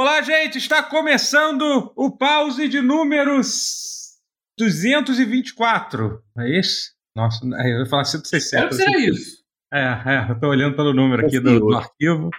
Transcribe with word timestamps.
Olá, 0.00 0.22
gente! 0.22 0.56
Está 0.56 0.82
começando 0.82 1.92
o 1.94 2.10
pause 2.10 2.66
de 2.68 2.80
números 2.80 4.16
224. 4.58 6.22
É 6.38 6.58
esse? 6.58 6.92
Nossa, 7.14 7.44
eu 7.44 7.80
ia 7.80 7.84
falar 7.84 8.06
160. 8.06 8.38
Espero 8.38 8.68
que 8.70 8.76
seja 8.76 8.98
isso. 8.98 9.36
É, 9.70 9.78
é, 9.78 10.30
eu 10.30 10.36
estou 10.36 10.48
olhando 10.48 10.74
pelo 10.74 10.94
número 10.94 11.26
aqui 11.26 11.38
do, 11.38 11.60
do 11.60 11.76
arquivo. 11.76 12.30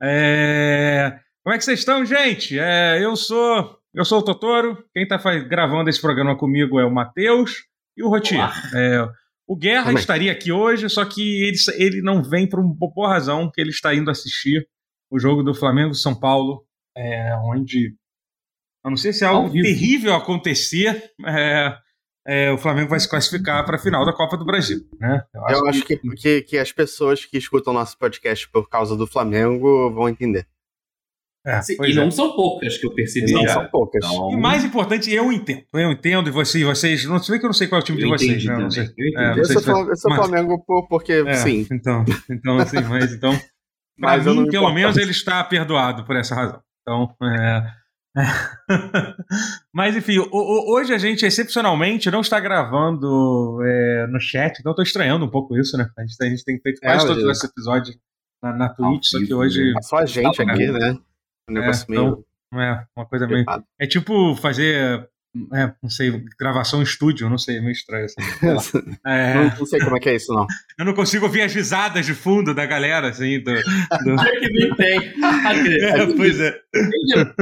É... 0.00 1.18
Como 1.42 1.52
é 1.52 1.58
que 1.58 1.64
vocês 1.64 1.80
estão, 1.80 2.06
gente? 2.06 2.56
É, 2.56 3.04
eu 3.04 3.16
sou 3.16 3.80
eu 3.92 4.04
sou 4.04 4.20
o 4.20 4.24
Totoro. 4.24 4.84
Quem 4.94 5.02
está 5.02 5.18
gravando 5.40 5.90
esse 5.90 6.00
programa 6.00 6.38
comigo 6.38 6.78
é 6.78 6.86
o 6.86 6.94
Matheus 6.94 7.64
e 7.96 8.04
o 8.04 8.10
Rotier. 8.10 8.48
É, 8.76 9.08
o 9.44 9.56
Guerra 9.56 9.86
Também. 9.86 9.98
estaria 9.98 10.30
aqui 10.30 10.52
hoje, 10.52 10.88
só 10.88 11.04
que 11.04 11.48
ele, 11.48 11.56
ele 11.78 12.00
não 12.00 12.22
vem 12.22 12.48
por 12.48 12.60
uma 12.60 12.72
boa 12.72 13.08
razão, 13.08 13.50
que 13.52 13.60
ele 13.60 13.70
está 13.70 13.92
indo 13.92 14.08
assistir 14.08 14.68
o 15.10 15.18
jogo 15.18 15.42
do 15.42 15.52
Flamengo 15.52 15.96
São 15.96 16.14
Paulo 16.14 16.64
é, 16.96 17.34
onde 17.36 17.94
eu 18.84 18.90
não 18.90 18.96
sei 18.96 19.12
se 19.12 19.24
é 19.24 19.28
algo 19.28 19.50
terrível 19.52 20.14
acontecer, 20.14 21.12
é, 21.24 21.76
é, 22.26 22.50
o 22.50 22.58
Flamengo 22.58 22.90
vai 22.90 22.98
se 22.98 23.08
classificar 23.08 23.64
para 23.64 23.76
a 23.76 23.78
final 23.78 24.04
da 24.04 24.12
Copa 24.12 24.36
do 24.36 24.44
Brasil. 24.44 24.80
Né? 24.98 25.22
Eu 25.32 25.44
acho, 25.44 25.54
eu 25.54 25.68
acho 25.68 25.84
que, 25.84 25.96
que, 25.96 26.42
que, 26.42 26.58
as 26.58 26.72
pessoas 26.72 27.24
que 27.24 27.38
escutam 27.38 27.72
nosso 27.72 27.96
podcast 27.96 28.48
por 28.50 28.68
causa 28.68 28.96
do 28.96 29.06
Flamengo 29.06 29.92
vão 29.92 30.08
entender. 30.08 30.46
É, 31.44 31.60
e 31.88 31.94
não 31.94 32.04
é. 32.04 32.10
são 32.10 32.36
poucas 32.36 32.78
que 32.78 32.86
eu 32.86 32.94
percebi. 32.94 33.32
Não 33.32 33.46
são 33.48 33.66
poucas. 33.66 34.04
Então... 34.04 34.32
E 34.32 34.36
mais 34.36 34.64
importante, 34.64 35.12
eu 35.12 35.32
entendo. 35.32 35.64
Eu 35.74 35.90
entendo, 35.90 36.28
e 36.28 36.32
vocês, 36.32 36.64
vocês 36.64 37.04
não 37.04 37.20
sei 37.20 37.38
que 37.38 37.44
eu 37.44 37.48
não 37.48 37.54
sei 37.54 37.66
qual 37.66 37.80
é 37.80 37.82
o 37.82 37.84
time 37.84 38.00
eu 38.00 38.06
de 38.06 38.12
vocês. 38.12 38.44
Né? 38.44 38.56
Não 38.56 38.70
sei, 38.70 38.84
eu, 38.96 39.20
é, 39.20 39.38
eu, 39.38 39.44
sou, 39.44 39.88
eu 39.88 39.96
sou 39.96 40.14
Flamengo 40.14 40.64
porque 40.88 41.12
é, 41.12 41.34
sim. 41.34 41.66
Então, 41.70 42.04
então 42.30 42.58
assim, 42.58 42.80
mas 42.82 43.12
então. 43.12 43.32
Para 44.00 44.22
mim, 44.22 44.48
pelo 44.48 44.72
menos, 44.72 44.96
ele 44.96 45.10
está 45.10 45.44
perdoado 45.44 46.04
por 46.04 46.16
essa 46.16 46.34
razão. 46.34 46.60
Então, 46.82 47.14
é... 47.22 47.82
Mas 49.72 49.96
enfim, 49.96 50.18
hoje 50.30 50.92
a 50.92 50.98
gente 50.98 51.24
excepcionalmente 51.24 52.10
não 52.10 52.20
está 52.20 52.38
gravando 52.38 53.58
é, 53.64 54.06
no 54.06 54.20
chat, 54.20 54.58
então 54.58 54.72
estou 54.72 54.82
estranhando 54.82 55.24
um 55.24 55.30
pouco 55.30 55.56
isso, 55.56 55.78
né? 55.78 55.88
A 55.96 56.02
gente, 56.02 56.16
a 56.20 56.26
gente 56.26 56.44
tem 56.44 56.60
feito 56.60 56.80
quase 56.80 57.06
é, 57.06 57.08
todos 57.08 57.24
esses 57.24 57.44
episódios 57.44 57.96
na, 58.42 58.52
na 58.52 58.68
Twitch, 58.68 59.06
só 59.06 59.18
que 59.18 59.32
hoje. 59.32 59.72
É 59.78 59.82
só 59.82 59.98
a 59.98 60.06
gente 60.06 60.36
tá, 60.36 60.42
aqui, 60.42 60.70
né? 60.70 60.98
Um 61.48 61.54
negócio 61.54 61.86
é, 61.88 61.90
meio. 61.90 62.24
Então, 62.50 62.60
é, 62.60 62.86
uma 62.94 63.06
coisa 63.06 63.26
meio. 63.26 63.46
É 63.80 63.86
tipo 63.86 64.36
fazer 64.36 65.08
é, 65.54 65.72
não 65.82 65.88
sei, 65.88 66.10
gravação 66.38 66.80
em 66.80 66.84
estúdio, 66.84 67.28
não 67.30 67.38
sei, 67.38 67.56
é 67.56 67.60
meio 67.60 67.72
estranho 67.72 68.04
assim. 68.04 68.20
É... 69.06 69.34
Não, 69.34 69.58
não, 69.58 69.66
sei 69.66 69.80
como 69.80 69.96
é 69.96 70.00
que 70.00 70.08
é 70.10 70.16
isso, 70.16 70.32
não. 70.32 70.46
Eu 70.78 70.84
não 70.84 70.94
consigo 70.94 71.24
ouvir 71.24 71.42
as 71.42 71.54
risadas 71.54 72.04
de 72.04 72.14
fundo 72.14 72.54
da 72.54 72.66
galera, 72.66 73.08
assim, 73.08 73.42
do... 73.42 73.52
do... 73.54 74.16
que 74.40 74.52
nem 74.52 74.74
tem. 74.76 75.14
é, 75.84 76.06
pois 76.14 76.38
é. 76.38 76.60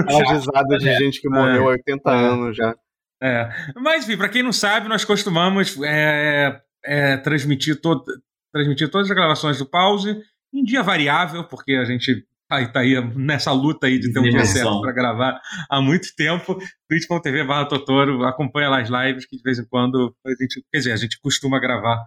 As 0.07 0.31
risadas 0.31 0.83
de 0.83 0.97
gente 0.99 1.21
que 1.21 1.29
morreu 1.29 1.69
há 1.69 1.73
80 1.73 2.11
é. 2.11 2.15
anos 2.15 2.57
já. 2.57 2.75
É. 3.23 3.51
Mas, 3.77 4.05
enfim, 4.05 4.17
pra 4.17 4.29
quem 4.29 4.43
não 4.43 4.53
sabe, 4.53 4.89
nós 4.89 5.05
costumamos 5.05 5.77
é, 5.83 6.61
é, 6.85 7.17
transmitir, 7.19 7.81
todo, 7.81 8.05
transmitir 8.53 8.89
todas 8.89 9.11
as 9.11 9.17
gravações 9.17 9.59
do 9.59 9.67
pause 9.67 10.17
em 10.53 10.65
dia 10.65 10.83
variável, 10.83 11.45
porque 11.45 11.75
a 11.75 11.85
gente 11.85 12.25
Aí 12.51 12.73
tá 12.73 12.81
aí 12.81 13.01
nessa 13.15 13.53
luta 13.53 13.87
aí 13.87 13.99
de 13.99 14.13
ter 14.13 14.19
um 14.19 14.25
dia 14.25 14.45
certo 14.45 14.81
para 14.81 14.93
gravar 14.93 15.41
há 15.69 15.81
muito 15.81 16.09
tempo. 16.17 16.59
twitch.tv 16.89 17.45
barra 17.45 17.67
Totoro, 17.67 18.25
acompanha 18.25 18.69
lá 18.69 18.81
as 18.81 18.89
lives 18.89 19.25
que 19.25 19.37
de 19.37 19.43
vez 19.43 19.59
em 19.59 19.65
quando 19.67 20.15
a 20.27 20.31
gente, 20.31 20.65
quer 20.73 20.79
dizer, 20.79 20.93
a 20.93 20.97
gente 20.97 21.21
costuma 21.21 21.61
gravar 21.61 22.05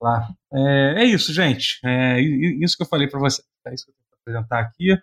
lá. 0.00 0.28
É, 0.52 1.02
é 1.02 1.04
isso, 1.04 1.32
gente. 1.32 1.80
É 1.84 2.20
isso 2.20 2.76
que 2.76 2.82
eu 2.82 2.88
falei 2.88 3.08
para 3.08 3.18
você. 3.18 3.42
É 3.66 3.72
isso 3.74 3.86
que 3.86 3.92
eu 3.92 3.94
tenho 3.94 4.08
que 4.10 4.30
apresentar 4.30 4.60
aqui. 4.60 4.98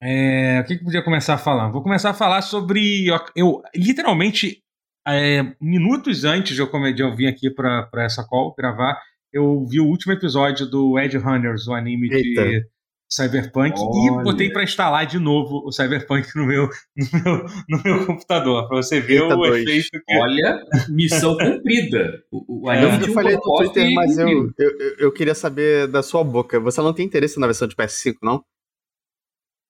É, 0.00 0.60
o 0.60 0.64
que, 0.64 0.76
que 0.76 0.82
eu 0.82 0.84
podia 0.84 1.02
começar 1.02 1.38
falando? 1.38 1.72
Vou 1.72 1.82
começar 1.82 2.10
a 2.10 2.14
falar 2.14 2.42
sobre. 2.42 3.06
Eu, 3.34 3.62
literalmente, 3.74 4.62
é, 5.06 5.54
minutos 5.60 6.24
antes 6.24 6.54
de 6.54 6.60
eu, 6.60 6.70
de 6.94 7.02
eu 7.02 7.16
vir 7.16 7.26
aqui 7.26 7.50
para 7.50 7.88
essa 7.96 8.24
call 8.24 8.54
gravar, 8.56 9.00
eu 9.32 9.64
vi 9.64 9.80
o 9.80 9.86
último 9.86 10.12
episódio 10.12 10.66
do 10.66 10.98
Ed 10.98 11.16
Runners, 11.16 11.66
o 11.66 11.74
anime 11.74 12.08
Eita. 12.12 12.44
de 12.44 12.66
Cyberpunk 13.10 13.74
Olha. 13.78 14.20
e 14.20 14.24
botei 14.24 14.50
para 14.50 14.62
instalar 14.62 15.06
de 15.06 15.18
novo 15.18 15.62
o 15.64 15.72
Cyberpunk 15.72 16.28
no 16.36 16.44
meu, 16.44 16.68
no 16.94 17.22
meu, 17.24 17.46
no 17.68 17.82
meu 17.82 18.06
computador, 18.06 18.68
para 18.68 18.76
você 18.76 19.00
ver 19.00 19.22
Eita 19.22 19.34
o 19.34 19.38
dois. 19.38 19.62
efeito 19.62 20.04
que. 20.06 20.16
Olha, 20.16 20.62
missão 20.90 21.36
cumprida. 21.38 22.22
O, 22.30 22.66
o 22.66 22.70
é. 22.70 22.84
Eu 22.84 23.12
falei 23.12 23.36
no 23.36 23.40
Twitter, 23.40 23.94
mas 23.94 24.18
eu, 24.18 24.52
eu, 24.58 24.96
eu, 24.98 25.12
queria 25.12 25.34
saber 25.34 25.88
da 25.88 26.02
sua 26.02 26.22
boca. 26.22 26.60
Você 26.60 26.82
não 26.82 26.92
tem 26.92 27.06
interesse 27.06 27.40
na 27.40 27.46
versão 27.46 27.66
de 27.66 27.74
PS5, 27.74 28.16
não? 28.22 28.44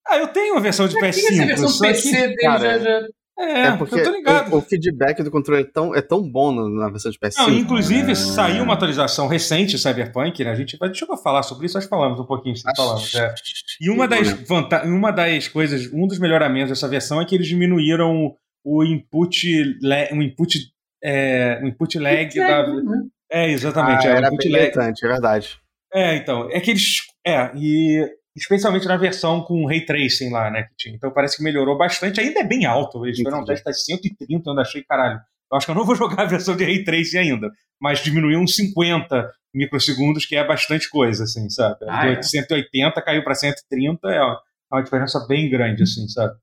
Ah, 0.06 0.19
eu 0.19 0.28
tenho 0.28 0.56
a 0.56 0.60
versão 0.60 0.88
de 0.88 0.97
PS5. 0.97 1.43
A 1.43 1.47
versão 1.47 1.78
PC 1.78 2.10
dele 2.10 2.37
cara, 2.37 2.78
já, 2.78 3.00
já 3.00 3.09
é, 3.38 3.66
é 3.66 3.76
porque 3.76 3.94
o, 3.94 4.56
o, 4.56 4.60
feedback 4.60 5.22
do 5.22 5.31
controle 5.31 5.62
é 5.62 5.65
tão, 5.65 5.94
é 5.94 6.03
tão 6.03 6.28
bom 6.28 6.53
na 6.53 6.88
versão 6.88 7.10
de 7.10 7.19
PS5. 7.19 7.38
Não, 7.38 7.50
inclusive, 7.50 8.10
é... 8.10 8.15
saiu 8.16 8.65
uma 8.65 8.75
atualização 8.75 9.28
recente 9.28 9.76
de 9.76 9.78
Cyberpunk, 9.78 10.43
né? 10.43 10.50
A 10.50 10.56
gente 10.56 10.76
vai. 10.76 10.88
Deixa 10.88 11.06
eu 11.09 11.16
falar 11.16 11.44
sobre 11.44 11.66
isso, 11.66 11.76
nós 11.76 11.87
falamos 11.87 12.19
um 12.19 12.25
pouquinho, 12.25 12.56
falamos. 12.76 13.15
É. 13.15 13.32
E 13.81 13.91
uma 13.91 14.09
das, 14.09 14.32
vanta 14.32 14.84
uma 14.84 15.12
das 15.12 15.47
coisas, 15.47 15.88
um 15.93 16.09
dos 16.09 16.19
melhoramentos 16.19 16.71
dessa 16.71 16.88
versão 16.88 17.21
é 17.21 17.25
que 17.25 17.34
eles 17.37 17.47
diminuíram 17.47 18.34
o 18.65 18.84
input, 18.84 19.78
o 20.10 20.22
input, 20.22 20.72
é, 21.03 21.60
o 21.62 21.69
input 21.69 21.99
lag 21.99 22.37
da. 22.37 22.66
Né? 22.66 23.03
É, 23.31 23.50
exatamente. 23.50 24.06
Ah, 24.09 24.10
é, 24.10 24.16
era 24.16 24.26
input 24.28 24.49
lag. 24.49 24.72
é 24.76 25.09
verdade. 25.09 25.60
É, 25.94 26.16
então. 26.16 26.49
É 26.50 26.60
que 26.60 26.72
eles. 26.72 27.06
É, 27.25 27.53
e 27.55 28.05
especialmente 28.38 28.87
na 28.87 28.97
versão 28.97 29.43
com 29.43 29.66
Ray 29.66 29.84
Tracing 29.84 30.31
lá, 30.31 30.50
né, 30.50 30.62
que 30.62 30.75
tinha. 30.76 30.94
Então 30.94 31.10
parece 31.10 31.37
que 31.37 31.43
melhorou 31.43 31.76
bastante. 31.76 32.21
Ainda 32.21 32.41
é 32.41 32.44
bem 32.44 32.65
alto. 32.65 33.04
Eles 33.04 33.19
fizeram 33.19 33.41
um 33.41 33.44
teste 33.44 33.65
tá 33.65 33.72
130, 33.72 34.26
eu 34.28 34.50
ainda 34.50 34.62
achei, 34.62 34.82
caralho. 34.82 35.21
Eu 35.50 35.56
acho 35.56 35.66
que 35.66 35.71
eu 35.71 35.76
não 35.76 35.84
vou 35.84 35.94
jogar 35.97 36.22
a 36.22 36.26
versão 36.26 36.56
de 36.56 36.65
Ray 36.65 36.84
Tracing 36.84 37.19
ainda, 37.19 37.50
mas 37.81 38.03
diminuiu 38.03 38.38
uns 38.38 38.54
50 38.56 39.31
microsegundos, 39.54 40.26
que 40.26 40.37
é 40.37 40.47
bastante 40.47 40.88
coisa, 40.88 41.25
assim, 41.25 41.49
sabe? 41.50 41.76
Ah, 41.88 42.06
de 42.06 42.19
é? 42.19 42.22
180 42.22 43.03
caiu 43.03 43.25
para 43.25 43.34
130, 43.34 44.09
é 44.09 44.21
uma 44.70 44.82
diferença 44.82 45.25
bem 45.26 45.50
grande, 45.50 45.82
assim, 45.82 46.06
sabe? 46.09 46.34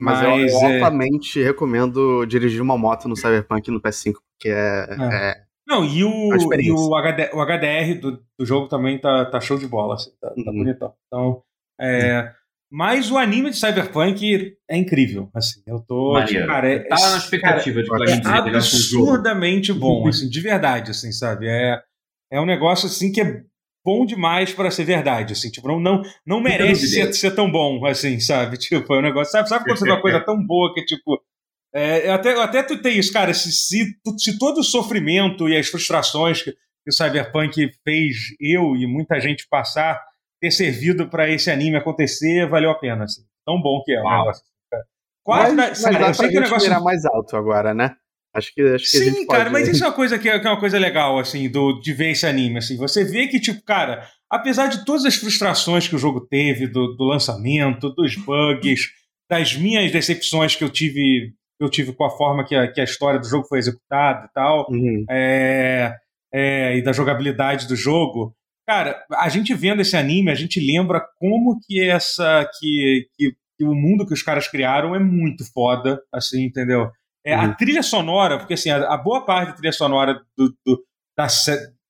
Mas, 0.00 0.20
mas 0.20 0.52
eu, 0.52 0.60
eu 0.60 0.74
altamente 0.74 1.42
recomendo 1.42 2.24
dirigir 2.26 2.60
uma 2.60 2.76
moto 2.76 3.08
no 3.08 3.16
Cyberpunk 3.16 3.70
no 3.70 3.80
PS5, 3.80 4.14
porque 4.32 4.48
é, 4.48 4.86
é. 4.90 5.30
é 5.30 5.43
não, 5.66 5.84
e 5.84 6.04
o, 6.04 6.30
e 6.60 6.70
o, 6.70 6.94
HD, 6.94 7.30
o 7.32 7.40
HDR 7.40 8.00
do, 8.00 8.22
do 8.38 8.44
jogo 8.44 8.68
também 8.68 8.98
tá, 8.98 9.24
tá 9.24 9.40
show 9.40 9.58
de 9.58 9.66
bola, 9.66 9.94
assim, 9.94 10.10
tá, 10.20 10.28
tá 10.28 10.34
uhum. 10.36 10.44
tá 10.44 10.52
bonitão. 10.52 10.94
Então, 11.06 11.42
é, 11.80 12.32
mas 12.70 13.10
o 13.10 13.16
anime 13.16 13.50
de 13.50 13.56
Cyberpunk 13.56 14.56
é 14.68 14.76
incrível, 14.76 15.30
assim, 15.34 15.62
eu 15.66 15.80
tô... 15.80 16.22
Tipo, 16.24 16.46
cara, 16.46 16.68
é, 16.68 16.78
tá 16.80 16.96
na 16.96 17.16
expectativa 17.16 17.82
cara, 17.84 18.04
de 18.04 18.12
é 18.12 18.56
absurdamente 18.56 19.72
bom, 19.74 20.06
assim, 20.08 20.28
de 20.28 20.40
verdade, 20.40 20.90
assim, 20.90 21.12
sabe? 21.12 21.46
É, 21.48 21.80
é 22.30 22.40
um 22.40 22.46
negócio, 22.46 22.86
assim, 22.86 23.10
que 23.10 23.20
é 23.20 23.42
bom 23.84 24.04
demais 24.04 24.52
para 24.52 24.70
ser 24.70 24.84
verdade, 24.84 25.34
assim, 25.34 25.50
tipo, 25.50 25.68
não, 25.68 25.78
não, 25.78 26.02
não 26.26 26.40
merece 26.40 26.88
ser, 26.88 27.12
ser 27.12 27.34
tão 27.34 27.50
bom, 27.50 27.84
assim, 27.86 28.18
sabe? 28.18 28.56
Tipo, 28.64 28.94
é 28.94 28.98
um 28.98 29.02
negócio, 29.02 29.30
sabe, 29.30 29.48
sabe 29.48 29.64
quando 29.64 29.78
você 29.78 29.84
vê 29.84 29.92
uma 29.92 30.00
coisa 30.00 30.20
tão 30.24 30.44
boa 30.44 30.72
que, 30.74 30.84
tipo, 30.84 31.22
é, 31.74 32.08
eu 32.08 32.12
até, 32.12 32.32
eu 32.34 32.40
até 32.40 32.62
tuitei 32.62 32.92
isso, 32.92 33.12
cara. 33.12 33.34
Se, 33.34 33.50
se, 33.50 33.96
se, 34.18 34.38
todo 34.38 34.58
o 34.58 34.64
sofrimento 34.64 35.48
e 35.48 35.56
as 35.56 35.68
frustrações 35.68 36.42
que, 36.42 36.52
que 36.52 36.90
o 36.90 36.92
Cyberpunk 36.92 37.54
fez 37.82 38.16
eu 38.40 38.76
e 38.76 38.86
muita 38.86 39.18
gente 39.20 39.46
passar 39.48 40.00
ter 40.40 40.50
servido 40.50 41.08
para 41.08 41.28
esse 41.28 41.50
anime 41.50 41.76
acontecer, 41.76 42.48
valeu 42.48 42.70
a 42.70 42.78
pena. 42.78 43.04
Assim. 43.04 43.22
Tão 43.44 43.60
bom 43.60 43.82
que 43.84 43.92
é 43.92 44.00
o 44.00 44.04
negócio. 44.04 44.44
Quase 45.24 45.54
mas, 45.56 45.82
mas 45.82 45.96
cara, 45.96 46.08
eu 46.08 46.14
sei 46.14 46.28
que 46.28 46.38
o 46.38 46.40
negócio 46.42 46.68
virar 46.68 46.80
mais 46.80 47.04
alto 47.06 47.36
agora, 47.36 47.72
né? 47.72 47.96
Acho 48.34 48.52
que, 48.52 48.62
acho 48.62 48.84
que 48.84 48.98
Sim, 48.98 49.26
cara, 49.26 49.48
mas 49.48 49.68
isso 49.68 49.82
é 49.82 49.86
uma 49.86 49.92
coisa 49.94 50.18
que 50.18 50.28
é, 50.28 50.38
que 50.38 50.46
é, 50.46 50.50
uma 50.50 50.60
coisa 50.60 50.78
legal, 50.78 51.18
assim, 51.18 51.48
do, 51.48 51.80
de 51.80 51.92
ver 51.92 52.10
esse 52.10 52.26
anime, 52.26 52.58
assim. 52.58 52.76
Você 52.76 53.04
vê 53.04 53.26
que, 53.28 53.40
tipo, 53.40 53.62
cara, 53.62 54.06
apesar 54.28 54.66
de 54.66 54.84
todas 54.84 55.04
as 55.04 55.14
frustrações 55.14 55.88
que 55.88 55.94
o 55.94 55.98
jogo 55.98 56.20
teve, 56.20 56.66
do, 56.66 56.94
do 56.94 57.04
lançamento, 57.04 57.90
dos 57.94 58.16
bugs, 58.16 58.90
das 59.30 59.54
minhas 59.56 59.90
decepções 59.90 60.54
que 60.54 60.64
eu 60.64 60.68
tive 60.68 61.32
eu 61.60 61.70
tive 61.70 61.92
com 61.92 62.04
a 62.04 62.10
forma 62.10 62.44
que 62.44 62.54
a, 62.54 62.70
que 62.70 62.80
a 62.80 62.84
história 62.84 63.18
do 63.18 63.28
jogo 63.28 63.46
foi 63.46 63.58
executada 63.58 64.26
e 64.26 64.32
tal, 64.32 64.66
uhum. 64.70 65.04
é, 65.08 65.94
é, 66.32 66.76
e 66.76 66.82
da 66.82 66.92
jogabilidade 66.92 67.68
do 67.68 67.76
jogo. 67.76 68.34
Cara, 68.66 69.04
a 69.12 69.28
gente 69.28 69.54
vendo 69.54 69.82
esse 69.82 69.96
anime, 69.96 70.30
a 70.30 70.34
gente 70.34 70.58
lembra 70.58 71.04
como 71.18 71.58
que 71.60 71.88
essa. 71.88 72.48
que, 72.58 73.06
que, 73.16 73.32
que 73.56 73.64
o 73.64 73.74
mundo 73.74 74.06
que 74.06 74.14
os 74.14 74.22
caras 74.22 74.48
criaram 74.48 74.94
é 74.94 74.98
muito 74.98 75.44
foda, 75.52 76.00
assim, 76.12 76.44
entendeu? 76.44 76.90
É, 77.24 77.36
uhum. 77.36 77.42
A 77.44 77.54
trilha 77.54 77.82
sonora, 77.82 78.38
porque 78.38 78.54
assim, 78.54 78.70
a, 78.70 78.92
a, 78.92 78.96
boa 78.96 79.24
parte 79.24 79.48
da 79.48 79.54
trilha 79.54 79.72
sonora 79.72 80.20
do, 80.36 80.54
do, 80.66 80.84
da, 81.16 81.26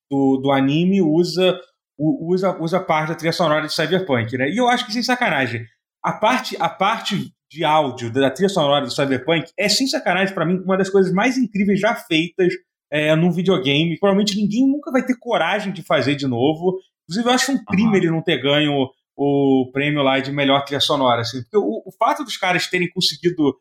do, 0.09 0.37
do 0.37 0.51
anime 0.51 1.01
usa, 1.01 1.59
usa, 1.97 2.57
usa 2.61 2.79
parte 2.79 3.09
da 3.09 3.15
trilha 3.15 3.33
sonora 3.33 3.65
de 3.65 3.73
Cyberpunk, 3.73 4.37
né? 4.37 4.49
E 4.49 4.57
eu 4.57 4.67
acho 4.67 4.85
que 4.85 4.93
sem 4.93 5.03
sacanagem. 5.03 5.65
A 6.03 6.13
parte, 6.13 6.55
a 6.59 6.69
parte 6.69 7.33
de 7.55 7.63
áudio 7.63 8.11
da 8.11 8.29
trilha 8.29 8.49
sonora 8.49 8.85
do 8.85 8.91
Cyberpunk 8.91 9.49
é, 9.57 9.69
sem 9.69 9.87
sacanagem, 9.87 10.35
para 10.35 10.45
mim, 10.45 10.59
uma 10.59 10.77
das 10.77 10.89
coisas 10.89 11.13
mais 11.13 11.37
incríveis 11.37 11.79
já 11.79 11.95
feitas 11.95 12.53
é, 12.91 13.15
num 13.15 13.31
videogame. 13.31 13.97
Provavelmente 13.97 14.35
ninguém 14.35 14.67
nunca 14.67 14.91
vai 14.91 15.05
ter 15.05 15.17
coragem 15.17 15.71
de 15.71 15.81
fazer 15.81 16.15
de 16.15 16.27
novo. 16.27 16.77
Inclusive, 17.03 17.29
eu 17.29 17.33
acho 17.33 17.51
um 17.53 17.63
crime 17.63 17.89
uhum. 17.89 17.95
ele 17.95 18.11
não 18.11 18.21
ter 18.21 18.41
ganho 18.41 18.89
o 19.15 19.69
prêmio 19.71 20.03
lá 20.03 20.19
de 20.19 20.33
melhor 20.33 20.65
trilha 20.65 20.81
sonora. 20.81 21.21
Assim. 21.21 21.41
Porque 21.43 21.57
o, 21.57 21.81
o 21.85 21.91
fato 21.97 22.25
dos 22.25 22.35
caras 22.35 22.67
terem 22.67 22.89
conseguido, 22.89 23.55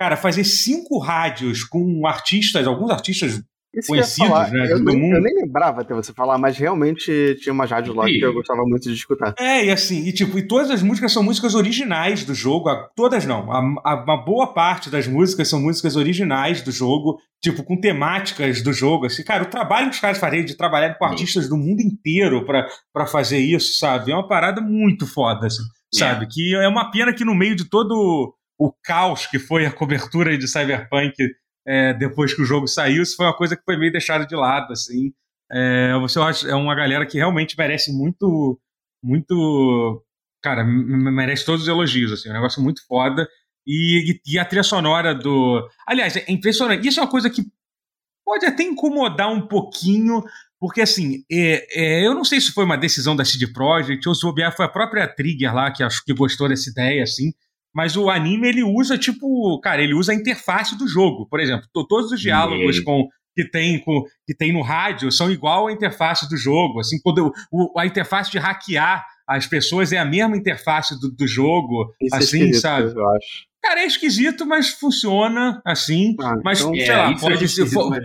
cara, 0.00 0.16
fazer 0.16 0.42
cinco 0.42 0.98
rádios 0.98 1.62
com 1.62 2.04
artistas, 2.04 2.66
alguns 2.66 2.90
artistas 2.90 3.40
isso 3.74 3.88
conhecidos, 3.88 4.28
falar, 4.28 4.50
né? 4.50 4.72
Eu, 4.72 4.78
nem, 4.82 5.10
eu 5.10 5.20
nem 5.20 5.34
lembrava 5.34 5.82
até 5.82 5.94
você 5.94 6.12
falar, 6.12 6.38
mas 6.38 6.56
realmente 6.56 7.36
tinha 7.40 7.52
uma 7.52 7.66
rádio 7.66 7.92
lá 7.92 8.06
que 8.06 8.20
eu 8.20 8.32
gostava 8.32 8.62
muito 8.62 8.84
de 8.84 8.94
escutar. 8.94 9.34
É, 9.38 9.66
e 9.66 9.70
assim, 9.70 10.06
e 10.06 10.12
tipo, 10.12 10.38
e 10.38 10.46
todas 10.46 10.70
as 10.70 10.82
músicas 10.82 11.12
são 11.12 11.22
músicas 11.22 11.54
originais 11.54 12.24
do 12.24 12.34
jogo. 12.34 12.70
A, 12.70 12.88
todas 12.96 13.26
não. 13.26 13.52
A, 13.52 13.58
a, 13.84 14.04
uma 14.04 14.24
boa 14.24 14.54
parte 14.54 14.88
das 14.88 15.06
músicas 15.06 15.48
são 15.48 15.60
músicas 15.60 15.96
originais 15.96 16.62
do 16.62 16.72
jogo, 16.72 17.18
tipo, 17.42 17.62
com 17.62 17.78
temáticas 17.78 18.62
do 18.62 18.72
jogo. 18.72 19.06
Assim, 19.06 19.22
cara, 19.22 19.42
o 19.42 19.50
trabalho 19.50 19.90
que 19.90 19.96
os 19.96 20.00
caras 20.00 20.18
fariam 20.18 20.44
de 20.44 20.56
trabalhar 20.56 20.94
com 20.94 21.04
artistas 21.04 21.48
do 21.48 21.56
mundo 21.56 21.80
inteiro 21.80 22.46
para 22.46 23.06
fazer 23.06 23.38
isso, 23.38 23.78
sabe? 23.78 24.12
É 24.12 24.14
uma 24.14 24.26
parada 24.26 24.62
muito 24.62 25.06
foda, 25.06 25.46
assim, 25.46 25.62
sabe? 25.92 26.26
Que 26.26 26.54
é 26.56 26.68
uma 26.68 26.90
pena 26.90 27.12
que 27.12 27.24
no 27.24 27.34
meio 27.34 27.54
de 27.54 27.68
todo 27.68 28.34
o 28.58 28.72
caos 28.82 29.26
que 29.26 29.38
foi 29.38 29.66
a 29.66 29.70
cobertura 29.70 30.36
de 30.36 30.48
Cyberpunk 30.48 31.14
é, 31.68 31.92
depois 31.92 32.32
que 32.32 32.40
o 32.40 32.46
jogo 32.46 32.66
saiu, 32.66 33.02
isso 33.02 33.14
foi 33.14 33.26
uma 33.26 33.36
coisa 33.36 33.54
que 33.54 33.62
foi 33.62 33.76
meio 33.76 33.92
deixada 33.92 34.24
de 34.24 34.34
lado, 34.34 34.72
assim. 34.72 35.12
É, 35.52 35.92
você 36.00 36.18
acha, 36.18 36.48
é 36.48 36.54
uma 36.54 36.74
galera 36.74 37.04
que 37.04 37.18
realmente 37.18 37.56
merece 37.58 37.92
muito, 37.92 38.58
muito, 39.02 40.02
cara, 40.42 40.64
merece 40.64 41.44
todos 41.44 41.62
os 41.62 41.68
elogios, 41.68 42.10
assim, 42.10 42.28
é 42.28 42.32
um 42.32 42.34
negócio 42.34 42.62
muito 42.62 42.80
foda. 42.86 43.28
E, 43.66 44.18
e, 44.26 44.38
a 44.38 44.46
trilha 44.46 44.62
sonora 44.62 45.14
do. 45.14 45.68
Aliás, 45.86 46.16
é 46.16 46.24
impressionante. 46.28 46.88
Isso 46.88 47.00
é 47.00 47.02
uma 47.02 47.10
coisa 47.10 47.28
que 47.28 47.42
pode 48.24 48.46
até 48.46 48.62
incomodar 48.62 49.30
um 49.30 49.46
pouquinho, 49.46 50.24
porque 50.58 50.80
assim, 50.80 51.22
é, 51.30 51.66
é, 51.72 52.06
eu 52.06 52.14
não 52.14 52.24
sei 52.24 52.40
se 52.40 52.50
foi 52.50 52.64
uma 52.64 52.78
decisão 52.78 53.14
da 53.14 53.26
CD 53.26 53.46
Projekt 53.52 54.08
ou 54.08 54.14
se 54.14 54.22
foi 54.56 54.64
a 54.64 54.68
própria 54.70 55.06
Trigger 55.06 55.54
lá 55.54 55.70
que 55.70 55.82
acho 55.82 56.02
que 56.02 56.14
gostou 56.14 56.48
dessa 56.48 56.70
ideia, 56.70 57.02
assim. 57.02 57.34
Mas 57.78 57.96
o 57.96 58.10
anime 58.10 58.48
ele 58.48 58.64
usa 58.64 58.98
tipo, 58.98 59.56
cara, 59.60 59.80
ele 59.80 59.94
usa 59.94 60.10
a 60.10 60.14
interface 60.16 60.76
do 60.76 60.88
jogo. 60.88 61.28
Por 61.30 61.38
exemplo, 61.38 61.64
todos 61.72 62.10
os 62.10 62.20
diálogos 62.20 62.80
com 62.80 63.06
que 63.36 63.48
tem, 63.48 63.78
com, 63.78 64.02
que 64.26 64.34
tem 64.34 64.52
no 64.52 64.62
rádio 64.62 65.12
são 65.12 65.30
igual 65.30 65.68
à 65.68 65.72
interface 65.72 66.28
do 66.28 66.36
jogo. 66.36 66.80
Assim, 66.80 66.98
quando 67.00 67.32
o, 67.52 67.78
a 67.78 67.86
interface 67.86 68.32
de 68.32 68.38
hackear 68.40 69.06
as 69.28 69.46
pessoas 69.46 69.92
é 69.92 69.98
a 69.98 70.04
mesma 70.04 70.36
interface 70.36 70.98
do, 70.98 71.08
do 71.08 71.24
jogo, 71.28 71.94
Isso 72.02 72.16
é 72.16 72.18
assim, 72.18 72.48
é 72.48 72.52
sabe? 72.54 72.88
Eu 72.88 73.08
acho. 73.10 73.46
Cara, 73.62 73.80
é 73.82 73.86
esquisito, 73.86 74.44
mas 74.44 74.70
funciona 74.70 75.62
assim. 75.64 76.16
Ah, 76.20 76.34
mas, 76.42 76.58
então, 76.58 76.74
sei 76.74 76.88
é, 76.88 76.96
lá, 76.96 77.16
pode 77.16 77.44
é 77.44 77.46
ser. 77.46 77.66
For, 77.66 77.96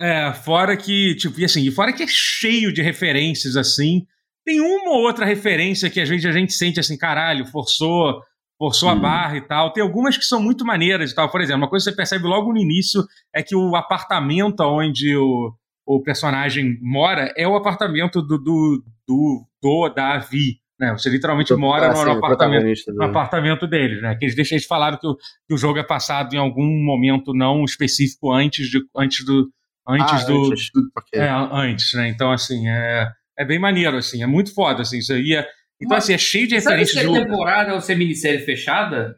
é. 0.00 0.32
fora 0.32 0.76
que, 0.76 1.14
tipo, 1.14 1.38
e 1.38 1.44
assim, 1.44 1.70
fora 1.70 1.92
que 1.92 2.02
é 2.02 2.06
cheio 2.08 2.72
de 2.72 2.82
referências 2.82 3.56
assim. 3.56 4.04
Tem 4.44 4.60
uma 4.60 4.90
ou 4.90 5.02
outra 5.02 5.24
referência 5.24 5.88
que 5.88 6.00
às 6.00 6.08
vezes 6.08 6.26
a 6.26 6.32
gente 6.32 6.52
sente 6.52 6.80
assim, 6.80 6.98
caralho, 6.98 7.46
forçou 7.46 8.20
forçou 8.58 8.88
a 8.88 8.94
barra 8.94 9.36
e 9.36 9.40
tal. 9.40 9.72
Tem 9.72 9.82
algumas 9.82 10.16
que 10.16 10.24
são 10.24 10.42
muito 10.42 10.64
maneiras 10.64 11.10
e 11.10 11.14
tal. 11.14 11.28
Por 11.28 11.40
exemplo, 11.40 11.62
uma 11.62 11.68
coisa 11.68 11.84
que 11.84 11.90
você 11.90 11.96
percebe 11.96 12.24
logo 12.24 12.52
no 12.52 12.58
início 12.58 13.04
é 13.34 13.42
que 13.42 13.54
o 13.54 13.76
apartamento 13.76 14.60
onde 14.62 15.16
o, 15.16 15.52
o 15.86 16.02
personagem 16.02 16.78
mora 16.80 17.32
é 17.36 17.46
o 17.46 17.56
apartamento 17.56 18.22
do, 18.22 18.38
do, 18.38 18.84
do, 19.06 19.46
do 19.62 19.88
da 19.90 20.14
Avi. 20.14 20.58
Né? 20.78 20.92
Você 20.92 21.08
literalmente 21.08 21.54
mora 21.54 21.86
ah, 21.86 21.90
no, 21.90 21.96
sim, 21.96 22.10
apartamento, 22.10 22.92
no 22.94 23.04
apartamento 23.04 23.66
deles, 23.66 24.02
né? 24.02 24.16
Que 24.16 24.24
eles 24.24 24.34
deixam 24.34 24.56
eles 24.56 24.66
falaram 24.66 24.98
que 24.98 25.06
o, 25.06 25.16
que 25.46 25.54
o 25.54 25.58
jogo 25.58 25.78
é 25.78 25.84
passado 25.84 26.34
em 26.34 26.38
algum 26.38 26.66
momento 26.84 27.32
não 27.32 27.64
específico 27.64 28.32
antes, 28.32 28.68
de, 28.68 28.80
antes 28.96 29.24
do. 29.24 29.48
Antes 29.86 30.22
ah, 30.22 30.26
do. 30.26 30.46
Antes, 30.46 30.70
do 30.74 30.80
okay. 30.98 31.20
é, 31.20 31.30
antes, 31.30 31.94
né? 31.94 32.08
Então, 32.08 32.32
assim, 32.32 32.68
é, 32.68 33.08
é 33.38 33.44
bem 33.44 33.58
maneiro, 33.58 33.96
assim, 33.96 34.22
é 34.22 34.26
muito 34.26 34.52
foda, 34.52 34.82
assim. 34.82 34.98
Isso 34.98 35.12
aí 35.12 35.34
é, 35.34 35.46
então, 35.84 35.96
Mas, 35.96 36.04
assim, 36.04 36.14
é 36.14 36.18
cheio 36.18 36.48
de 36.48 36.54
referências. 36.54 37.02
Sabe 37.02 37.14
se 37.14 37.20
é 37.20 37.24
temporada 37.24 37.74
ou 37.74 37.80
se 37.80 37.92
é 37.92 37.94
minissérie 37.94 38.40
fechada? 38.40 39.16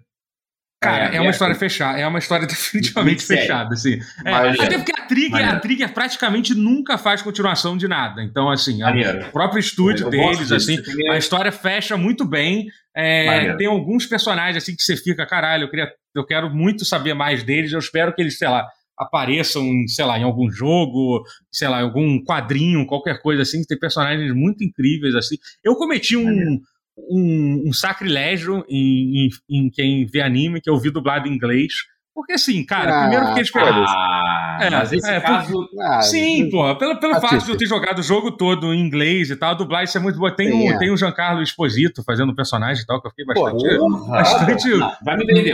Cara, 0.83 1.15
é, 1.15 1.17
é 1.17 1.21
uma 1.21 1.31
história 1.31 1.55
fechada, 1.55 1.99
é 1.99 2.07
uma 2.07 2.19
história 2.19 2.47
definitivamente 2.47 3.25
fechada, 3.25 3.73
assim. 3.73 3.99
É, 4.25 4.33
até 4.33 4.77
porque 4.77 4.93
a 4.93 5.07
Trigger, 5.07 5.49
a 5.49 5.59
Trigger 5.59 5.93
praticamente 5.93 6.55
nunca 6.55 6.99
faz 6.99 7.23
continuação 7.23 7.77
de 7.77 7.89
nada. 7.89 8.23
Então, 8.23 8.51
assim, 8.51 8.81
o 8.83 9.33
próprio 9.33 9.59
estúdio 9.59 10.11
deles, 10.11 10.53
assim, 10.53 10.77
a 11.11 11.17
história 11.17 11.51
fecha 11.51 11.97
muito 11.97 12.25
bem. 12.25 12.67
É, 12.95 13.55
tem 13.57 13.67
alguns 13.67 14.07
personagens 14.07 14.57
assim 14.57 14.75
que 14.75 14.83
você 14.83 14.97
fica, 14.97 15.27
caralho, 15.27 15.65
eu, 15.65 15.71
queria, 15.71 15.91
eu 16.15 16.25
quero 16.25 16.49
muito 16.51 16.85
saber 16.85 17.15
mais 17.15 17.43
deles. 17.43 17.73
Eu 17.73 17.79
espero 17.79 18.15
que 18.15 18.23
eles, 18.23 18.39
sei 18.39 18.49
lá, 18.49 18.67
apareçam, 18.99 19.65
sei 19.87 20.05
lá, 20.05 20.19
em 20.19 20.23
algum 20.23 20.51
jogo, 20.51 21.23
sei 21.53 21.69
lá, 21.69 21.81
em 21.81 21.85
algum 21.85 22.23
quadrinho, 22.25 22.87
qualquer 22.87 23.21
coisa 23.21 23.43
assim, 23.43 23.61
que 23.61 23.69
tem 23.69 23.79
personagens 23.79 24.35
muito 24.35 24.65
incríveis 24.65 25.15
assim. 25.15 25.37
Eu 25.63 25.75
cometi 25.77 26.17
um, 26.17 26.61
um, 26.97 27.65
um 27.67 27.73
sacrilégio 27.73 28.65
em, 28.69 29.27
em, 29.27 29.31
em, 29.51 29.71
quem 29.71 30.07
vê 30.07 30.23
anime, 30.23 30.61
que 30.61 30.71
eu 30.71 30.79
vi 30.79 30.91
dublado 30.91 31.29
em 31.29 31.33
inglês. 31.33 31.73
Porque 32.15 32.33
assim, 32.33 32.65
cara, 32.65 32.97
ah, 32.97 33.01
primeiro 33.03 33.35
que 33.35 33.41
eles 33.41 33.51
ah, 33.55 34.59
é, 34.59 34.71
mas 34.71 34.91
esse 34.91 35.07
é, 35.07 35.21
caso. 35.21 35.69
Ah, 35.79 36.01
sim, 36.01 36.49
pô, 36.49 36.75
pelo, 36.77 36.99
pelo 36.99 37.21
fato 37.21 37.45
de 37.45 37.51
eu 37.51 37.59
ter 37.59 37.67
jogado 37.67 37.99
o 37.99 38.03
jogo 38.03 38.33
todo 38.33 38.73
em 38.73 38.81
inglês 38.81 39.29
e 39.29 39.37
tal, 39.37 39.55
dublagem 39.55 39.85
isso 39.85 39.99
é 39.99 40.01
muito 40.01 40.19
boa. 40.19 40.35
Tem, 40.35 40.51
Sim, 40.51 40.71
o, 40.71 40.73
é. 40.73 40.79
tem 40.79 40.91
o 40.91 40.97
Giancarlo 40.97 41.43
Esposito 41.43 42.03
fazendo 42.03 42.33
um 42.33 42.35
personagem 42.35 42.83
e 42.83 42.87
tal, 42.87 43.03
que 43.03 43.07
eu 43.07 43.11
fiquei 43.11 43.27
bastante. 43.27 43.77
Porra, 43.77 44.13
bastante. 44.13 44.79
vai 45.05 45.17
me 45.19 45.27
vender 45.27 45.53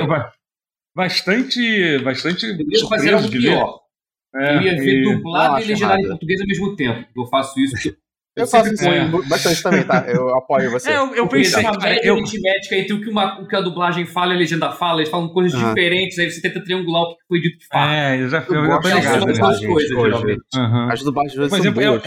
bastante. 0.94 1.98
bastante 1.98 2.46
eu 2.46 2.88
fazer 2.88 3.14
algo 3.14 3.30
pior. 3.30 3.80
É, 4.34 4.56
eu 4.56 4.62
ia 4.62 4.76
ver 4.76 5.00
e... 5.00 5.02
dublado 5.02 5.60
e 5.60 5.64
legendado 5.64 6.00
em 6.00 6.08
português 6.08 6.40
ao 6.40 6.46
mesmo 6.46 6.76
tempo. 6.76 7.06
Eu 7.16 7.26
faço 7.26 7.60
isso. 7.60 7.94
Eu, 8.34 8.44
eu 8.44 8.48
faço 8.48 8.72
isso 8.72 8.88
é. 8.88 9.06
bastante 9.28 9.62
também, 9.62 9.84
tá? 9.84 10.06
Eu 10.08 10.34
apoio 10.34 10.70
você. 10.70 10.90
É, 10.90 10.96
eu, 10.96 11.14
eu 11.14 11.28
pensei. 11.28 11.62
uma 11.62 11.78
velha 11.78 12.00
eu... 12.02 12.14
aritmética 12.14 12.76
entre 12.76 12.94
o 12.94 13.00
que, 13.02 13.10
uma, 13.10 13.38
o 13.42 13.46
que 13.46 13.54
a 13.54 13.60
dublagem 13.60 14.06
fala 14.06 14.32
e 14.32 14.36
a 14.36 14.38
legenda 14.38 14.72
fala, 14.72 15.02
eles 15.02 15.10
falam 15.10 15.28
coisas 15.28 15.52
ah. 15.60 15.68
diferentes, 15.68 16.18
aí 16.18 16.30
você 16.30 16.40
tenta 16.40 16.64
triangular 16.64 17.02
o 17.02 17.14
que 17.14 17.26
foi 17.28 17.40
dito 17.42 17.58
que 17.58 17.66
fala. 17.66 17.94
É, 17.94 18.22
eu 18.22 18.30
já 18.30 18.40
fui. 18.40 18.56
Eu, 18.56 18.62
ligado, 18.62 19.66
coisas, 19.66 19.90
geralmente. 19.90 20.40
Uhum. 20.54 20.90
As 20.90 21.02
dublagens 21.02 21.38
hoje 21.38 21.50
são 21.50 21.72
boas. 21.74 22.02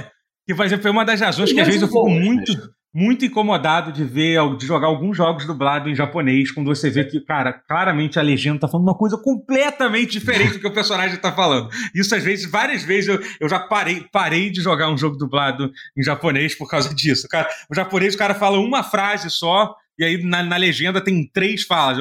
Que, 0.47 0.55
por 0.55 0.65
exemplo, 0.65 0.81
foi 0.81 0.91
uma 0.91 1.05
das 1.05 1.21
razões 1.21 1.53
que 1.53 1.59
às 1.59 1.67
vezes 1.67 1.83
eu 1.83 1.87
fico 1.87 2.09
muito 2.09 2.53
muito 2.95 3.25
incomodado 3.25 3.91
de 3.91 4.05
ver, 4.05 4.39
de 4.55 4.65
jogar 4.65 4.87
alguns 4.87 5.17
jogos 5.17 5.45
dublados 5.45 5.91
em 5.91 5.93
japonês, 5.93 6.49
quando 6.49 6.67
você 6.67 6.89
vê 6.89 7.03
que, 7.03 7.19
cara, 7.19 7.51
claramente 7.51 8.17
a 8.17 8.21
legenda 8.21 8.61
tá 8.61 8.69
falando 8.69 8.87
uma 8.87 8.97
coisa 8.97 9.17
completamente 9.17 10.13
diferente 10.13 10.53
do 10.53 10.59
que 10.61 10.67
o 10.67 10.73
personagem 10.73 11.17
tá 11.17 11.29
falando. 11.33 11.69
Isso, 11.93 12.15
às 12.15 12.23
vezes, 12.23 12.49
várias 12.49 12.83
vezes 12.83 13.09
eu, 13.09 13.21
eu 13.41 13.49
já 13.49 13.59
parei, 13.59 14.05
parei 14.13 14.49
de 14.49 14.61
jogar 14.61 14.89
um 14.89 14.97
jogo 14.97 15.17
dublado 15.17 15.69
em 15.97 16.01
japonês 16.01 16.55
por 16.55 16.69
causa 16.69 16.95
disso. 16.95 17.27
Cara, 17.27 17.49
o 17.69 17.75
japonês, 17.75 18.15
o 18.15 18.17
cara 18.17 18.33
fala 18.33 18.57
uma 18.59 18.81
frase 18.81 19.29
só, 19.29 19.75
e 19.97 20.03
aí 20.03 20.23
na, 20.23 20.43
na, 20.43 20.57
legenda 20.57 21.01
tem 21.01 21.25
três 21.25 21.63
falas, 21.63 21.97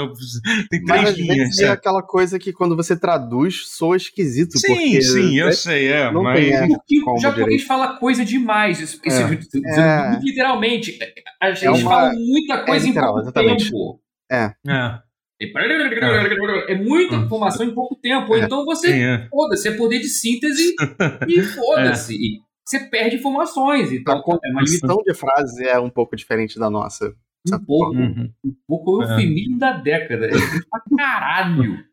tem 0.71 0.85
três 0.85 1.03
mas, 1.03 1.17
linhas. 1.17 1.59
É 1.59 1.69
aquela 1.69 2.03
coisa 2.03 2.39
que 2.39 2.53
quando 2.53 2.75
você 2.75 2.97
traduz 2.99 3.67
soa 3.69 3.97
esquisito. 3.97 4.59
Sim, 4.59 4.75
porque, 4.75 5.03
sim, 5.03 5.39
eu 5.39 5.49
é, 5.49 5.53
sei, 5.53 5.89
é. 5.89 6.11
Não 6.11 6.23
mas... 6.23 6.41
tem, 6.41 6.55
é, 6.55 6.67
porque 6.67 6.99
o 6.99 7.19
japonês 7.19 7.35
direito. 7.35 7.67
fala 7.67 7.97
coisa 7.99 8.25
demais. 8.25 8.81
Isso, 8.81 9.01
é, 9.07 9.11
é. 9.11 10.21
literalmente. 10.21 10.99
A 11.41 11.53
gente 11.53 11.67
é 11.67 11.71
uma... 11.71 11.91
fala 11.91 12.13
muita 12.15 12.65
coisa 12.65 12.89
em 12.89 12.93
pouco 12.95 13.21
exatamente. 13.21 13.65
tempo. 13.71 14.01
É. 14.31 14.53
É. 14.67 14.99
É 16.69 16.75
muita 16.75 17.17
informação 17.17 17.67
em 17.67 17.75
pouco 17.75 17.97
tempo. 17.97 18.37
Então 18.37 18.65
você, 18.65 19.29
foda-se, 19.31 19.69
é 19.69 19.73
poder 19.73 19.99
de 19.99 20.09
síntese 20.09 20.75
e 21.29 21.43
foda-se. 21.43 22.17
Você 22.65 22.81
perde 22.89 23.17
informações. 23.17 23.93
Então, 23.93 24.23
a 24.27 24.63
limitação 24.63 25.03
de 25.05 25.15
frase 25.15 25.65
é 25.65 25.79
um 25.79 25.91
pouco 25.91 26.17
diferente 26.17 26.59
da 26.59 26.71
nossa. 26.71 27.15
Um 27.47 27.59
pouco, 27.65 27.97
uhum. 27.97 28.33
um 28.45 28.57
pouco 28.67 29.03
é 29.03 29.07
o 29.07 29.11
eufemismo 29.11 29.57
é. 29.57 29.59
da 29.59 29.73
década. 29.73 30.27
É 30.27 30.31
pra 30.71 30.97
caralho. 30.97 31.85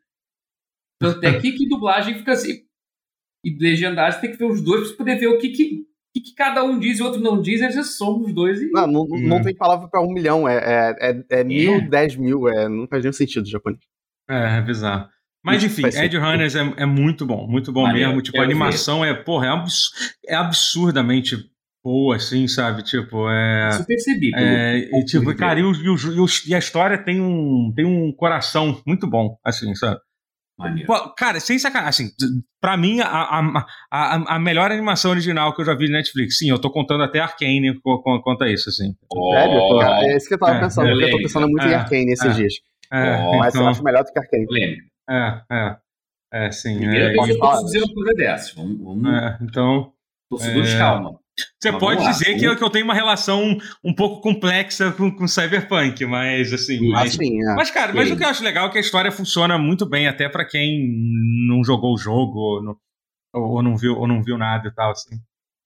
Tanto 0.98 1.24
é 1.26 1.40
que, 1.40 1.52
que 1.52 1.68
dublagem 1.68 2.14
fica 2.14 2.32
assim. 2.32 2.62
E 3.44 3.50
legendagem 3.58 4.20
tem 4.20 4.30
que 4.30 4.38
ver 4.38 4.46
os 4.46 4.62
dois 4.62 4.80
pra 4.80 4.88
você 4.88 4.96
poder 4.96 5.18
ver 5.18 5.26
o 5.26 5.38
que, 5.38 5.48
que, 5.50 5.84
que, 6.14 6.20
que 6.20 6.34
cada 6.34 6.62
um 6.62 6.78
diz 6.78 6.98
e 6.98 7.02
o 7.02 7.06
outro 7.06 7.20
não 7.20 7.42
diz, 7.42 7.60
eles 7.60 7.96
somos 7.96 8.28
os 8.28 8.34
dois. 8.34 8.60
E... 8.62 8.70
Não, 8.70 8.86
não, 8.86 9.00
uhum. 9.02 9.28
não 9.28 9.42
tem 9.42 9.54
palavra 9.54 9.88
pra 9.88 10.00
um 10.00 10.12
milhão, 10.12 10.48
é, 10.48 10.56
é, 10.56 11.10
é, 11.10 11.40
é 11.40 11.44
mil, 11.44 11.74
é. 11.74 11.80
dez 11.80 12.16
mil, 12.16 12.48
é, 12.48 12.68
não 12.68 12.86
faz 12.86 13.02
nenhum 13.02 13.12
sentido 13.12 13.48
japonês. 13.48 13.82
É, 14.30 14.58
é 14.58 14.62
bizarro. 14.62 15.08
Mas 15.44 15.64
enfim, 15.64 15.82
Ed 15.84 16.16
Runners 16.16 16.54
é, 16.54 16.60
é, 16.76 16.86
muito 16.86 17.26
bom, 17.26 17.48
muito 17.48 17.72
bom 17.72 17.92
mesmo. 17.92 18.22
Tipo, 18.22 18.40
a 18.40 18.44
animação 18.44 19.00
ver. 19.00 19.08
é, 19.08 19.14
porra, 19.14 19.64
é, 20.24 20.34
absurdamente 20.36 21.50
boa, 21.82 22.16
assim, 22.16 22.46
sabe? 22.46 22.82
Tipo, 22.82 23.28
é. 23.28 23.68
Isso 23.70 23.86
percebi. 23.86 24.32
É, 24.34 24.78
e, 24.78 25.04
tipo, 25.04 25.34
cara, 25.36 25.60
e, 25.60 25.62
o, 25.62 25.72
e, 25.72 25.88
o, 25.88 26.26
e, 26.46 26.54
a 26.54 26.58
história 26.58 26.96
tem 26.96 27.20
um, 27.20 27.72
tem 27.74 27.84
um 27.84 28.12
coração 28.12 28.80
muito 28.86 29.06
bom, 29.06 29.36
assim, 29.44 29.74
sabe? 29.74 30.00
Pô, 30.86 31.12
cara, 31.14 31.40
sem 31.40 31.58
sacanagem, 31.58 32.06
assim, 32.06 32.12
pra 32.60 32.76
mim, 32.76 33.00
a, 33.00 33.06
a, 33.08 33.66
a, 33.90 34.36
a, 34.36 34.38
melhor 34.38 34.70
animação 34.70 35.10
original 35.10 35.52
que 35.54 35.60
eu 35.60 35.64
já 35.64 35.74
vi 35.74 35.86
de 35.86 35.92
Netflix, 35.92 36.38
sim, 36.38 36.50
eu 36.50 36.60
tô 36.60 36.70
contando 36.70 37.02
até 37.02 37.18
Arcane 37.18 37.80
quanto 38.22 38.44
a 38.44 38.48
isso, 38.48 38.68
assim. 38.68 38.94
Oh, 39.12 39.32
Sério? 39.32 39.78
Cara, 39.80 40.06
é 40.06 40.16
isso 40.16 40.28
que 40.28 40.34
eu 40.34 40.38
tava 40.38 40.56
é, 40.56 40.60
pensando, 40.60 40.88
é, 40.88 40.92
porque 40.92 41.04
eu 41.04 41.10
tô 41.10 41.16
pensando 41.18 41.48
muito 41.48 41.66
em 41.66 41.72
é, 41.72 41.74
Arcane 41.74 42.12
esses 42.12 42.26
é, 42.26 42.32
dias. 42.34 42.54
É, 42.92 43.38
mas 43.38 43.54
então, 43.54 43.66
eu 43.66 43.68
acho 43.70 43.82
melhor 43.82 44.04
do 44.04 44.12
que 44.12 44.18
Arcane. 44.18 44.46
É, 45.10 45.40
é. 45.50 45.76
É, 46.32 46.50
sim. 46.50 46.78
Primeira 46.78 47.10
é, 47.10 47.12
vez 47.12 47.28
eu 47.28 47.38
posso 47.38 47.64
dizer 47.64 47.82
uma 47.82 47.94
coisa 47.94 48.14
dessa. 48.14 48.54
Vamos, 48.54 48.78
vamos... 48.80 49.12
É, 49.12 49.38
então. 49.42 49.92
Torcedores, 50.30 50.72
é... 50.72 50.78
calma. 50.78 51.21
Você 51.60 51.72
pode 51.72 52.04
dizer 52.04 52.38
que 52.38 52.44
eu, 52.44 52.56
que 52.56 52.62
eu 52.62 52.68
tenho 52.68 52.84
uma 52.84 52.94
relação 52.94 53.56
um 53.82 53.94
pouco 53.94 54.20
complexa 54.20 54.92
com, 54.92 55.10
com 55.10 55.26
Cyberpunk, 55.26 56.04
mas 56.04 56.52
assim. 56.52 56.90
Mas, 56.90 57.14
assim, 57.14 57.40
é. 57.40 57.54
mas 57.54 57.70
cara, 57.70 57.92
mas 57.94 58.10
o 58.10 58.16
que 58.16 58.22
eu 58.22 58.28
acho 58.28 58.44
legal 58.44 58.66
é 58.66 58.70
que 58.70 58.78
a 58.78 58.82
história 58.82 59.10
funciona 59.10 59.56
muito 59.56 59.88
bem, 59.88 60.06
até 60.06 60.28
para 60.28 60.44
quem 60.44 60.86
não 61.48 61.64
jogou 61.64 61.94
o 61.94 61.98
jogo 61.98 62.38
ou 62.38 62.62
não, 62.62 62.76
ou 63.34 63.62
não, 63.62 63.76
viu, 63.76 63.96
ou 63.96 64.06
não 64.06 64.22
viu 64.22 64.36
nada 64.36 64.68
e 64.68 64.74
tal, 64.74 64.90
assim. 64.90 65.16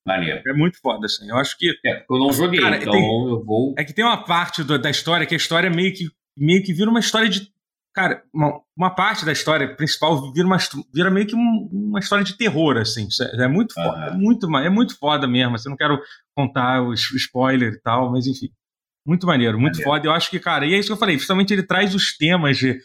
Maneiro. 0.06 0.40
É 0.46 0.52
muito 0.52 0.78
foda, 0.80 1.04
assim. 1.06 1.28
Eu 1.28 1.36
acho 1.36 1.58
que. 1.58 1.68
É, 1.84 2.04
eu 2.08 2.18
não 2.18 2.32
joguei, 2.32 2.60
cara, 2.60 2.76
então 2.76 2.92
tem, 2.92 3.02
eu 3.02 3.44
vou. 3.44 3.74
É 3.76 3.84
que 3.84 3.92
tem 3.92 4.04
uma 4.04 4.24
parte 4.24 4.62
do, 4.62 4.78
da 4.78 4.88
história 4.88 5.26
que 5.26 5.34
a 5.34 5.36
história 5.36 5.68
meio 5.68 5.92
que, 5.92 6.08
meio 6.38 6.62
que 6.62 6.72
vira 6.72 6.88
uma 6.88 7.00
história 7.00 7.28
de 7.28 7.48
Cara, 7.96 8.22
uma, 8.30 8.60
uma, 8.76 8.90
parte 8.94 9.24
da 9.24 9.32
história 9.32 9.74
principal 9.74 10.30
vira, 10.30 10.46
uma, 10.46 10.58
vira 10.92 11.10
meio 11.10 11.26
que 11.26 11.34
um, 11.34 11.66
uma 11.72 11.98
história 11.98 12.22
de 12.22 12.36
terror, 12.36 12.76
assim. 12.76 13.08
É, 13.22 13.44
é 13.44 13.48
muito 13.48 13.72
foda. 13.72 13.88
Uhum. 13.88 14.04
É, 14.04 14.10
muito, 14.12 14.56
é 14.58 14.68
muito 14.68 14.98
foda 14.98 15.26
mesmo. 15.26 15.54
Assim, 15.54 15.68
eu 15.68 15.70
não 15.70 15.78
quero 15.78 15.98
contar 16.36 16.82
o 16.82 16.92
spoiler 16.92 17.72
e 17.72 17.80
tal, 17.80 18.12
mas 18.12 18.26
enfim. 18.26 18.50
Muito 19.06 19.26
maneiro, 19.26 19.58
muito 19.58 19.78
maneiro. 19.78 19.90
foda. 19.90 20.08
Eu 20.08 20.12
acho 20.12 20.28
que, 20.28 20.38
cara, 20.38 20.66
e 20.66 20.74
é 20.74 20.78
isso 20.78 20.88
que 20.88 20.92
eu 20.92 20.98
falei, 20.98 21.16
justamente 21.16 21.54
ele 21.54 21.62
traz 21.62 21.94
os 21.94 22.14
temas 22.14 22.58
de. 22.58 22.78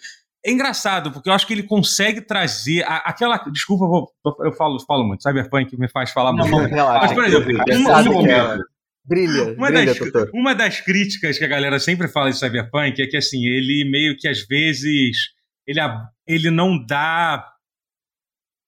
É 0.46 0.50
engraçado, 0.50 1.12
porque 1.12 1.30
eu 1.30 1.34
acho 1.34 1.46
que 1.46 1.52
ele 1.52 1.64
consegue 1.64 2.22
trazer 2.22 2.84
a, 2.84 2.98
aquela. 3.00 3.36
Desculpa, 3.52 3.84
eu, 3.84 3.90
vou, 3.90 4.12
eu 4.46 4.54
falo, 4.54 4.80
falo 4.80 5.04
muito. 5.04 5.24
Cyberpunk 5.24 5.78
me 5.78 5.90
faz 5.90 6.12
falar 6.12 6.32
não, 6.32 6.48
muito. 6.48 6.74
Não, 6.74 6.88
Mas, 6.88 7.12
por 7.12 7.26
exemplo, 7.26 7.52
um, 7.52 8.10
um 8.10 8.14
momento. 8.14 8.64
Brilha, 9.04 9.54
uma, 9.54 9.68
brilha, 9.68 9.94
das, 9.96 10.30
uma 10.34 10.54
das 10.54 10.80
críticas 10.80 11.38
que 11.38 11.44
a 11.44 11.48
galera 11.48 11.80
sempre 11.80 12.08
fala 12.08 12.30
de 12.30 12.38
Cyberpunk 12.38 13.02
é 13.02 13.08
que, 13.08 13.18
assim, 13.18 13.46
ele 13.48 13.90
meio 13.90 14.16
que 14.16 14.28
às 14.28 14.46
vezes 14.46 15.32
ele, 15.66 15.80
ele 16.28 16.52
não 16.52 16.84
dá 16.86 17.44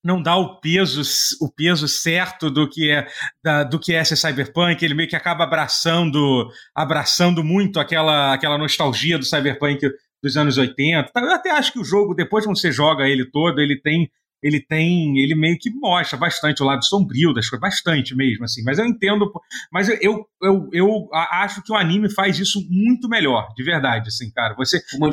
não 0.03 0.21
dá 0.21 0.35
o 0.35 0.59
peso 0.59 1.01
o 1.39 1.49
peso 1.49 1.87
certo 1.87 2.49
do 2.49 2.69
que 2.69 2.91
é 2.91 3.07
da, 3.41 3.63
do 3.63 3.79
que 3.79 3.93
é 3.93 4.01
esse 4.01 4.17
cyberpunk. 4.17 4.83
Ele 4.83 4.93
meio 4.93 5.07
que 5.07 5.15
acaba 5.15 5.45
abraçando 5.45 6.49
abraçando 6.75 7.43
muito 7.43 7.79
aquela 7.79 8.33
aquela 8.33 8.57
nostalgia 8.57 9.17
do 9.17 9.23
cyberpunk 9.23 9.89
dos 10.21 10.35
anos 10.35 10.57
80 10.57 11.11
eu 11.15 11.31
até 11.31 11.51
acho 11.51 11.73
que 11.73 11.79
o 11.79 11.85
jogo 11.85 12.13
depois 12.13 12.45
quando 12.45 12.57
você 12.57 12.71
joga 12.71 13.07
ele 13.07 13.29
todo 13.29 13.59
ele 13.59 13.79
tem 13.79 14.09
ele 14.43 14.59
tem, 14.59 15.17
ele 15.19 15.33
meio 15.33 15.57
que 15.57 15.69
mostra 15.71 16.17
bastante 16.17 16.61
o 16.61 16.65
lado 16.65 16.83
sombrio 16.83 17.33
das 17.33 17.49
coisas, 17.49 17.61
bastante 17.61 18.13
mesmo, 18.13 18.43
assim. 18.43 18.61
Mas 18.61 18.77
eu 18.77 18.85
entendo, 18.85 19.31
mas 19.71 19.87
eu, 19.87 20.27
eu, 20.41 20.69
eu, 20.73 21.09
acho 21.13 21.63
que 21.63 21.71
o 21.71 21.75
anime 21.75 22.13
faz 22.13 22.37
isso 22.37 22.59
muito 22.69 23.07
melhor, 23.07 23.47
de 23.55 23.63
verdade, 23.63 24.09
assim, 24.09 24.29
cara. 24.31 24.53
Você, 24.55 24.81
um, 24.95 25.09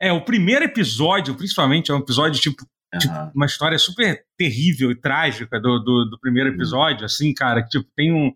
é 0.00 0.12
o 0.12 0.22
primeiro 0.22 0.66
episódio, 0.66 1.34
principalmente, 1.34 1.90
é 1.90 1.94
um 1.94 2.00
episódio 2.00 2.38
tipo, 2.38 2.62
uhum. 2.92 2.98
tipo 2.98 3.14
uma 3.34 3.46
história 3.46 3.78
super 3.78 4.22
terrível 4.36 4.90
e 4.90 5.00
trágica 5.00 5.58
do, 5.58 5.78
do, 5.78 6.04
do 6.10 6.20
primeiro 6.20 6.50
uhum. 6.50 6.56
episódio, 6.56 7.00
uhum. 7.00 7.06
assim, 7.06 7.32
cara, 7.32 7.62
que 7.62 7.70
tipo 7.70 7.90
tem 7.96 8.12
um, 8.12 8.30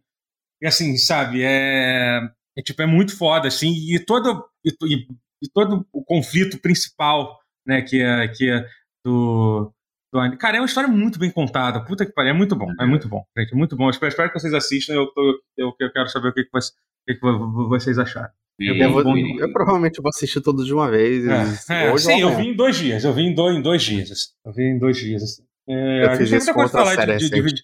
e 0.62 0.66
assim, 0.66 0.96
sabe, 0.96 1.42
é, 1.42 2.20
é 2.56 2.62
tipo 2.62 2.80
é 2.80 2.87
muito 2.87 3.14
foda, 3.14 3.48
assim, 3.48 3.70
e 3.94 3.98
todo 3.98 4.48
e, 4.64 4.70
e, 4.87 5.06
e 5.42 5.48
todo 5.52 5.87
o 5.92 6.02
conflito 6.02 6.58
principal, 6.58 7.38
né, 7.66 7.82
que 7.82 8.00
é 8.00 8.28
que 8.28 8.50
é 8.50 8.66
do, 9.08 9.72
do 10.12 10.38
Cara, 10.38 10.56
é 10.56 10.60
uma 10.60 10.66
história 10.66 10.88
muito 10.88 11.18
bem 11.18 11.30
contada. 11.30 11.84
Puta 11.84 12.04
que 12.04 12.12
pariu. 12.12 12.30
É 12.30 12.36
muito 12.36 12.54
bom. 12.54 12.72
É 12.80 12.86
muito 12.86 13.08
bom, 13.08 13.24
gente. 13.36 13.52
É 13.52 13.56
muito 13.56 13.76
bom. 13.76 13.86
Eu 13.86 13.90
espero, 13.90 14.10
espero 14.10 14.32
que 14.32 14.38
vocês 14.38 14.54
assistam. 14.54 14.94
Eu, 14.94 15.12
eu, 15.16 15.34
eu, 15.56 15.72
eu 15.80 15.92
quero 15.92 16.08
saber 16.08 16.28
o 16.28 16.32
que, 16.32 16.44
que, 16.44 16.50
vocês, 16.52 16.72
o 16.72 17.06
que, 17.06 17.14
que 17.14 17.20
vocês 17.68 17.98
acharam. 17.98 18.30
É 18.60 18.84
eu, 18.84 18.90
vou, 18.90 19.16
eu, 19.16 19.52
provavelmente 19.52 20.02
vou 20.02 20.08
assistir 20.08 20.40
todos 20.40 20.66
de 20.66 20.74
uma 20.74 20.90
vez. 20.90 21.24
É, 21.24 21.90
é, 21.92 21.96
sim, 21.98 22.20
eu 22.20 22.36
vi 22.36 22.48
em 22.48 22.56
dois 22.56 22.76
dias. 22.76 23.04
Eu 23.04 23.12
vi 23.12 23.22
em 23.22 23.34
dois, 23.34 23.56
em 23.56 23.62
dois 23.62 23.82
dias. 23.82 24.10
Assim. 24.10 24.30
Eu 24.44 24.52
vi 24.52 24.62
em 24.64 24.78
dois 24.78 24.96
dias. 24.96 25.22
Assim. 25.22 25.42
É, 25.68 26.04
eu 26.04 26.10
a 26.10 26.24
gente 26.24 26.44
tem 26.44 26.54
muita 26.54 26.68
falar 26.70 26.96
de, 26.96 27.30
de, 27.30 27.40
de, 27.40 27.62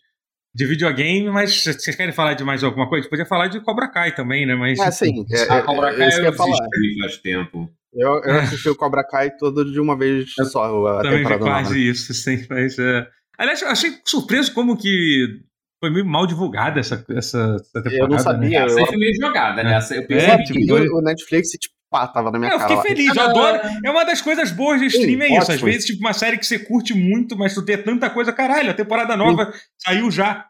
de, 0.54 0.66
videogame, 0.66 1.30
mas 1.30 1.62
vocês 1.62 1.96
querem 1.96 2.12
falar 2.12 2.34
de 2.34 2.44
mais 2.44 2.62
alguma 2.62 2.88
coisa, 2.88 3.08
podia 3.08 3.26
falar 3.26 3.48
de 3.48 3.60
Cobra 3.60 3.88
Kai 3.88 4.14
também, 4.14 4.46
né? 4.46 4.54
Mas, 4.54 4.78
ah, 4.80 4.90
sim. 4.90 5.24
É, 5.30 5.42
a 5.52 5.62
Cobra 5.62 5.94
Kai 5.94 6.08
eu, 6.08 6.18
eu, 6.18 6.24
eu 6.26 6.32
falar. 6.32 6.56
faz 7.00 7.16
tempo. 7.18 7.70
Eu, 7.92 8.22
eu 8.24 8.40
assisti 8.40 8.68
o 8.68 8.76
Cobra 8.76 9.04
Kai 9.04 9.30
todo 9.36 9.70
de 9.70 9.78
uma 9.80 9.96
vez 9.96 10.32
só. 10.50 10.86
A 10.98 11.02
também 11.02 11.24
vi 11.24 11.38
quase 11.38 11.68
nova. 11.70 11.78
isso, 11.78 12.12
sim. 12.12 12.44
Mas, 12.50 12.78
é... 12.78 13.06
Aliás, 13.38 13.62
eu 13.62 13.68
achei 13.68 13.92
surpreso 14.04 14.52
como 14.52 14.76
que 14.76 15.40
foi 15.80 15.90
meio 15.90 16.06
mal 16.06 16.26
divulgada 16.26 16.80
essa, 16.80 17.04
essa, 17.10 17.56
essa 17.60 17.82
temporada. 17.82 17.98
Eu 17.98 18.08
não 18.08 18.18
sabia. 18.18 18.60
Né? 18.60 18.66
Essa 18.66 18.80
eu... 18.80 18.86
foi 18.86 18.96
meio 18.96 19.14
jogada, 19.20 19.62
né? 19.62 19.78
Eu 19.90 20.06
pensei 20.06 20.30
é, 20.30 20.42
tipo, 20.42 20.96
o 20.96 21.02
Netflix, 21.02 21.50
tipo, 21.50 21.73
pá, 21.94 22.08
tava 22.08 22.32
na 22.32 22.40
minha 22.40 22.50
é, 22.50 22.58
cara. 22.58 22.72
Eu 22.72 22.78
fiquei 22.78 22.96
feliz, 22.96 23.14
eu 23.14 23.22
adoro. 23.22 23.60
É 23.84 23.90
uma 23.90 24.02
das 24.04 24.20
coisas 24.20 24.50
boas 24.50 24.80
de 24.80 24.86
stream, 24.86 25.22
é 25.22 25.38
isso. 25.38 25.52
Às 25.52 25.60
vezes, 25.60 25.86
tipo, 25.86 26.00
uma 26.00 26.12
série 26.12 26.36
que 26.36 26.44
você 26.44 26.58
curte 26.58 26.92
muito, 26.92 27.38
mas 27.38 27.54
tu 27.54 27.64
tem 27.64 27.80
tanta 27.80 28.10
coisa, 28.10 28.32
caralho, 28.32 28.70
a 28.70 28.74
temporada 28.74 29.16
nova 29.16 29.52
Sim. 29.52 29.58
saiu 29.78 30.10
já. 30.10 30.48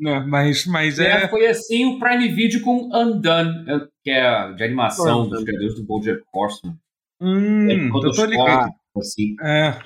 Né? 0.00 0.24
Mas, 0.26 0.64
mas 0.64 0.98
é, 0.98 1.24
é. 1.24 1.28
Foi 1.28 1.46
assim 1.46 1.84
o 1.84 1.98
Prime 1.98 2.28
Video 2.28 2.62
com 2.62 2.88
Undone, 2.90 3.66
que 4.02 4.10
é 4.10 4.52
de 4.54 4.64
animação 4.64 5.28
dos 5.28 5.44
criadores 5.44 5.74
do 5.74 5.84
Bojack 5.84 6.22
Horseman. 6.32 6.74
Hum, 7.20 7.70
é, 7.70 7.74
eu 7.74 8.12
tô 8.12 8.24
ligado. 8.24 8.70
Assim. 8.96 9.36
É. 9.42 9.78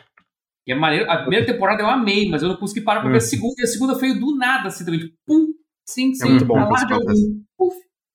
E 0.65 0.73
é 0.73 0.75
maneiro. 0.77 1.11
A 1.11 1.19
primeira 1.19 1.45
temporada 1.45 1.83
eu 1.83 1.89
amei, 1.89 2.31
mas 2.31 2.43
eu 2.43 2.49
não 2.49 2.57
consegui 2.57 2.83
parar 2.83 3.01
pra 3.01 3.11
ver 3.11 3.17
a 3.17 3.19
hum. 3.19 3.23
segunda. 3.23 3.55
E 3.59 3.65
a 3.65 3.67
segunda 3.67 3.99
veio 3.99 4.21
do 4.21 4.37
nada, 4.37 4.69
assim, 4.69 4.85
também. 4.85 5.01
Tipo, 5.01 5.15
pum, 5.27 5.49
sim, 5.85 6.13
é 6.13 6.15
sim. 6.15 6.27
É 6.27 6.31
muito 6.31 6.45
bom. 6.45 6.55
Lá 6.55 6.85
de 6.85 6.93
algum, 6.93 7.43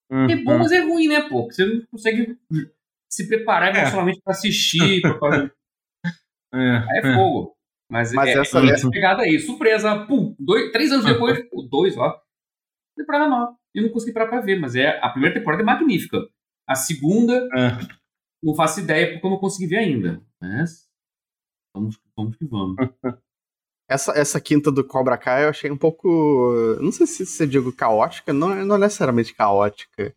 puf. 0.09 0.17
Hum, 0.17 0.29
é 0.29 0.35
bom, 0.35 0.57
mas 0.57 0.71
é 0.71 0.79
ruim, 0.79 1.07
né, 1.07 1.21
pô? 1.21 1.43
Porque 1.43 1.55
você 1.55 1.65
não 1.65 1.85
consegue 1.91 2.37
se 3.09 3.27
preparar 3.27 3.75
é. 3.75 3.79
emocionalmente 3.79 4.19
é. 4.19 4.21
pra 4.21 4.33
assistir. 4.33 5.01
pra 5.01 5.17
fazer... 5.19 5.53
é, 6.53 6.77
aí 6.77 7.01
é, 7.03 7.15
fogo. 7.15 7.55
Mas, 7.91 8.13
mas 8.13 8.29
é, 8.29 8.39
essa, 8.39 8.59
é 8.59 8.69
essa 8.69 8.89
pegada 8.89 9.23
aí, 9.23 9.39
surpresa, 9.39 10.05
pum, 10.05 10.35
dois, 10.39 10.71
três 10.71 10.91
anos 10.91 11.05
depois, 11.05 11.39
pô, 11.49 11.63
dois, 11.63 11.97
ó, 11.97 12.21
temporada 12.95 13.27
nova. 13.27 13.55
Eu 13.73 13.83
não 13.83 13.89
consegui 13.89 14.13
parar 14.13 14.27
pra 14.27 14.41
ver, 14.41 14.59
mas 14.59 14.75
é, 14.75 14.99
a 15.01 15.09
primeira 15.09 15.33
temporada 15.33 15.63
é 15.63 15.65
magnífica. 15.65 16.27
A 16.67 16.75
segunda, 16.75 17.47
não 18.43 18.53
faço 18.53 18.79
ideia 18.79 19.11
porque 19.11 19.25
eu 19.25 19.31
não 19.31 19.39
consegui 19.39 19.67
ver 19.67 19.77
ainda. 19.77 20.21
Mas 20.39 20.87
vamos, 21.75 21.99
vamos 22.15 22.35
que 22.35 22.45
vamos. 22.45 22.75
Essa, 23.89 24.11
essa 24.11 24.39
quinta 24.39 24.71
do 24.71 24.83
Cobra 24.83 25.17
Kai 25.17 25.45
eu 25.45 25.49
achei 25.49 25.71
um 25.71 25.77
pouco. 25.77 26.77
Não 26.79 26.91
sei 26.91 27.07
se 27.07 27.25
você 27.25 27.47
digo 27.47 27.73
caótica, 27.73 28.31
não, 28.31 28.53
não 28.63 28.75
é 28.75 28.79
necessariamente 28.79 29.33
caótica. 29.33 30.15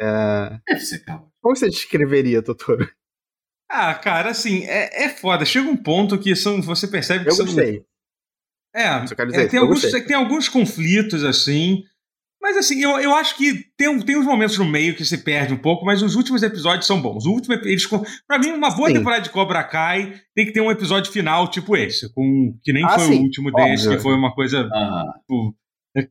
É... 0.00 0.58
Deve 0.66 0.80
ser 0.80 1.00
caótica. 1.00 1.30
Como 1.42 1.54
você 1.54 1.68
descreveria, 1.68 2.42
Totoro? 2.42 2.90
Ah, 3.70 3.94
cara, 3.94 4.30
assim, 4.30 4.64
é, 4.64 5.04
é 5.04 5.08
foda. 5.10 5.44
Chega 5.44 5.68
um 5.68 5.76
ponto 5.76 6.18
que 6.18 6.34
são, 6.34 6.62
você 6.62 6.88
percebe 6.88 7.24
que 7.24 7.30
eu 7.30 7.34
são. 7.34 7.44
Gostei. 7.44 7.84
É, 8.74 8.84
é 8.84 9.46
tem, 9.46 9.60
alguns, 9.60 9.82
tem 9.82 10.16
alguns 10.16 10.48
conflitos, 10.48 11.24
assim. 11.24 11.84
Mas 12.40 12.56
assim, 12.56 12.80
eu, 12.80 12.98
eu 13.00 13.14
acho 13.14 13.36
que 13.36 13.64
tem, 13.76 13.98
tem 14.00 14.16
uns 14.16 14.24
momentos 14.24 14.56
no 14.58 14.64
meio 14.64 14.94
que 14.94 15.04
se 15.04 15.18
perde 15.18 15.52
um 15.52 15.58
pouco, 15.58 15.84
mas 15.84 16.02
os 16.02 16.14
últimos 16.14 16.42
episódios 16.42 16.86
são 16.86 17.02
bons. 17.02 17.26
O 17.26 17.32
último, 17.32 17.54
eles, 17.54 17.86
pra 18.26 18.38
mim, 18.38 18.52
uma 18.52 18.70
boa 18.70 18.88
sim. 18.88 18.94
temporada 18.94 19.22
de 19.22 19.30
Cobra 19.30 19.64
Kai 19.64 20.14
tem 20.34 20.46
que 20.46 20.52
ter 20.52 20.60
um 20.60 20.70
episódio 20.70 21.12
final 21.12 21.48
tipo 21.48 21.76
esse, 21.76 22.12
com, 22.14 22.56
que 22.62 22.72
nem 22.72 22.84
ah, 22.84 22.90
foi 22.90 23.04
sim. 23.04 23.18
o 23.18 23.22
último 23.22 23.48
Óbvio. 23.48 23.64
desse, 23.64 23.88
que 23.88 23.98
foi 23.98 24.14
uma 24.14 24.32
coisa 24.32 24.68
tipo, 25.20 25.54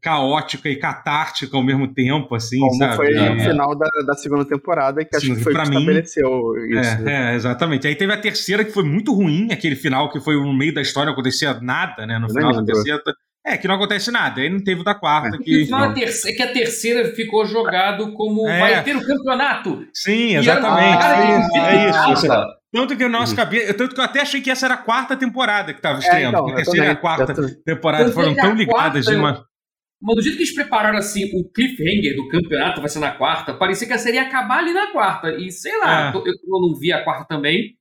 caótica 0.01 0.69
e 0.69 0.75
catártica 0.75 1.55
ao 1.55 1.63
mesmo 1.63 1.93
tempo, 1.93 2.35
assim, 2.35 2.59
Como 2.59 2.75
sabe? 2.75 2.95
foi 2.95 3.13
é. 3.13 3.39
final 3.39 3.77
da, 3.77 3.87
da 4.05 4.13
segunda 4.15 4.43
temporada, 4.43 5.03
que 5.05 5.15
acho 5.15 5.33
que 5.33 5.41
foi 5.41 5.53
pra 5.53 5.63
que 5.63 5.69
mim, 5.69 5.77
estabeleceu 5.77 6.55
isso. 6.69 7.07
É, 7.07 7.31
é, 7.31 7.35
exatamente. 7.35 7.87
Aí 7.87 7.95
teve 7.95 8.11
a 8.11 8.17
terceira, 8.17 8.65
que 8.65 8.71
foi 8.71 8.83
muito 8.83 9.13
ruim, 9.13 9.47
aquele 9.51 9.75
final 9.75 10.11
que 10.11 10.19
foi 10.19 10.35
no 10.35 10.53
meio 10.53 10.73
da 10.73 10.81
história, 10.81 11.07
não 11.07 11.13
acontecia 11.13 11.59
nada, 11.61 12.05
né? 12.05 12.19
No 12.19 12.29
final 12.29 12.53
da 12.53 12.63
terceira 12.63 13.01
é, 13.47 13.57
que 13.57 13.67
não 13.67 13.75
acontece 13.75 14.11
nada. 14.11 14.41
Aí 14.41 14.49
não 14.49 14.61
teve 14.61 14.81
o 14.81 14.83
da 14.83 14.93
quarta. 14.93 15.37
É. 15.37 15.39
Que, 15.39 15.63
então, 15.63 15.93
terceira, 15.93 16.37
que 16.37 16.43
a 16.43 16.51
terceira 16.51 17.15
ficou 17.15 17.45
jogado 17.45 18.13
como 18.13 18.47
é. 18.47 18.59
vai 18.59 18.83
ter 18.83 18.95
o 18.95 19.05
campeonato. 19.05 19.87
Sim, 19.93 20.35
exatamente. 20.35 21.57
é 21.57 22.11
isso. 22.11 22.27
Tanto 22.71 22.97
que 22.97 23.05
o 23.05 23.09
nosso 23.09 23.35
cabia, 23.35 23.73
tanto 23.73 23.95
que 23.95 24.01
eu 24.01 24.05
até 24.05 24.21
achei 24.21 24.41
que 24.41 24.51
essa 24.51 24.65
era 24.65 24.73
a 24.75 24.77
quarta 24.77 25.15
temporada 25.15 25.71
que 25.73 25.79
estava 25.79 25.99
estreando. 25.99 26.37
É, 26.37 26.39
então, 26.39 26.49
a 26.49 26.55
terceira 26.55 26.85
e 26.85 26.89
a 26.89 26.95
quarta 26.95 27.33
temporada 27.63 28.11
foram 28.11 28.35
tão 28.35 28.53
ligadas 28.53 29.05
de 29.05 29.15
uma. 29.15 29.45
Mas 29.99 30.15
do 30.15 30.21
jeito 30.21 30.37
que 30.37 30.43
eles 30.43 30.53
prepararam 30.53 30.97
assim, 30.97 31.23
o 31.33 31.49
cliffhanger 31.49 32.15
do 32.15 32.27
campeonato 32.27 32.81
vai 32.81 32.89
ser 32.89 32.99
na 32.99 33.11
quarta, 33.11 33.53
parecia 33.53 33.87
que 33.87 33.93
a 33.93 33.97
série 33.97 34.17
ia 34.17 34.23
acabar 34.23 34.59
ali 34.59 34.71
na 34.73 34.91
quarta. 34.91 35.31
E 35.31 35.49
sei 35.51 35.75
lá, 35.79 36.11
é. 36.11 36.15
eu, 36.15 36.23
eu 36.27 36.61
não 36.61 36.77
vi 36.77 36.91
a 36.91 37.03
quarta 37.03 37.25
também. 37.25 37.75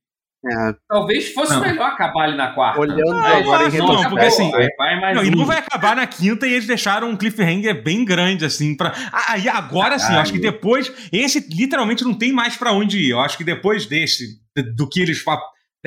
É. 0.45 0.75
Talvez 0.87 1.33
fosse 1.33 1.53
não. 1.53 1.61
melhor 1.61 1.87
acabar 1.87 2.25
ali 2.25 2.37
na 2.37 2.53
quarta. 2.53 2.79
Olhando 2.79 3.11
ah, 3.11 3.37
agora 3.37 3.63
em 3.67 3.69
retrospecto. 3.69 4.03
Não, 4.03 4.09
porque 4.09 4.25
assim, 4.25 4.51
vai, 4.51 5.13
não, 5.13 5.23
e 5.23 5.31
não 5.31 5.45
vai 5.45 5.57
acabar 5.57 5.95
na 5.95 6.05
quinta 6.05 6.47
e 6.47 6.53
eles 6.53 6.67
deixaram 6.67 7.09
um 7.09 7.17
cliffhanger 7.17 7.83
bem 7.83 8.05
grande, 8.05 8.45
assim, 8.45 8.75
pra... 8.75 8.93
Aí 9.29 9.49
ah, 9.49 9.57
agora 9.57 9.97
sim, 9.97 10.13
acho 10.13 10.31
que 10.31 10.39
depois, 10.39 10.91
esse 11.11 11.39
literalmente 11.49 12.03
não 12.03 12.13
tem 12.13 12.31
mais 12.31 12.55
para 12.55 12.71
onde 12.71 12.99
ir. 12.99 13.09
Eu 13.09 13.19
acho 13.19 13.37
que 13.37 13.43
depois 13.43 13.87
desse, 13.87 14.39
do 14.75 14.87
que 14.87 15.01
eles 15.01 15.19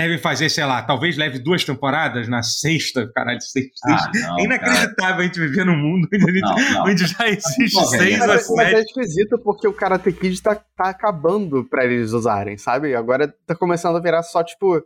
devem 0.00 0.18
fazer, 0.18 0.48
sei 0.48 0.64
lá, 0.64 0.82
talvez 0.82 1.16
leve 1.16 1.38
duas 1.38 1.62
temporadas 1.62 2.26
na 2.26 2.42
sexta, 2.42 3.10
caralho, 3.12 3.40
sexta. 3.40 3.86
Ah, 3.86 4.10
não, 4.14 4.38
é 4.40 4.44
inacreditável 4.44 4.94
cara. 4.96 5.16
a 5.18 5.22
gente 5.22 5.40
viver 5.40 5.64
num 5.66 5.76
mundo 5.76 6.08
onde, 6.12 6.32
gente, 6.32 6.40
não, 6.40 6.70
não. 6.70 6.84
onde 6.84 7.06
já 7.06 7.28
existe 7.28 7.86
seis 7.86 8.18
mas, 8.18 8.30
a 8.30 8.38
sete. 8.38 8.56
Mas 8.56 8.72
é 8.72 8.80
esquisito 8.80 9.38
porque 9.42 9.68
o 9.68 9.74
Karate 9.74 10.12
Kid 10.12 10.40
tá, 10.40 10.54
tá 10.54 10.88
acabando 10.88 11.64
pra 11.64 11.84
eles 11.84 12.12
usarem, 12.12 12.56
sabe? 12.56 12.94
Agora 12.94 13.28
tá 13.46 13.54
começando 13.54 13.96
a 13.96 14.00
virar 14.00 14.22
só, 14.22 14.42
tipo, 14.42 14.82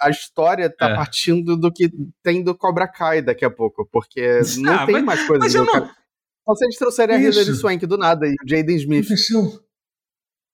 a 0.00 0.10
história 0.10 0.68
tá 0.68 0.90
é. 0.90 0.94
partindo 0.94 1.56
do 1.56 1.72
que 1.72 1.90
tem 2.22 2.42
do 2.42 2.54
Cobra 2.54 2.86
Kai 2.86 3.22
daqui 3.22 3.46
a 3.46 3.50
pouco, 3.50 3.88
porque 3.90 4.40
não 4.58 4.74
ah, 4.74 4.86
tem 4.86 4.96
mas, 4.96 5.04
mais 5.04 5.26
coisas. 5.26 5.38
Mas 5.38 5.54
eu 5.54 5.64
não... 5.64 5.90
Só 6.44 6.54
se 6.56 6.64
eles 6.64 6.76
trouxerem 6.76 7.16
a 7.16 7.20
Hilary 7.20 7.54
Swank 7.54 7.86
do 7.86 7.96
nada 7.96 8.26
e 8.26 8.32
o 8.32 8.48
Jaden 8.48 8.76
Smith. 8.76 9.06
Começou, 9.06 9.60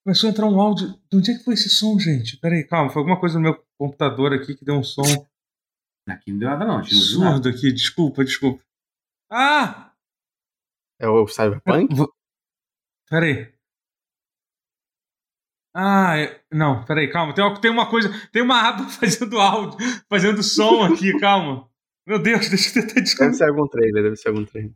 começou 0.09 0.27
a 0.27 0.31
entrar 0.31 0.47
um 0.47 0.59
áudio. 0.59 0.99
De 1.11 1.17
onde 1.17 1.31
é 1.31 1.37
que 1.37 1.43
foi 1.43 1.53
esse 1.53 1.69
som, 1.69 1.99
gente? 1.99 2.35
Peraí, 2.37 2.63
calma, 2.63 2.89
foi 2.89 3.01
alguma 3.01 3.19
coisa 3.19 3.35
no 3.35 3.43
meu 3.43 3.63
computador 3.77 4.33
aqui 4.33 4.55
que 4.55 4.65
deu 4.65 4.75
um 4.75 4.83
som. 4.83 5.03
Aqui 6.07 6.31
não 6.31 6.39
deu 6.39 6.49
nada, 6.49 6.65
não. 6.65 6.83
Surdo 6.83 7.47
aqui, 7.47 7.71
desculpa, 7.71 8.25
desculpa. 8.25 8.63
Ah! 9.31 9.93
É 10.99 11.07
o 11.07 11.27
Cyberpunk? 11.27 11.95
Peraí. 13.07 13.53
Ah, 15.75 16.17
é... 16.17 16.41
não, 16.51 16.83
peraí, 16.85 17.11
calma. 17.11 17.35
Tem 17.35 17.45
uma, 17.45 17.61
tem 17.61 17.71
uma 17.71 17.89
coisa, 17.89 18.09
tem 18.31 18.41
uma 18.41 18.67
aba 18.67 18.89
fazendo 18.89 19.39
áudio, 19.39 19.77
fazendo 20.09 20.41
som 20.41 20.85
aqui, 20.85 21.17
calma. 21.19 21.69
Meu 22.07 22.17
Deus, 22.17 22.49
deixa 22.49 22.79
eu 22.79 22.87
tentar 22.87 23.01
descobrir. 23.01 23.27
Deve 23.27 23.37
ser 23.37 23.49
algum 23.49 23.67
trailer, 23.67 24.03
deve 24.03 24.15
ser 24.15 24.29
algum 24.29 24.43
trailer. 24.43 24.73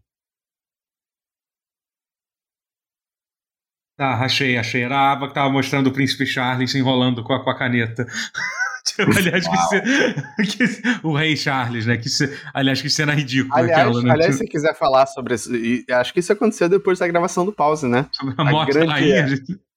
Tá, 3.95 4.15
achei, 4.15 4.57
achei. 4.57 4.83
Era 4.83 4.97
a 4.97 5.11
aba 5.11 5.27
que 5.27 5.33
tava 5.33 5.49
mostrando 5.49 5.87
o 5.87 5.91
príncipe 5.91 6.25
Charles 6.25 6.71
se 6.71 6.79
enrolando 6.79 7.23
com 7.23 7.33
a, 7.33 7.43
com 7.43 7.49
a 7.49 7.57
caneta. 7.57 8.05
aliás, 9.17 9.47
que, 9.47 10.67
que, 10.67 10.81
o 11.03 11.15
rei 11.15 11.37
Charles, 11.37 11.85
né? 11.85 11.97
Que, 11.97 12.09
aliás, 12.53 12.81
que 12.81 12.89
cena 12.89 13.13
ridícula 13.13 13.61
aliás, 13.61 13.81
aquela, 13.81 14.03
né? 14.03 14.11
Aliás, 14.11 14.35
se 14.35 14.45
quiser 14.45 14.75
falar 14.75 15.05
sobre 15.05 15.35
isso, 15.35 15.49
acho 15.91 16.13
que 16.13 16.19
isso 16.19 16.33
aconteceu 16.33 16.67
depois 16.67 16.99
da 16.99 17.07
gravação 17.07 17.45
do 17.45 17.53
pause, 17.53 17.87
né? 17.87 18.07
Sobre 18.11 18.33
a, 18.37 18.41
a 18.41 18.45
morte 18.45 18.73
grande, 18.73 18.87
da 18.87 18.93
rainha. 18.93 19.25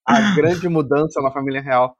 A 0.06 0.34
grande 0.34 0.68
mudança 0.68 1.20
na 1.20 1.30
família 1.30 1.60
real 1.60 1.96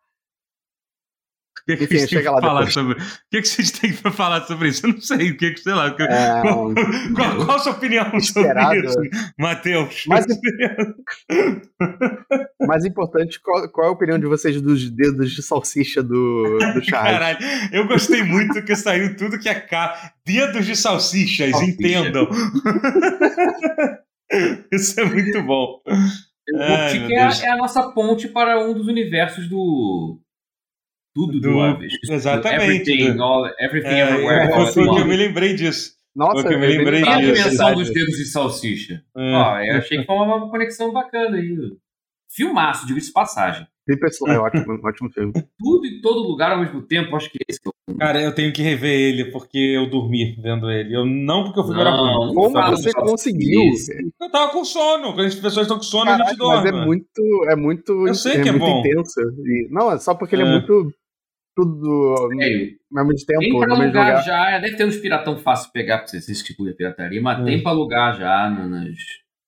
que, 1.67 1.77
que 1.77 1.85
Enfim, 1.85 1.97
a 1.97 1.99
gente 1.99 2.11
tem 2.11 2.19
que 2.19 2.41
falar 2.41 2.71
sobre? 2.71 2.95
O 2.95 2.99
que, 3.29 3.43
que 3.43 3.49
vocês 3.49 3.73
têm 3.73 3.93
para 3.93 4.13
falar 4.13 4.47
sobre 4.47 4.69
isso? 4.69 4.87
Eu 4.87 4.93
não 4.93 5.01
sei. 5.01 5.33
O 5.33 5.37
que, 5.37 5.51
que 5.51 5.61
sei 5.61 5.75
lá. 5.75 5.93
Que, 5.93 6.05
é... 6.05 6.41
qual, 6.41 6.73
qual, 7.15 7.45
qual, 7.45 7.57
a 7.57 7.59
sua 7.59 7.73
opinião 7.73 8.17
Esperado. 8.17 8.89
sobre 8.89 9.09
isso, 9.09 9.33
Matheus? 9.37 10.05
Mais, 10.07 10.25
mais 12.65 12.85
importante, 12.85 13.41
qual, 13.41 13.69
qual, 13.71 13.89
é 13.89 13.91
a 13.91 13.93
opinião 13.93 14.17
de 14.17 14.27
vocês 14.27 14.63
dos 14.63 14.89
dedos 14.89 15.33
de 15.33 15.43
salsicha 15.43 16.05
do, 16.05 16.59
do 16.75 16.83
Charles? 16.87 17.19
Caralho, 17.19 17.39
eu 17.73 17.89
gostei 17.89 18.23
muito 18.23 18.63
que 18.63 18.77
saiu 18.77 19.17
tudo 19.17 19.37
que 19.37 19.49
é 19.49 19.55
cá. 19.55 20.13
Dedos 20.25 20.67
de 20.67 20.77
salsichas, 20.77 21.51
salsicha. 21.51 21.73
entendam. 21.73 22.29
isso 24.71 25.01
é 25.01 25.05
muito 25.05 25.43
bom. 25.43 25.81
O 26.55 26.61
Ai, 26.61 27.13
é, 27.13 27.17
é 27.17 27.51
a 27.51 27.57
nossa 27.57 27.91
ponte 27.91 28.29
para 28.29 28.65
um 28.65 28.73
dos 28.73 28.87
universos 28.87 29.49
do 29.49 30.21
tudo 31.17 31.41
do, 31.41 31.51
do 31.51 32.13
Exatamente. 32.13 32.91
Everything, 32.93 33.19
all, 33.19 33.47
everything 33.59 33.89
é, 33.89 34.11
everywhere. 34.11 34.53
É, 34.53 34.67
foi 34.67 34.85
que 34.85 35.01
eu 35.01 35.07
me 35.07 35.17
lembrei 35.17 35.55
disso. 35.55 35.97
Nossa, 36.15 36.47
eu 36.47 36.59
me 36.59 36.67
lembrei 36.67 37.01
disso. 37.01 37.11
a 37.11 37.21
dimensão 37.21 37.75
dos 37.75 37.91
dedos 37.91 38.17
de 38.19 38.27
salsicha. 38.27 39.03
É. 39.17 39.33
Ó, 39.33 39.61
eu 39.61 39.77
achei 39.79 39.99
que 39.99 40.05
foi 40.05 40.15
uma 40.15 40.51
conexão 40.51 40.93
bacana 40.93 41.39
aí. 41.39 41.57
Filmaço, 42.29 42.87
diga-se 42.87 43.07
de 43.07 43.13
passagem. 43.15 43.67
É 43.89 44.39
ótimo, 44.39 44.79
ótimo 44.85 45.11
filme. 45.11 45.33
Tudo 45.59 45.87
em 45.87 46.01
todo 46.03 46.29
lugar 46.29 46.53
ao 46.53 46.61
mesmo 46.61 46.83
tempo, 46.83 47.17
acho 47.17 47.31
que 47.31 47.39
esse 47.49 47.61
é 47.65 47.69
o 47.69 47.97
Cara, 47.99 48.21
eu 48.21 48.35
tenho 48.35 48.53
que 48.53 48.61
rever 48.61 48.93
ele 48.93 49.31
porque 49.31 49.59
eu 49.59 49.89
dormi 49.89 50.37
vendo 50.43 50.69
ele. 50.69 50.95
Eu, 50.95 51.07
não 51.07 51.45
porque 51.45 51.61
eu 51.61 51.65
fui 51.65 51.81
a 51.81 51.93
Como 52.35 52.51
você 52.51 52.93
conseguiu? 52.93 53.63
Eu 54.21 54.31
tava 54.31 54.53
com 54.53 54.65
sono. 54.65 55.15
Quando 55.15 55.27
as 55.27 55.35
pessoas 55.37 55.67
estão 55.67 55.77
com 55.77 55.85
sono, 55.85 56.07
Caraca, 56.07 56.25
a 56.25 56.29
gente 56.29 56.39
dorme. 56.39 56.73
Mas 56.73 56.83
é 56.83 56.85
muito. 56.85 57.47
É 57.49 57.57
muito. 57.57 58.09
Eu 58.09 58.15
sei 58.15 58.43
que 58.43 58.49
é, 58.49 58.53
é 58.53 58.59
bom. 58.59 58.81
intenso. 58.81 59.21
Não, 59.71 59.93
é 59.93 59.99
só 59.99 60.15
porque 60.15 60.35
ele 60.35 60.43
é, 60.43 60.47
é 60.47 60.51
muito 60.51 60.93
tudo 61.57 62.15
ao 62.19 62.29
mesmo 62.29 63.27
tempo. 63.27 63.41
Tem 63.41 63.59
pra 63.59 63.75
alugar 63.75 63.89
lugar. 63.89 64.25
já, 64.25 64.59
deve 64.59 64.77
ter 64.77 64.85
uns 64.85 64.99
piratão 64.99 65.39
fácil 65.39 65.69
de 65.69 65.73
pegar 65.73 65.99
pra 65.99 66.07
vocês, 66.07 66.29
esse 66.29 66.45
tipo 66.45 66.65
de 66.67 66.75
pirataria, 66.75 67.21
mas 67.21 67.41
hum. 67.41 67.45
tem 67.47 67.63
pra 67.63 67.73
alugar 67.73 68.15
já 68.19 68.51
nos, 68.51 68.99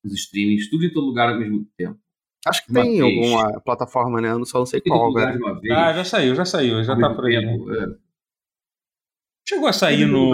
nos 0.03 0.15
streamings, 0.15 0.71
tudo 0.71 0.87
em 0.87 0.91
todo 0.91 1.07
lugar 1.07 1.29
ao 1.29 1.39
mesmo 1.39 1.67
tempo. 1.77 1.99
Acho 2.47 2.65
que 2.65 2.71
uma 2.71 2.83
tem 2.83 2.99
vez. 2.99 3.03
alguma 3.03 3.61
plataforma, 3.61 4.21
né? 4.23 4.31
Eu 4.31 4.45
só 4.47 4.59
não 4.59 4.67
sei 4.67 4.81
qual, 4.81 5.13
velho. 5.13 5.39
Ah, 5.71 5.93
já 5.93 6.05
saiu, 6.05 6.35
já 6.35 6.47
saiu, 6.47 6.83
já 6.83 6.97
tá 6.97 7.15
por 7.15 7.27
aí. 7.27 7.35
Tempo, 7.35 7.75
é. 7.75 7.95
Chegou 9.47 9.69
a 9.69 9.73
sair 9.73 10.07
no, 10.07 10.31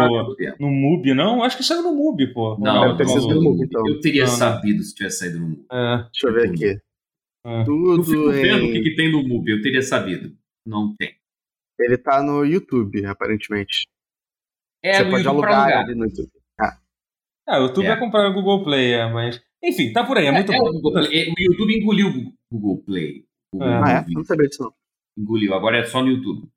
no 0.59 0.71
MUBI, 0.71 1.15
não? 1.15 1.43
Acho 1.43 1.57
que 1.57 1.63
saiu 1.63 1.83
no 1.83 1.95
MUBI, 1.95 2.33
pô. 2.33 2.57
Não, 2.59 2.97
deve 2.97 2.99
ter 2.99 3.09
sido 3.09 3.35
no 3.35 3.43
MUBI, 3.43 3.65
então. 3.65 3.83
Eu 3.87 4.01
teria 4.01 4.25
não, 4.25 4.31
sabido 4.31 4.83
se 4.83 4.95
tivesse 4.95 5.19
saído 5.19 5.41
no 5.41 5.49
MUBI. 5.49 5.67
É. 5.73 5.97
Deixa 5.97 6.29
eu 6.29 6.35
ver 6.35 6.51
aqui. 6.51 6.81
É. 7.47 7.65
Tudo 7.65 8.01
eu 8.01 8.05
fico 8.05 8.31
vendo 8.31 8.65
o 8.67 8.73
que, 8.73 8.83
que 8.83 8.97
tem 8.97 9.11
no 9.11 9.23
MUBI, 9.27 9.53
eu 9.53 9.63
teria 9.63 9.83
sabido. 9.83 10.37
Não 10.67 10.95
tem. 10.97 11.15
Ele 11.79 11.99
tá 11.99 12.23
no 12.23 12.45
YouTube, 12.45 13.05
aparentemente. 13.07 13.87
É, 14.83 14.99
Você 14.99 15.11
pode 15.11 15.27
alugar 15.27 15.83
ele 15.83 15.95
no 15.95 16.05
YouTube. 16.05 16.31
Ah. 16.61 16.79
Ah, 17.47 17.59
o 17.59 17.63
YouTube 17.65 17.87
é. 17.87 17.91
é 17.91 17.97
comprar 17.97 18.29
o 18.29 18.35
Google 18.35 18.65
Play, 18.65 18.93
é, 18.93 19.11
mas. 19.11 19.43
Enfim, 19.63 19.93
tá 19.93 20.05
por 20.05 20.19
aí, 20.19 20.27
é, 20.27 20.29
é 20.29 20.33
muito 20.33 20.53
é, 20.53 20.59
bom. 20.59 20.65
O, 20.65 20.89
o, 20.89 21.43
YouTube 21.51 21.75
engoliu 21.75 22.09
o 22.09 22.59
Google 22.59 22.85
Play. 22.85 23.25
O 23.53 23.59
Google 23.59 23.85
ah, 23.85 24.05
é? 24.07 24.11
Não 24.13 24.25
sabia 24.25 24.47
disso 24.47 24.63
não. 24.63 24.75
Engoliu, 25.17 25.55
agora 25.55 25.79
é 25.79 25.85
só 25.85 26.03
no 26.03 26.11
YouTube. 26.11 26.49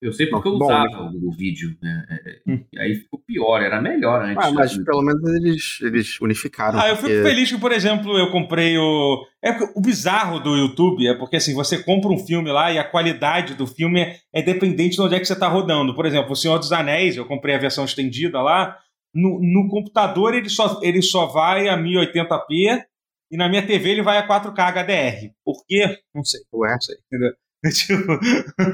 Eu 0.00 0.12
sei 0.12 0.26
porque 0.26 0.46
eu 0.46 0.52
usava 0.52 1.10
Bom, 1.10 1.28
o, 1.28 1.32
vídeo, 1.32 1.74
né? 1.80 2.06
É, 2.10 2.14
é, 2.14 2.40
hum. 2.46 2.64
E 2.70 2.78
aí 2.78 2.94
ficou 2.96 3.18
pior, 3.26 3.62
era 3.62 3.80
melhor 3.80 4.22
antes. 4.22 4.44
Ah, 4.44 4.50
mas 4.50 4.76
pelo 4.76 5.02
menos 5.02 5.22
eles, 5.34 5.78
eles 5.80 6.20
unificaram. 6.20 6.78
Ah, 6.78 6.90
eu 6.90 6.96
fico 6.96 7.08
feliz 7.08 7.50
que, 7.50 7.58
por 7.58 7.72
exemplo, 7.72 8.16
eu 8.18 8.30
comprei 8.30 8.76
o. 8.76 9.26
É 9.42 9.56
o 9.74 9.80
bizarro 9.80 10.38
do 10.38 10.54
YouTube 10.54 11.06
é 11.06 11.14
porque 11.14 11.36
assim, 11.36 11.54
você 11.54 11.82
compra 11.82 12.10
um 12.10 12.18
filme 12.18 12.50
lá 12.52 12.70
e 12.70 12.78
a 12.78 12.84
qualidade 12.84 13.54
do 13.54 13.66
filme 13.66 14.00
é, 14.02 14.18
é 14.34 14.42
dependente 14.42 14.96
de 14.96 15.02
onde 15.02 15.14
é 15.14 15.18
que 15.18 15.24
você 15.24 15.32
está 15.32 15.48
rodando. 15.48 15.94
Por 15.94 16.04
exemplo, 16.04 16.32
O 16.32 16.36
Senhor 16.36 16.58
dos 16.58 16.72
Anéis, 16.72 17.16
eu 17.16 17.24
comprei 17.24 17.54
a 17.54 17.58
versão 17.58 17.84
estendida 17.84 18.42
lá. 18.42 18.76
No, 19.14 19.40
no 19.40 19.68
computador 19.68 20.34
ele 20.34 20.50
só, 20.50 20.78
ele 20.82 21.00
só 21.00 21.24
vai 21.26 21.68
a 21.68 21.78
1080p 21.78 22.82
e 23.30 23.36
na 23.36 23.48
minha 23.48 23.66
TV 23.66 23.92
ele 23.92 24.02
vai 24.02 24.18
a 24.18 24.28
4K 24.28 24.72
HDR. 24.72 25.32
Por 25.42 25.64
quê? 25.66 25.98
Não 26.14 26.22
sei. 26.22 26.40
Ué? 26.52 26.70
Não 26.70 26.80
sei. 26.80 26.96
Entendeu? 27.06 27.32
Tipo... 27.72 28.18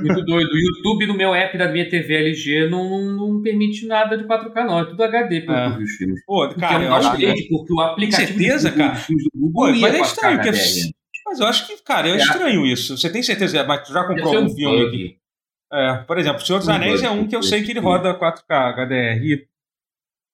Muito 0.01 0.25
doido. 0.25 0.51
O 0.51 0.59
YouTube 0.59 1.07
no 1.07 1.17
meu 1.17 1.35
app 1.35 1.57
da 1.57 1.71
minha 1.71 1.89
TV 1.89 2.15
LG 2.15 2.69
não, 2.69 3.01
não 3.17 3.43
permite 3.43 3.87
nada 3.87 4.17
de 4.17 4.25
4K, 4.25 4.67
não. 4.67 4.81
É 4.81 4.85
tudo 4.85 5.03
HD 5.03 5.43
pelo 5.43 5.57
é. 5.57 5.79
os 5.79 5.91
filmes. 5.93 6.25
Pô, 6.25 6.49
cara, 6.55 6.85
eu 6.85 6.95
acho 6.95 7.17
que... 7.17 7.27
porque 7.27 7.73
o 7.73 7.81
aplicativo 7.81 8.39
certeza, 8.39 8.71
do 8.71 8.77
cara? 8.77 8.95
do 8.95 9.41
Google 9.41 9.73
Pô, 9.73 9.81
mas 9.81 9.95
é 9.95 10.01
estranho, 10.01 10.41
porque... 10.41 10.51
Mas 11.25 11.39
eu 11.39 11.47
acho 11.47 11.67
que, 11.67 11.83
cara, 11.83 12.09
é, 12.09 12.13
é 12.13 12.17
estranho 12.17 12.67
isso. 12.67 12.97
Você 12.97 13.09
tem 13.11 13.23
certeza? 13.23 13.65
Mas 13.65 13.87
tu 13.87 13.93
já 13.93 14.05
comprou 14.05 14.35
algum 14.35 14.47
um 14.47 14.55
filme 14.55 14.87
aqui? 14.87 15.17
É, 15.73 15.95
por 16.07 16.19
exemplo, 16.19 16.43
O 16.43 16.45
Senhor 16.45 16.59
dos 16.59 16.69
um 16.69 16.73
Anéis 16.73 17.03
é 17.03 17.11
um 17.11 17.27
que 17.27 17.35
eu 17.35 17.43
sei 17.43 17.63
que 17.63 17.71
ele 17.71 17.81
roda 17.81 18.19
4K 18.19 18.75
HDR. 18.75 19.25
E, 19.25 19.47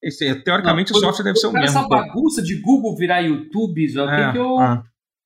esse, 0.03 0.35
teoricamente 0.43 0.93
não, 0.93 0.99
o 0.99 1.03
software 1.03 1.25
deve 1.25 1.39
ser 1.39 1.49
o 1.49 1.53
mesmo. 1.53 1.67
Essa 1.67 1.87
bagunça 1.87 2.43
de 2.43 2.57
Google 2.61 2.97
virar 2.97 3.21
YouTube, 3.21 4.01
ó, 4.01 4.11
é, 4.11 4.33
que 4.33 4.39
eu... 4.39 4.61
É 4.61 4.83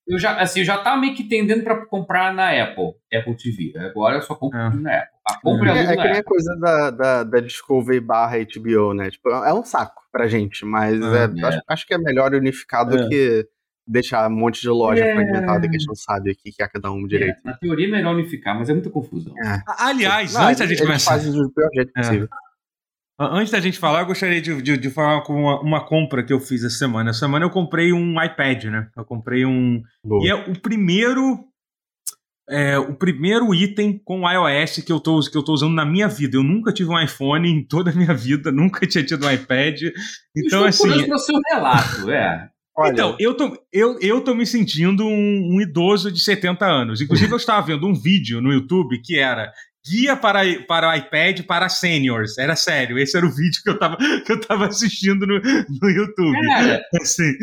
eu 0.07 0.19
já, 0.19 0.39
assim, 0.39 0.59
eu 0.59 0.65
já 0.65 0.77
tava 0.77 0.99
meio 0.99 1.15
que 1.15 1.23
tendendo 1.23 1.63
para 1.63 1.85
comprar 1.85 2.33
na 2.33 2.49
Apple, 2.49 2.93
Apple 3.13 3.37
TV. 3.37 3.77
Agora 3.77 4.17
eu 4.17 4.21
só 4.21 4.35
compro 4.35 4.59
é. 4.59 4.69
na 4.75 4.97
Apple. 4.97 5.13
A 5.25 5.39
compra 5.39 5.71
é, 5.71 5.77
é, 5.77 5.83
é 5.83 5.95
que 5.95 6.03
nem 6.03 6.17
a 6.17 6.23
coisa 6.23 6.55
da, 6.59 6.91
da, 6.91 7.23
da 7.23 7.39
Discovery 7.39 8.01
barra 8.01 8.37
HBO, 8.39 8.93
né? 8.93 9.09
Tipo, 9.09 9.29
é 9.29 9.53
um 9.53 9.63
saco 9.63 10.03
pra 10.11 10.27
gente, 10.27 10.65
mas 10.65 11.01
é, 11.01 11.23
é. 11.23 11.45
Acho, 11.45 11.61
acho, 11.67 11.87
que 11.87 11.93
é 11.93 11.97
melhor 11.97 12.33
unificado 12.33 12.97
do 12.97 13.09
que 13.09 13.47
deixar 13.87 14.29
um 14.29 14.35
monte 14.35 14.61
de 14.61 14.69
loja 14.69 15.03
é... 15.03 15.13
fragmentada 15.13 15.61
que 15.61 15.75
a 15.75 15.79
gente 15.79 15.87
não 15.87 15.95
sabe 15.95 16.31
aqui 16.31 16.51
que 16.51 16.61
é 16.61 16.67
cada 16.67 16.91
um 16.91 17.07
direito. 17.07 17.37
na 17.43 17.53
teoria 17.53 17.87
é 17.87 17.91
melhor 17.91 18.13
unificar, 18.13 18.57
mas 18.57 18.69
é 18.69 18.73
muita 18.73 18.89
confusão. 18.89 19.33
Aliás, 19.77 20.33
não, 20.33 20.47
antes 20.47 20.59
da 20.59 20.65
gente 20.65 20.81
começar. 20.81 21.11
Fazem 21.11 21.31
do 21.31 21.49
pior 21.51 21.69
jeito 21.73 21.93
possível. 21.93 22.27
Antes 23.19 23.51
da 23.51 23.59
gente 23.59 23.77
falar, 23.77 24.01
eu 24.01 24.05
gostaria 24.07 24.41
de, 24.41 24.61
de, 24.61 24.75
de 24.75 24.89
falar 24.89 25.21
com 25.21 25.33
uma, 25.33 25.61
uma, 25.61 25.85
compra 25.85 26.23
que 26.23 26.33
eu 26.33 26.39
fiz 26.39 26.63
essa 26.63 26.77
semana. 26.77 27.11
Essa 27.11 27.19
semana 27.19 27.45
eu 27.45 27.49
comprei 27.49 27.93
um 27.93 28.21
iPad, 28.21 28.65
né? 28.65 28.89
Eu 28.97 29.05
comprei 29.05 29.45
um. 29.45 29.83
Boa. 30.03 30.25
E 30.25 30.29
é 30.29 30.35
o 30.35 30.59
primeiro. 30.59 31.45
É, 32.49 32.77
o 32.77 32.93
primeiro 32.93 33.55
item 33.55 33.97
com 34.03 34.29
iOS 34.29 34.79
que 34.79 34.91
eu, 34.91 34.99
tô, 34.99 35.17
que 35.21 35.37
eu 35.37 35.43
tô 35.43 35.53
usando 35.53 35.73
na 35.73 35.85
minha 35.85 36.09
vida. 36.09 36.35
Eu 36.35 36.43
nunca 36.43 36.73
tive 36.73 36.89
um 36.89 36.99
iPhone 36.99 37.49
em 37.49 37.63
toda 37.63 37.91
a 37.91 37.93
minha 37.93 38.13
vida, 38.13 38.51
nunca 38.51 38.85
tinha 38.85 39.03
tido 39.03 39.25
um 39.25 39.31
iPad. 39.31 39.81
Então, 40.35 40.67
Estou 40.67 40.89
assim. 40.89 41.07
no 41.07 41.19
seu 41.19 41.39
relato, 41.51 42.11
é. 42.11 42.49
Olha. 42.75 42.91
Então, 42.91 43.15
eu 43.19 43.37
tô, 43.37 43.55
eu, 43.71 43.99
eu 44.01 44.21
tô 44.21 44.33
me 44.33 44.47
sentindo 44.47 45.05
um, 45.05 45.55
um, 45.55 45.61
idoso 45.61 46.11
de 46.11 46.19
70 46.19 46.65
anos. 46.65 47.01
Inclusive, 47.01 47.31
eu 47.31 47.37
estava 47.37 47.65
vendo 47.67 47.87
um 47.87 47.93
vídeo 47.93 48.41
no 48.41 48.51
YouTube 48.51 48.99
que 48.99 49.19
era 49.19 49.53
guia 49.85 50.15
para, 50.15 50.41
para 50.63 50.89
o 50.89 50.95
iPad 50.95 51.41
para 51.41 51.67
seniors. 51.69 52.37
Era 52.37 52.55
sério, 52.55 52.97
esse 52.97 53.17
era 53.17 53.25
o 53.25 53.31
vídeo 53.31 53.61
que 53.63 53.69
eu 53.69 53.77
tava, 53.77 53.97
que 53.97 54.31
eu 54.31 54.39
tava 54.39 54.67
assistindo 54.67 55.27
no, 55.27 55.39
no 55.39 55.89
YouTube. 55.89 56.47
Cara, 56.47 56.85
assim. 57.01 57.33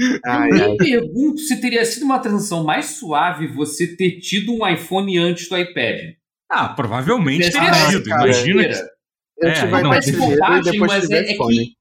eu 0.52 0.70
me 0.70 0.76
pergunto 0.78 1.38
se 1.38 1.60
teria 1.60 1.84
sido 1.84 2.04
uma 2.04 2.18
transição 2.18 2.64
mais 2.64 2.86
suave 2.86 3.46
você 3.46 3.96
ter 3.96 4.20
tido 4.20 4.54
um 4.54 4.66
iPhone 4.66 5.18
antes 5.18 5.48
do 5.48 5.56
iPad. 5.56 6.14
Ah, 6.50 6.68
provavelmente 6.70 7.50
teria 7.50 7.74
sido. 7.74 8.08
Imagina 8.08 8.68
que... 8.68 9.00
Eu 9.38 9.48
é, 9.48 9.52
tive 9.54 9.70
não, 9.70 9.88
mas, 9.88 10.10
bobagem, 10.10 10.78
mas 10.80 11.10
é, 11.10 11.18
é 11.18 11.34
que, 11.34 11.72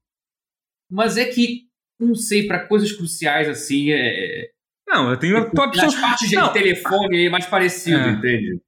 mas 0.90 1.16
é 1.18 1.24
que, 1.26 1.64
não 2.00 2.14
sei, 2.14 2.46
para 2.46 2.66
coisas 2.66 2.90
cruciais 2.90 3.46
assim, 3.48 3.92
é... 3.92 4.48
Não, 4.88 5.10
eu 5.10 5.16
tenho... 5.18 5.44
Tipo, 5.44 5.66
nas 5.76 5.94
partes 5.94 6.30
de 6.30 6.36
não. 6.36 6.50
telefone 6.54 7.26
é 7.26 7.28
mais 7.28 7.44
parecido, 7.44 7.98
é. 7.98 8.12
entende? 8.12 8.60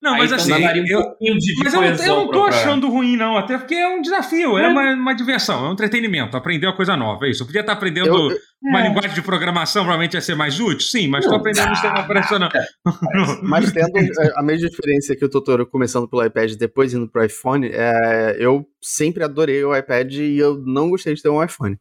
Não, 0.00 0.12
mas 0.16 0.32
Aí, 0.32 0.38
assim, 0.38 0.52
um 0.52 0.86
eu, 0.86 1.16
de 1.38 1.54
mas 1.64 1.74
eu, 1.74 1.80
não- 1.80 1.88
eu 1.88 2.16
não 2.26 2.30
tô 2.30 2.44
achando 2.44 2.88
ruim, 2.88 3.16
não. 3.16 3.36
Até 3.36 3.58
porque 3.58 3.74
é 3.74 3.88
um 3.88 4.00
desafio, 4.00 4.56
é, 4.56 4.64
É. 4.64 4.68
uma, 4.68 4.94
uma 4.94 5.12
diversão, 5.12 5.66
é 5.66 5.68
um 5.68 5.72
entretenimento. 5.72 6.36
Aprender 6.36 6.66
uma 6.68 6.76
coisa 6.76 6.96
nova, 6.96 7.26
é 7.26 7.30
isso. 7.30 7.42
Eu 7.42 7.46
podia 7.46 7.62
estar 7.62 7.72
aprendendo 7.72 8.06
Eu- 8.06 8.30
eu- 8.30 8.38
uma 8.62 8.80
É. 8.80 8.88
linguagem 8.88 9.12
de 9.12 9.22
programação, 9.22 9.82
provavelmente 9.82 10.14
ia 10.14 10.20
ser 10.20 10.36
mais 10.36 10.60
útil, 10.60 10.80
sim, 10.80 11.08
mas 11.08 11.24
estou 11.24 11.36
aprendendo 11.38 11.70
um 11.70 11.74
sistema 11.74 12.00
operacional. 12.00 12.48
Mas 13.42 13.72
tendo 13.72 13.98
é, 13.98 14.32
a 14.36 14.42
mesma 14.42 14.68
experiência 14.68 15.16
que 15.16 15.24
o 15.24 15.28
Totoro 15.28 15.66
começando 15.66 16.08
pelo 16.08 16.24
iPad 16.24 16.52
e 16.52 16.56
depois 16.58 16.94
indo 16.94 17.08
pro 17.10 17.24
iPhone, 17.24 17.68
é, 17.72 18.36
eu 18.38 18.64
sempre 18.80 19.24
adorei 19.24 19.64
o 19.64 19.76
iPad 19.76 20.12
e 20.14 20.38
eu 20.38 20.58
não 20.64 20.90
gostei 20.90 21.14
de 21.14 21.22
ter 21.22 21.28
um 21.28 21.42
iPhone. 21.42 21.76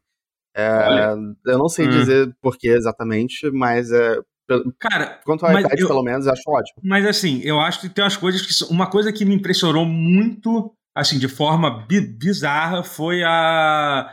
É, 0.56 1.14
eu 1.46 1.58
não 1.60 1.70
sei 1.70 1.86
Hum. 1.86 1.90
dizer 1.92 2.36
por 2.42 2.58
que 2.58 2.68
exatamente, 2.68 3.50
mas 3.52 3.92
é, 3.92 4.18
Cara, 4.80 5.20
quanto 5.26 5.46
ao 5.46 5.60
iPad, 5.60 5.78
eu- 5.80 5.88
pelo 5.88 6.04
menos, 6.04 6.26
eu 6.26 6.32
acho 6.34 6.44
ótimo. 6.48 6.82
Mas 6.84 7.06
assim, 7.06 7.42
eu 7.44 7.60
acho 7.60 7.82
que 7.82 7.90
tem 7.90 8.04
umas 8.04 8.16
coisas 8.18 8.42
que. 8.42 8.74
Uma 8.74 8.88
coisa 8.90 9.12
que 9.12 9.26
me 9.26 9.36
impressionou 9.36 9.86
muito, 9.86 10.72
assim, 10.96 11.20
de 11.20 11.28
forma 11.28 11.86
bi- 11.88 12.02
bizarra, 12.18 12.84
foi 12.84 13.24
a. 13.24 14.10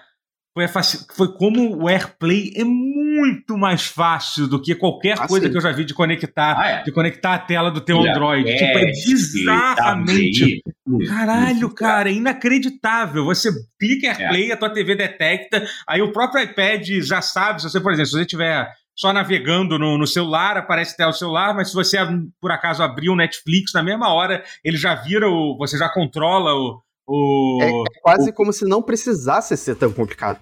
Foi, 0.56 0.64
a 0.66 0.68
foi 1.16 1.36
como 1.36 1.82
o 1.82 1.88
AirPlay 1.88 2.52
é 2.56 2.62
muito 2.62 3.58
mais 3.58 3.86
fácil 3.86 4.46
do 4.46 4.62
que 4.62 4.72
qualquer 4.76 5.16
Ah, 5.18 5.26
coisa 5.26 5.46
sim. 5.46 5.50
que 5.50 5.58
eu 5.58 5.60
já 5.60 5.72
vi 5.72 5.84
de 5.84 5.92
conectar, 5.92 6.56
Ah, 6.56 6.68
é. 6.68 6.82
de 6.84 6.92
conectar 6.92 7.34
a 7.34 7.38
tela 7.40 7.72
do 7.72 7.80
teu 7.80 7.98
Android. 8.00 8.44
tipo, 8.56 8.78
é 8.78 8.84
bizarramente. 8.92 10.62
Muito, 10.86 11.08
Caralho, 11.10 11.70
cara, 11.74 12.08
é 12.08 12.12
inacreditável. 12.12 13.24
Você 13.24 13.50
clica 13.80 14.06
É. 14.06 14.10
AirPlay, 14.10 14.52
a 14.52 14.56
tua 14.56 14.70
TV 14.70 14.94
detecta, 14.94 15.66
aí 15.88 16.00
o 16.02 16.12
próprio 16.12 16.42
iPad 16.44 16.86
já 17.00 17.20
sabe, 17.20 17.60
se 17.60 17.68
você, 17.68 17.80
por 17.80 17.92
exemplo, 17.92 18.06
se 18.06 18.12
você 18.16 18.22
estiver 18.22 18.68
só 18.96 19.12
navegando 19.12 19.78
no, 19.78 19.98
no 19.98 20.06
celular, 20.06 20.56
aparece 20.56 20.94
até 20.94 21.06
o 21.06 21.12
celular, 21.12 21.54
mas 21.54 21.68
se 21.68 21.74
você 21.74 21.98
por 22.40 22.50
acaso 22.50 22.82
abrir 22.82 23.08
o 23.10 23.16
Netflix 23.16 23.72
na 23.72 23.82
mesma 23.82 24.12
hora, 24.12 24.44
ele 24.62 24.76
já 24.76 24.94
vira 24.94 25.28
o. 25.28 25.56
Você 25.58 25.76
já 25.76 25.88
controla 25.88 26.54
o. 26.54 26.80
o- 27.06 27.58
É, 27.62 27.68
é 27.68 28.00
quase 28.02 28.32
como 28.32 28.52
se 28.52 28.64
não 28.64 28.82
precisasse 28.82 29.56
ser 29.56 29.74
tão 29.76 29.92
complicado. 29.92 30.38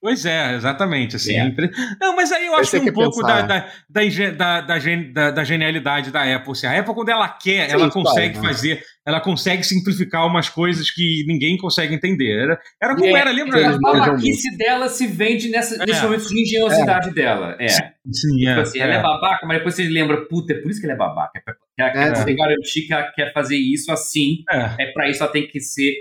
Pois 0.00 0.24
é, 0.24 0.54
exatamente. 0.54 1.16
Assim, 1.16 1.34
É. 1.34 1.44
Impre- 1.44 1.70
Não, 2.00 2.14
mas 2.14 2.30
aí 2.30 2.46
eu 2.46 2.54
acho 2.54 2.70
que 2.70 2.76
um 2.78 2.84
quer 2.84 2.92
pouco 2.92 3.20
da, 3.22 3.42
da, 3.42 3.58
da, 3.90 4.02
da, 4.36 4.60
da 4.60 4.78
gen- 4.78 5.12
da- 5.12 5.30
da 5.32 5.42
genialidade 5.42 6.12
da 6.12 6.22
Apple. 6.36 6.52
Assim, 6.52 6.66
a 6.68 6.78
Apple, 6.78 6.94
quando 6.94 7.08
ela 7.08 7.28
quer, 7.28 7.66
Sim, 7.68 7.72
ela 7.74 7.90
consegue 7.90 8.38
né? 8.38 8.42
fazer, 8.48 8.82
ela 9.04 9.20
consegue 9.20 9.64
simplificar 9.64 10.24
umas 10.24 10.48
coisas 10.48 10.88
que 10.90 11.24
ninguém 11.26 11.56
consegue 11.56 11.94
entender. 11.96 12.30
Era, 12.44 12.60
era 12.80 12.94
como 12.94 13.08
É, 13.16 13.20
era, 13.20 13.30
lembra? 13.32 13.74
A 13.74 13.78
babaquice 13.78 14.56
dela 14.56 14.88
se 14.88 15.06
vende 15.08 15.48
nessa, 15.50 15.74
É. 15.82 15.86
nesses 15.86 16.02
momentos 16.02 16.28
de 16.28 16.42
engenhosidade 16.42 17.10
dela. 17.12 17.56
É. 17.58 17.68
Sim, 17.68 18.36
Tipo 18.38 18.48
é, 18.50 18.60
assim, 18.60 18.78
ela 18.78 18.94
é 18.94 19.02
babaca, 19.02 19.44
mas 19.46 19.58
depois 19.58 19.74
você 19.74 19.82
lembra, 19.88 20.26
puta, 20.28 20.52
é 20.52 20.56
por 20.60 20.70
isso 20.70 20.80
que 20.80 20.86
ela 20.86 20.94
é 20.94 20.98
babaca. 20.98 21.42
É 21.46 21.82
Ela 21.82 21.90
quer 21.90 21.98
É, 22.12 22.14
você 22.14 22.24
sim. 22.30 22.36
garantir 22.36 22.82
que 22.86 22.92
ela 22.92 23.10
quer 23.12 23.32
fazer 23.32 23.56
isso 23.56 23.90
assim. 23.90 24.44
É. 24.50 24.84
É 24.84 24.92
pra 24.92 25.08
isso 25.08 25.22
ela 25.24 25.32
tem 25.32 25.46
que 25.46 25.60
ser. 25.60 25.92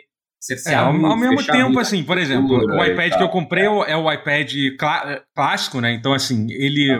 É, 0.67 0.75
ao, 0.75 0.87
ao 1.05 1.17
mesmo 1.17 1.45
tempo, 1.45 1.79
assim, 1.79 2.03
por 2.03 2.17
exemplo, 2.17 2.57
o 2.57 2.83
iPad 2.85 3.09
tal. 3.09 3.17
que 3.17 3.23
eu 3.23 3.29
comprei 3.29 3.65
é 3.65 3.69
o, 3.69 3.83
é 3.83 3.97
o 3.97 4.11
iPad 4.11 4.51
clá- 4.79 5.21
clássico, 5.35 5.81
né? 5.81 5.93
Então, 5.93 6.13
assim, 6.13 6.47
ele, 6.51 6.91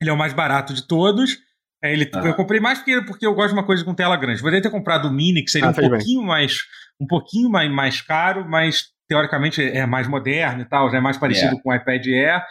ele 0.00 0.10
é 0.10 0.12
o 0.12 0.16
mais 0.16 0.32
barato 0.32 0.72
de 0.74 0.86
todos. 0.86 1.38
É, 1.82 1.92
ele. 1.92 2.10
Eu 2.24 2.34
comprei 2.34 2.60
mais 2.60 2.78
porque, 2.78 3.02
porque 3.02 3.26
eu 3.26 3.34
gosto 3.34 3.48
de 3.48 3.54
uma 3.60 3.66
coisa 3.66 3.84
com 3.84 3.94
tela 3.94 4.16
grande. 4.16 4.40
Poderia 4.40 4.62
ter 4.62 4.70
comprado 4.70 5.08
o 5.08 5.12
Mini, 5.12 5.42
que 5.44 5.50
seria 5.50 5.68
Ah, 5.68 5.70
um 5.70 5.74
bem. 5.74 5.90
pouquinho 5.90 6.22
mais 6.22 6.58
um 7.00 7.06
pouquinho 7.06 7.50
mais, 7.50 7.70
mais 7.70 8.00
caro, 8.00 8.48
mas 8.48 8.84
teoricamente 9.08 9.62
é 9.62 9.86
mais 9.86 10.08
moderno 10.08 10.62
e 10.62 10.64
tal, 10.64 10.90
já 10.90 10.98
é 10.98 11.00
mais 11.00 11.16
parecido 11.16 11.60
com 11.62 11.70
o 11.70 11.74
iPad 11.74 12.06
Air. 12.06 12.42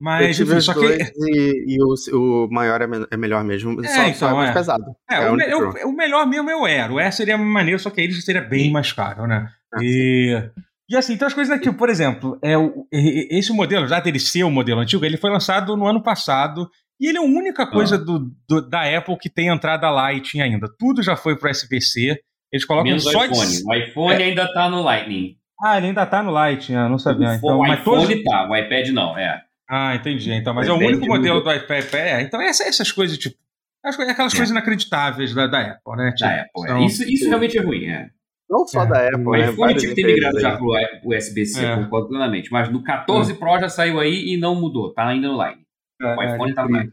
Eu 0.00 0.04
Mas, 0.04 0.36
tive 0.36 0.50
enfim, 0.50 0.58
os 0.58 0.64
só 0.64 0.74
que. 0.74 0.80
e, 1.16 1.76
e 1.76 1.82
o, 1.82 2.44
o 2.44 2.48
maior 2.50 2.80
é, 2.82 2.86
men- 2.86 3.06
é 3.10 3.16
melhor 3.16 3.42
mesmo. 3.44 3.82
É, 3.84 3.88
só, 3.88 3.94
só 3.94 4.06
então, 4.08 4.28
é 4.30 4.34
mais 4.34 4.50
é. 4.50 4.52
pesado. 4.52 4.84
É, 5.10 5.14
É 5.16 5.30
o, 5.30 5.32
o 5.32 5.36
me- 5.36 5.54
o- 5.54 5.88
o 5.88 5.92
melhor 5.96 6.26
mesmo 6.26 6.50
é 6.50 6.56
o 6.56 6.64
Air. 6.66 6.92
O 6.92 6.98
Air 6.98 7.12
seria 7.12 7.38
maneiro, 7.38 7.78
só 7.78 7.90
que 7.90 8.00
ele 8.00 8.12
já 8.12 8.20
seria 8.20 8.42
bem 8.42 8.70
mais 8.70 8.92
caro, 8.92 9.26
né? 9.26 9.48
Ah, 9.72 9.78
E, 9.82 10.50
e 10.90 10.96
assim, 10.96 11.14
então 11.14 11.26
as 11.26 11.32
coisas 11.34 11.54
aqui, 11.56 11.72
por 11.72 11.88
exemplo, 11.88 12.38
é 12.42 12.58
o, 12.58 12.86
esse 12.92 13.52
modelo, 13.52 13.86
já 13.88 14.00
dele 14.00 14.18
ser 14.18 14.44
o 14.44 14.50
modelo 14.50 14.80
antigo, 14.80 15.04
ele 15.04 15.16
foi 15.16 15.30
lançado 15.30 15.76
no 15.76 15.86
ano 15.86 16.02
passado 16.02 16.68
e 17.00 17.08
ele 17.08 17.18
é 17.18 17.20
a 17.20 17.24
única 17.24 17.66
coisa 17.66 17.96
do, 17.96 18.30
do- 18.48 18.68
da 18.68 18.82
Apple 18.96 19.16
que 19.18 19.30
tem 19.30 19.48
entrada 19.48 19.88
Lightning 19.90 20.42
ainda. 20.42 20.68
Tudo 20.78 21.02
já 21.02 21.16
foi 21.16 21.36
pro 21.38 21.48
SBC. 21.48 22.18
Eles 22.52 22.64
colocam 22.64 22.90
Menos 22.90 23.06
o 23.06 23.10
só 23.10 23.24
iPhone. 23.24 23.46
de. 23.50 23.62
O 23.66 23.74
iPhone 23.74 24.22
ainda 24.22 24.52
tá 24.52 24.68
no 24.68 24.82
Lightning. 24.82 25.36
Ah, 25.62 25.78
ele 25.78 25.86
ainda 25.88 26.04
tá 26.06 26.22
no 26.22 26.30
Lightning, 26.30 26.76
ah, 26.76 26.88
não 26.88 26.98
sabia. 26.98 27.28
o 27.30 27.32
Então, 27.34 27.56
o 27.56 27.62
mas 27.62 27.80
iPhone 27.80 28.06
todos... 28.06 28.22
tá, 28.24 28.48
o 28.50 28.56
iPad 28.56 28.88
não, 28.90 29.16
é. 29.18 29.40
Ah, 29.68 29.94
entendi. 29.94 30.30
Então, 30.32 30.52
mas 30.54 30.68
O 30.68 30.72
é 30.72 30.74
o 30.74 30.78
único 30.78 31.06
modelo 31.06 31.40
do 31.40 31.52
iPad. 31.52 31.94
É, 31.94 32.20
então 32.22 32.40
essa- 32.40 32.64
essas 32.64 32.92
coisas, 32.92 33.16
tipo. 33.18 33.36
co- 33.82 34.02
Aquelas 34.02 34.32
É. 34.32 34.36
coisas 34.36 34.50
inacreditáveis 34.50 35.34
da, 35.34 35.46
da 35.46 35.60
Apple, 35.72 35.96
né? 35.96 36.10
Tipo, 36.12 36.20
Da 36.30 36.40
Apple. 36.42 36.62
é. 36.64 36.68
são- 36.68 36.84
Isso, 36.86 37.02
isso 37.10 37.28
realmente 37.28 37.58
é 37.58 37.60
ruim, 37.62 37.84
é. 37.86 38.10
Não 38.48 38.66
só 38.66 38.82
É. 38.82 38.86
da 38.86 39.08
Apple, 39.08 39.26
O 39.26 39.32
né? 39.32 39.50
iPhone 39.50 39.74
tinha 39.74 39.94
que 39.94 40.02
ter 40.02 40.06
migrado 40.06 40.38
já 40.40 40.56
pro 40.56 40.70
USB-C, 41.04 41.64
É. 41.64 41.76
concordo 41.76 42.08
plenamente. 42.08 42.50
Mas 42.52 42.70
no 42.70 42.82
14 42.82 43.34
Pro 43.34 43.58
já 43.58 43.68
saiu 43.68 43.98
aí 44.00 44.34
e 44.34 44.36
não 44.36 44.54
mudou. 44.54 44.92
Tá 44.92 45.08
ainda 45.08 45.28
no 45.28 45.36
Lightning. 45.36 45.64
O 46.02 46.22
é, 46.22 46.34
iPhone 46.34 46.54
tá. 46.54 46.62
Lightning. 46.64 46.92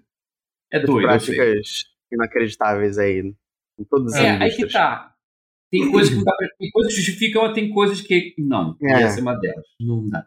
É 0.72 0.80
doido, 0.80 1.08
práticas 1.08 1.86
inacreditáveis 2.12 2.98
aí. 2.98 3.20
Em 3.80 3.84
todas 3.90 4.14
as 4.14 4.20
É, 4.22 4.30
aí 4.32 4.52
que 4.52 4.68
tá. 4.68 5.14
Tem 5.72 5.90
coisas 5.92 6.10
que 6.10 6.16
não 6.18 6.24
dá 6.26 6.36
pra, 6.36 6.48
tem 6.60 6.70
coisas 6.72 6.94
que 6.94 7.02
justificam, 7.02 7.42
mas 7.44 7.54
tem 7.54 7.70
coisas 7.70 8.02
que 8.02 8.34
não. 8.38 8.76
É. 8.82 9.04
Essa 9.04 9.20
é 9.20 9.22
uma 9.22 9.36
delas. 9.40 9.66
Não 9.80 10.08
dá. 10.10 10.26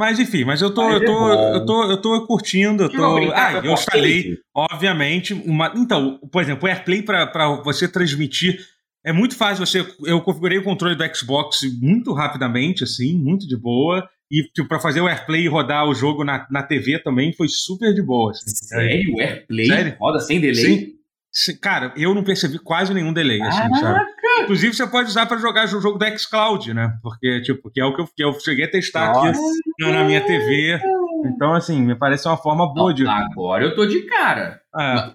Mas 0.00 0.18
enfim, 0.18 0.44
mas 0.44 0.62
eu 0.62 0.72
tô, 0.72 0.82
Mas 0.82 0.94
eu 0.94 1.02
é 1.02 1.04
tô, 1.04 1.12
bom. 1.12 1.54
eu 1.54 1.66
tô, 1.66 1.90
eu 1.90 1.96
tô 1.98 2.26
curtindo, 2.26 2.84
eu 2.84 2.90
Você 2.90 2.96
vai 2.96 3.06
tô. 3.06 3.14
brincar 3.16 3.56
Ah, 3.56 3.66
eu 3.66 3.72
instalei, 3.74 4.38
obviamente, 4.54 5.34
uma. 5.34 5.70
Então, 5.76 6.18
por 6.32 6.40
exemplo, 6.40 6.64
o 6.66 6.68
AirPlay 6.72 7.02
para 7.02 7.60
você 7.62 7.86
transmitir 7.86 8.58
é 9.04 9.12
muito 9.12 9.36
fácil. 9.36 9.66
Você, 9.66 9.86
eu 10.06 10.22
configurei 10.22 10.56
o 10.56 10.64
controle 10.64 10.96
do 10.96 11.04
Xbox 11.14 11.58
muito 11.82 12.14
rapidamente, 12.14 12.82
assim, 12.82 13.14
muito 13.14 13.46
de 13.46 13.58
boa. 13.58 14.08
E 14.32 14.42
tipo, 14.54 14.66
para 14.68 14.80
fazer 14.80 15.02
o 15.02 15.08
AirPlay 15.08 15.42
e 15.42 15.48
rodar 15.48 15.86
o 15.86 15.94
jogo 15.94 16.24
na, 16.24 16.46
na 16.50 16.62
TV 16.62 16.98
também 17.00 17.34
foi 17.34 17.48
super 17.48 17.92
de 17.92 18.00
boa. 18.00 18.30
Assim. 18.30 18.44
Sério? 18.46 19.14
O 19.16 19.20
AirPlay 19.20 19.66
Sério? 19.66 19.96
roda 20.00 20.20
sem 20.20 20.40
delay? 20.40 20.54
Sim. 20.64 20.92
Cara, 21.62 21.92
eu 21.96 22.12
não 22.14 22.24
percebi 22.24 22.58
quase 22.58 22.92
nenhum 22.92 23.12
delay, 23.12 23.40
assim, 23.40 23.74
sabe? 23.76 24.00
Inclusive, 24.42 24.74
você 24.74 24.86
pode 24.86 25.08
usar 25.08 25.26
para 25.26 25.38
jogar 25.38 25.64
o 25.66 25.80
jogo 25.80 25.96
do 25.98 26.18
xCloud, 26.18 26.74
né? 26.74 26.92
Porque, 27.02 27.40
tipo, 27.42 27.70
que 27.70 27.80
é 27.80 27.84
o 27.84 27.94
que 27.94 28.00
eu, 28.02 28.06
que 28.06 28.24
eu 28.24 28.40
cheguei 28.40 28.64
a 28.64 28.70
testar 28.70 29.10
aqui 29.10 29.26
Nossa. 29.28 29.40
na, 29.78 29.92
na 29.92 30.04
minha 30.04 30.20
TV. 30.24 30.80
Então, 31.26 31.54
assim, 31.54 31.80
me 31.80 31.94
parece 31.94 32.26
uma 32.26 32.36
forma 32.36 32.72
boa 32.72 32.92
de. 32.92 33.06
Agora 33.06 33.64
eu 33.64 33.74
tô 33.76 33.86
de 33.86 34.02
cara. 34.06 34.60
É. 34.76 35.12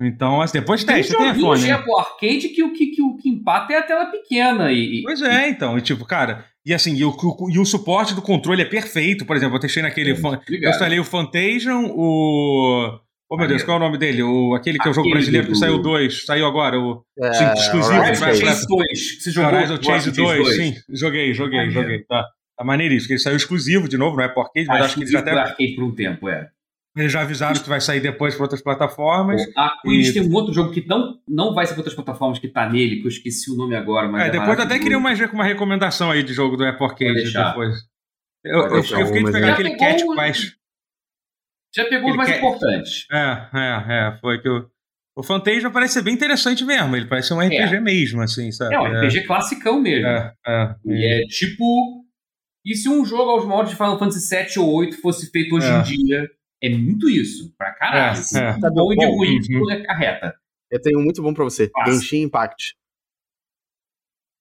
Então, 0.00 0.40
assim, 0.40 0.60
depois 0.60 0.84
teste, 0.84 1.12
Tem 1.14 1.26
tem 1.32 1.36
iPhone. 1.36 1.60
de 1.60 1.66
Né? 1.66 1.72
Apple 1.72 1.92
Arcade 1.98 2.48
que 2.50 2.62
o 2.62 2.72
que, 2.72 2.86
que, 2.86 3.02
o 3.02 3.16
que 3.16 3.28
empata 3.28 3.72
é 3.72 3.78
a 3.78 3.82
tela 3.82 4.06
pequena. 4.06 4.70
E, 4.72 5.02
Pois 5.02 5.20
é, 5.20 5.48
então, 5.48 5.76
e 5.76 5.80
tipo, 5.80 6.04
cara, 6.04 6.44
e 6.64 6.72
assim, 6.72 6.94
e 6.94 7.04
o, 7.04 7.10
o- 7.10 7.50
e 7.50 7.58
o 7.58 7.64
suporte 7.64 8.14
do 8.14 8.22
controle 8.22 8.62
é 8.62 8.64
perfeito. 8.64 9.26
Por 9.26 9.34
exemplo, 9.36 9.56
eu 9.56 9.60
testei 9.60 9.82
naquele. 9.82 10.14
fan- 10.14 10.40
eu 10.48 10.70
instalei 10.70 11.00
o 11.00 11.04
Fantasion, 11.04 11.86
o. 11.90 12.98
Oh 13.30 13.36
meu 13.36 13.46
Deus, 13.46 13.62
qual 13.62 13.76
é 13.76 13.80
o 13.80 13.84
nome 13.84 13.98
dele? 13.98 14.22
O, 14.22 14.54
aquele 14.54 14.78
que 14.78 14.88
é 14.88 14.90
o 14.90 14.94
jogo 14.94 15.06
Aquele 15.08 15.16
brasileiro 15.20 15.46
do- 15.48 15.52
que 15.52 15.58
saiu 15.58 15.78
dois, 15.82 16.24
saiu 16.24 16.46
agora, 16.46 16.78
o 16.80 17.04
É, 17.20 17.28
exclusivo, 17.54 17.94
Horizon 17.94 17.98
vai- 17.98 18.14
Chase. 18.14 18.20
vai- 18.20 18.34
Chase 18.36 18.66
2. 18.66 19.22
Você 19.22 19.30
jogou 19.30 19.52
Horizon 19.58 19.82
Chase 19.82 20.10
2, 20.12 20.56
sim, 20.56 20.74
joguei, 20.90 21.34
joguei, 21.34 21.58
Maneiro. 21.58 21.80
joguei. 21.82 22.04
Tá, 22.04 22.24
tá 22.56 22.64
maneiríssimo. 22.64 23.12
Ele 23.12 23.18
saiu 23.20 23.36
exclusivo 23.36 23.86
de 23.88 23.98
novo, 23.98 24.16
não 24.16 24.24
é 24.24 24.28
por 24.28 24.40
arcade, 24.46 24.66
mas 24.66 24.76
Acho, 24.76 24.84
acho 24.86 24.94
que 24.94 25.00
eles 25.02 25.10
já 25.12 25.18
até. 25.18 25.30
arcade 25.32 25.74
por 25.74 25.84
um 25.84 25.94
tempo, 25.94 26.28
é. 26.28 26.48
Eles 26.96 27.12
já 27.12 27.20
avisaram 27.20 27.60
que 27.60 27.68
vai 27.68 27.80
sair 27.82 28.00
depois 28.00 28.34
para 28.34 28.44
outras 28.44 28.62
plataformas. 28.62 29.42
A 29.56 29.74
Quiz 29.82 30.08
E- 30.08 30.12
tem 30.14 30.22
um 30.28 30.32
outro 30.34 30.52
jogo 30.54 30.72
que 30.72 30.84
não, 30.88 31.14
não 31.28 31.54
vai 31.54 31.66
ser 31.66 31.74
para 31.74 31.80
outras 31.80 31.94
plataformas 31.94 32.38
que 32.38 32.48
tá 32.48 32.68
nele, 32.68 32.96
que 32.96 33.04
eu 33.04 33.08
esqueci 33.08 33.50
o 33.52 33.54
nome 33.56 33.76
agora, 33.76 34.08
mas 34.08 34.22
É, 34.22 34.28
é, 34.28 34.30
depois 34.30 34.58
eu 34.58 34.64
até 34.64 34.78
queria 34.78 34.98
mais 34.98 35.18
ver 35.18 35.28
com 35.28 35.34
uma 35.34 35.44
recomendação 35.44 36.10
aí 36.10 36.22
de 36.22 36.32
jogo 36.32 36.56
do 36.56 36.64
Apple 36.64 36.84
Arcade 36.86 37.04
Vou 37.12 37.14
deixar. 37.22 37.48
depois. 37.50 37.74
Eu, 38.44 38.58
eu, 38.60 38.76
eu 38.76 38.82
fiquei 38.82 39.04
de 39.04 39.18
uma, 39.20 39.32
pegar 39.32 39.46
já 39.48 39.52
aquele 39.52 39.76
Cat 39.76 40.02
o- 40.04 40.14
Quest. 40.16 40.54
Já 41.78 41.84
pegou 41.88 42.06
os 42.06 42.08
Ele 42.08 42.16
mais 42.16 42.28
quer- 42.30 42.38
importantes. 42.38 43.06
É, 43.12 43.48
é, 43.54 44.08
é. 44.08 44.18
Foi 44.20 44.40
que 44.42 44.48
eu. 44.48 44.68
O 45.16 45.22
Fantasia 45.22 45.70
parece 45.70 45.94
ser 45.94 46.02
bem 46.02 46.14
interessante 46.14 46.64
mesmo. 46.64 46.94
Ele 46.96 47.06
parece 47.06 47.28
ser 47.28 47.34
um 47.34 47.40
RPG 47.40 47.80
mesmo, 47.80 48.20
assim, 48.20 48.50
sabe? 48.50 48.74
É 48.74 48.80
um 48.80 48.84
RPG 48.86 49.22
classicão 49.26 49.80
mesmo. 49.80 50.06
É, 50.06 50.32
é. 50.46 50.74
E 50.86 51.06
é 51.06 51.26
tipo. 51.26 52.04
E 52.64 52.74
se 52.74 52.88
um 52.88 53.04
jogo 53.04 53.30
aos 53.30 53.46
moldes 53.46 53.70
de 53.70 53.76
Final 53.76 53.98
Fantasy 53.98 54.26
7 54.26 54.58
ou 54.58 54.72
8 54.74 55.00
fosse 55.00 55.30
feito 55.30 55.54
hoje 55.54 55.66
É. 55.68 55.78
em 55.78 55.82
dia? 55.82 56.28
É 56.62 56.68
muito 56.68 57.08
isso, 57.08 57.54
pra 57.56 57.72
caralho. 57.72 58.18
É, 58.34 58.38
é. 58.38 58.52
de 58.54 58.70
bom 58.74 58.92
e 58.92 58.96
de 58.96 59.06
Bom, 59.06 59.16
ruim, 59.16 59.36
uhum. 59.36 59.60
tudo 59.60 59.70
é 59.70 59.82
carreta. 59.84 60.34
Eu 60.70 60.82
tenho 60.82 60.98
um 60.98 61.02
muito 61.04 61.22
bom 61.22 61.32
pra 61.32 61.44
você. 61.44 61.68
Passa. 61.70 61.92
Genshin 61.92 62.22
Impact. 62.22 62.74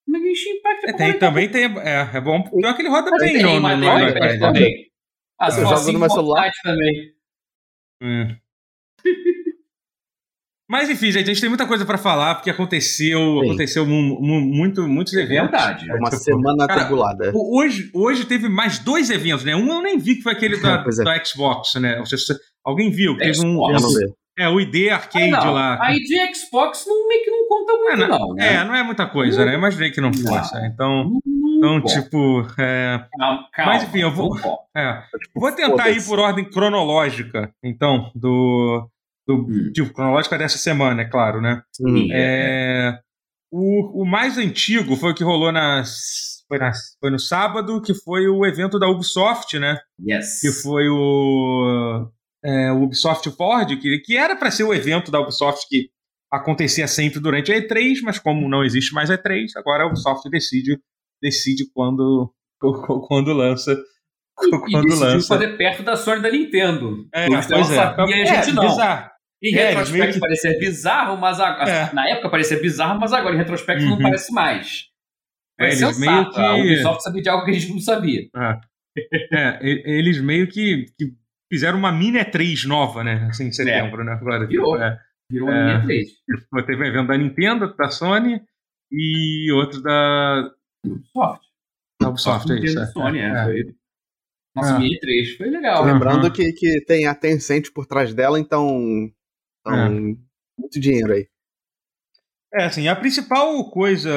Mas 0.08 0.22
Genshin 0.24 0.50
Impact 0.58 0.86
É, 0.86 0.90
é 0.90 0.94
tem, 0.94 1.12
bom, 1.14 1.20
também 1.20 1.50
tem. 1.50 1.64
É, 1.66 2.10
é 2.16 2.22
bom. 2.22 2.42
Pior 2.44 2.76
que 2.76 2.82
ele 2.82 2.90
roda 2.90 3.12
bem 3.20 3.34
tem, 3.34 3.44
no, 3.44 3.60
no, 3.60 3.68
tem 3.70 4.40
no 4.40 4.52
no. 4.52 4.60
Ah, 5.40 5.52
for 5.52 5.62
jogo 5.62 5.74
assim, 5.76 5.94
no 5.94 6.00
meu 6.00 6.10
celular. 6.10 6.52
Hum. 8.02 8.36
Mas 10.70 10.90
enfim, 10.90 11.10
gente, 11.12 11.24
a 11.24 11.34
gente 11.34 11.40
tem 11.40 11.50
muita 11.50 11.66
coisa 11.66 11.86
pra 11.86 11.98
falar, 11.98 12.36
porque 12.36 12.50
aconteceu, 12.50 13.20
Sim. 13.20 13.46
aconteceu 13.46 13.86
mu- 13.86 14.20
mu- 14.22 14.42
muito, 14.42 14.86
muitos 14.86 15.14
É 15.16 15.22
eventos. 15.22 15.50
verdade. 15.52 15.90
É 15.90 15.94
uma 15.96 16.10
tipo, 16.10 16.22
semana 16.22 16.68
cara, 16.68 16.82
atribulada. 16.82 17.32
Hoje, 17.34 17.90
hoje 17.94 18.26
teve 18.26 18.50
mais 18.50 18.78
dois 18.80 19.10
eventos, 19.10 19.46
né? 19.46 19.56
Um 19.56 19.66
eu 19.72 19.82
nem 19.82 19.98
vi 19.98 20.16
que 20.16 20.24
foi 20.24 20.34
aquele 20.34 20.58
da, 20.58 20.84
é. 21.00 21.04
da 21.06 21.24
Xbox, 21.24 21.76
né? 21.76 21.98
Você- 22.00 22.36
alguém 22.66 22.92
viu? 22.92 23.16
Teve 23.16 23.40
um, 23.40 23.54
Xbox. 23.54 23.74
Eu 23.74 23.88
não 23.88 23.94
vejo. 23.94 24.14
É, 24.40 24.50
o 24.50 24.60
ID 24.60 24.90
Arcade 24.92 25.34
ah, 25.34 25.50
lá. 25.50 25.80
A 25.82 25.96
ID 25.96 26.10
Xbox 26.36 26.84
não, 26.86 27.08
meio 27.08 27.24
que 27.24 27.32
não 27.32 27.48
conta 27.48 27.74
muito, 27.74 28.04
é, 28.04 28.08
não, 28.08 28.34
né? 28.36 28.54
É, 28.56 28.64
não 28.66 28.76
é 28.76 28.84
muita 28.84 29.08
coisa, 29.08 29.46
né? 29.46 29.56
Imaginei 29.56 29.90
que 29.90 30.00
não 30.02 30.14
fosse. 30.14 30.54
Não, 30.54 30.66
então, 30.66 31.04
não, 31.06 31.20
então 31.58 31.82
tipo. 31.84 32.46
É... 32.60 33.06
Calma, 33.18 33.50
calma, 33.54 33.74
Mas 33.74 33.84
enfim, 33.84 34.00
eu 34.00 34.12
vou. 34.12 34.38
É, 34.76 35.04
vou 35.36 35.52
tentar 35.52 35.90
ir 35.90 36.04
por 36.06 36.20
ordem 36.20 36.50
cronológica, 36.50 37.52
então, 37.64 38.12
do. 38.16 38.90
do 39.28 39.36
hum. 39.36 39.72
Tipo, 39.74 39.94
cronológica 39.94 40.38
dessa 40.38 40.58
semana, 40.58 41.02
é 41.02 41.06
claro, 41.06 41.42
né? 41.42 41.62
Sim. 41.74 42.10
É, 42.12 43.00
o, 43.52 44.04
o 44.04 44.06
mais 44.06 44.38
antigo 44.38 44.96
foi 44.96 45.12
o 45.12 45.16
que 45.16 45.24
rolou 45.24 45.52
nas 45.52 46.38
foi, 46.48 46.58
na, 46.58 46.72
foi 47.00 47.12
no 47.12 47.20
sábado, 47.20 47.82
que 47.82 47.94
foi 47.94 48.28
o 48.28 48.46
evento 48.46 48.80
da 48.80 48.88
Ubisoft, 48.88 49.60
né? 49.60 49.78
Yes. 50.00 50.42
Que 50.42 50.52
foi 50.52 50.88
o, 50.88 52.10
é, 52.44 52.72
o 52.72 52.84
Ubisoft 52.84 53.30
Ford, 53.32 53.80
que, 53.80 54.00
que 54.00 54.18
era 54.18 54.36
para 54.36 54.52
ser 54.52 54.64
o 54.64 54.74
evento 54.74 55.12
da 55.12 55.20
Ubisoft 55.20 55.68
que 55.68 55.90
acontecia 56.32 56.88
sempre 56.88 57.20
durante 57.20 57.52
a 57.52 57.62
E3, 57.62 58.00
mas 58.04 58.20
como 58.20 58.50
não 58.50 58.64
existe 58.64 58.94
mais 58.94 59.10
a 59.10 59.18
E3, 59.18 59.48
agora 59.56 59.84
a 59.84 59.88
Ubisoft 59.88 60.30
decide, 60.30 60.80
decide 61.22 61.70
quando, 61.74 62.34
quando 63.08 63.34
lança. 63.34 63.78
Quando 64.36 64.88
e 64.88 65.00
lança. 65.00 65.28
fazer 65.28 65.58
perto 65.58 65.82
da 65.82 65.96
Sony 65.96 66.22
da 66.22 66.30
Nintendo. 66.30 67.08
É, 67.14 67.28
pois 67.28 67.50
é. 67.72 67.76
Sabia, 67.76 68.18
e 68.18 68.22
a 68.22 68.26
gente 68.26 68.50
é, 68.50 68.54
não. 68.54 68.68
Bizarro. 68.68 69.10
Em 69.42 69.56
é, 69.56 69.70
retrospecto 69.70 70.14
que... 70.14 70.20
parecia 70.20 70.60
bizarro, 70.60 71.18
mas 71.18 71.40
agora, 71.40 71.70
é. 71.70 71.94
na 71.94 72.10
época 72.10 72.30
parecia 72.30 72.60
bizarro, 72.60 73.00
mas 73.00 73.14
agora 73.14 73.36
em 73.36 73.38
retrospecto 73.38 73.84
uhum. 73.84 73.92
não 73.92 74.00
parece 74.00 74.34
mais. 74.34 74.86
É, 75.60 75.66
eles 75.68 75.80
sensato. 75.80 76.00
meio 76.00 76.30
que... 76.32 76.40
A 76.40 76.56
Ubisoft 76.56 77.04
sabia 77.04 77.22
de 77.22 77.30
algo 77.30 77.46
que 77.46 77.52
a 77.52 77.54
gente 77.54 77.70
não 77.70 77.80
sabia. 77.80 78.28
É, 78.36 79.60
é 79.62 79.98
eles 79.98 80.20
meio 80.22 80.48
que, 80.48 80.86
que, 80.98 81.14
fizeram 81.52 81.78
uma 81.78 81.92
mini 81.92 82.20
E3 82.20 82.66
nova, 82.66 83.04
né? 83.04 83.28
Assim, 83.30 83.48
em 83.48 83.52
setembro, 83.52 84.04
né? 84.04 84.14
Agora, 84.14 84.48
Virou. 84.48 84.74
Tipo, 84.74 84.84
é, 84.84 85.00
Virou 85.32 85.50
uma 85.50 85.58
é, 85.58 85.78
mini 85.80 86.04
E3. 86.04 86.66
Teve 86.66 86.84
um 86.84 86.88
evento 86.88 87.08
da 87.08 87.18
Nintendo, 87.18 87.76
da 87.76 87.90
Sony 87.90 88.42
e 88.92 89.52
outro 89.52 89.82
da... 89.82 90.52
Ubisoft. 90.94 91.48
Da 92.00 92.10
Ubisoft, 92.10 92.52
é 92.52 92.60
isso. 92.60 92.80
É. 92.80 92.86
Sony, 92.88 93.20
é. 93.20 93.44
Foi... 93.44 93.76
Nossa, 94.56 94.76
é. 94.76 94.80
mini 94.80 95.00
E3 95.00 95.38
foi 95.38 95.50
legal. 95.50 95.86
Lembrando 95.86 96.26
uhum. 96.26 96.32
que, 96.32 96.52
que 96.54 96.82
tem 96.86 97.08
a 97.08 97.16
Tencent 97.16 97.72
por 97.74 97.86
trás 97.86 98.14
dela, 98.14 98.40
então... 98.40 99.12
então 99.66 100.18
muito 100.58 100.80
dinheiro 100.80 101.14
aí. 101.14 101.28
É, 102.54 102.66
assim, 102.66 102.88
a 102.88 102.96
principal 102.96 103.70
coisa, 103.70 104.10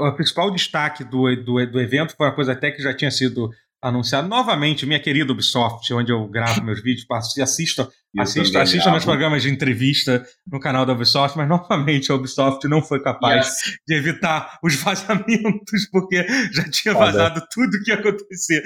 o 0.00 0.12
principal 0.14 0.50
destaque 0.50 1.04
do, 1.04 1.34
do, 1.36 1.66
do 1.66 1.80
evento 1.80 2.16
foi 2.16 2.26
uma 2.26 2.34
coisa 2.34 2.52
até 2.52 2.70
que 2.70 2.80
já 2.80 2.94
tinha 2.94 3.10
sido 3.10 3.50
anunciado 3.82 4.28
novamente, 4.28 4.86
minha 4.86 5.00
querida 5.00 5.32
Ubisoft, 5.32 5.92
onde 5.92 6.12
eu 6.12 6.26
gravo 6.28 6.62
meus 6.62 6.82
vídeos, 6.82 7.06
assistam 7.40 7.88
Assista, 8.18 8.62
assista 8.62 8.90
meus 8.90 9.04
programas 9.04 9.42
de 9.42 9.50
entrevista 9.50 10.24
no 10.50 10.58
canal 10.58 10.84
da 10.84 10.92
Ubisoft, 10.92 11.38
mas 11.38 11.48
novamente 11.48 12.10
a 12.10 12.16
Ubisoft 12.16 12.66
não 12.66 12.82
foi 12.82 13.00
capaz 13.00 13.46
yes. 13.46 13.78
de 13.86 13.94
evitar 13.94 14.58
os 14.64 14.74
vazamentos, 14.74 15.88
porque 15.92 16.26
já 16.52 16.64
tinha 16.68 16.92
Foda. 16.92 17.06
vazado 17.06 17.46
tudo 17.52 17.68
o 17.68 17.82
que 17.84 17.90
ia 17.90 17.98
acontecer. 17.98 18.62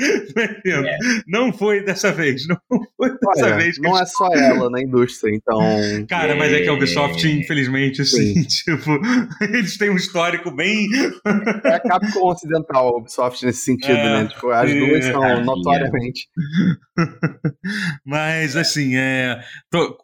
É. 0.66 0.96
Não 1.26 1.52
foi 1.52 1.84
dessa 1.84 2.10
vez, 2.10 2.46
não 2.48 2.56
foi 2.96 3.10
dessa 3.10 3.46
Olha, 3.46 3.56
vez. 3.56 3.78
Não 3.78 3.98
é 3.98 4.06
só 4.06 4.28
ela 4.32 4.70
na 4.70 4.80
indústria, 4.80 5.34
então. 5.34 5.60
Cara, 6.08 6.32
é... 6.32 6.34
mas 6.34 6.52
é 6.52 6.62
que 6.62 6.68
a 6.68 6.72
Ubisoft, 6.72 7.26
infelizmente, 7.26 8.00
assim, 8.00 8.42
tipo, 8.48 8.98
eles 9.42 9.76
têm 9.76 9.90
um 9.90 9.96
histórico 9.96 10.50
bem. 10.50 10.86
é 11.64 11.74
a 11.74 11.80
Capcom 11.80 12.30
Ocidental, 12.30 12.88
a 12.88 12.98
Ubisoft, 12.98 13.44
nesse 13.44 13.60
sentido, 13.60 13.92
é, 13.92 14.22
né? 14.22 14.28
Tipo, 14.28 14.50
as 14.50 14.72
duas 14.72 15.04
são 15.04 15.44
notoriamente. 15.44 16.28
mas, 18.04 18.56
assim, 18.56 18.96
é 18.96 19.40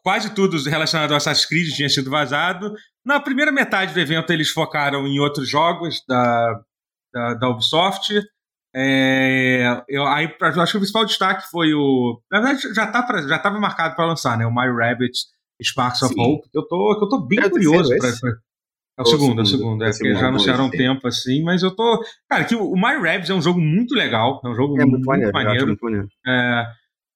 quase 0.03 0.35
tudo 0.35 0.57
relacionado 0.69 1.13
ao 1.13 1.17
Assassin's 1.17 1.47
Creed 1.47 1.75
tinha 1.75 1.89
sido 1.89 2.11
vazado. 2.11 2.75
Na 3.05 3.21
primeira 3.21 3.53
metade 3.53 3.95
do 3.95 4.01
evento, 4.01 4.33
eles 4.33 4.51
focaram 4.51 5.07
em 5.07 5.19
outros 5.21 5.49
jogos 5.49 6.03
da, 6.09 6.61
da, 7.13 7.35
da 7.35 7.49
Ubisoft. 7.49 8.21
É, 8.75 9.83
eu, 9.89 10.07
aí, 10.07 10.33
eu 10.41 10.63
acho 10.63 10.73
que 10.73 10.79
o 10.79 10.81
principal 10.81 11.05
destaque 11.05 11.51
foi 11.51 11.75
o. 11.75 12.21
Na 12.31 12.41
verdade, 12.41 12.73
já 12.73 12.87
tá 12.87 13.05
já 13.27 13.37
estava 13.37 13.59
marcado 13.59 13.97
para 13.97 14.07
lançar, 14.07 14.39
né? 14.39 14.47
O 14.47 14.55
My 14.55 14.69
Rabbit 14.69 15.13
Sparks 15.63 16.03
of 16.03 16.15
Hope. 16.17 16.49
Eu 16.55 16.67
tô, 16.67 16.99
eu 17.01 17.09
tô 17.09 17.27
bem 17.27 17.41
é 17.41 17.51
curioso. 17.51 17.89
Pra, 17.99 18.13
pra, 18.21 18.31
é 18.99 19.03
o, 19.03 19.07
segundo, 19.07 19.41
é 19.41 19.43
o 19.43 19.47
segundo. 19.47 19.85
É, 19.85 19.89
é 19.89 19.91
porque 19.91 20.15
já 20.15 20.29
anunciaram 20.29 20.67
um 20.67 20.71
tempo 20.71 21.09
assim, 21.09 21.43
mas 21.43 21.63
eu 21.63 21.75
tô. 21.75 22.05
Cara, 22.29 22.45
que 22.45 22.55
o, 22.55 22.75
My 22.75 22.95
Rabbids 22.97 23.31
é 23.31 23.35
um 23.35 23.43
jogo 23.43 23.61
muito 23.61 23.95
legal. 23.95 24.41
É 24.45 24.49
um 24.49 24.55
jogo 24.55 24.81
é 24.81 24.85
muito, 24.85 25.05
muito 25.05 25.33
maneiro. 25.33 25.67
Muito 25.67 25.85
maneiro. 25.85 26.09
É, 26.27 26.67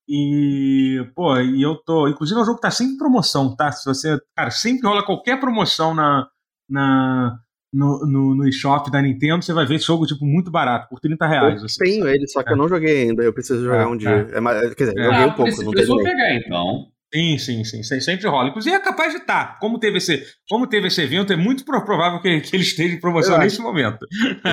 e, 0.09 1.05
pô, 1.15 1.39
e 1.39 1.63
eu 1.63 1.77
tô. 1.77 2.09
Inclusive, 2.09 2.39
é 2.39 2.43
um 2.43 2.47
jogo 2.47 2.57
que 2.57 2.63
tá 2.63 2.71
sempre 2.71 2.95
em 2.95 2.99
promoção, 2.99 3.55
tá? 3.57 3.73
Se 3.73 3.85
você. 3.85 4.19
Cara, 4.37 4.51
sempre 4.51 4.87
rola 4.87 5.05
qualquer 5.05 5.41
promoção 5.41 5.95
na. 5.95 6.29
na 6.69 7.39
no, 7.73 8.07
no, 8.07 8.35
no 8.37 8.47
eShop 8.49 8.89
da 8.89 9.03
Nintendo, 9.03 9.45
você 9.45 9.53
vai 9.53 9.67
ver 9.67 9.75
esse 9.75 9.87
jogo, 9.87 10.07
tipo, 10.07 10.25
muito 10.25 10.49
barato, 10.49 10.89
por 10.89 11.01
30 11.01 11.27
reais. 11.27 11.59
Eu 11.59 11.67
assim. 11.67 11.83
tenho 11.83 12.09
ele, 12.09 12.25
só 12.29 12.41
que 12.41 12.51
é. 12.51 12.53
eu 12.53 12.57
não 12.57 12.69
joguei 12.69 13.03
ainda. 13.03 13.25
Eu 13.25 13.33
preciso 13.33 13.65
jogar 13.65 13.83
é, 13.83 13.87
um 13.87 13.97
dia. 13.97 14.29
É. 14.33 14.39
É, 14.39 14.75
quer 14.77 14.85
dizer, 14.85 14.99
é. 15.01 15.03
joguei 15.03 15.23
ah, 15.23 15.27
um 15.27 15.33
pouco, 15.33 15.63
não 15.65 15.73
tenho. 15.73 15.97
pegar, 15.97 16.35
então. 16.37 16.87
Sim, 17.13 17.39
sim, 17.39 17.65
sim, 17.65 18.01
sempre 18.01 18.29
rola. 18.29 18.49
Inclusive 18.49 18.75
é 18.75 18.81
capaz 18.81 19.13
de 19.13 19.21
estar. 19.21 19.47
Tá. 19.47 19.59
Como 19.61 19.79
teve 19.79 19.99
esse, 19.99 20.25
como 20.49 20.67
teve 20.67 20.89
esse 20.89 21.01
evento, 21.01 21.33
é 21.33 21.37
muito 21.37 21.65
provável 21.65 22.21
que, 22.21 22.41
que 22.41 22.57
ele 22.57 22.65
esteja 22.65 22.95
em 22.95 23.01
promoção 23.01 23.39
nesse 23.39 23.61
momento. 23.61 24.07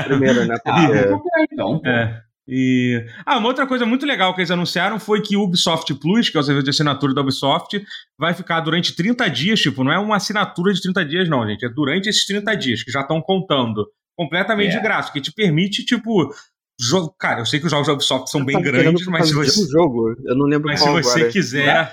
primeiro, 0.06 0.46
né? 0.46 0.56
Ah, 0.66 0.74
Porque... 0.74 0.98
Ah, 0.98 1.10
vou 1.10 1.24
pegar 1.24 1.44
então. 1.52 1.82
É. 1.86 2.22
E 2.48 3.06
ah, 3.26 3.38
uma 3.38 3.48
outra 3.48 3.68
coisa 3.68 3.86
muito 3.86 4.06
legal 4.06 4.34
que 4.34 4.42
eles 4.42 4.52
anunciaram 4.52 5.00
foi 5.00 5.22
que 5.22 5.38
o 5.38 5.44
Ubisoft 5.44 5.94
Plus, 5.96 6.30
que 6.30 6.38
é 6.38 6.40
o 6.40 6.44
serviço 6.44 6.66
de 6.66 6.70
assinatura 6.72 7.14
da 7.14 7.22
Ubisoft, 7.22 7.82
vai 8.18 8.34
ficar 8.34 8.60
durante 8.62 8.96
30 8.96 9.30
dias, 9.30 9.60
tipo, 9.60 9.84
não 9.84 9.92
é 9.92 10.00
uma 10.00 10.16
assinatura 10.16 10.74
de 10.74 10.82
30 10.82 11.06
dias 11.06 11.30
não, 11.30 11.48
gente, 11.48 11.66
é 11.66 11.70
durante 11.70 12.10
esses 12.10 12.26
30 12.26 12.56
dias 12.56 12.84
que 12.84 12.92
já 12.92 13.02
estão 13.02 13.22
contando, 13.22 13.88
completamente 14.18 14.74
é. 14.74 14.78
de 14.78 14.84
graça, 14.84 15.12
que 15.12 15.22
te 15.22 15.32
permite, 15.32 15.86
tipo, 15.86 16.34
jogo, 16.80 17.14
cara, 17.18 17.42
eu 17.42 17.46
sei 17.46 17.60
que 17.60 17.68
os 17.68 17.72
jogos 17.72 17.88
da 17.88 17.94
Ubisoft 17.94 18.30
são 18.30 18.44
bem 18.44 18.60
grandes, 18.60 19.06
mas 19.06 19.28
se 19.28 19.36
você 19.36 19.72
jogo, 19.72 20.16
eu 20.26 20.36
não 20.36 20.46
lembro 20.46 20.68
Mas 20.68 20.80
se 20.80 20.90
você 20.90 21.20
agora. 21.20 21.32
quiser, 21.32 21.68
é, 21.68 21.92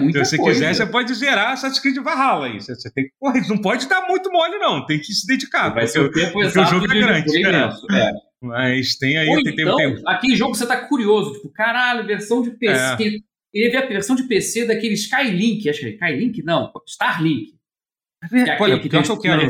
muita 0.00 0.24
Se 0.24 0.30
você 0.30 0.36
coisa. 0.36 0.60
quiser, 0.60 0.74
você 0.74 0.86
pode 0.86 1.14
zerar 1.14 1.52
Assassin's 1.52 1.80
Creed 1.80 1.96
Valhalla 1.98 2.46
aí. 2.46 2.60
Você, 2.60 2.74
você 2.74 2.90
tem 2.92 3.04
que, 3.04 3.10
porra, 3.18 3.40
não 3.48 3.58
pode 3.58 3.88
dar 3.88 4.06
muito 4.06 4.30
mole, 4.30 4.58
não. 4.58 4.84
Tem 4.84 4.98
que 4.98 5.12
se 5.12 5.26
dedicar. 5.26 5.70
Vai 5.70 5.86
ser 5.86 6.00
o 6.00 6.10
tempo 6.10 6.42
exato 6.42 6.76
o 6.76 6.80
jogo 6.80 6.92
é 6.92 7.00
grande. 7.00 7.42
Né? 7.42 7.70
É. 7.92 8.10
Mas 8.42 8.96
tem 8.96 9.16
aí, 9.16 9.28
Ou 9.28 9.42
tem, 9.42 9.54
então, 9.54 9.76
tem, 9.76 9.94
tem... 9.94 10.04
aquele 10.06 10.36
jogo 10.36 10.54
você 10.54 10.66
tá 10.66 10.76
curioso, 10.76 11.32
tipo, 11.32 11.50
caralho, 11.50 12.06
versão 12.06 12.42
de 12.42 12.50
PC. 12.50 13.04
É. 13.04 13.34
Ele 13.54 13.70
vê 13.70 13.76
a 13.76 13.86
versão 13.86 14.16
de 14.16 14.24
PC 14.24 14.66
daquele 14.66 14.94
Skylink, 14.94 15.68
acho 15.68 15.80
que 15.80 15.86
é 15.86 15.90
Skylink? 15.90 16.42
Não, 16.42 16.72
Starlink. 16.86 17.54
É, 18.32 18.60
Olha, 18.60 18.80
pior 18.80 19.02
que 19.02 19.10
eu 19.10 19.18
quero. 19.18 19.48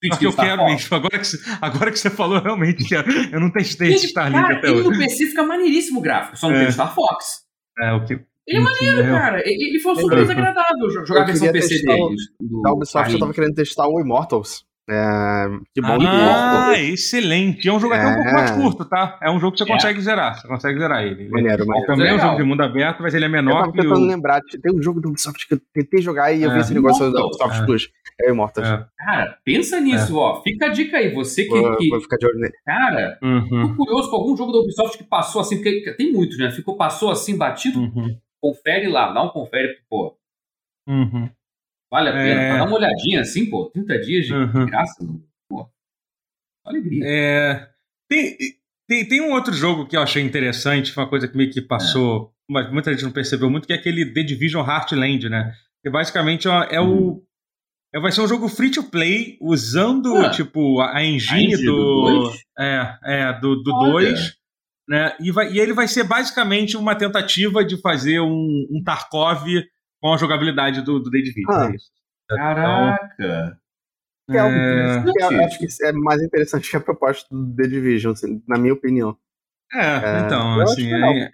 Pior 0.00 0.18
que 0.18 0.26
eu 0.26 0.32
quero 0.32 0.64
mesmo. 0.64 0.96
Agora 0.96 1.18
que, 1.18 1.26
você, 1.26 1.38
agora 1.60 1.90
que 1.90 1.98
você 1.98 2.10
falou, 2.10 2.40
realmente, 2.40 2.84
eu 3.32 3.40
não 3.40 3.50
testei 3.50 3.94
esse 3.94 4.06
Starlink 4.06 4.42
cara, 4.42 4.58
até 4.58 4.70
hoje. 4.70 4.88
no 4.88 4.96
PC 4.96 5.26
fica 5.26 5.42
maneiríssimo 5.42 5.98
o 5.98 6.02
gráfico, 6.02 6.36
só 6.36 6.48
não 6.48 6.56
é. 6.56 6.62
tem 6.64 6.72
Star 6.72 6.94
Fox. 6.94 7.42
É, 7.80 7.92
o 7.92 8.04
que, 8.04 8.20
ele 8.46 8.58
é 8.58 8.60
maneiro, 8.60 9.00
é. 9.00 9.10
cara. 9.10 9.42
Ele 9.44 9.78
foi 9.78 9.94
super 9.96 10.16
desagradável 10.16 10.90
jogar 11.06 11.22
a 11.22 11.24
versão 11.26 11.52
PC 11.52 11.82
deles. 11.82 12.22
Da 12.62 12.72
Ubisoft 12.72 13.12
eu 13.12 13.18
tava 13.18 13.32
querendo 13.32 13.54
testar 13.54 13.88
o 13.88 14.00
Immortals. 14.00 14.64
É, 14.90 15.46
que 15.72 15.80
bom 15.80 15.96
Ah, 16.02 16.74
excelente. 16.76 17.68
É 17.68 17.72
um 17.72 17.78
jogo 17.78 17.94
é. 17.94 17.98
até 17.98 18.08
um 18.08 18.14
pouco 18.14 18.32
mais 18.32 18.50
é. 18.50 18.54
curto, 18.54 18.84
tá? 18.84 19.18
É 19.22 19.30
um 19.30 19.38
jogo 19.38 19.52
que 19.52 19.58
você 19.58 19.70
é. 19.70 19.74
consegue 19.74 20.00
zerar. 20.00 20.40
Você 20.40 20.48
consegue 20.48 20.78
zerar 20.78 21.04
ele. 21.04 21.28
Maneiro, 21.28 21.64
maneiro. 21.64 21.86
Também 21.86 22.08
é 22.08 22.14
um 22.14 22.18
jogo 22.18 22.36
de 22.36 22.42
mundo 22.42 22.62
aberto, 22.62 23.00
mas 23.00 23.14
ele 23.14 23.24
é 23.24 23.28
menor. 23.28 23.52
Eu 23.52 23.60
tava 23.60 23.72
tentando 23.72 24.00
o... 24.00 24.06
lembrar. 24.06 24.40
Tem 24.40 24.74
um 24.74 24.82
jogo 24.82 25.00
do 25.00 25.10
Ubisoft 25.10 25.46
que 25.46 25.54
eu 25.54 25.60
tentei 25.72 26.02
jogar 26.02 26.32
e 26.32 26.42
eu 26.42 26.52
vi 26.52 26.58
esse 26.58 26.74
negócio 26.74 27.10
do 27.10 27.26
Ubisoft 27.26 27.64
Plus. 27.64 27.88
É 28.20 28.30
o 28.30 28.34
Immortals. 28.34 28.68
Cara, 28.98 29.38
pensa 29.44 29.80
nisso, 29.80 30.16
ó. 30.16 30.42
Fica 30.42 30.66
a 30.66 30.68
dica 30.68 30.96
aí. 30.96 31.14
Você 31.14 31.44
que. 31.44 31.50
Vou, 31.50 31.76
que... 31.76 31.88
vou 31.88 32.00
ficar 32.00 32.16
de 32.16 32.26
olho 32.26 32.40
nele. 32.40 32.54
Cara, 32.66 33.18
uhum. 33.22 33.68
tô 33.68 33.76
curioso 33.76 34.10
com 34.10 34.16
algum 34.16 34.36
jogo 34.36 34.52
da 34.52 34.58
Ubisoft 34.58 34.98
que 34.98 35.04
passou 35.04 35.40
assim, 35.40 35.56
porque 35.56 35.94
tem 35.96 36.12
muitos, 36.12 36.36
né? 36.38 36.50
Ficou, 36.50 36.76
passou 36.76 37.10
assim, 37.10 37.36
batido. 37.36 37.78
Uhum. 37.78 38.16
Confere 38.42 38.88
lá, 38.88 39.12
dá 39.12 39.22
um 39.22 39.28
confere, 39.28 39.78
pô. 39.88 40.18
Uhum. 40.88 41.30
Vale 41.88 42.08
a 42.08 42.12
pena. 42.12 42.40
É... 42.40 42.58
Dá 42.58 42.64
uma 42.64 42.76
olhadinha 42.76 43.20
assim, 43.20 43.48
pô. 43.48 43.70
30 43.70 43.98
dias 44.00 44.26
de 44.26 44.34
uhum. 44.34 44.66
graça. 44.66 45.06
Pô. 45.48 45.70
Alegria. 46.66 47.04
É... 47.06 47.68
Tem, 48.08 48.36
tem, 48.88 49.08
tem 49.08 49.20
um 49.20 49.32
outro 49.32 49.54
jogo 49.54 49.86
que 49.86 49.96
eu 49.96 50.02
achei 50.02 50.22
interessante, 50.22 50.94
uma 50.96 51.08
coisa 51.08 51.28
que 51.28 51.36
meio 51.36 51.50
que 51.50 51.62
passou, 51.62 52.26
é. 52.26 52.52
mas 52.52 52.72
muita 52.72 52.90
gente 52.90 53.04
não 53.04 53.12
percebeu 53.12 53.48
muito, 53.48 53.66
que 53.66 53.72
é 53.72 53.76
aquele 53.76 54.04
The 54.12 54.22
Division 54.22 54.66
Heartland, 54.66 55.28
né? 55.28 55.54
Que 55.82 55.88
basicamente 55.88 56.48
é, 56.48 56.74
é 56.76 56.80
o. 56.80 57.12
Hum. 57.12 57.22
É, 57.94 58.00
vai 58.00 58.10
ser 58.10 58.22
um 58.22 58.28
jogo 58.28 58.48
free 58.48 58.70
to 58.70 58.84
play 58.84 59.36
usando, 59.40 60.16
ah, 60.16 60.30
tipo, 60.30 60.80
a 60.80 61.04
engine, 61.04 61.30
a 61.30 61.42
engine 61.42 61.64
do. 61.66 62.30
do 62.30 62.32
é, 62.58 62.98
é, 63.04 63.32
do 63.38 63.62
2 63.62 64.41
né? 64.88 65.16
E, 65.20 65.30
vai, 65.30 65.52
e 65.52 65.58
ele 65.58 65.72
vai 65.72 65.88
ser 65.88 66.04
basicamente 66.04 66.76
uma 66.76 66.94
tentativa 66.94 67.64
de 67.64 67.80
fazer 67.80 68.20
um, 68.20 68.66
um 68.70 68.82
Tarkov 68.84 69.46
com 70.00 70.12
a 70.12 70.16
jogabilidade 70.16 70.82
do, 70.82 70.98
do 70.98 71.10
The 71.10 71.18
Division. 71.18 71.50
Ah, 71.50 71.70
é 71.70 71.76
isso. 71.76 71.90
Caraca! 72.28 73.58
Então, 74.28 74.46
é, 74.46 75.04
é, 75.20 75.44
acho 75.44 75.58
que 75.58 75.66
é 75.84 75.92
mais 75.92 76.22
interessante 76.22 76.70
que 76.70 76.76
a 76.76 76.80
proposta 76.80 77.26
do 77.30 77.54
The 77.54 77.68
Division, 77.68 78.12
assim, 78.12 78.42
na 78.48 78.58
minha 78.58 78.72
opinião. 78.72 79.16
É, 79.72 79.86
é 79.86 80.20
então, 80.24 80.60
assim, 80.60 80.92
é, 80.92 81.32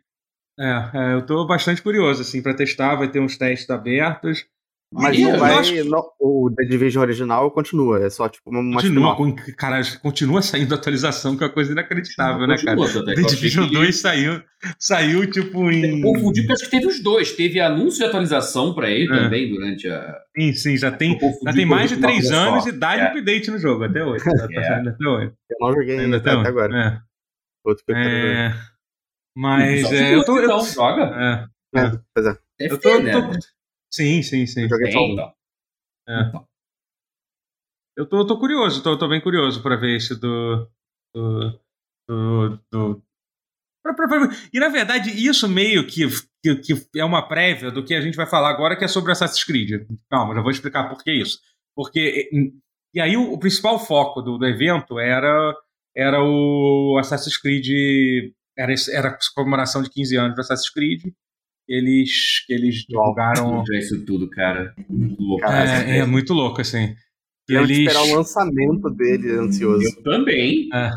é, 0.59 0.91
é, 0.95 1.15
eu 1.15 1.25
tô 1.25 1.47
bastante 1.47 1.83
curioso, 1.83 2.23
assim, 2.23 2.43
para 2.43 2.55
testar, 2.55 2.97
vai 2.97 3.09
ter 3.09 3.21
uns 3.21 3.37
testes 3.37 3.71
abertos. 3.71 4.47
Mas 4.91 5.19
não 5.21 5.39
vai. 5.39 5.59
Acho... 5.59 5.85
Não, 5.85 6.03
o 6.19 6.51
The 6.51 6.65
Division 6.65 7.03
original 7.03 7.51
continua, 7.51 8.03
é 8.05 8.09
só 8.09 8.27
tipo 8.27 8.49
uma. 8.49 8.75
Continua, 8.75 9.17
com, 9.17 9.37
cara, 9.57 9.83
continua 10.01 10.41
saindo 10.41 10.75
atualização, 10.75 11.37
que 11.37 11.45
é 11.45 11.47
uma 11.47 11.53
coisa 11.53 11.73
inacreditável, 11.73 12.47
né, 12.47 12.57
cara? 12.57 12.77
The 13.05 13.23
Division 13.23 13.69
2 13.69 14.01
saiu, 14.01 14.43
saiu 14.79 15.31
tipo 15.31 15.71
em. 15.71 16.01
Confundi 16.01 16.41
porque 16.41 16.55
acho 16.55 16.65
que 16.65 16.71
teve 16.71 16.87
os 16.87 17.03
dois. 17.03 17.33
Teve 17.33 17.61
anúncio 17.61 17.99
de 17.99 18.05
atualização 18.05 18.75
pra 18.75 18.91
ele 18.91 19.13
é. 19.13 19.17
também 19.17 19.51
durante 19.51 19.87
a. 19.89 20.17
Sim, 20.35 20.53
sim, 20.55 20.77
já 20.79 20.91
tem, 20.91 21.19
já 21.45 21.53
tem 21.53 21.67
mais 21.67 21.91
de 21.91 21.99
três 21.99 22.31
anos 22.31 22.65
só. 22.65 22.71
e 22.71 22.73
dá 22.73 22.97
de 22.97 23.03
é. 23.03 23.07
update 23.09 23.51
no 23.51 23.59
jogo, 23.59 23.85
até 23.85 24.05
hoje. 24.05 24.25
Tá, 24.39 24.49
tá 24.49 24.63
saindo 24.63 24.89
até 24.91 25.07
hoje. 25.07 25.33
Eu 25.51 25.57
não 25.61 25.73
joguei 25.75 25.99
ainda 25.99 26.17
até, 26.17 26.31
até 26.31 26.49
agora. 26.49 26.77
É. 26.77 26.99
Outro 27.65 27.85
que 27.85 27.93
eu 27.93 27.97
é... 27.97 28.55
Mas 29.37 29.93
é, 29.93 30.15
eu 30.15 30.25
tô. 30.25 30.41
Então, 30.41 30.65
joga. 30.65 31.49
É, 31.75 31.81
é. 31.81 31.93
Pois 32.15 32.27
é. 32.27 32.37
Eu 32.59 32.79
tô, 32.79 32.99
né? 33.01 33.13
Sim, 33.91 34.23
sim, 34.23 34.47
sim. 34.47 34.63
Eu 34.63 34.69
joguei 34.69 34.93
só 34.93 35.01
um. 35.01 35.19
É. 36.09 36.29
Então. 36.29 36.47
Eu 37.97 38.07
tô, 38.07 38.25
tô 38.25 38.39
curioso, 38.39 38.83
tô, 38.83 38.97
tô 38.97 39.09
bem 39.09 39.21
curioso 39.21 39.63
para 39.63 39.77
ver 39.77 39.97
esse 39.97 40.15
do. 40.15 40.69
do, 41.13 41.61
do, 42.09 42.61
do 42.71 43.03
pra, 43.83 43.93
pra, 43.93 44.07
pra, 44.07 44.29
e 44.53 44.61
na 44.61 44.69
verdade, 44.69 45.11
isso 45.11 45.49
meio 45.49 45.85
que, 45.87 46.07
que, 46.41 46.57
que, 46.57 47.01
é 47.01 47.05
uma 47.05 47.27
prévia 47.27 47.71
do 47.71 47.85
que 47.85 47.95
a 47.95 48.01
gente 48.01 48.17
vai 48.17 48.27
falar 48.27 48.51
agora, 48.51 48.77
que 48.77 48.85
é 48.85 48.89
sobre 48.89 49.11
Assassin's 49.11 49.43
Creed. 49.43 49.85
Calma, 50.09 50.35
já 50.35 50.41
vou 50.41 50.51
explicar 50.51 50.89
por 50.89 51.03
que 51.03 51.11
isso. 51.11 51.41
Porque. 51.75 52.31
E 52.95 53.01
aí 53.01 53.17
o, 53.17 53.33
o 53.33 53.39
principal 53.39 53.79
foco 53.79 54.23
do, 54.23 54.39
do 54.39 54.47
evento 54.47 54.99
era, 54.99 55.55
era 55.97 56.23
o 56.23 56.97
Assassin's 57.01 57.37
Creed. 57.37 58.33
Era, 58.57 58.73
era 58.93 59.09
a 59.09 59.19
comemoração 59.35 59.83
de 59.83 59.91
15 59.91 60.17
anos 60.17 60.35
do 60.35 60.41
Assassin's 60.41 60.71
Creed 60.71 61.03
eles, 61.69 62.45
eles 62.49 62.85
divulgaram. 62.89 63.63
Isso 63.73 64.05
tudo, 64.05 64.29
cara. 64.31 64.75
Muito 64.89 65.23
louco. 65.23 65.45
É, 65.45 65.99
é, 65.99 66.07
muito 66.07 66.33
louco, 66.33 66.61
assim. 66.61 66.95
Eu 67.49 67.63
eles... 67.63 67.79
esperar 67.79 68.03
o 68.03 68.15
lançamento 68.15 68.91
dele 68.91 69.33
ansioso. 69.33 69.85
Eu 69.85 70.03
também. 70.03 70.69
É. 70.73 70.91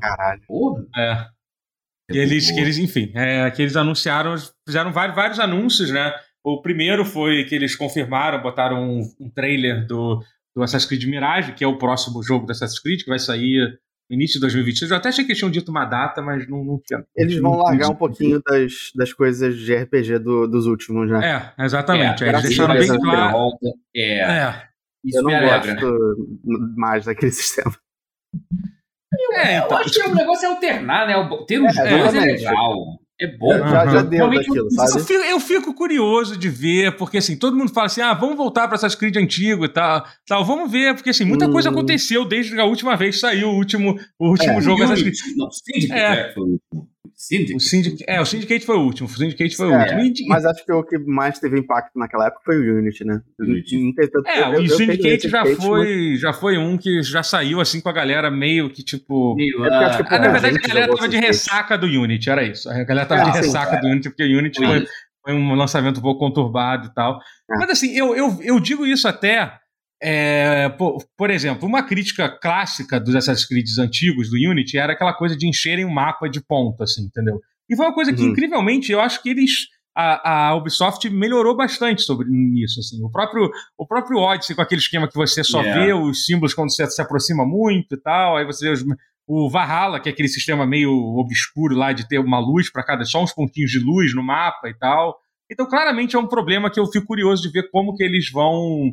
Caralho. 0.00 0.42
Porra. 0.46 0.86
É. 0.96 1.26
E 2.10 2.18
eles, 2.18 2.50
que 2.50 2.58
eles, 2.58 2.78
enfim, 2.78 3.12
é, 3.14 3.50
que 3.50 3.60
eles 3.60 3.76
anunciaram, 3.76 4.34
fizeram 4.66 4.90
vários, 4.90 5.14
vários 5.14 5.38
anúncios, 5.38 5.90
né? 5.90 6.10
O 6.42 6.62
primeiro 6.62 7.04
foi 7.04 7.44
que 7.44 7.54
eles 7.54 7.76
confirmaram, 7.76 8.40
botaram 8.40 8.82
um, 8.82 9.02
um 9.20 9.28
trailer 9.28 9.86
do, 9.86 10.24
do 10.56 10.62
Assassin's 10.62 10.88
Creed 10.88 11.04
Mirage, 11.04 11.52
que 11.52 11.62
é 11.62 11.66
o 11.66 11.76
próximo 11.76 12.22
jogo 12.22 12.46
do 12.46 12.52
Assassin's 12.52 12.80
Creed, 12.80 13.02
que 13.02 13.10
vai 13.10 13.18
sair 13.18 13.78
início 14.10 14.34
de 14.34 14.40
2023. 14.40 14.90
Eu 14.90 14.96
até 14.96 15.08
achei 15.08 15.24
que 15.24 15.32
eles 15.32 15.38
tinham 15.38 15.50
dito 15.50 15.70
uma 15.70 15.84
data, 15.84 16.22
mas 16.22 16.48
não, 16.48 16.64
não 16.64 16.80
tinha. 16.84 17.04
Eles 17.16 17.38
vão 17.40 17.56
largar 17.56 17.90
um 17.90 17.94
pouquinho 17.94 18.40
das, 18.46 18.90
das 18.94 19.12
coisas 19.12 19.56
de 19.56 19.74
RPG 19.74 20.18
do, 20.18 20.46
dos 20.46 20.66
últimos, 20.66 21.10
né? 21.10 21.52
É, 21.58 21.64
exatamente. 21.64 22.24
É, 22.24 22.28
eles 22.28 22.42
deixaram 22.42 22.74
bem 22.74 22.88
claro. 22.88 23.50
É. 23.94 24.20
é. 24.20 24.68
Isso 25.04 25.18
eu 25.18 25.22
não 25.22 25.40
gosto 25.40 26.18
mais 26.76 27.04
daquele 27.04 27.32
sistema. 27.32 27.74
É, 29.32 29.58
então, 29.58 29.78
eu 29.78 29.84
acho 29.84 29.92
que 29.92 30.08
o 30.08 30.14
negócio 30.14 30.46
é 30.46 30.48
alternar, 30.50 31.06
né? 31.06 31.14
Ter 31.46 31.60
um 31.60 31.66
é, 31.66 31.72
é 31.76 32.20
legal. 32.20 32.98
É 33.20 33.26
bom. 33.26 33.52
Já, 33.52 33.86
já 33.86 34.02
deu 34.02 34.30
daquilo, 34.30 34.70
sabe? 34.70 34.92
Eu 34.92 35.04
fico, 35.04 35.24
eu 35.24 35.40
fico, 35.40 35.74
curioso 35.74 36.36
de 36.36 36.48
ver, 36.48 36.96
porque 36.96 37.18
assim, 37.18 37.36
todo 37.36 37.56
mundo 37.56 37.72
fala 37.72 37.86
assim, 37.86 38.00
ah, 38.00 38.14
vamos 38.14 38.36
voltar 38.36 38.68
para 38.68 38.76
essas 38.76 38.94
Creed 38.94 39.16
antigo 39.16 39.64
e 39.64 39.68
tal, 39.68 40.06
tal. 40.26 40.44
Vamos 40.44 40.70
ver, 40.70 40.94
porque 40.94 41.10
assim, 41.10 41.24
muita 41.24 41.46
hum. 41.46 41.52
coisa 41.52 41.70
aconteceu 41.70 42.24
desde 42.24 42.58
a 42.60 42.64
última 42.64 42.96
vez 42.96 43.16
que 43.16 43.20
saiu 43.20 43.48
o 43.48 43.56
último, 43.56 43.98
o 44.18 44.28
último 44.28 44.58
é, 44.58 44.60
jogo. 44.60 44.84
Essas... 44.84 45.02
Não, 45.36 45.50
Syndicate 45.50 46.00
é. 46.00 46.32
foi 46.32 46.42
o 46.44 46.46
último. 46.52 46.88
Syndicate. 47.18 47.56
O 47.56 47.60
Syndicate, 47.60 48.04
é, 48.06 48.20
o 48.20 48.24
Syndicate 48.24 48.64
foi 48.64 48.76
o 48.76 48.80
último. 48.80 49.08
O 49.08 49.10
Syndicate 49.10 49.56
foi 49.56 49.66
o 49.66 49.74
é, 49.74 50.04
último. 50.04 50.28
Mas 50.28 50.46
acho 50.46 50.64
que 50.64 50.72
o 50.72 50.84
que 50.84 50.96
mais 50.98 51.40
teve 51.40 51.58
impacto 51.58 51.98
naquela 51.98 52.28
época 52.28 52.42
foi 52.44 52.56
o 52.56 52.78
Unity, 52.78 53.04
né? 53.04 53.20
Unity. 53.40 53.92
é, 54.24 54.54
eu, 54.54 54.62
o 54.62 54.68
Syndicate 54.68 55.28
já 55.28 55.44
foi, 55.44 56.14
já 56.14 56.32
foi 56.32 56.56
um 56.56 56.78
que 56.78 57.02
já 57.02 57.24
saiu 57.24 57.60
assim 57.60 57.80
com 57.80 57.88
a 57.88 57.92
galera 57.92 58.30
meio 58.30 58.70
que 58.70 58.84
tipo. 58.84 59.34
Meio, 59.34 59.64
é 59.64 59.68
ah, 59.68 59.98
ah, 60.08 60.18
na 60.20 60.28
verdade, 60.28 60.58
a 60.62 60.68
galera 60.68 60.94
tava 60.94 61.08
de 61.08 61.16
ressaca 61.16 61.76
do 61.76 61.88
Unity, 61.88 62.30
era 62.30 62.44
isso. 62.44 62.70
A 62.70 62.84
galera 62.84 63.08
tava 63.08 63.22
é, 63.22 63.24
de 63.24 63.32
sim, 63.32 63.42
ressaca 63.46 63.76
é. 63.76 63.80
do 63.80 63.88
Unity, 63.88 64.10
porque 64.10 64.22
o 64.22 64.38
Unity 64.38 64.64
foi, 64.64 64.86
foi, 65.24 65.34
um 65.34 65.54
lançamento 65.56 65.98
um 65.98 66.02
pouco 66.02 66.20
conturbado 66.20 66.86
e 66.86 66.94
tal. 66.94 67.18
É. 67.50 67.58
Mas 67.58 67.70
assim, 67.70 67.96
eu, 67.96 68.14
eu, 68.14 68.38
eu 68.42 68.60
digo 68.60 68.86
isso 68.86 69.08
até. 69.08 69.58
É, 70.00 70.68
por, 70.70 71.04
por, 71.16 71.28
exemplo, 71.28 71.68
uma 71.68 71.82
crítica 71.82 72.28
clássica 72.28 73.00
dos 73.00 73.16
Assassin's 73.16 73.46
Creed 73.46 73.66
antigos 73.80 74.30
do 74.30 74.36
Unity 74.36 74.78
era 74.78 74.92
aquela 74.92 75.12
coisa 75.12 75.36
de 75.36 75.48
encherem 75.48 75.84
o 75.84 75.90
mapa 75.90 76.28
de 76.28 76.40
ponta, 76.40 76.84
assim, 76.84 77.02
entendeu? 77.02 77.40
E 77.68 77.76
foi 77.76 77.86
uma 77.86 77.94
coisa 77.94 78.12
que, 78.12 78.22
uhum. 78.22 78.28
incrivelmente, 78.28 78.92
eu 78.92 79.00
acho 79.00 79.22
que 79.22 79.30
eles. 79.30 79.66
A, 79.96 80.50
a, 80.50 80.54
Ubisoft 80.54 81.10
melhorou 81.10 81.56
bastante 81.56 82.02
sobre 82.02 82.28
isso. 82.62 82.78
Assim. 82.78 83.02
O, 83.02 83.10
próprio, 83.10 83.50
o 83.76 83.84
próprio 83.84 84.18
Odyssey, 84.18 84.54
com 84.54 84.62
aquele 84.62 84.80
esquema 84.80 85.08
que 85.08 85.16
você 85.16 85.42
só 85.42 85.60
yeah. 85.60 85.84
vê 85.84 85.92
os 85.92 86.24
símbolos 86.24 86.54
quando 86.54 86.72
você 86.72 86.88
se 86.88 87.02
aproxima 87.02 87.44
muito 87.44 87.96
e 87.96 88.00
tal, 88.00 88.36
aí 88.36 88.44
você 88.44 88.66
vê 88.66 88.72
os, 88.72 88.84
o 89.26 89.50
Valhalla, 89.50 89.98
que 89.98 90.08
é 90.08 90.12
aquele 90.12 90.28
sistema 90.28 90.64
meio 90.64 90.92
obscuro 91.18 91.74
lá 91.74 91.92
de 91.92 92.06
ter 92.06 92.20
uma 92.20 92.38
luz 92.38 92.70
para 92.70 92.84
cada, 92.84 93.04
só 93.04 93.22
uns 93.22 93.32
pontinhos 93.32 93.72
de 93.72 93.80
luz 93.80 94.14
no 94.14 94.22
mapa 94.22 94.68
e 94.68 94.74
tal. 94.74 95.18
Então, 95.50 95.68
claramente 95.68 96.14
é 96.14 96.18
um 96.18 96.28
problema 96.28 96.70
que 96.70 96.78
eu 96.78 96.86
fico 96.86 97.06
curioso 97.06 97.42
de 97.42 97.50
ver 97.50 97.68
como 97.70 97.94
que 97.94 98.04
eles 98.04 98.30
vão 98.30 98.92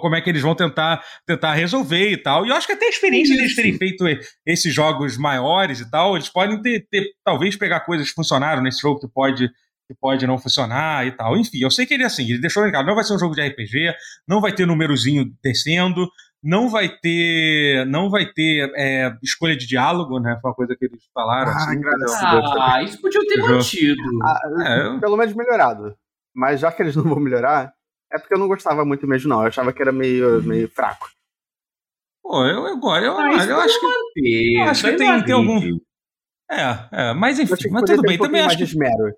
como 0.00 0.16
é 0.16 0.20
que 0.20 0.28
eles 0.28 0.42
vão 0.42 0.54
tentar, 0.54 1.02
tentar 1.24 1.54
resolver 1.54 2.10
e 2.10 2.16
tal. 2.16 2.44
E 2.44 2.48
eu 2.48 2.56
acho 2.56 2.66
que 2.66 2.72
até 2.72 2.86
a 2.86 2.90
experiência 2.90 3.32
Isso. 3.32 3.40
deles 3.40 3.54
terem 3.54 3.78
feito 3.78 4.04
esses 4.44 4.74
jogos 4.74 5.16
maiores 5.16 5.80
e 5.80 5.90
tal, 5.90 6.16
eles 6.16 6.28
podem 6.28 6.60
ter, 6.60 6.86
ter, 6.90 7.10
talvez 7.24 7.56
pegar 7.56 7.80
coisas 7.80 8.08
que 8.08 8.14
funcionaram 8.14 8.62
nesse 8.62 8.80
jogo 8.80 9.00
que 9.00 9.08
pode 9.08 9.48
que 9.88 9.94
pode 9.94 10.26
não 10.26 10.36
funcionar 10.36 11.06
e 11.06 11.12
tal. 11.12 11.36
Enfim, 11.36 11.58
eu 11.62 11.70
sei 11.70 11.86
que 11.86 11.94
ele 11.94 12.02
assim, 12.02 12.28
ele 12.28 12.40
deixou 12.40 12.66
em 12.66 12.72
casa, 12.72 12.84
não 12.84 12.96
vai 12.96 13.04
ser 13.04 13.14
um 13.14 13.18
jogo 13.20 13.36
de 13.36 13.46
RPG, 13.46 13.94
não 14.26 14.40
vai 14.40 14.52
ter 14.52 14.66
númerozinho 14.66 15.32
descendo, 15.42 16.08
não 16.42 16.68
vai 16.68 16.88
ter 16.88 17.86
não 17.86 18.10
vai 18.10 18.26
ter 18.26 18.70
é, 18.76 19.16
escolha 19.22 19.56
de 19.56 19.66
diálogo, 19.66 20.18
né? 20.18 20.38
Foi 20.42 20.50
uma 20.50 20.56
coisa 20.56 20.74
que 20.76 20.86
eles 20.86 21.04
falaram. 21.14 21.52
Ah, 21.52 21.56
assim, 21.56 21.80
ah 22.60 22.82
isso 22.82 23.00
podia 23.00 23.20
ter 23.20 23.38
mantido. 23.38 24.02
Ah, 24.24 24.40
é, 24.64 24.98
pelo 24.98 25.16
menos 25.16 25.34
melhorado. 25.34 25.94
Mas 26.34 26.60
já 26.60 26.70
que 26.70 26.82
eles 26.82 26.94
não 26.96 27.04
vão 27.04 27.18
melhorar, 27.18 27.72
é 28.12 28.18
porque 28.18 28.34
eu 28.34 28.38
não 28.38 28.48
gostava 28.48 28.84
muito 28.84 29.06
mesmo, 29.06 29.28
não. 29.28 29.40
Eu 29.40 29.48
achava 29.48 29.72
que 29.72 29.82
era 29.82 29.92
meio, 29.92 30.42
meio 30.42 30.68
fraco. 30.68 31.08
Pô, 32.22 32.44
eu 32.44 32.66
agora 32.66 33.04
eu, 33.04 33.16
ah, 33.16 33.44
eu, 33.44 33.50
eu 33.50 33.60
acho 33.60 33.78
que. 33.78 33.86
Manter, 33.86 34.56
eu 34.56 34.64
acho 34.64 34.82
que 34.82 34.96
tem, 34.96 35.24
tem 35.24 35.34
algum. 35.34 35.78
É, 36.50 36.88
é, 36.92 37.14
mas 37.14 37.38
enfim, 37.38 37.70
mas 37.70 37.84
tudo 37.84 38.02
bem. 38.02 38.16
Um 38.16 38.22
também 38.22 38.40
acho 38.40 38.56
que. 38.56 38.64
Esmero. 38.64 39.14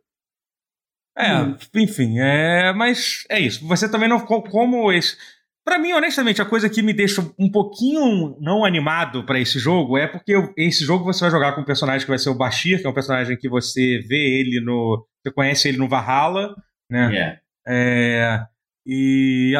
É, 1.17 1.43
hum. 1.43 1.57
enfim, 1.75 2.19
é, 2.19 2.73
mas 2.73 3.25
é 3.31 3.41
isso. 3.41 3.67
Você 3.67 3.91
também 3.91 4.09
não. 4.09 4.21
Como 4.21 4.93
esse. 4.93 5.17
Pra 5.65 5.79
mim, 5.79 5.93
honestamente, 5.93 6.41
a 6.41 6.47
coisa 6.47 6.71
que 6.71 6.81
me 6.81 6.95
deixa 6.95 7.21
um 7.39 7.51
pouquinho 7.51 8.37
não 8.41 8.65
animado 8.65 9.25
para 9.27 9.39
esse 9.39 9.59
jogo 9.59 9.99
é 9.99 10.07
porque 10.07 10.33
esse 10.57 10.83
jogo 10.83 11.05
você 11.05 11.21
vai 11.21 11.31
jogar 11.31 11.55
com 11.55 11.61
um 11.61 11.65
personagem 11.65 12.07
que 12.07 12.11
vai 12.11 12.19
ser 12.19 12.31
o 12.31 12.35
Bashir, 12.35 12.81
que 12.81 12.87
é 12.87 12.91
um 12.91 12.95
personagem 12.95 13.37
que 13.37 13.49
você 13.49 13.99
vê 14.09 14.41
ele 14.41 14.61
no. 14.61 15.07
Você 15.23 15.33
conhece 15.33 15.69
ele 15.69 15.77
no 15.77 15.89
Valhalla, 15.89 16.55
né? 16.91 17.11
Yeah. 17.13 17.41
É, 17.67 18.47
e 18.89 19.55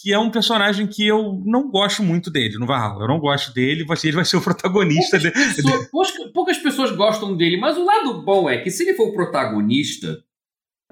que 0.00 0.12
é 0.12 0.18
um 0.18 0.30
personagem 0.30 0.86
que 0.86 1.06
eu 1.06 1.42
não 1.44 1.68
gosto 1.68 2.02
muito 2.02 2.30
dele 2.30 2.58
no 2.58 2.66
Valhalla. 2.66 3.04
Eu 3.04 3.08
não 3.08 3.18
gosto 3.18 3.52
dele, 3.52 3.84
ele 4.08 4.16
vai 4.16 4.24
ser 4.24 4.36
o 4.36 4.40
protagonista 4.40 5.18
poucas 5.18 5.22
dele. 5.22 5.34
Pessoas, 5.54 6.32
poucas 6.32 6.58
pessoas 6.58 6.92
gostam 6.92 7.36
dele, 7.36 7.56
mas 7.56 7.76
o 7.76 7.84
lado 7.84 8.22
bom 8.22 8.48
é 8.48 8.58
que 8.58 8.70
se 8.70 8.84
ele 8.84 8.94
for 8.94 9.08
o 9.08 9.12
protagonista, 9.12 10.22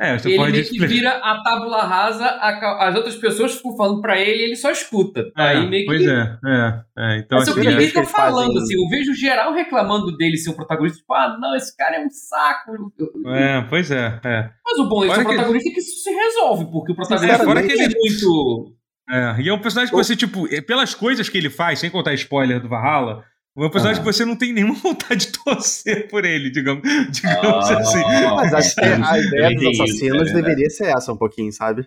é, 0.01 0.19
você 0.19 0.31
ele 0.31 0.37
pode 0.37 0.53
meio 0.53 0.65
que 0.65 0.87
vira 0.87 1.11
a 1.11 1.43
tábula 1.43 1.83
rasa, 1.83 2.25
a, 2.25 2.89
as 2.89 2.97
outras 2.97 3.15
pessoas 3.17 3.55
ficam 3.55 3.77
falando 3.77 4.01
pra 4.01 4.19
ele 4.19 4.41
e 4.41 4.45
ele 4.47 4.57
só 4.57 4.71
escuta. 4.71 5.31
É, 5.37 5.43
Aí 5.43 5.69
meio 5.69 5.87
pois 5.87 6.01
que... 6.01 6.11
é, 6.11 6.39
é, 6.47 6.83
é. 6.99 7.19
Então, 7.19 7.39
Mas 7.39 7.49
assim, 7.49 7.59
é 7.59 7.63
o 7.63 7.77
que 7.77 7.83
ele 7.83 7.93
tá 7.93 8.05
falando, 8.05 8.59
assim, 8.59 8.75
eu 8.75 8.89
vejo 8.89 9.15
geral 9.15 9.53
reclamando 9.53 10.17
dele 10.17 10.37
ser 10.39 10.51
o 10.51 10.57
protagonista, 10.57 10.99
tipo, 10.99 11.13
ah, 11.13 11.37
não, 11.39 11.55
esse 11.55 11.77
cara 11.77 11.97
é 11.97 12.05
um 12.05 12.11
saco. 12.11 12.93
É, 13.27 13.61
pois 13.69 13.91
é, 13.91 14.19
é. 14.25 14.51
Mas 14.65 14.79
o 14.79 14.89
bom 14.89 15.05
o 15.05 15.13
protagonista 15.13 15.69
que... 15.69 15.71
é 15.71 15.73
que 15.75 15.81
isso 15.81 16.03
se 16.03 16.11
resolve, 16.11 16.65
porque 16.73 16.93
o 16.93 16.97
protagonista 16.97 17.43
é, 17.43 17.63
que 17.63 17.73
ele 17.73 17.83
é 17.83 17.89
muito... 17.89 18.75
É, 19.11 19.43
e 19.43 19.49
é 19.49 19.53
um 19.53 19.61
personagem 19.61 19.91
que 19.91 20.03
você, 20.03 20.17
tipo, 20.17 20.47
é, 20.53 20.61
pelas 20.63 20.95
coisas 20.95 21.29
que 21.29 21.37
ele 21.37 21.51
faz, 21.51 21.81
sem 21.81 21.91
contar 21.91 22.15
spoiler 22.15 22.61
do 22.61 22.69
Valhalla, 22.69 23.25
um 23.57 23.71
personagem 23.71 24.01
ah. 24.01 24.05
que 24.05 24.12
você 24.12 24.25
não 24.25 24.37
tem 24.37 24.53
nenhuma 24.53 24.75
vontade 24.81 25.27
de 25.27 25.33
torcer 25.33 26.09
por 26.09 26.25
ele, 26.25 26.51
digamos, 26.51 26.83
digamos 27.11 27.71
ah, 27.71 27.79
assim. 27.79 28.03
Mas 28.37 28.55
acho 28.55 28.75
que 28.75 28.81
a 28.81 29.19
ideia 29.19 29.55
dos 29.55 29.81
assassinos 29.81 30.31
é 30.31 30.35
deveria 30.35 30.71
ser 30.71 30.87
essa 30.96 31.13
um 31.13 31.17
pouquinho, 31.17 31.53
sabe? 31.53 31.87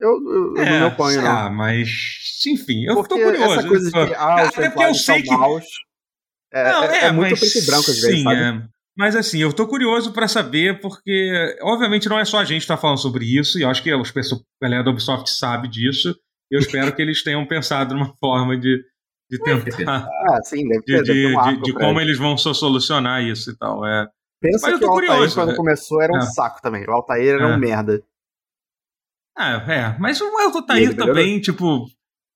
Eu, 0.00 0.10
eu, 0.10 0.56
é, 0.58 0.70
não 0.70 0.78
me 0.80 0.94
oponho, 0.94 1.22
não. 1.22 1.30
Ah, 1.30 1.50
mas, 1.50 1.88
enfim, 2.46 2.84
eu 2.84 2.96
porque 2.96 3.14
tô 3.14 3.20
curioso. 3.20 3.60
Essa 3.60 3.68
coisa 3.68 3.90
de, 3.90 4.14
ah, 4.14 4.42
os 4.42 4.48
Até 4.48 4.68
porque 4.68 4.84
eu 4.84 4.94
sei 4.94 5.22
que... 5.22 5.30
Maus, 5.30 5.64
é, 6.52 6.72
não, 6.72 6.84
é, 6.84 6.98
é, 6.98 7.04
é 7.06 7.12
muito 7.12 7.30
mas, 7.30 7.40
preto 7.40 7.58
e 7.58 7.66
branco 7.66 7.90
às 7.90 8.00
vezes, 8.00 8.16
sim, 8.18 8.22
sabe? 8.22 8.40
É. 8.40 8.62
Mas 8.96 9.14
assim, 9.14 9.38
eu 9.38 9.52
tô 9.52 9.66
curioso 9.66 10.12
para 10.12 10.26
saber, 10.26 10.80
porque 10.80 11.56
obviamente 11.60 12.08
não 12.08 12.18
é 12.18 12.24
só 12.24 12.38
a 12.38 12.44
gente 12.44 12.62
que 12.62 12.68
tá 12.68 12.78
falando 12.78 12.98
sobre 12.98 13.26
isso, 13.26 13.58
e 13.58 13.62
eu 13.62 13.68
acho 13.68 13.82
que 13.82 13.90
as 13.90 14.10
pessoas, 14.10 14.40
a 14.40 14.64
galera 14.64 14.82
da 14.82 14.90
Ubisoft 14.90 15.30
sabe 15.30 15.68
disso. 15.68 16.14
Eu 16.50 16.60
espero 16.60 16.94
que 16.94 17.02
eles 17.02 17.22
tenham 17.22 17.44
pensado 17.46 17.94
numa 17.94 18.14
forma 18.18 18.56
de, 18.56 18.82
de 19.30 19.76
tentar. 19.76 20.08
Ah, 20.28 20.42
sim, 20.42 20.66
deve 20.68 20.82
ter, 20.82 21.02
de, 21.02 21.12
deve 21.12 21.22
ter 21.22 21.36
um 21.36 21.54
de, 21.56 21.62
de 21.62 21.72
como 21.72 22.00
eles 22.00 22.18
vão 22.18 22.36
solucionar 22.36 23.22
isso 23.22 23.50
e 23.50 23.56
tal. 23.56 23.86
É. 23.86 24.08
Pensa 24.40 24.70
Mas 24.70 24.78
que 24.78 24.84
o 24.84 24.88
Altair, 24.88 25.08
curioso, 25.08 25.34
quando 25.34 25.52
é. 25.52 25.56
começou, 25.56 26.02
era 26.02 26.12
um 26.12 26.18
é. 26.18 26.22
saco 26.22 26.60
também. 26.60 26.84
O 26.86 26.92
Altair 26.92 27.34
era 27.34 27.44
é. 27.44 27.54
um 27.54 27.58
merda. 27.58 28.02
Ah, 29.36 29.64
é, 29.68 29.98
mas 29.98 30.20
o 30.20 30.24
Altair 30.24 30.96
também, 30.96 31.40
tipo, 31.40 31.86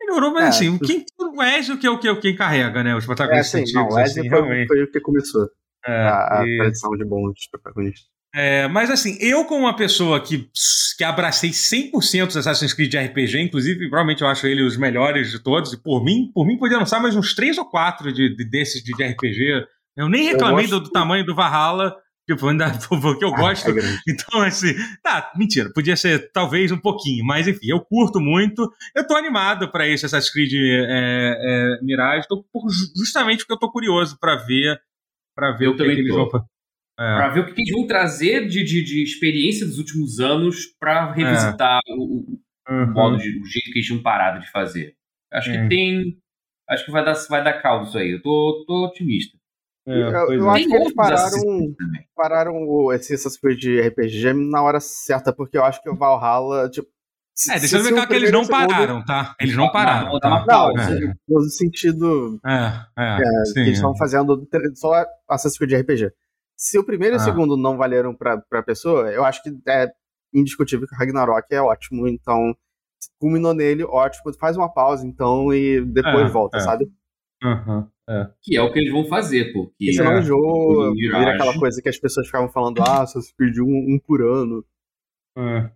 melhorou, 0.01 0.33
mas 0.33 0.45
é, 0.45 0.49
assim, 0.49 0.79
quem, 0.79 1.05
o 1.19 1.43
Ezio 1.43 1.79
que 1.79 1.87
é 1.87 1.91
o 1.91 1.99
que 1.99 2.15
quem 2.17 2.37
carrega, 2.37 2.83
né? 2.83 2.95
Os 2.95 3.07
protagonistas 3.07 3.63
é, 3.63 3.67
sim, 3.67 3.73
não, 3.73 3.89
o 3.89 3.99
Ezio 3.99 4.21
assim, 4.21 4.29
foi, 4.29 4.67
foi, 4.67 4.83
o 4.83 4.91
que 4.91 5.01
começou 5.01 5.49
é, 5.87 5.93
a, 5.93 6.41
a 6.41 6.47
e... 6.47 6.59
tradição 6.59 6.91
de 6.93 7.05
bons 7.05 7.49
protagonistas. 7.51 8.09
É, 8.35 8.69
mas 8.69 8.91
assim, 8.91 9.19
eu 9.21 9.45
como 9.45 9.65
uma 9.65 9.75
pessoa 9.75 10.21
que, 10.21 10.49
que 10.97 11.03
abracei 11.03 11.51
100% 11.51 12.29
os 12.29 12.37
Assassin's 12.37 12.73
Creed 12.73 12.91
de 12.91 12.99
RPG, 12.99 13.41
inclusive 13.41 13.89
provavelmente 13.89 14.23
eu 14.23 14.29
acho 14.29 14.47
ele 14.47 14.63
os 14.63 14.77
melhores 14.77 15.33
de 15.33 15.41
todos, 15.41 15.73
e 15.73 15.83
por 15.83 16.05
mim, 16.05 16.31
por 16.33 16.47
mim 16.47 16.57
podia 16.57 16.79
lançar 16.79 17.01
mais 17.01 17.17
uns 17.17 17.35
3 17.35 17.59
ou 17.59 17.65
4 17.69 18.13
de, 18.13 18.37
de 18.37 18.45
desses 18.45 18.85
de, 18.85 18.93
RPG. 18.93 19.67
Eu 19.97 20.09
nem 20.09 20.25
reclamei 20.29 20.67
eu 20.67 20.71
do, 20.71 20.81
do, 20.81 20.91
tamanho 20.91 21.27
do 21.27 21.35
Valhalla, 21.35 21.97
tipo, 22.25 22.47
ainda 22.47 22.71
porque 22.89 23.25
eu 23.25 23.35
ah, 23.35 23.37
gosto. 23.37 23.69
É 23.71 23.99
então, 24.07 24.43
assim, 24.43 24.75
tá, 25.03 25.33
mentira, 25.37 25.73
podia 25.75 25.97
ser 25.97 26.31
talvez 26.31 26.71
um 26.71 26.79
pouquinho, 26.79 27.25
mas 27.25 27.49
enfim, 27.49 27.67
eu 27.67 27.81
curto 27.81 28.21
muito. 28.21 28.73
Eu 28.95 29.05
tô 29.09 29.17
animado 29.17 29.73
para 29.73 29.89
esse 29.89 30.07
Assassin's 30.07 30.33
Creed 30.33 30.53
é, 30.55 31.79
é, 31.81 31.85
Mirage, 31.85 32.29
tô, 32.29 32.45
justamente 32.97 33.39
porque 33.39 33.55
eu 33.55 33.59
tô 33.59 33.73
curioso 33.73 34.17
para 34.21 34.37
ver 34.37 34.81
para 35.35 35.53
ver 35.53 35.67
eu 35.67 35.71
o 35.73 35.77
que, 35.77 35.83
que 35.83 35.91
eles 35.91 36.15
vão 36.15 36.29
é. 37.01 37.17
Pra 37.17 37.29
ver 37.31 37.41
o 37.41 37.47
que 37.47 37.63
eles 37.63 37.73
vão 37.73 37.87
trazer 37.87 38.47
de, 38.47 38.63
de, 38.63 38.85
de 38.85 39.03
experiência 39.03 39.65
dos 39.65 39.79
últimos 39.79 40.21
anos 40.21 40.67
para 40.79 41.11
revisitar 41.13 41.81
é. 41.89 41.93
o, 41.95 41.97
o 41.97 42.41
uhum. 42.69 42.93
modo 42.93 43.17
de, 43.17 43.41
o 43.41 43.47
jeito 43.47 43.73
que 43.73 43.79
eles 43.79 43.87
tinham 43.87 44.03
parado 44.03 44.39
de 44.41 44.51
fazer. 44.51 44.95
Acho 45.33 45.51
que 45.51 45.57
é. 45.57 45.69
tem. 45.69 46.19
Acho 46.69 46.85
que 46.85 46.91
vai 46.91 47.03
dar, 47.03 47.15
vai 47.31 47.43
dar 47.43 47.63
caldo 47.63 47.89
isso 47.89 47.97
aí. 47.97 48.11
Eu 48.11 48.23
tô, 48.23 48.65
tô 48.67 48.85
otimista. 48.85 49.39
É, 49.89 49.93
eu, 49.93 50.33
eu 50.35 50.51
acho 50.51 50.69
que 50.69 50.75
eles 50.75 50.95
pararam, 50.95 51.75
pararam 52.15 52.93
esse, 52.93 53.15
essas 53.15 53.39
coisas 53.39 53.59
de 53.59 53.81
RPG 53.81 54.35
na 54.35 54.63
hora 54.63 54.79
certa, 54.79 55.33
porque 55.33 55.57
eu 55.57 55.65
acho 55.65 55.83
que 55.83 55.89
o 55.89 55.97
Valhalla, 55.97 56.69
tipo, 56.69 56.89
é, 57.49 57.59
deixa 57.59 57.79
eu 57.79 57.83
ver 57.83 57.93
claro 57.93 58.09
que 58.09 58.15
eles 58.15 58.31
não 58.31 58.47
pararam, 58.47 59.03
tá? 59.03 59.35
Eles 59.41 59.57
não 59.57 59.73
pararam. 59.73 60.19
Tá? 60.21 60.45
Não, 60.47 60.79
é. 60.79 61.15
no 61.27 61.41
sentido. 61.45 62.39
É, 62.45 62.85
é, 62.99 63.17
é 63.17 63.45
sim, 63.47 63.61
eles 63.61 63.77
estão 63.77 63.97
fazendo 63.97 64.47
só 64.75 65.07
Assassin's 65.27 65.57
Creed 65.57 65.81
RPG. 65.81 66.13
Se 66.61 66.79
o 66.79 66.85
primeiro 66.85 67.17
ah. 67.17 67.19
e 67.19 67.23
o 67.23 67.25
segundo 67.25 67.57
não 67.57 67.79
valeram 67.79 68.15
pra, 68.15 68.37
pra 68.37 68.63
pessoa, 68.63 69.11
eu 69.11 69.25
acho 69.25 69.43
que 69.43 69.51
é 69.67 69.89
indiscutível 70.33 70.87
que 70.87 70.95
o 70.95 70.99
Ragnarok 70.99 71.47
é 71.51 71.63
ótimo, 71.63 72.07
então 72.07 72.55
culminou 73.19 73.55
nele, 73.55 73.83
ótimo, 73.83 74.31
faz 74.39 74.59
uma 74.59 74.71
pausa 74.71 75.07
então 75.07 75.55
e 75.55 75.81
depois 75.81 76.29
é, 76.29 76.29
volta, 76.29 76.59
é. 76.59 76.61
sabe? 76.61 76.93
Uhum, 77.43 77.89
é. 78.07 78.31
Que 78.43 78.57
é 78.59 78.63
o 78.63 78.71
que 78.71 78.79
eles 78.79 78.93
vão 78.93 79.07
fazer, 79.07 79.55
porque. 79.55 79.91
E 79.91 79.95
senão 79.95 80.19
o 80.19 80.23
jogo 80.23 80.93
vira 80.93 81.33
aquela 81.33 81.59
coisa 81.59 81.81
que 81.81 81.89
as 81.89 81.97
pessoas 81.97 82.27
ficavam 82.27 82.51
falando, 82.51 82.83
ah, 82.83 83.07
só 83.07 83.19
se 83.23 83.35
pediu 83.35 83.65
um, 83.65 83.95
um 83.95 83.99
por 83.99 84.21
ano. 84.21 84.63
É. 85.39 85.71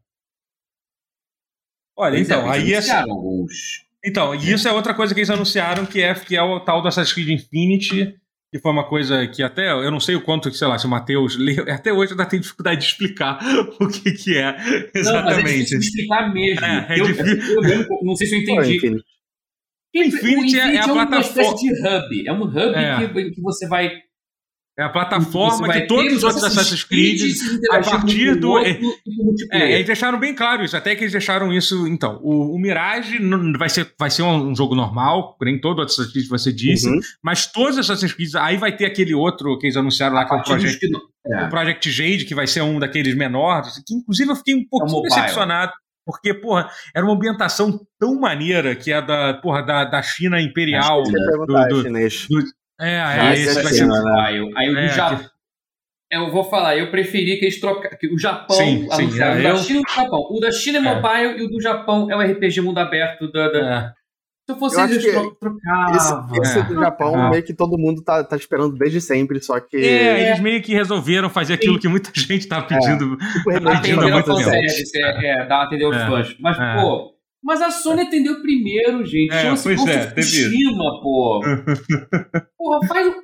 Olha, 1.96 2.18
então, 2.18 2.50
aí 2.50 2.74
é. 2.74 2.90
Alguns... 3.00 3.86
Então, 4.04 4.34
isso 4.34 4.68
é 4.68 4.72
outra 4.72 4.92
coisa 4.92 5.14
que 5.14 5.20
eles 5.20 5.30
anunciaram, 5.30 5.86
que 5.86 6.02
é, 6.02 6.12
que 6.14 6.36
é 6.36 6.42
o 6.42 6.60
tal 6.60 6.82
do 6.82 6.88
Assassin's 6.88 7.14
Creed 7.14 7.30
Infinity, 7.30 8.20
que 8.54 8.60
foi 8.60 8.70
uma 8.70 8.84
coisa 8.84 9.26
que 9.26 9.42
até, 9.42 9.72
eu 9.72 9.90
não 9.90 9.98
sei 9.98 10.14
o 10.14 10.20
quanto, 10.20 10.48
sei 10.54 10.68
lá, 10.68 10.78
se 10.78 10.86
o 10.86 10.88
Matheus 10.88 11.34
leu, 11.36 11.64
até 11.68 11.92
hoje 11.92 12.12
ainda 12.12 12.24
tem 12.24 12.38
dificuldade 12.38 12.82
de 12.82 12.86
explicar 12.86 13.40
o 13.80 13.88
que 13.88 14.12
que 14.12 14.38
é 14.38 14.56
exatamente. 14.94 15.02
Não, 15.02 15.24
mas 15.24 15.38
é 15.38 15.42
difícil 15.42 15.78
de 15.80 15.86
explicar 15.86 16.32
mesmo. 16.32 16.64
É, 16.64 16.86
é 16.88 17.00
eu, 17.00 17.06
difícil. 17.06 17.62
Eu, 17.64 17.64
eu, 17.64 17.86
não 18.04 18.14
sei 18.14 18.28
se 18.28 18.36
eu 18.36 18.40
entendi. 18.42 18.76
Infinity, 18.76 19.04
Infinity, 19.92 20.60
é, 20.60 20.76
é, 20.76 20.78
a 20.78 20.84
plataforma. 20.84 21.02
É 21.02 21.18
uma 21.18 21.20
espécie 21.20 21.56
de 21.56 21.72
hub. 21.72 22.28
É 22.28 22.32
um 22.32 22.42
hub 22.42 22.74
é. 22.76 23.08
que, 23.08 23.30
que 23.32 23.42
você 23.42 23.66
vai 23.66 23.90
é 24.76 24.82
a 24.82 24.88
plataforma 24.88 25.72
que 25.72 25.82
todos 25.82 26.14
os 26.14 26.24
outros 26.24 26.42
Assassin's 26.42 26.82
Creed, 26.82 27.36
a 27.70 27.80
partir 27.80 28.34
do. 28.34 28.58
É, 28.58 28.80
é, 29.52 29.72
eles 29.74 29.86
deixaram 29.86 30.18
bem 30.18 30.34
claro 30.34 30.64
isso, 30.64 30.76
até 30.76 30.96
que 30.96 31.04
eles 31.04 31.12
deixaram 31.12 31.52
isso. 31.52 31.86
Então, 31.86 32.18
o, 32.22 32.56
o 32.56 32.58
Mirage 32.58 33.18
vai 33.56 33.68
ser, 33.68 33.92
vai 33.96 34.10
ser 34.10 34.22
um, 34.22 34.48
um 34.48 34.56
jogo 34.56 34.74
normal, 34.74 35.36
nem 35.42 35.60
todo 35.60 35.78
o 35.78 35.82
Assassin's 35.82 36.12
Creed 36.12 36.28
você 36.28 36.52
disse, 36.52 36.88
uhum. 36.88 36.98
mas 37.22 37.46
todos 37.46 37.78
os 37.78 37.88
Assassin's 37.88 38.12
Creed. 38.12 38.34
Aí 38.34 38.56
vai 38.56 38.76
ter 38.76 38.86
aquele 38.86 39.14
outro 39.14 39.56
que 39.58 39.66
eles 39.66 39.76
anunciaram 39.76 40.14
lá, 40.16 40.24
que 40.24 40.34
é 40.34 40.36
o 40.36 40.42
Project, 40.42 40.86
é. 41.26 41.44
o 41.44 41.48
Project 41.48 41.90
Jade, 41.90 42.24
que 42.24 42.34
vai 42.34 42.48
ser 42.48 42.62
um 42.62 42.80
daqueles 42.80 43.14
menores, 43.16 43.80
que 43.86 43.94
inclusive 43.94 44.32
eu 44.32 44.36
fiquei 44.36 44.56
um 44.56 44.66
pouquinho 44.68 45.06
é 45.06 45.08
decepcionado. 45.08 45.72
Porque, 46.06 46.34
porra, 46.34 46.68
era 46.94 47.02
uma 47.02 47.14
ambientação 47.14 47.80
tão 47.98 48.20
maneira 48.20 48.76
que 48.76 48.92
é 48.92 49.00
da, 49.00 49.34
porra, 49.34 49.62
da, 49.62 49.84
da 49.86 50.02
China 50.02 50.38
imperial. 50.38 51.02
Que 51.02 51.12
do, 51.12 51.46
do, 51.46 51.82
do, 51.82 51.92
é, 52.80 53.00
aí 53.00 53.42
esse 53.42 53.62
vai 53.62 53.72
ser. 53.72 53.88
Aí, 54.18 54.52
aí 54.56 54.70
o 54.70 54.72
do 54.72 54.78
é, 54.78 54.88
Japão. 54.88 55.34
Eu 56.10 56.30
vou 56.30 56.44
falar, 56.44 56.76
eu 56.76 56.90
preferi 56.90 57.38
que 57.38 57.44
eles 57.44 57.60
trocassem. 57.60 58.12
O 58.12 58.18
Japão 58.18 58.56
sim, 58.56 58.88
sim, 58.92 59.20
é, 59.20 59.38
o 59.40 59.42
da 59.42 59.56
China 59.56 59.80
e 59.80 59.82
o 59.82 59.94
Japão. 59.94 60.28
O 60.30 60.40
da 60.40 60.52
China 60.52 60.78
é, 60.78 60.80
é 60.80 60.94
mobile 60.94 61.38
e 61.40 61.44
o 61.44 61.48
do 61.48 61.60
Japão 61.60 62.10
é 62.10 62.16
o 62.16 62.20
RPG 62.20 62.60
mundo 62.60 62.78
aberto 62.78 63.30
da. 63.32 63.48
da... 63.48 63.58
É. 63.58 64.04
Se 64.46 64.52
eu 64.52 64.56
fosse 64.56 64.78
eles 64.78 65.02
tro 65.02 65.34
trocavam. 65.36 65.96
Esse, 65.96 66.58
esse 66.58 66.62
do 66.68 66.74
Japão, 66.74 67.30
meio 67.30 67.42
que 67.42 67.54
todo 67.54 67.78
mundo 67.78 68.02
tá, 68.02 68.22
tá 68.22 68.36
esperando 68.36 68.76
desde 68.76 69.00
sempre, 69.00 69.40
só 69.40 69.58
que. 69.58 69.76
É, 69.76 70.28
eles 70.28 70.40
meio 70.40 70.62
que 70.62 70.74
resolveram 70.74 71.30
fazer 71.30 71.54
aquilo 71.54 71.78
que 71.78 71.88
muita 71.88 72.10
gente 72.14 72.46
tá 72.46 72.60
pedindo. 72.60 73.16
É, 73.50 73.58
tipo, 73.58 73.68
atender 73.70 74.12
ao 74.12 74.22
fanservice, 74.22 75.02
é, 75.02 75.26
é, 75.26 75.46
dar 75.46 75.62
atender 75.62 75.84
aos 75.84 75.96
fãs. 75.96 76.36
Mas, 76.38 76.58
pô, 76.58 77.13
mas 77.44 77.60
a 77.60 77.70
Sony 77.70 78.00
atendeu 78.00 78.40
primeiro, 78.40 79.04
gente. 79.04 79.32
É, 79.32 79.42
Chama-se 79.42 79.62
pois 79.64 79.86
é, 79.86 80.08
Fukushima, 80.08 81.00
pô. 81.02 81.40
Porra, 82.56 82.86
faz. 82.88 83.14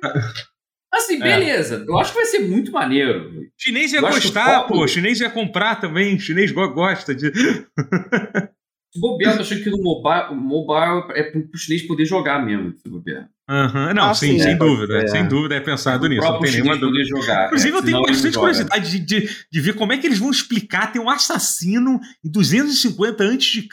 Assim, 0.93 1.15
é. 1.15 1.19
beleza. 1.19 1.83
Eu 1.87 1.97
acho 1.97 2.11
que 2.11 2.17
vai 2.17 2.25
ser 2.25 2.39
muito 2.47 2.71
maneiro. 2.71 3.31
Chinês 3.57 3.91
ia 3.91 3.99
eu 3.99 4.03
gostar, 4.03 4.67
pô. 4.67 4.87
Chinês 4.87 5.19
ia 5.19 5.29
comprar 5.29 5.81
também. 5.81 6.19
Chinês 6.19 6.51
gosta 6.51 7.15
de. 7.15 7.31
Se 8.93 8.99
bobear, 8.99 9.35
tô 9.37 9.41
achando 9.41 9.63
que 9.63 9.69
no 9.69 9.81
mobile, 9.81 10.35
mobile 10.35 11.17
é 11.17 11.23
pro 11.23 11.57
chinês 11.57 11.87
poder 11.87 12.05
jogar 12.05 12.45
mesmo, 12.45 12.77
se 12.77 12.89
bobear. 12.89 13.27
Uhum. 13.51 13.93
Não, 13.93 14.11
ah, 14.11 14.13
sim, 14.13 14.37
sim, 14.37 14.39
sem 14.39 14.51
é, 14.53 14.55
dúvida. 14.55 14.97
É. 14.99 15.07
Sem 15.07 15.27
dúvida 15.27 15.55
é 15.55 15.59
pensado 15.59 16.07
nisso. 16.07 16.25
Não 16.25 16.39
tem 16.39 16.53
nenhuma 16.53 16.77
dúvida. 16.77 17.03
Jogar, 17.03 17.47
Inclusive, 17.47 17.75
é, 17.75 17.77
eu 17.79 17.83
tenho 17.83 18.01
bastante 18.01 18.37
curiosidade 18.37 18.91
de, 18.91 18.99
de, 18.99 19.29
de, 19.51 19.61
ver 19.61 19.73
como 19.75 19.91
é 19.91 19.97
que 19.97 20.07
eles 20.07 20.19
vão 20.19 20.31
explicar 20.31 20.93
ter 20.93 20.99
um 20.99 21.09
assassino 21.09 21.99
em 22.23 22.31
250 22.31 23.23
a.C. 23.25 23.67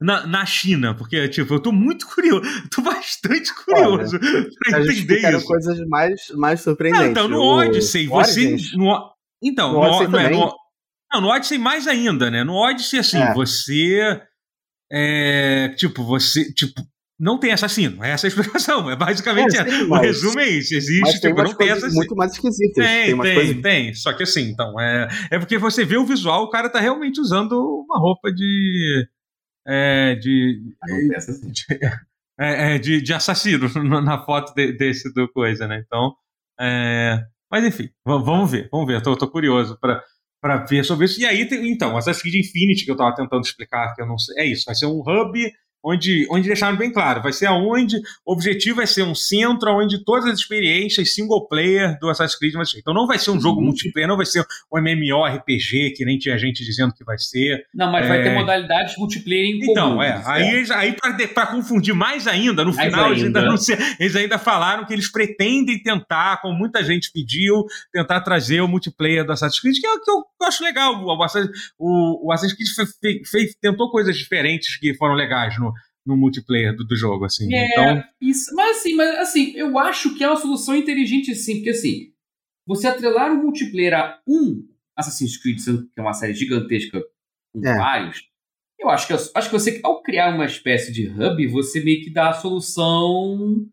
Na, 0.00 0.26
na 0.26 0.46
China, 0.46 0.94
porque, 0.94 1.28
tipo, 1.28 1.52
eu 1.52 1.60
tô 1.60 1.70
muito 1.70 2.06
curioso, 2.06 2.40
tô 2.74 2.80
bastante 2.80 3.54
curioso 3.54 4.16
Olha, 4.16 4.48
pra 4.70 4.80
entender 4.80 5.36
isso. 5.36 5.44
coisas 5.44 5.78
mais, 5.86 6.30
mais 6.34 6.62
surpreendentes. 6.62 7.04
Não, 7.04 7.10
então, 7.10 7.28
no 7.28 7.42
Odyssey, 7.42 8.08
o 8.08 8.12
você. 8.12 8.56
No, 8.74 9.12
então, 9.42 9.72
no, 9.72 9.78
Odyssey 9.78 10.08
no, 10.08 10.18
é, 10.18 10.30
no, 10.30 10.54
não, 11.12 11.20
no 11.20 11.28
Odyssey 11.28 11.58
mais 11.58 11.86
ainda, 11.86 12.30
né? 12.30 12.42
No 12.42 12.54
Odyssey, 12.54 12.98
assim, 12.98 13.18
é. 13.18 13.34
você. 13.34 14.20
É, 14.90 15.74
tipo, 15.76 16.02
você. 16.02 16.50
Tipo, 16.54 16.82
não 17.20 17.38
tem 17.38 17.52
assassino. 17.52 18.02
É 18.02 18.10
essa 18.12 18.26
a 18.26 18.28
explicação. 18.28 18.90
É 18.90 18.96
basicamente 18.96 19.56
é, 19.58 19.68
sim, 19.68 19.86
mas, 19.86 20.00
o 20.00 20.02
resumo 20.02 20.40
é 20.40 20.48
isso. 20.48 20.74
Existe, 20.74 21.20
tipo, 21.20 21.42
não 21.42 21.54
tem 21.54 21.70
assassino. 21.70 21.94
muito 21.96 22.16
mais 22.16 22.32
esquisitas. 22.32 22.84
Tem, 22.84 23.06
tem, 23.06 23.20
tem, 23.20 23.34
coisas... 23.34 23.62
tem, 23.62 23.94
Só 23.94 24.12
que 24.14 24.22
assim, 24.22 24.48
então, 24.48 24.80
é, 24.80 25.06
é 25.30 25.38
porque 25.38 25.58
você 25.58 25.84
vê 25.84 25.98
o 25.98 26.06
visual, 26.06 26.44
o 26.44 26.50
cara 26.50 26.70
tá 26.70 26.80
realmente 26.80 27.20
usando 27.20 27.52
uma 27.52 27.98
roupa 27.98 28.32
de. 28.32 29.06
É, 29.68 30.14
de, 30.14 30.62
de, 31.50 31.66
é, 32.40 32.74
é, 32.74 32.78
de, 32.78 33.02
de, 33.02 33.12
assassino 33.12 33.68
na 34.00 34.24
foto 34.24 34.54
de, 34.54 34.72
desse 34.72 35.12
do 35.12 35.28
coisa, 35.30 35.68
né? 35.68 35.84
Então. 35.86 36.14
É, 36.58 37.22
mas 37.50 37.64
enfim, 37.64 37.90
vamos 38.04 38.50
ver, 38.50 38.68
vamos 38.72 38.86
ver. 38.86 38.96
Eu 38.96 39.02
tô, 39.02 39.16
tô 39.16 39.28
curioso 39.30 39.78
para 39.78 40.02
para 40.42 40.64
ver 40.64 40.82
sobre 40.84 41.04
isso. 41.04 41.20
E 41.20 41.26
aí, 41.26 41.46
tem, 41.46 41.70
então, 41.70 41.98
Assassin's 41.98 42.22
Creed 42.22 42.46
Infinity, 42.46 42.86
que 42.86 42.90
eu 42.90 42.94
estava 42.94 43.14
tentando 43.14 43.42
explicar, 43.42 43.94
que 43.94 44.00
eu 44.00 44.06
não 44.06 44.16
sei, 44.16 44.42
é 44.42 44.46
isso, 44.46 44.64
vai 44.64 44.74
ser 44.74 44.86
um 44.86 45.00
hub 45.00 45.52
onde, 45.82 46.26
onde 46.30 46.46
deixaram 46.46 46.76
bem 46.76 46.92
claro, 46.92 47.22
vai 47.22 47.32
ser 47.32 47.46
aonde 47.46 47.96
o 48.24 48.32
objetivo 48.32 48.76
vai 48.76 48.86
ser 48.86 49.02
um 49.02 49.14
centro 49.14 49.70
onde 49.72 50.04
todas 50.04 50.26
as 50.26 50.38
experiências 50.38 51.14
single 51.14 51.46
player 51.48 51.98
do 51.98 52.08
Assassin's 52.08 52.38
Creed 52.38 52.54
vão 52.54 52.64
ser. 52.64 52.78
Então 52.78 52.94
não 52.94 53.06
vai 53.06 53.18
ser 53.18 53.30
um 53.30 53.40
jogo 53.40 53.60
uhum. 53.60 53.66
multiplayer, 53.66 54.08
não 54.08 54.16
vai 54.16 54.26
ser 54.26 54.44
um 54.72 54.78
MMORPG, 54.78 55.94
que 55.96 56.04
nem 56.04 56.18
tinha 56.18 56.38
gente 56.38 56.64
dizendo 56.64 56.92
que 56.92 57.04
vai 57.04 57.18
ser. 57.18 57.64
Não, 57.74 57.90
mas 57.90 58.04
é... 58.04 58.08
vai 58.08 58.22
ter 58.22 58.34
modalidades 58.34 58.96
multiplayer 58.96 59.46
em 59.46 59.70
Então, 59.70 59.90
comum, 59.90 60.02
é. 60.02 60.22
Aí, 60.26 60.64
é. 60.64 60.74
aí 60.74 60.96
para 61.34 61.46
confundir 61.46 61.94
mais 61.94 62.26
ainda, 62.26 62.64
no 62.64 62.74
mais 62.74 62.88
final 62.88 63.06
ainda. 63.06 63.14
Eles, 63.14 63.24
ainda 63.24 63.42
não 63.42 63.56
se, 63.56 63.72
eles 63.98 64.16
ainda 64.16 64.38
falaram 64.38 64.84
que 64.84 64.92
eles 64.92 65.10
pretendem 65.10 65.82
tentar, 65.82 66.40
como 66.40 66.56
muita 66.56 66.82
gente 66.84 67.10
pediu, 67.12 67.64
tentar 67.92 68.20
trazer 68.20 68.60
o 68.60 68.68
multiplayer 68.68 69.24
do 69.24 69.32
Assassin's 69.32 69.60
Creed, 69.60 69.76
que 69.80 69.86
é 69.86 69.92
o 69.92 70.00
que 70.00 70.10
eu 70.10 70.46
acho 70.46 70.62
legal. 70.62 70.94
O, 71.02 71.16
o, 71.78 72.28
o 72.28 72.32
Assassin's 72.32 72.54
Creed 72.54 72.90
fez, 73.00 73.30
fez, 73.30 73.54
tentou 73.60 73.90
coisas 73.90 74.16
diferentes 74.16 74.76
que 74.76 74.94
foram 74.94 75.14
legais 75.14 75.58
no, 75.58 75.69
no 76.06 76.16
multiplayer 76.16 76.74
do, 76.74 76.84
do 76.84 76.96
jogo, 76.96 77.24
assim. 77.24 77.52
É, 77.54 77.66
então... 77.66 78.04
isso. 78.20 78.54
Mas 78.54 78.78
assim, 78.78 78.94
mas 78.94 79.18
assim, 79.18 79.52
eu 79.54 79.78
acho 79.78 80.16
que 80.16 80.24
é 80.24 80.28
uma 80.28 80.36
solução 80.36 80.74
inteligente 80.74 81.34
sim, 81.34 81.56
porque 81.56 81.70
assim, 81.70 82.12
você 82.66 82.88
atrelar 82.88 83.32
o 83.32 83.42
multiplayer 83.42 83.94
a 83.94 84.20
um 84.26 84.66
Assassin's 84.96 85.36
Creed, 85.36 85.58
sendo 85.58 85.88
que 85.88 85.98
é 85.98 86.02
uma 86.02 86.12
série 86.12 86.34
gigantesca 86.34 87.02
com 87.52 87.66
é. 87.66 87.76
vários, 87.76 88.30
eu 88.78 88.88
acho 88.88 89.06
que, 89.06 89.12
acho 89.12 89.50
que 89.50 89.52
você, 89.52 89.80
ao 89.84 90.02
criar 90.02 90.34
uma 90.34 90.46
espécie 90.46 90.90
de 90.90 91.08
hub, 91.08 91.46
você 91.48 91.84
meio 91.84 92.02
que 92.02 92.10
dá 92.10 92.30
a 92.30 92.34
solução 92.34 93.66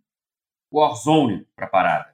Warzone 0.72 1.48
pra 1.56 1.66
parada. 1.66 2.14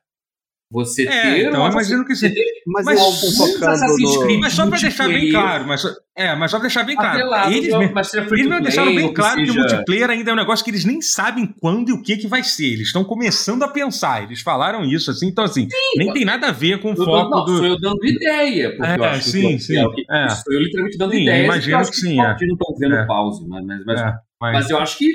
Você 0.71 1.03
é, 1.07 1.21
ter 1.35 1.47
então, 1.49 1.69
imagino 1.69 2.03
que 2.03 2.15
sim. 2.15 2.33
Mas, 2.65 2.83
Mas 2.85 2.99
Assassin's 2.99 3.99
no... 4.01 4.39
Mas 4.39 4.53
só 4.53 4.65
pra 4.67 4.79
deixar 4.79 5.07
bem 5.07 5.29
claro, 5.29 5.67
mas, 5.67 5.83
é, 6.15 6.35
mas 6.35 6.49
só 6.49 6.57
pra 6.57 6.63
deixar 6.67 6.83
bem 6.83 6.95
claro. 6.95 7.19
Eles, 7.53 7.69
não, 7.71 7.79
me- 7.79 7.89
mas 7.93 8.09
seja 8.09 8.25
free 8.27 8.39
eles 8.41 8.45
to 8.47 8.49
me 8.49 8.55
play, 8.55 8.63
deixaram 8.63 8.95
bem 8.95 9.03
ou 9.03 9.09
que 9.09 9.15
claro 9.15 9.43
que 9.43 9.51
o 9.51 9.55
multiplayer 9.55 10.09
ainda 10.09 10.31
é 10.31 10.33
um 10.33 10.37
negócio 10.37 10.65
que 10.65 10.71
eles 10.71 10.83
nem 10.83 10.99
sabem 10.99 11.45
quando 11.45 11.89
e 11.89 11.93
o 11.93 12.01
que, 12.01 12.17
que 12.17 12.27
vai 12.27 12.43
ser. 12.43 12.65
Eles 12.73 12.87
estão 12.87 13.03
começando 13.03 13.61
a 13.61 13.67
pensar. 13.67 14.23
Eles 14.23 14.41
falaram 14.41 14.83
isso, 14.83 15.11
assim, 15.11 15.27
então 15.27 15.43
assim, 15.43 15.67
nem 15.95 16.11
tem 16.11 16.25
nada 16.25 16.47
a 16.47 16.51
ver 16.51 16.79
com 16.81 16.87
o 16.89 16.91
Eu 16.95 17.05
foco 17.05 17.29
não, 17.29 17.45
do. 17.45 17.57
sou 17.57 17.65
eu 17.67 17.79
dando 17.79 18.03
ideia, 18.05 18.75
porque 18.75 18.91
É, 18.91 18.97
eu 18.97 19.03
acho 19.03 19.29
sim, 19.29 19.41
que 19.57 19.59
sim, 19.59 19.77
é 19.77 19.87
que- 19.89 20.05
é. 20.09 20.29
Sou 20.29 20.53
eu 20.53 20.59
literalmente 20.59 20.97
dando 20.97 21.11
Sim, 21.11 21.21
ideias. 21.21 21.45
imagino 21.45 21.77
acho 21.77 21.91
que 21.91 21.97
sim, 21.97 22.19
é. 22.19 22.23
não 22.23 22.33
estão 22.33 22.75
vendo 22.79 22.95
É. 22.95 23.05
pause, 23.05 23.47
mas, 23.47 23.63
mas, 23.63 23.85
mas, 23.85 23.99
É, 24.01 24.03
mas, 24.41 24.53
mas 24.53 24.69
eu 24.71 24.77
acho 24.79 24.97
que 24.97 25.07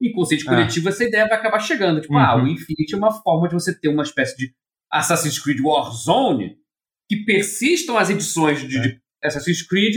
em 0.00 0.12
consciente 0.12 0.44
É. 0.46 0.50
coletivo 0.50 0.88
essa 0.88 1.04
ideia 1.04 1.26
vai 1.28 1.36
acabar 1.38 1.58
chegando. 1.60 2.00
Tipo, 2.00 2.16
ah, 2.16 2.36
Uhum. 2.36 2.44
o 2.44 2.48
Infinity 2.48 2.94
é 2.94 2.96
uma 2.96 3.12
forma 3.12 3.46
de 3.46 3.52
você 3.54 3.78
ter 3.78 3.88
uma 3.88 4.02
espécie 4.02 4.34
de 4.38 4.50
Assassin's 4.92 5.38
Creed 5.38 5.60
Warzone 5.60 6.56
que 7.08 7.24
persistam 7.24 7.96
as 7.96 8.10
edições 8.10 8.60
de, 8.60 8.68
de 8.80 9.00
Assassin's 9.22 9.62
Creed. 9.62 9.94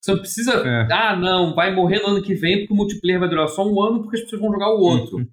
Você 0.00 0.12
não 0.12 0.18
precisa, 0.18 0.52
É. 0.66 0.88
ah, 0.92 1.16
não, 1.16 1.54
vai 1.54 1.74
morrer 1.74 2.00
no 2.00 2.08
ano 2.08 2.22
que 2.22 2.34
vem 2.34 2.60
porque 2.60 2.72
o 2.72 2.76
multiplayer 2.76 3.20
vai 3.20 3.28
durar 3.28 3.48
só 3.48 3.66
um 3.66 3.80
ano 3.82 4.02
porque 4.02 4.16
as 4.16 4.22
pessoas 4.24 4.40
vão 4.42 4.52
jogar 4.52 4.68
o 4.74 4.80
outro. 4.80 5.18
Uhum. 5.18 5.28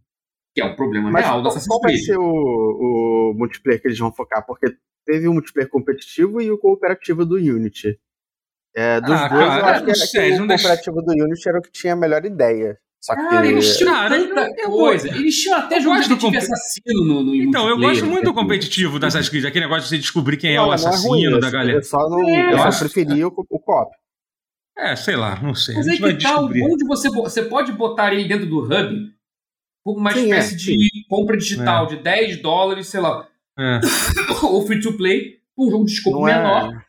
Que 0.56 0.62
é 0.62 0.66
um 0.66 0.76
problema 0.76 1.12
Mas 1.12 1.24
real 1.26 1.38
do 1.38 1.44
qual, 1.44 1.48
Assassin's 1.52 1.68
qual 1.68 1.82
vai 1.82 1.92
Creed. 1.94 2.06
ser 2.06 2.18
o, 2.18 2.24
o 2.24 3.34
multiplayer 3.36 3.82
que 3.82 3.88
eles 3.88 4.00
vão 4.00 4.12
focar? 4.14 4.46
Porque 4.46 4.76
teve 5.06 5.28
o 5.28 5.34
multiplayer 5.34 5.70
competitivo 5.70 6.42
e 6.42 6.52
o 6.52 6.58
cooperativo 6.58 7.26
do 7.26 7.36
Unity. 7.36 8.00
É, 8.76 9.02
dos 9.02 9.10
Ah, 9.12 9.28
dois, 9.28 9.48
cara, 9.48 9.60
eu 9.60 9.92
acho 9.92 10.12
que, 10.12 10.30
não 10.38 10.48
que 10.48 10.54
o 10.54 10.58
cooperativo 10.58 11.02
do 11.02 11.12
Unity 11.24 11.50
era 11.50 11.60
o 11.60 11.62
que 11.62 11.72
tinha 11.72 11.94
a 11.94 11.96
melhor 11.96 12.24
ideia. 12.26 12.80
Só 13.02 13.16
que. 13.16 13.22
Cara, 13.22 13.48
eles 13.48 13.78
tinham 13.78 13.94
Cara, 13.94 14.18
tanta 14.28 14.64
coisa. 14.66 15.08
Eles 15.08 15.36
tinham 15.42 15.58
até 15.58 15.78
eu 15.78 15.82
jogo 15.82 16.00
de 16.02 16.16
comp- 16.18 16.36
assassino 16.36 17.06
no, 17.06 17.24
no 17.24 17.36
Então, 17.36 17.70
eu 17.70 17.78
gosto 17.80 18.06
muito 18.06 18.26
do 18.26 18.30
né? 18.32 18.36
competitivo 18.42 19.00
da 19.00 19.08
Assassin's 19.08 19.30
Creed, 19.30 19.46
aquele 19.46 19.66
negócio 19.66 19.84
de 19.84 19.90
você 19.90 19.98
descobrir 19.98 20.36
quem 20.38 20.52
é 20.54 20.58
Não, 20.58 20.64
o 20.64 20.68
não 20.68 20.74
assassino 20.74 21.08
ruim, 21.10 21.40
da 21.40 21.50
galera. 21.50 21.78
Eu 21.78 21.84
só, 21.84 21.98
não, 22.10 22.28
É, 22.30 22.54
eu 22.54 22.58
só 22.72 22.80
preferi 22.80 23.24
o, 23.24 23.28
o 23.30 23.60
co-op. 23.60 23.92
É, 24.78 24.96
sei 24.96 25.16
lá, 25.16 25.42
não 25.42 25.56
sei. 25.56 25.76
Mas 25.76 25.88
a 25.88 25.92
aí 25.92 25.98
que 25.98 26.04
tá, 26.04 26.12
o 26.12 26.48
descobrir. 26.50 26.62
bom 26.62 26.76
de 26.76 26.86
você, 26.86 27.10
você 27.10 27.44
pode 27.44 27.72
botar 27.74 28.14
ele 28.14 28.28
dentro 28.28 28.46
do 28.46 28.60
hub 28.64 29.10
como 29.84 29.98
uma 30.00 30.12
Sim, 30.12 30.24
espécie 30.26 30.54
é, 30.56 30.58
de 30.58 30.78
compra 31.10 31.38
digital 31.38 31.86
de 31.88 31.98
10 31.98 32.42
dólares, 32.42 32.88
sei 32.88 33.00
lá, 33.00 33.28
É. 33.58 33.80
ou 34.44 34.66
free 34.68 34.82
to 34.82 34.94
play, 34.98 35.38
um 35.58 35.70
jogo 35.72 35.86
de 35.86 35.92
escopo 35.94 36.28
é- 36.28 36.34
menor, 36.38 36.82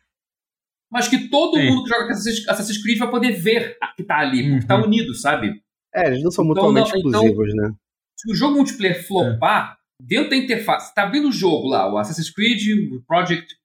mas 0.91 1.07
que 1.07 1.29
todo 1.29 1.57
Sim. 1.57 1.67
mundo 1.69 1.83
que 1.83 1.89
joga 1.89 2.11
Assassin's, 2.11 2.47
Assassin's 2.49 2.81
Creed 2.83 2.97
vai 2.99 3.09
poder 3.09 3.31
ver 3.31 3.77
que 3.95 4.03
tá 4.03 4.19
ali, 4.19 4.49
porque 4.51 4.67
tá 4.67 4.77
Uhum. 4.77 4.85
unido, 4.85 5.13
sabe? 5.15 5.61
É, 5.93 6.07
eles 6.07 6.23
não 6.23 6.31
são 6.31 6.45
Então, 6.45 6.55
mutuamente 6.55 6.91
não, 6.93 6.99
então- 6.99 7.11
exclusivos, 7.23 7.55
né? 7.55 7.73
Se 8.17 8.31
o 8.31 8.35
jogo 8.35 8.55
multiplayer 8.55 9.05
flopar, 9.07 9.73
É. 9.73 10.03
dentro 10.03 10.29
da 10.29 10.35
interface, 10.37 10.93
tá 10.93 11.03
abrindo 11.03 11.27
o 11.29 11.31
jogo 11.31 11.67
lá, 11.67 11.91
o 11.91 11.97
Assassin's 11.97 12.29
Creed, 12.31 12.61
o 12.93 13.01
Project, 13.03 13.55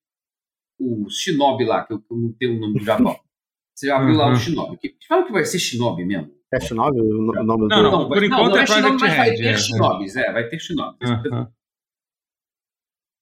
o 0.79 1.09
Shinobi 1.11 1.65
lá, 1.65 1.85
que 1.85 1.93
eu, 1.93 2.03
não 2.11 2.33
tenho 2.33 2.57
o 2.57 2.61
nome 2.61 2.79
do 2.79 2.85
Japão. 2.85 3.17
Você 3.77 3.91
abriu 3.91 4.17
lá 4.17 4.27
Uhum. 4.29 4.33
o 4.33 4.37
Shinobi. 4.37 4.77
Que, 4.79 4.97
fala 5.07 5.27
que 5.27 5.33
vai 5.33 5.45
ser 5.45 5.59
Shinobi 5.59 6.05
mesmo. 6.05 6.35
Cash 6.51 6.71
9, 6.71 7.01
o, 7.01 7.05
no- 7.05 7.41
o 7.41 7.45
nome 7.45 7.69
Não, 7.69 7.83
do. 7.83 7.91
não, 7.91 8.09
por 8.09 8.19
vai- 8.19 8.27
enquanto 8.27 8.51
não 8.51 8.57
é 8.59 8.63
é 8.63 8.67
Shinobi, 8.67 8.83
Project 8.99 9.03
mas 9.09 9.17
vai 9.17 9.31
Red, 9.31 9.37
ter 9.37 9.45
é. 9.47 9.57
Shinobis, 9.59 10.17
é, 10.17 10.33
vai 10.33 10.49
ter 10.49 10.59
Shinobis. 10.61 11.11
Aham. 11.11 11.53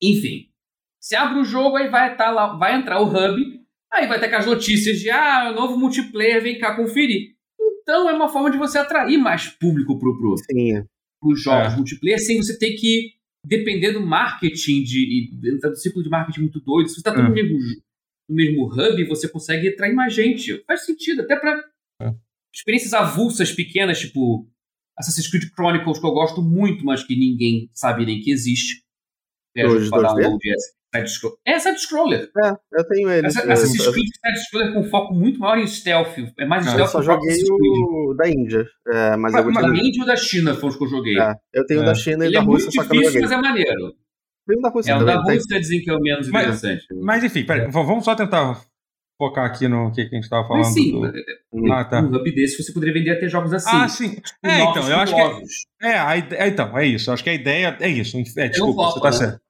Enfim, 0.03 0.49
se 1.01 1.17
abre 1.17 1.39
o 1.41 1.45
jogo, 1.45 1.77
aí 1.77 1.89
vai, 1.89 2.17
tá 2.17 2.31
lá, 2.31 2.57
vai 2.57 2.77
entrar 2.77 3.01
o 3.01 3.07
hub, 3.07 3.61
aí 3.93 4.07
vai 4.07 4.19
ter 4.21 4.27
aquelas 4.27 4.47
notícias 4.47 4.99
de 4.99 5.11
ah, 5.11 5.51
o 5.51 5.55
novo 5.55 5.77
multiplayer, 5.79 6.43
vem 6.43 6.59
cá 6.59 6.77
conferir. 6.77 7.34
Então 7.85 8.09
é 8.09 8.13
uma 8.15 8.29
forma 8.31 8.51
de 8.51 8.57
você 8.59 8.79
atrair 8.79 9.19
mais 9.19 9.47
público 9.49 9.99
pro, 9.99 10.17
pro, 10.19 10.35
os 11.23 11.43
jogos 11.43 11.73
É. 11.73 11.77
multiplayer 11.77 12.19
sem 12.19 12.39
você 12.39 12.59
ter 12.59 12.73
que 12.75 13.13
depender 13.47 13.93
do 13.93 14.01
marketing, 14.01 14.83
de, 14.83 15.31
e 15.45 15.49
entrar 15.55 15.69
no 15.71 15.77
ciclo 15.77 16.03
de 16.03 16.09
marketing 16.09 16.41
muito 16.41 16.61
doido. 16.61 16.89
Se 16.89 16.95
você 16.95 17.01
está 17.01 17.13
tudo 17.13 17.25
É. 17.27 17.29
no, 17.29 17.35
mesmo, 17.35 17.59
no 18.29 18.35
mesmo 18.35 18.67
hub, 18.73 19.05
você 19.07 19.29
consegue 19.29 19.69
atrair 19.69 19.95
mais 19.95 20.15
gente. 20.15 20.65
Faz 20.65 20.87
sentido, 20.87 21.21
até 21.23 21.37
para 21.37 21.63
É. 22.01 22.15
experiências 22.55 22.95
avulsas 22.95 23.53
pequenas, 23.53 24.01
tipo 24.01 24.49
Assassin's 24.99 25.29
Creed 25.29 25.51
Chronicles, 25.55 25.99
que 25.99 26.07
eu 26.07 26.13
gosto 26.13 26.41
muito, 26.41 26.85
mas 26.87 27.03
que 27.05 27.15
ninguém 27.17 27.69
sabe 27.75 28.07
nem 28.07 28.21
que 28.21 28.31
existe. 28.31 28.83
É, 29.57 29.67
Os 29.67 29.85
jogo 29.85 30.01
pra 30.01 30.09
2D? 30.15 30.23
download, 30.23 30.49
é 30.95 30.99
side-scroll- 31.01 31.39
É 31.47 31.59
side-scroller. 31.59 32.31
É, 32.45 32.53
eu 32.79 32.89
tenho 32.89 33.11
ele. 33.11 33.27
Assa- 33.27 33.45
Eu- 33.45 33.53
Assassin's 33.53 33.85
eu- 33.85 33.93
Creed 33.93 34.07
side-scroller 34.25 34.75
com 34.75 34.85
foco 34.85 35.15
muito 35.15 35.39
maior 35.41 35.59
em 35.59 35.67
stealth. 35.67 36.17
É 36.39 36.47
mais 36.47 36.65
stealth 36.65 36.81
Eu 36.81 36.87
só 36.87 36.99
o 36.99 37.03
joguei 37.03 37.43
o 37.51 38.15
da 38.15 38.29
Índia. 38.29 38.67
É, 38.89 39.17
mas 39.17 39.35
eu 39.35 39.39
Mas- 39.39 39.45
gostei 39.47 39.63
Da 39.63 39.69
muito. 39.69 39.87
Índia 39.87 40.01
ou 40.03 40.07
da 40.07 40.17
China 40.17 40.55
foram 40.55 40.69
os 40.69 40.77
que 40.77 40.85
eu 40.85 40.89
joguei. 40.89 41.19
É, 41.19 41.35
eu 41.53 41.67
tenho 41.67 41.81
o 41.81 41.83
É. 41.83 41.87
da 41.87 41.95
China 41.95 42.25
e 42.25 42.29
Ele 42.29 42.35
da 42.35 42.41
é 42.41 42.45
Rússia, 42.45 42.65
muito 42.67 42.75
só 42.75 42.83
que 42.83 42.89
eu 42.91 42.95
não 42.95 43.03
difícil, 43.03 43.21
mas 43.23 43.33
é 43.33 43.37
maneiro. 43.37 43.95
Tenho 44.47 44.59
o 44.59 44.63
da 44.63 44.69
Rússia 44.69 44.93
É, 44.93 44.97
o 44.97 44.99
também. 44.99 45.15
da 45.17 45.23
tem- 45.25 45.35
Rússia 45.37 45.61
dizem 45.61 45.81
que 45.83 45.91
é 45.91 45.95
o 45.95 46.01
menos 46.01 46.29
Mas- 46.29 46.43
interessante. 46.43 46.87
Mas 47.03 47.25
enfim, 47.25 47.45
peraí, 47.45 47.71
vamos 47.71 48.05
só 48.05 48.15
tentar 48.15 48.61
focar 49.17 49.45
aqui 49.47 49.69
no 49.69 49.91
que, 49.93 50.01
a 50.03 50.05
gente 50.05 50.25
estava 50.25 50.47
falando. 50.47 50.65
Mas 50.65 50.75
sim, 50.75 50.91
do- 50.93 51.13
Hum. 51.53 51.73
Ah, 51.73 51.85
tá. 51.85 52.01
um 52.03 52.09
hub 52.15 52.35
desse 52.35 52.63
você 52.63 52.73
poderia 52.73 52.93
vender 52.93 53.11
até 53.13 53.29
jogos 53.29 53.53
assim. 53.55 53.71
Ah, 53.73 53.89
sim. 53.89 54.17
É, 54.45 54.59
novos 54.59 54.77
então, 54.85 54.91
eu 54.91 54.99
acho 54.99 55.15
que. 55.15 55.87
É, 55.87 55.99
a 55.99 56.17
ide- 56.17 56.35
é, 56.35 56.49
então, 56.49 56.77
é 56.77 56.87
isso. 56.87 57.09
Eu 57.09 57.15
acho 57.15 57.23
que 57.25 57.31
a 57.31 57.35
ideia 57.35 57.77
é 57.81 57.89
isso. 57.89 58.19
É, 58.37 58.49
desculpa, 58.49 58.83
você 58.91 59.01
tá 59.01 59.07
né? 59.07 59.13
certo. 59.13 59.41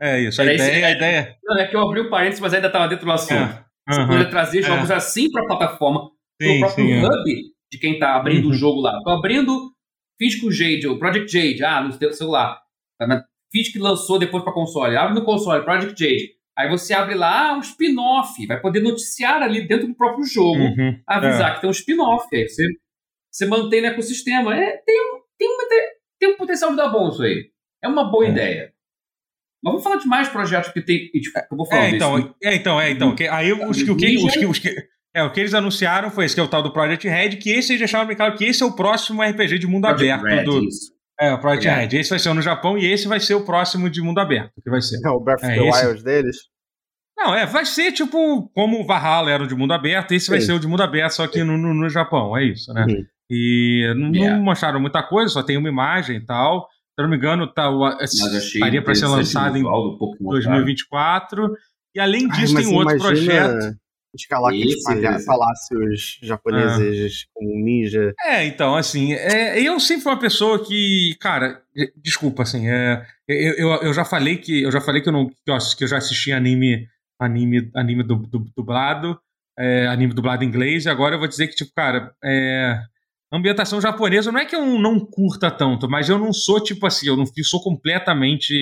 É 0.00 0.20
isso. 0.20 0.40
A 0.42 0.44
isso, 0.44 0.64
ideia, 0.64 0.86
a 0.86 0.90
é. 0.90 0.92
ideia. 0.94 1.36
Não, 1.44 1.58
é 1.58 1.66
que 1.66 1.74
eu 1.76 1.80
abri 1.80 2.00
o 2.00 2.10
parênteses, 2.10 2.40
mas 2.40 2.52
ainda 2.54 2.66
estava 2.66 2.88
dentro 2.88 3.06
do 3.06 3.12
assunto. 3.12 3.34
É. 3.34 3.64
Você 3.88 4.00
Aham. 4.00 4.06
poderia 4.08 4.30
trazer 4.30 4.58
É. 4.58 4.62
jogos 4.62 4.90
assim 4.90 5.30
para 5.30 5.42
a 5.42 5.46
plataforma, 5.46 6.10
para 6.38 6.48
o 6.48 6.52
Sim, 6.52 6.60
próprio 6.60 6.84
sim. 6.86 6.92
é. 6.92 7.06
hub 7.06 7.24
de 7.72 7.78
quem 7.78 7.92
está 7.94 8.14
abrindo 8.16 8.44
Uhum. 8.46 8.50
o 8.50 8.54
jogo 8.54 8.80
lá. 8.80 9.00
Tô 9.02 9.10
abrindo 9.10 9.72
Físico 10.18 10.50
Jade, 10.50 10.86
o 10.88 10.98
Project 10.98 11.30
Jade, 11.32 11.64
ah, 11.64 11.80
no 11.82 11.92
celular. 12.12 12.58
Fiz 13.52 13.70
que 13.72 13.78
lançou 13.78 14.18
depois 14.18 14.42
para 14.42 14.52
console. 14.52 14.96
Abre 14.96 15.14
no 15.14 15.24
console, 15.24 15.64
Project 15.64 15.98
Jade. 15.98 16.30
Aí 16.58 16.68
você 16.70 16.94
abre 16.94 17.14
lá 17.14 17.50
ah, 17.50 17.54
um 17.54 17.60
spin-off. 17.60 18.46
Vai 18.46 18.60
poder 18.60 18.80
noticiar 18.80 19.42
ali 19.42 19.66
dentro 19.66 19.86
do 19.86 19.94
próprio 19.94 20.24
jogo. 20.24 20.58
Uhum. 20.58 20.98
avisar 21.06 21.54
que 21.54 21.60
tem 21.60 21.68
um 21.68 21.72
spin-off. 21.72 22.26
Aí 22.34 22.48
você, 22.48 22.64
você 23.30 23.46
mantém 23.46 23.80
no 23.82 23.88
ecossistema. 23.88 24.54
É, 24.56 24.76
tem, 24.78 25.00
um- 25.00 25.20
tem, 25.38 25.48
uma, 25.48 25.64
tem 26.18 26.28
um 26.30 26.36
potencial 26.36 26.70
de 26.70 26.76
dar 26.76 26.88
bom 26.88 27.08
isso 27.08 27.22
aí. 27.22 27.50
É 27.82 27.88
uma 27.88 28.10
boa 28.10 28.26
É. 28.26 28.30
ideia. 28.30 28.72
Mas 29.64 29.72
vamos 29.72 29.82
falar 29.82 29.96
de 29.96 30.06
mais 30.06 30.28
projetos 30.28 30.70
que 30.72 30.80
tem. 30.80 31.10
e, 31.14 31.20
Tipo, 31.20 31.38
eu 31.50 31.56
vou 31.56 31.66
falar 31.66 31.82
É, 31.82 31.84
desse. 31.92 31.96
então, 31.96 32.34
é, 32.42 32.54
então, 32.54 32.80
é, 32.80 32.90
então. 32.90 33.14
que- 33.14 33.26
aí 33.28 33.52
os 33.52 33.82
que, 33.82 33.90
o 33.90 33.96
que, 33.96 34.16
os 34.16 34.32
que, 34.34 34.46
os 34.46 34.58
que, 34.58 34.74
é, 35.14 35.22
o 35.24 35.32
que 35.32 35.40
eles 35.40 35.54
anunciaram 35.54 36.10
foi 36.10 36.24
esse, 36.26 36.34
que 36.34 36.40
é 36.40 36.44
o 36.44 36.48
tal 36.48 36.62
do 36.62 36.72
Project 36.72 37.08
Red, 37.08 37.30
que 37.36 37.50
esse 37.50 37.72
eles 37.72 37.80
deixaram 37.80 38.06
bem 38.06 38.16
claro 38.16 38.36
que 38.36 38.44
esse 38.44 38.62
é 38.62 38.66
o 38.66 38.72
próximo 38.76 39.22
RPG 39.22 39.58
de 39.58 39.66
mundo 39.66 39.82
Project 39.88 40.10
aberto 40.12 40.36
Red, 40.36 40.44
do. 40.44 40.64
isso. 40.64 40.92
É, 41.18 41.32
o 41.32 41.38
Project 41.40 41.66
É. 41.66 41.74
Red. 41.74 41.96
Esse 41.98 42.10
vai 42.10 42.18
ser 42.18 42.34
no 42.34 42.42
Japão 42.42 42.76
e 42.76 42.84
esse 42.84 43.08
vai 43.08 43.18
ser 43.18 43.34
o 43.34 43.44
próximo 43.44 43.88
de 43.88 44.02
mundo 44.02 44.18
aberto, 44.18 44.52
que 44.62 44.70
vai 44.70 44.82
ser. 44.82 44.98
É 45.04 45.08
o 45.08 45.18
Breath 45.18 45.42
of 45.42 45.50
É, 45.50 45.54
the 45.56 45.66
esse- 45.68 45.86
Wild 45.86 46.04
deles. 46.04 46.36
Não, 47.18 47.34
é, 47.34 47.46
vai 47.46 47.64
ser 47.64 47.92
tipo 47.92 48.50
como 48.54 48.78
o 48.78 48.86
Valhalla 48.86 49.30
era 49.30 49.42
o 49.42 49.46
de 49.46 49.54
mundo 49.54 49.72
aberto, 49.72 50.12
esse 50.12 50.28
vai 50.28 50.38
Sim. 50.40 50.46
ser 50.48 50.52
o 50.52 50.60
de 50.60 50.66
mundo 50.66 50.82
aberto, 50.82 51.12
só 51.12 51.26
que 51.26 51.42
no, 51.42 51.56
no, 51.56 51.72
no 51.72 51.88
Japão, 51.88 52.36
é 52.36 52.44
isso, 52.44 52.70
né? 52.74 52.84
Uhum. 52.86 53.04
E 53.30 53.92
não, 53.96 54.08
não 54.10 54.14
Yeah. 54.14 54.38
mostraram 54.38 54.78
muita 54.78 55.02
coisa, 55.02 55.32
só 55.32 55.42
tem 55.42 55.56
uma 55.56 55.68
imagem 55.70 56.16
e 56.18 56.20
tal. 56.26 56.68
Se 56.96 57.02
eu 57.02 57.04
não 57.04 57.10
me 57.10 57.16
engano, 57.18 57.46
tá, 57.46 57.68
o, 57.70 57.86
estaria 58.00 58.82
para 58.82 58.94
ser 58.94 59.06
lançado 59.06 59.50
em 59.56 59.60
visual 59.60 59.90
do 59.90 59.98
Pokémon, 59.98 60.30
cara. 60.30 60.42
2024. 60.44 61.52
E 61.94 62.00
além 62.00 62.26
Ai, 62.30 62.40
disso, 62.40 62.54
mas 62.54 62.64
tem 62.64 62.74
um 62.74 62.76
outro 62.78 62.96
projeto. 62.96 63.76
Escalar 64.14 64.50
aqueles 64.50 64.82
palácios 65.26 66.18
japoneses 66.22 67.26
com 67.34 67.44
um 67.44 67.62
ninja. 67.62 68.14
É, 68.24 68.46
então, 68.46 68.74
assim, 68.74 69.12
é, 69.12 69.60
eu 69.60 69.78
sempre 69.78 70.04
fui 70.04 70.12
uma 70.12 70.18
pessoa 70.18 70.64
que, 70.64 71.14
cara, 71.20 71.60
desculpa, 71.96 72.42
assim, 72.42 72.66
é, 72.66 73.04
eu, 73.28 73.52
eu, 73.54 73.68
eu 73.82 73.92
já 73.92 74.06
falei 74.06 74.38
que 74.38 74.62
eu 74.62 74.72
já 74.72 74.80
falei 74.80 75.02
que 75.02 75.08
eu 75.10 75.12
não 75.12 75.28
que 75.28 75.34
eu, 75.46 75.54
ass- 75.54 75.74
que 75.74 75.84
eu 75.84 75.88
já 75.88 75.98
assisti 75.98 76.32
anime 76.32 76.88
anime 77.20 77.70
anime 77.74 78.02
du, 78.02 78.16
du- 78.16 78.50
dublado, 78.56 79.20
é, 79.58 79.86
anime 79.86 80.14
dublado 80.14 80.42
em 80.44 80.48
inglês, 80.48 80.86
e 80.86 80.88
agora 80.88 81.16
eu 81.16 81.18
vou 81.18 81.28
dizer 81.28 81.48
que 81.48 81.56
tipo, 81.56 81.72
cara, 81.74 82.14
é, 82.24 82.80
ambientação 83.32 83.80
japonesa 83.80 84.30
não 84.32 84.40
é 84.40 84.44
que 84.44 84.54
eu 84.56 84.64
não 84.78 84.98
curta 85.00 85.50
tanto, 85.50 85.88
mas 85.88 86.08
eu 86.08 86.18
não 86.18 86.32
sou 86.32 86.62
tipo 86.62 86.86
assim, 86.86 87.08
eu 87.08 87.16
não 87.16 87.24
sou 87.44 87.60
completamente 87.62 88.54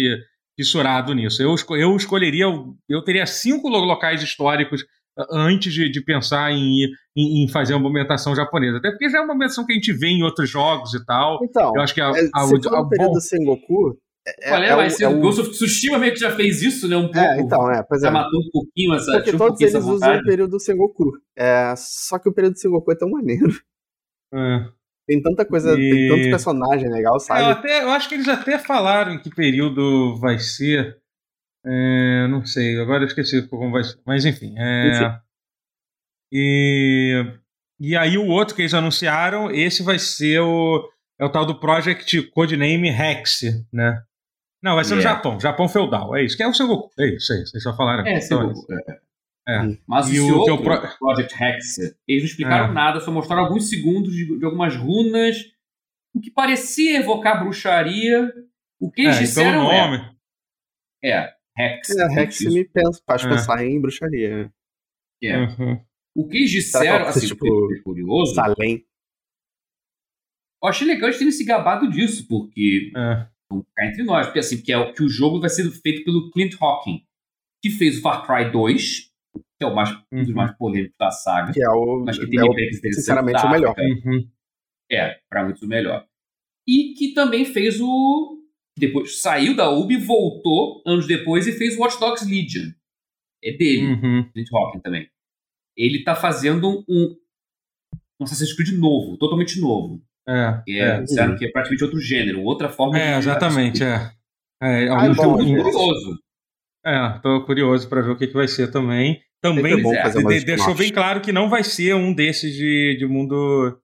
fissurado 0.58 1.12
nisso. 1.14 1.42
Eu, 1.42 1.54
eu 1.76 1.96
escolheria, 1.96 2.46
eu 2.88 3.02
teria 3.04 3.26
cinco 3.26 3.68
lo- 3.68 3.84
locais 3.84 4.22
históricos 4.22 4.84
antes 5.30 5.72
de, 5.72 5.88
de 5.90 6.00
pensar 6.04 6.50
em, 6.52 6.86
em, 7.16 7.44
em 7.44 7.48
fazer 7.48 7.74
uma 7.74 7.88
ambientação 7.88 8.34
japonesa. 8.34 8.78
Até 8.78 8.90
porque 8.90 9.08
já 9.10 9.18
é 9.18 9.20
uma 9.20 9.34
ambientação 9.34 9.64
que 9.66 9.72
a 9.72 9.74
gente 9.76 9.92
vê 9.92 10.08
em 10.08 10.22
outros 10.22 10.48
jogos 10.50 10.94
e 10.94 11.04
tal. 11.04 11.38
Então, 11.42 11.72
Eu 11.74 11.82
acho 11.82 11.94
que 11.94 12.00
a, 12.00 12.06
é, 12.08 12.28
a, 12.34 12.40
se 12.46 12.56
a- 12.56 12.60
for 12.62 12.74
a- 12.74 12.80
no 12.82 12.88
período 12.88 13.08
bom, 13.08 13.14
do 13.14 13.20
Sengoku. 13.20 13.98
É, 14.26 14.48
Qual 14.48 14.62
é, 14.62 14.68
é 14.70 14.76
vai 14.76 14.86
o- 14.86 14.90
ser 14.90 15.04
é 15.04 15.08
o 15.08 15.20
Ghost 15.20 15.40
of 15.42 15.50
Tsushima 15.50 15.98
meio 15.98 16.12
que 16.14 16.18
já 16.20 16.30
fez 16.34 16.62
isso, 16.62 16.88
né? 16.88 16.96
Um 16.96 17.02
pouco. 17.10 17.18
É, 17.18 17.40
então, 17.40 17.70
é, 17.70 17.82
pois 17.82 18.00
já 18.00 18.08
é. 18.08 18.10
matou 18.10 18.40
um 18.40 18.50
pouquinho 18.50 18.94
essa, 18.94 19.12
Porque 19.12 19.30
um 19.34 19.38
todos 19.38 19.60
eles 19.60 19.74
usam 19.84 20.16
o 20.16 20.24
período 20.24 20.50
do 20.52 20.60
Sengoku. 20.60 21.12
É, 21.36 21.74
só 21.76 22.18
que 22.18 22.28
o 22.28 22.32
período 22.32 22.54
do 22.54 22.58
Sengoku 22.58 22.90
é 22.90 22.96
tão 22.96 23.10
maneiro. 23.10 23.50
É. 24.34 24.68
Tem 25.06 25.20
tanta 25.22 25.44
coisa, 25.44 25.78
E- 25.78 25.90
tem 25.90 26.08
tanto 26.08 26.30
personagem 26.30 26.88
legal, 26.90 27.14
É, 27.14 27.16
eu, 27.16 27.20
sabe? 27.20 27.42
até, 27.44 27.82
eu 27.82 27.90
acho 27.90 28.08
que 28.08 28.14
eles 28.14 28.26
até 28.28 28.58
falaram 28.58 29.12
em 29.12 29.18
que 29.18 29.28
período 29.28 30.16
vai 30.16 30.38
ser. 30.38 30.98
É, 31.66 32.26
não 32.28 32.44
sei, 32.44 32.78
agora 32.80 33.02
eu 33.04 33.06
esqueci 33.06 33.46
como 33.48 33.70
vai 33.70 33.84
ser. 33.84 33.98
Mas 34.06 34.24
enfim. 34.24 34.54
é. 34.58 35.18
E, 36.32 37.24
e 37.78 37.96
aí 37.96 38.18
o 38.18 38.26
outro 38.26 38.54
que 38.54 38.62
eles 38.62 38.74
anunciaram, 38.74 39.50
esse 39.50 39.82
vai 39.82 39.98
ser 39.98 40.40
o, 40.40 40.88
é 41.18 41.24
o 41.24 41.30
tal 41.30 41.44
do 41.46 41.60
Project 41.60 42.22
Codename 42.30 42.90
Rex, 42.90 43.42
né? 43.72 44.02
Não, 44.62 44.74
vai 44.74 44.84
ser 44.84 44.94
no 44.94 45.00
Japão, 45.02 45.38
Japão 45.38 45.68
feudal. 45.68 46.16
É 46.16 46.24
isso, 46.24 46.36
que 46.36 46.42
é 46.42 46.48
o 46.48 46.54
seu 46.54 46.66
Goku. 46.66 46.90
É 46.98 47.06
isso, 47.14 47.32
é 47.34 47.42
isso. 47.42 47.50
Vocês 47.50 47.62
só 47.62 47.76
falaram. 47.76 48.06
É, 48.06 48.20
seu 48.20 48.40
Goku. 48.40 48.72
É. 48.72 48.98
é. 49.46 49.76
Mas 49.86 50.08
e 50.08 50.20
o 50.20 50.38
outro, 50.38 50.62
pro... 50.62 50.98
Project 50.98 51.42
Hex, 51.42 51.78
eles 52.08 52.22
não 52.22 52.28
explicaram 52.28 52.70
é. 52.70 52.72
nada, 52.72 53.00
só 53.00 53.10
mostraram 53.10 53.44
alguns 53.44 53.68
segundos 53.68 54.14
de, 54.14 54.38
de, 54.38 54.44
algumas 54.44 54.74
runas, 54.74 55.36
o 56.14 56.20
que 56.20 56.30
parecia 56.30 56.98
evocar 56.98 57.42
bruxaria. 57.42 58.32
O 58.80 58.90
que 58.90 59.02
eles 59.02 59.16
é, 59.16 59.20
disseram 59.20 59.66
pelo 59.66 59.72
nome. 59.72 60.16
é... 61.02 61.34
É, 61.56 61.76
Hex. 61.76 61.90
É, 61.90 62.22
Hex 62.22 62.40
me 62.40 62.64
pensa, 62.64 63.00
faz 63.06 63.24
é. 63.24 63.28
pensar 63.28 63.64
em 63.64 63.80
bruxaria. 63.80 64.52
É. 65.22 65.38
Uhum. 65.38 65.80
O 66.16 66.28
que 66.28 66.38
eles 66.38 66.50
disseram, 66.50 67.06
assim, 67.06 67.28
tipo, 67.28 67.46
curioso... 67.82 68.34
Salem. 68.34 68.84
Eu 70.62 70.68
achei 70.68 70.86
legal 70.86 71.08
eles 71.08 71.18
terem 71.18 71.32
se 71.32 71.44
gabado 71.44 71.88
disso, 71.88 72.26
porque... 72.28 72.90
É. 72.96 73.28
Vamos 73.48 73.66
ficar 73.68 73.86
entre 73.86 74.02
nós, 74.02 74.26
porque 74.26 74.38
assim, 74.40 74.60
que, 74.60 74.72
é, 74.72 74.92
que 74.92 75.02
o 75.02 75.08
jogo 75.08 75.40
vai 75.40 75.50
ser 75.50 75.70
feito 75.70 76.04
pelo 76.04 76.30
Clint 76.30 76.54
Hawking, 76.60 77.04
que 77.62 77.70
fez 77.70 77.98
o 77.98 78.00
Far 78.00 78.26
Cry 78.26 78.50
2, 78.50 79.13
que 79.34 79.64
é 79.64 79.66
o 79.66 79.74
mais, 79.74 79.90
uhum. 79.90 80.02
um 80.12 80.18
dos 80.20 80.28
uhum. 80.28 80.34
mais 80.34 80.56
polêmicos 80.56 80.96
da 80.98 81.10
saga. 81.10 81.52
Que 81.52 81.62
é 81.62 81.68
o, 81.68 82.04
mas 82.04 82.18
que 82.18 82.26
tem 82.26 82.40
é 82.40 82.44
o, 82.44 82.92
sinceramente, 82.92 83.44
o 83.44 83.50
melhor. 83.50 83.74
Uhum. 83.78 84.28
É, 84.90 85.18
pra 85.28 85.44
muitos 85.44 85.62
o 85.62 85.68
melhor. 85.68 86.06
E 86.66 86.94
que 86.94 87.12
também 87.14 87.44
fez 87.44 87.80
o 87.80 88.44
depois 88.76 89.20
saiu 89.20 89.54
da 89.54 89.70
Ubi, 89.70 89.96
voltou 89.96 90.82
anos 90.86 91.06
depois 91.06 91.46
e 91.46 91.52
fez 91.52 91.78
Watch 91.78 91.98
Dogs 91.98 92.28
Legion. 92.28 92.72
É 93.42 93.52
dele, 93.52 93.86
uhum. 93.86 94.30
Clint 94.32 94.48
Hawking 94.52 94.80
também. 94.80 95.08
Ele 95.76 96.02
tá 96.02 96.14
fazendo 96.14 96.84
um, 96.88 97.16
um 98.20 98.24
Assassin's 98.24 98.54
Creed 98.54 98.78
novo, 98.78 99.16
totalmente 99.16 99.60
novo. 99.60 100.02
É, 100.26 100.62
que 100.64 100.80
é, 100.80 101.02
disseram 101.02 101.36
que 101.36 101.44
é 101.44 101.50
praticamente 101.50 101.84
outro 101.84 102.00
gênero, 102.00 102.42
outra 102.42 102.70
forma 102.70 102.98
é, 102.98 103.12
de. 103.12 103.18
Exatamente, 103.18 103.84
é. 103.84 104.10
É, 104.62 104.88
ah, 104.88 105.04
é 105.04 105.14
bom, 105.14 105.36
curioso. 105.36 106.18
É, 106.84 107.18
tô 107.22 107.44
curioso 107.44 107.88
para 107.88 108.02
ver 108.02 108.10
o 108.10 108.16
que, 108.16 108.26
que 108.26 108.34
vai 108.34 108.46
ser 108.46 108.70
também. 108.70 109.20
Também 109.40 109.74
é, 109.74 110.40
deixou 110.40 110.74
bem 110.74 110.90
claro 110.90 111.20
que 111.20 111.32
não 111.32 111.50
vai 111.50 111.62
ser 111.62 111.94
um 111.94 112.14
desses 112.14 112.54
de, 112.54 112.96
de 112.98 113.06
mundo 113.06 113.78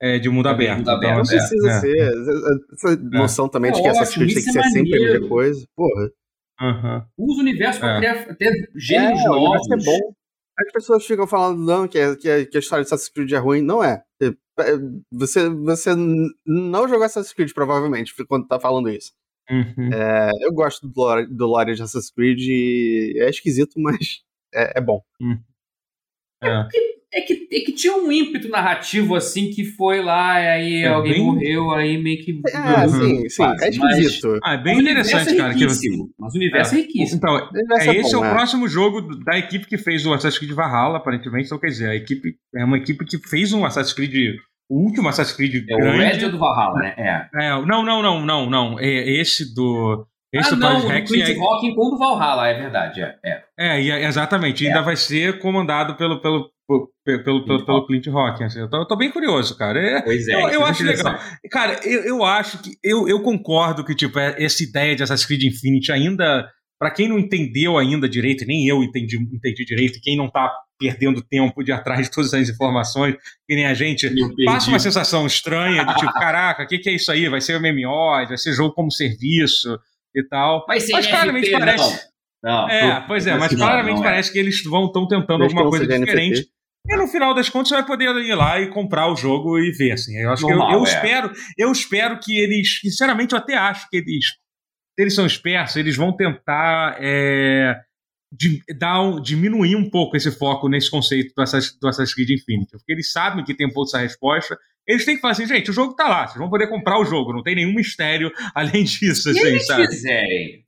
é, 0.00 0.18
de 0.18 0.28
mundo 0.28 0.48
aberto. 0.48 0.78
Mundo 0.78 0.90
aberto. 0.90 1.18
Não 1.18 1.24
precisa 1.24 1.70
é. 1.70 1.80
ser. 1.80 2.12
Essa 2.72 2.92
é. 2.92 2.96
noção 2.96 3.48
também 3.48 3.70
de 3.70 3.80
que 3.80 3.86
essas 3.88 4.14
coisas 4.14 4.34
tem 4.34 4.42
que 4.42 4.50
ser 4.50 4.62
sempre 4.64 4.96
a 4.96 5.00
mesma 5.00 5.28
coisa. 5.28 5.66
Porra. 5.76 6.10
Uhum. 6.60 7.02
Usa 7.18 7.38
o 7.38 7.42
universo 7.42 7.80
pra 7.80 7.94
é. 7.94 7.98
criar 7.98 8.30
até 8.30 8.50
gêneros 8.74 9.20
é, 9.20 9.24
novos. 9.24 9.70
É 9.70 9.76
bom. 9.76 10.14
As 10.58 10.72
pessoas 10.72 11.06
ficam 11.06 11.26
falando 11.26 11.64
não, 11.64 11.86
que, 11.86 11.98
é, 11.98 12.16
que, 12.16 12.28
é, 12.28 12.44
que 12.44 12.56
a 12.56 12.60
história 12.60 12.84
de 12.84 12.88
Assassin's 12.88 13.10
Creed 13.10 13.32
é 13.32 13.38
ruim. 13.38 13.62
Não 13.62 13.82
é. 13.82 14.02
Você, 15.12 15.48
você 15.48 15.90
não 16.44 16.88
jogou 16.88 17.04
Assassin's 17.04 17.32
Creed, 17.32 17.52
provavelmente, 17.52 18.12
quando 18.26 18.46
tá 18.46 18.58
falando 18.58 18.90
isso. 18.90 19.12
Uhum. 19.50 19.92
É, 19.92 20.30
eu 20.42 20.52
gosto 20.52 20.88
do 20.88 20.92
lore, 20.96 21.26
do 21.26 21.46
lore 21.46 21.74
de 21.74 21.82
Assassin's 21.82 22.10
Creed 22.10 22.40
é 23.16 23.28
esquisito, 23.28 23.74
mas 23.80 24.22
é, 24.54 24.78
é 24.78 24.80
bom. 24.80 25.02
Uhum. 25.20 25.38
É. 26.42 26.68
É 27.14 27.20
que, 27.20 27.46
é 27.52 27.60
que 27.60 27.72
tinha 27.72 27.94
um 27.94 28.10
ímpeto 28.10 28.48
narrativo 28.48 29.14
assim 29.14 29.50
que 29.50 29.66
foi 29.66 30.02
lá, 30.02 30.40
e 30.40 30.48
aí 30.48 30.74
é 30.82 30.88
alguém 30.88 31.12
bem... 31.12 31.22
morreu, 31.22 31.70
aí 31.72 32.02
meio 32.02 32.24
que. 32.24 32.40
É, 32.48 32.88
sim, 32.88 33.28
sim, 33.28 33.42
é 33.42 33.68
esquisito. 33.68 34.28
Mas, 34.28 34.40
ah, 34.42 34.54
é 34.54 34.56
bem 34.56 34.80
interessante, 34.80 35.28
é 35.28 35.36
cara. 35.36 35.54
Que... 35.54 35.66
Mas 36.18 36.32
o 36.32 36.36
universo 36.38 36.74
é, 36.74 36.78
é 36.78 36.80
riquíssimo. 36.80 37.18
Então, 37.18 37.36
é, 37.36 37.98
esse 37.98 38.16
bom, 38.16 38.24
é 38.24 38.28
o 38.28 38.32
próximo 38.32 38.66
jogo 38.66 39.02
da 39.16 39.36
equipe 39.36 39.66
que 39.66 39.76
fez 39.76 40.06
o 40.06 40.14
Assassin's 40.14 40.38
Creed 40.38 40.52
Valhalla, 40.52 40.96
aparentemente. 40.96 41.46
Então, 41.46 41.58
quer 41.58 41.66
dizer, 41.66 41.90
a 41.90 41.94
equipe 41.94 42.34
é 42.54 42.64
uma 42.64 42.78
equipe 42.78 43.04
que 43.04 43.18
fez 43.28 43.52
um 43.52 43.66
Assassin's 43.66 43.92
Creed. 43.92 44.38
O 44.72 44.84
último 44.86 45.06
Assassin's 45.10 45.36
Creed 45.36 45.68
é 45.68 45.76
grande. 45.76 45.98
o 45.98 46.00
Red 46.00 46.30
do 46.30 46.38
Valhalla, 46.38 46.78
né? 46.78 46.94
É. 46.96 47.28
é. 47.44 47.50
Não, 47.66 47.84
não, 47.84 48.02
não, 48.02 48.24
não, 48.24 48.48
não. 48.48 48.80
É 48.80 48.86
esse 49.20 49.54
do. 49.54 50.06
Esse 50.32 50.54
ah, 50.54 50.56
não, 50.56 50.78
o 50.78 51.04
Clint 51.04 51.28
é... 51.28 51.38
Hawking 51.38 51.74
com 51.74 51.94
o 51.94 51.98
Valhalla, 51.98 52.48
é 52.48 52.54
verdade, 52.54 53.02
é. 53.02 53.42
É, 53.58 53.86
é 53.86 54.06
exatamente. 54.06 54.66
Ainda 54.66 54.80
vai 54.80 54.96
ser 54.96 55.38
comandado 55.40 55.94
pelo, 55.94 56.22
pelo, 56.22 56.50
pelo, 56.66 56.88
pelo, 57.04 57.44
pelo, 57.44 57.66
pelo 57.66 57.86
Clint 57.86 58.06
Hawking. 58.06 58.44
Assim. 58.44 58.60
Eu, 58.60 58.70
tô, 58.70 58.78
eu 58.78 58.88
tô 58.88 58.96
bem 58.96 59.10
curioso, 59.10 59.58
cara. 59.58 59.78
É, 59.78 60.00
pois 60.00 60.26
é, 60.26 60.42
eu, 60.42 60.48
eu 60.48 60.64
acho 60.64 60.84
legal. 60.84 61.18
Cara, 61.50 61.78
eu, 61.84 62.04
eu 62.04 62.24
acho 62.24 62.62
que. 62.62 62.70
Eu, 62.82 63.06
eu 63.06 63.20
concordo 63.20 63.84
que, 63.84 63.94
tipo, 63.94 64.18
é, 64.18 64.42
essa 64.42 64.62
ideia 64.62 64.96
de 64.96 65.02
Assassin's 65.02 65.26
Creed 65.26 65.42
Infinity 65.42 65.92
ainda. 65.92 66.48
Para 66.80 66.90
quem 66.90 67.08
não 67.08 67.18
entendeu 67.18 67.76
ainda 67.76 68.08
direito, 68.08 68.46
nem 68.46 68.66
eu 68.66 68.82
entendi, 68.82 69.16
entendi 69.16 69.64
direito, 69.64 70.00
quem 70.02 70.16
não 70.16 70.28
tá 70.28 70.50
perdendo 70.82 71.22
tempo 71.22 71.62
de 71.62 71.72
atrás 71.72 72.06
de 72.06 72.10
todas 72.10 72.34
as 72.34 72.48
informações, 72.48 73.14
que 73.46 73.54
nem 73.54 73.66
a 73.66 73.74
gente, 73.74 74.10
passa 74.44 74.68
uma 74.68 74.78
sensação 74.78 75.26
estranha 75.26 75.84
de 75.84 75.94
tipo, 75.94 76.12
caraca, 76.14 76.64
o 76.64 76.66
que, 76.66 76.78
que 76.78 76.90
é 76.90 76.94
isso 76.94 77.10
aí? 77.12 77.28
Vai 77.28 77.40
ser 77.40 77.60
MMO, 77.60 78.26
vai 78.26 78.36
ser 78.36 78.52
jogo 78.52 78.74
como 78.74 78.90
serviço 78.90 79.78
e 80.14 80.22
tal. 80.26 80.64
Mas, 80.68 80.88
mas 80.90 81.06
claramente 81.06 81.50
parece. 81.50 81.90
Não. 81.92 82.12
Não, 82.42 82.68
é, 82.68 83.04
pois 83.06 83.24
é, 83.24 83.38
mas 83.38 83.54
claramente 83.54 83.96
não, 83.96 84.02
parece 84.02 84.30
é. 84.30 84.32
que 84.32 84.38
eles 84.40 84.64
vão 84.64 84.86
estão 84.86 85.06
tentando 85.06 85.44
alguma 85.44 85.70
coisa 85.70 85.86
diferente. 85.86 86.48
E 86.88 86.96
no 86.96 87.06
final 87.06 87.32
das 87.32 87.48
contas 87.48 87.68
você 87.68 87.74
vai 87.76 87.86
poder 87.86 88.08
ir 88.16 88.34
lá 88.34 88.60
e 88.60 88.68
comprar 88.68 89.06
o 89.06 89.14
jogo 89.14 89.56
e 89.60 89.70
ver, 89.70 89.92
assim. 89.92 90.18
Eu 90.18 90.32
acho 90.32 90.42
Normal, 90.42 90.66
que 90.66 90.74
eu, 90.74 90.78
eu 90.78 90.84
é. 90.84 90.88
espero, 90.88 91.32
eu 91.56 91.70
espero 91.70 92.18
que 92.18 92.36
eles, 92.36 92.80
sinceramente, 92.80 93.32
eu 93.32 93.38
até 93.38 93.54
acho 93.54 93.88
que 93.88 93.98
eles, 93.98 94.26
se 94.26 95.02
eles 95.02 95.14
são 95.14 95.24
espertos, 95.24 95.76
eles 95.76 95.96
vão 95.96 96.12
tentar 96.16 96.96
é, 97.00 97.76
de, 98.32 98.62
dar 98.78 99.02
um, 99.02 99.20
diminuir 99.20 99.76
um 99.76 99.90
pouco 99.90 100.16
esse 100.16 100.32
foco 100.32 100.66
nesse 100.66 100.90
conceito 100.90 101.34
do 101.36 101.42
Assassin's, 101.42 101.78
do 101.78 101.86
Assassin's 101.86 102.14
Creed 102.14 102.30
Infinity, 102.30 102.72
porque 102.72 102.92
eles 102.92 103.12
sabem 103.12 103.44
que 103.44 103.54
tem 103.54 103.66
um 103.66 103.72
pouco 103.72 103.90
essa 103.90 103.98
resposta. 103.98 104.58
Eles 104.86 105.04
têm 105.04 105.16
que 105.16 105.20
falar 105.20 105.32
assim, 105.32 105.46
gente, 105.46 105.70
o 105.70 105.74
jogo 105.74 105.94
tá 105.94 106.08
lá, 106.08 106.26
vocês 106.26 106.38
vão 106.38 106.48
poder 106.48 106.68
comprar 106.68 106.98
o 106.98 107.04
jogo, 107.04 107.32
não 107.32 107.42
tem 107.42 107.54
nenhum 107.54 107.74
mistério 107.74 108.32
além 108.54 108.84
disso, 108.84 109.28
assim, 109.28 109.38
se 109.38 109.46
eles 109.46 109.66
sabe? 109.66 109.86
Fizerem, 109.86 110.64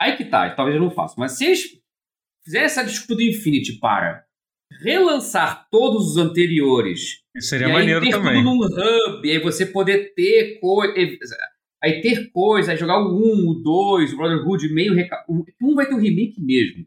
aí 0.00 0.16
que 0.16 0.24
tá, 0.24 0.50
talvez 0.50 0.76
eu 0.76 0.82
não 0.82 0.90
faça, 0.90 1.14
mas 1.16 1.32
se 1.32 1.46
eles 1.46 1.62
fizerem 2.44 2.66
essa 2.66 2.84
disputa 2.84 3.14
do 3.14 3.22
Infinity 3.22 3.78
para 3.78 4.24
relançar 4.82 5.68
todos 5.70 6.10
os 6.10 6.16
anteriores. 6.16 7.22
Isso 7.34 7.48
seria 7.48 7.68
maneiro 7.68 8.00
ter 8.00 8.10
também. 8.10 8.42
Tudo 8.42 8.44
num 8.44 8.58
hub, 8.58 9.26
e 9.26 9.30
aí 9.30 9.38
você 9.38 9.64
poder 9.64 10.12
ter 10.14 10.58
coisa. 10.58 11.36
Aí 11.82 12.00
ter 12.00 12.30
coisa, 12.32 12.72
aí 12.72 12.76
jogar 12.76 12.98
o 12.98 13.16
1, 13.16 13.48
o 13.48 13.54
2, 13.54 14.12
o 14.12 14.16
Brotherhood, 14.16 14.74
meio. 14.74 14.92
Reca... 14.92 15.24
O 15.28 15.44
1 15.62 15.74
vai 15.74 15.86
ter 15.86 15.94
um 15.94 16.00
remake 16.00 16.40
mesmo. 16.40 16.84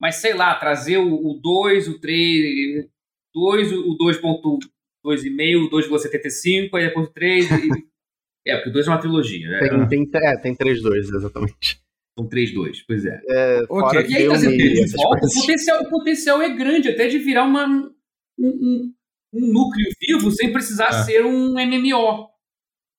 Mas 0.00 0.16
sei 0.16 0.34
lá, 0.34 0.54
trazer 0.54 0.98
o 0.98 1.34
2, 1.34 1.88
o 1.88 2.00
3. 2.00 2.88
2, 3.34 3.72
o 3.72 3.96
2.2,5, 3.98 4.60
o 5.04 5.70
2,75, 5.70 6.74
aí 6.74 6.86
depois 6.86 7.08
o 7.08 7.12
3. 7.12 7.50
E... 7.50 7.54
é, 8.48 8.56
porque 8.56 8.70
o 8.70 8.72
2 8.72 8.86
é 8.86 8.90
uma 8.90 8.98
trilogia, 8.98 9.48
né? 9.48 9.86
Tem, 9.88 10.08
tem, 10.08 10.20
é, 10.22 10.36
tem 10.36 10.54
3, 10.54 10.82
2, 10.82 11.08
exatamente. 11.10 11.80
São 12.18 12.28
3-2, 12.28 12.78
pois 12.86 13.04
é. 13.04 13.20
é 13.28 13.62
okay. 13.68 14.06
E 14.08 14.16
aí, 14.16 14.26
trazendo 14.26 14.56
de 14.56 14.96
volta, 14.96 15.26
o 15.26 15.40
potencial, 15.40 15.82
o 15.82 15.88
potencial 15.88 16.42
é 16.42 16.48
grande, 16.54 16.88
até 16.88 17.06
de 17.06 17.18
virar 17.18 17.44
uma, 17.44 17.66
um, 17.66 18.48
um, 18.48 18.94
um 19.32 19.52
núcleo 19.52 19.86
vivo 20.00 20.30
sem 20.30 20.52
precisar 20.52 20.88
é. 20.88 21.02
ser 21.04 21.24
um 21.24 21.52
MMO. 21.54 22.28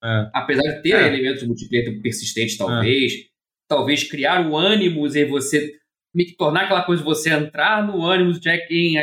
É. 0.03 0.29
Apesar 0.33 0.63
de 0.63 0.81
ter 0.81 0.95
é. 0.95 1.07
elementos 1.07 1.43
multiplayer 1.43 2.01
persistentes, 2.01 2.57
talvez. 2.57 3.13
Talvez 3.67 4.03
criar 4.03 4.49
o 4.49 4.57
ânimos 4.57 5.15
e 5.15 5.23
você 5.23 5.80
meio 6.13 6.29
que 6.29 6.35
tornar 6.35 6.63
aquela 6.63 6.83
coisa 6.83 7.01
de 7.01 7.07
você 7.07 7.29
entrar 7.29 7.85
no 7.85 8.05
ânimo 8.05 8.33
do 8.33 8.39
check-in, 8.39 8.95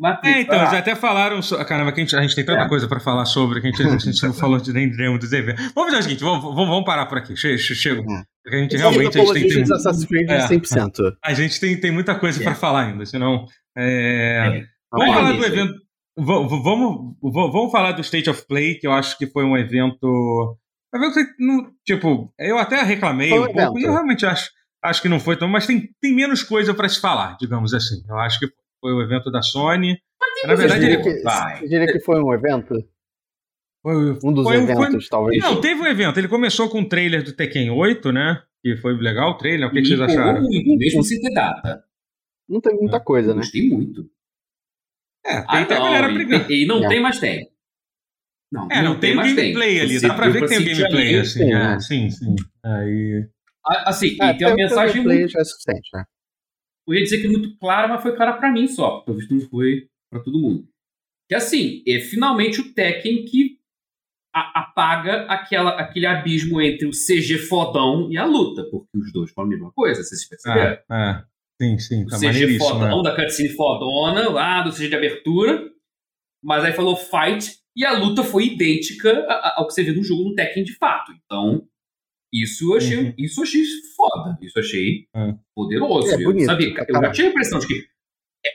Matrix. 0.00 0.36
É, 0.36 0.40
então, 0.40 0.58
já 0.58 0.78
até 0.78 0.94
falaram. 0.94 1.40
So... 1.40 1.56
Caramba, 1.64 1.92
que 1.92 2.00
a, 2.00 2.04
gente, 2.04 2.16
a 2.16 2.22
gente 2.22 2.34
tem 2.34 2.44
tanta 2.44 2.64
é. 2.64 2.68
coisa 2.68 2.88
para 2.88 3.00
falar 3.00 3.24
sobre 3.24 3.60
que 3.60 3.68
a 3.68 3.70
gente, 3.70 3.82
a 3.82 3.98
gente 3.98 4.22
não 4.22 4.34
falou 4.34 4.58
de 4.58 4.72
nem 4.72 4.90
dos 4.90 5.32
eventos. 5.32 5.72
Vamos 5.74 5.90
fazer 5.90 6.00
o 6.00 6.02
seguinte, 6.02 6.24
vamos, 6.24 6.42
vamos, 6.42 6.68
vamos 6.68 6.84
parar 6.84 7.06
por 7.06 7.18
aqui. 7.18 7.36
Chega. 7.36 8.00
Uhum. 8.00 8.22
A 8.46 8.56
gente 8.56 8.76
realmente. 8.76 9.18
A 9.18 9.24
gente 9.24 9.48
tem, 9.48 9.64
tem, 9.64 9.74
Assassin's 9.74 10.04
Creed 10.06 10.30
é, 10.30 10.48
100%. 10.48 11.16
A 11.24 11.34
gente 11.34 11.60
tem, 11.60 11.80
tem 11.80 11.90
muita 11.90 12.14
coisa 12.16 12.40
para 12.42 12.52
é. 12.52 12.56
falar 12.56 12.86
ainda, 12.86 13.06
senão. 13.06 13.46
É... 13.76 14.62
Vamos 14.92 15.14
falar 15.14 15.32
do 15.32 15.44
evento. 15.44 15.74
Vamos, 16.18 16.64
vamos, 16.64 17.16
vamos 17.22 17.70
falar 17.70 17.92
do 17.92 18.00
State 18.00 18.30
of 18.30 18.46
Play, 18.46 18.76
que 18.76 18.86
eu 18.86 18.92
acho 18.92 19.18
que 19.18 19.26
foi 19.26 19.44
um 19.44 19.56
evento. 19.56 20.58
Tipo, 21.84 22.32
eu 22.38 22.58
até 22.58 22.82
reclamei 22.82 23.30
um, 23.32 23.44
um 23.44 23.52
pouco, 23.52 23.78
e 23.78 23.82
eu 23.82 23.92
realmente 23.92 24.24
acho 24.24 24.50
acho 24.86 25.02
que 25.02 25.08
não 25.08 25.20
foi 25.20 25.36
tão, 25.36 25.48
mas 25.48 25.66
tem, 25.66 25.90
tem 26.00 26.14
menos 26.14 26.42
coisa 26.42 26.74
para 26.74 26.88
se 26.88 27.00
falar, 27.00 27.36
digamos 27.40 27.74
assim. 27.74 28.04
Eu 28.08 28.18
acho 28.18 28.38
que 28.38 28.46
foi 28.80 28.92
o 28.92 29.02
evento 29.02 29.30
da 29.30 29.42
Sony. 29.42 29.98
Na 30.44 30.54
verdade, 30.54 30.84
ele... 30.84 31.02
que, 31.02 31.22
você 31.22 31.68
diria 31.68 31.86
que 31.86 32.00
foi 32.00 32.20
um 32.22 32.32
evento? 32.32 32.74
Foi, 33.82 34.18
um 34.24 34.32
dos 34.32 34.44
foi, 34.44 34.56
eventos, 34.56 35.06
foi... 35.06 35.08
talvez. 35.08 35.42
Não, 35.42 35.60
teve 35.60 35.80
um 35.80 35.86
evento. 35.86 36.18
Ele 36.18 36.28
começou 36.28 36.68
com 36.68 36.78
o 36.78 36.80
um 36.80 36.88
trailer 36.88 37.22
do 37.22 37.32
Tekken 37.32 37.70
8, 37.70 38.12
né? 38.12 38.42
Que 38.62 38.76
foi 38.76 38.96
legal 38.96 39.30
o 39.30 39.38
trailer. 39.38 39.68
O 39.68 39.70
que, 39.70 39.80
que 39.80 39.88
vocês 39.88 40.00
acharam? 40.00 40.42
Muito, 40.42 40.76
mesmo 40.76 41.02
sem 41.02 41.20
ter 41.20 41.32
data. 41.32 41.84
Não 42.48 42.60
tem 42.60 42.74
muita 42.74 43.00
coisa, 43.00 43.34
né? 43.34 43.42
Tem 43.50 43.68
muito. 43.68 44.08
É, 45.24 45.40
tem 45.40 45.44
ah, 45.46 45.62
até 45.62 45.76
a 45.76 45.80
galera 45.80 46.08
brigando. 46.12 46.52
E, 46.52 46.66
não, 46.66 46.88
tem, 46.88 47.00
mas 47.00 47.18
tem. 47.18 47.48
Não, 48.50 48.68
é, 48.70 48.76
não, 48.76 48.94
não 48.94 49.00
tem, 49.00 49.16
tem 49.16 49.34
gameplay 49.34 49.74
tem. 49.74 49.80
ali. 49.80 50.00
Dá 50.00 50.14
pra 50.14 50.28
ver 50.28 50.42
que 50.42 50.48
tem 50.48 50.58
o 50.58 50.64
gameplay, 50.64 51.18
assim. 51.18 51.52
É, 51.52 51.80
sim, 51.80 52.10
sim. 52.10 52.36
Aí. 52.64 53.28
Assim, 53.66 54.08
e 54.14 54.36
tem 54.36 54.46
uma 54.46 54.54
mensagem 54.54 55.02
muito... 55.02 55.28
já 55.28 55.40
é 55.40 55.44
suficiente, 55.44 55.88
né? 55.92 56.04
Eu 56.86 56.94
ia 56.94 57.02
dizer 57.02 57.20
que 57.20 57.26
é 57.26 57.30
muito 57.30 57.58
clara, 57.58 57.88
mas 57.88 58.02
foi 58.02 58.14
clara 58.14 58.34
para 58.34 58.52
mim 58.52 58.68
só. 58.68 59.00
Talvez 59.00 59.28
não 59.28 59.40
foi 59.40 59.88
para 60.10 60.22
todo 60.22 60.40
mundo. 60.40 60.68
Que 61.28 61.34
assim, 61.34 61.82
é 61.86 61.98
finalmente 61.98 62.60
o 62.60 62.72
Tekken 62.72 63.24
que 63.24 63.58
a, 64.32 64.60
apaga 64.60 65.22
aquela, 65.22 65.70
aquele 65.80 66.06
abismo 66.06 66.60
entre 66.60 66.86
o 66.86 66.90
CG 66.90 67.38
fodão 67.38 68.10
e 68.12 68.16
a 68.16 68.24
luta, 68.24 68.64
porque 68.70 68.96
os 68.96 69.12
dois 69.12 69.32
foram 69.32 69.48
a 69.48 69.50
mesma 69.50 69.72
coisa, 69.72 70.02
vocês 70.02 70.28
perceberam? 70.28 70.78
É, 70.90 71.10
é. 71.10 71.24
Sim, 71.60 71.78
sim, 71.78 72.06
tá 72.06 72.16
o 72.16 72.20
CG 72.20 72.58
fodão 72.58 73.02
né? 73.02 73.10
da 73.10 73.16
cutscene 73.16 73.48
fodona, 73.48 74.28
lá 74.28 74.62
do 74.62 74.70
CG 74.70 74.88
de 74.88 74.94
abertura, 74.94 75.68
mas 76.44 76.64
aí 76.64 76.72
falou 76.72 76.96
fight, 76.96 77.58
e 77.74 77.84
a 77.84 77.98
luta 77.98 78.22
foi 78.22 78.44
idêntica 78.46 79.26
ao 79.56 79.66
que 79.66 79.72
você 79.72 79.82
viu 79.82 79.96
no 79.96 80.04
jogo 80.04 80.24
no 80.24 80.34
Tekken 80.34 80.64
de 80.64 80.74
fato. 80.76 81.12
Então, 81.12 81.66
isso 82.32 82.72
eu 82.72 82.76
achei, 82.76 82.98
uhum. 82.98 83.14
isso 83.18 83.40
eu 83.40 83.44
achei 83.44 83.62
foda. 83.96 84.38
Isso 84.42 84.58
eu 84.58 84.62
achei 84.62 85.08
uhum. 85.14 85.38
poderoso. 85.54 86.08
É, 86.08 86.16
bonito, 86.18 86.42
eu, 86.42 86.46
sabia, 86.46 86.74
eu 86.88 87.00
já 87.00 87.10
tinha 87.10 87.28
a 87.28 87.30
impressão 87.30 87.58
de 87.58 87.66
que 87.66 87.86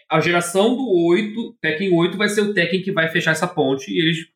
a 0.10 0.20
geração 0.20 0.76
do 0.76 0.90
8, 1.08 1.58
Tekken 1.62 1.94
8, 1.94 2.18
vai 2.18 2.30
ser 2.30 2.42
o 2.42 2.54
Tekken 2.54 2.82
que 2.82 2.92
vai 2.92 3.10
fechar 3.10 3.32
essa 3.32 3.48
ponte, 3.48 3.92
e 3.92 4.00
eles 4.00 4.28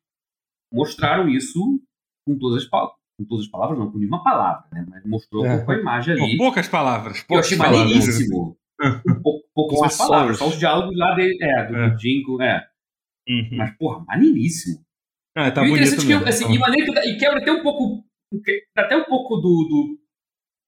mostraram 0.72 1.28
isso 1.28 1.80
com 2.26 2.38
todas 2.38 2.64
as 2.64 2.68
palavras. 2.68 2.96
Com 3.18 3.24
todas 3.24 3.46
as 3.46 3.50
palavras, 3.50 3.78
não, 3.78 3.90
com 3.90 3.98
nenhuma 3.98 4.22
palavra, 4.22 4.66
né? 4.70 4.84
Mas 4.88 5.04
mostrou 5.06 5.46
é. 5.46 5.64
com 5.64 5.72
a 5.72 5.78
imagem 5.78 6.14
ali. 6.14 6.32
Com 6.32 6.36
poucas 6.36 6.68
palavras. 6.68 7.22
Poucas 7.22 7.50
eu 7.50 7.58
achei 7.62 7.78
maneiríssimo. 7.78 8.58
poucas 9.54 9.96
palavras. 9.96 10.38
Só 10.38 10.48
os 10.48 10.58
diálogos 10.58 10.96
lá 10.98 11.14
dele, 11.14 11.38
é, 11.40 11.66
do, 11.66 11.76
é. 11.76 11.98
Jingo, 11.98 12.42
é. 12.42 12.66
Uhum. 13.28 13.48
Mas, 13.52 13.76
porra, 13.78 14.04
maneiríssimo. 14.06 14.84
Ah, 15.34 15.50
tá 15.50 15.64
e 15.64 15.68
bonito 15.68 15.86
interessante 15.86 16.06
mesmo. 16.06 16.22
que, 16.22 16.28
assim, 16.28 16.52
e, 16.52 16.58
maneiro, 16.58 16.92
e 16.92 17.16
quebra 17.18 17.40
até 17.40 17.52
um 17.52 17.62
pouco, 17.62 18.04
até 18.76 18.96
um 18.96 19.04
pouco 19.04 19.36
do, 19.36 19.42
do 19.42 19.98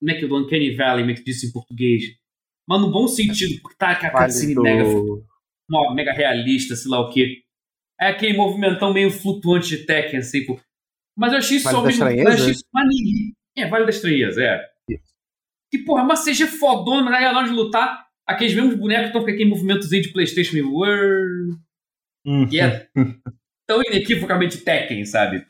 como 0.01 0.11
é 0.11 0.15
que 0.15 0.25
é, 0.25 0.29
do 0.29 0.37
Uncanny 0.37 0.75
Valley, 0.75 1.03
como 1.03 1.11
é 1.11 1.15
que 1.15 1.25
diz 1.25 1.43
em 1.43 1.53
português, 1.53 2.05
mas 2.69 2.81
no 2.81 2.91
bom 2.91 3.09
sentido, 3.09 3.61
porque 3.63 3.77
tá 3.77 3.97
com 3.97 4.07
a 4.07 4.11
cutscene 4.11 4.55
do... 4.55 4.63
mega, 4.63 4.85
mega 5.95 6.13
realista, 6.13 6.77
sei 6.77 6.91
lá 6.91 7.01
o 7.01 7.11
quê. 7.11 7.43
É 8.01 8.09
aquele 8.09 8.37
movimentão 8.37 8.93
meio 8.93 9.11
flutuante 9.11 9.77
de 9.77 9.85
Tekken, 9.85 10.21
assim, 10.21 10.45
pô. 10.47 10.61
Mas 11.17 11.33
eu 11.33 11.39
achei 11.39 11.57
isso 11.57 11.65
vale 11.65 11.93
só 11.93 12.05
meio. 12.05 12.21
Eu 12.21 12.29
achei 12.29 12.53
isso 12.53 12.65
maneirinho. 12.73 13.35
É, 13.57 13.67
Vale 13.67 13.87
das 13.87 13.97
Estranheza, 13.97 14.41
é. 14.41 14.65
Que, 15.71 15.79
porra, 15.79 16.03
uma 16.03 16.15
CG 16.15 16.47
fodona, 16.47 17.11
né? 17.11 17.21
Na 17.21 17.39
hora 17.39 17.49
de 17.49 17.53
lutar, 17.53 18.07
aqueles 18.25 18.55
mesmos 18.55 18.77
bonecos 18.77 19.09
estão 19.09 19.23
com 19.23 19.31
aquele 19.31 19.51
movimentozinho 19.51 20.03
de 20.03 20.13
PlayStation 20.13 20.55
meio. 20.55 20.69
Uhum. 22.25 22.49
E 22.51 22.61
é 22.61 22.89
tão 23.67 23.83
inequivocamente 23.83 24.59
Tekken, 24.59 25.05
sabe? 25.05 25.45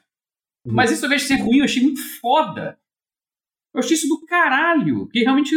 Uhum. 0.65 0.75
Mas 0.75 0.91
isso, 0.91 1.05
ao 1.05 1.09
invés 1.09 1.23
de 1.23 1.29
ser 1.29 1.37
ruim, 1.37 1.59
eu 1.59 1.65
achei 1.65 1.83
muito 1.83 2.01
foda. 2.21 2.79
Eu 3.75 3.81
achei 3.81 3.95
isso 3.95 4.09
do 4.09 4.25
caralho. 4.27 5.01
Porque 5.01 5.21
realmente 5.21 5.55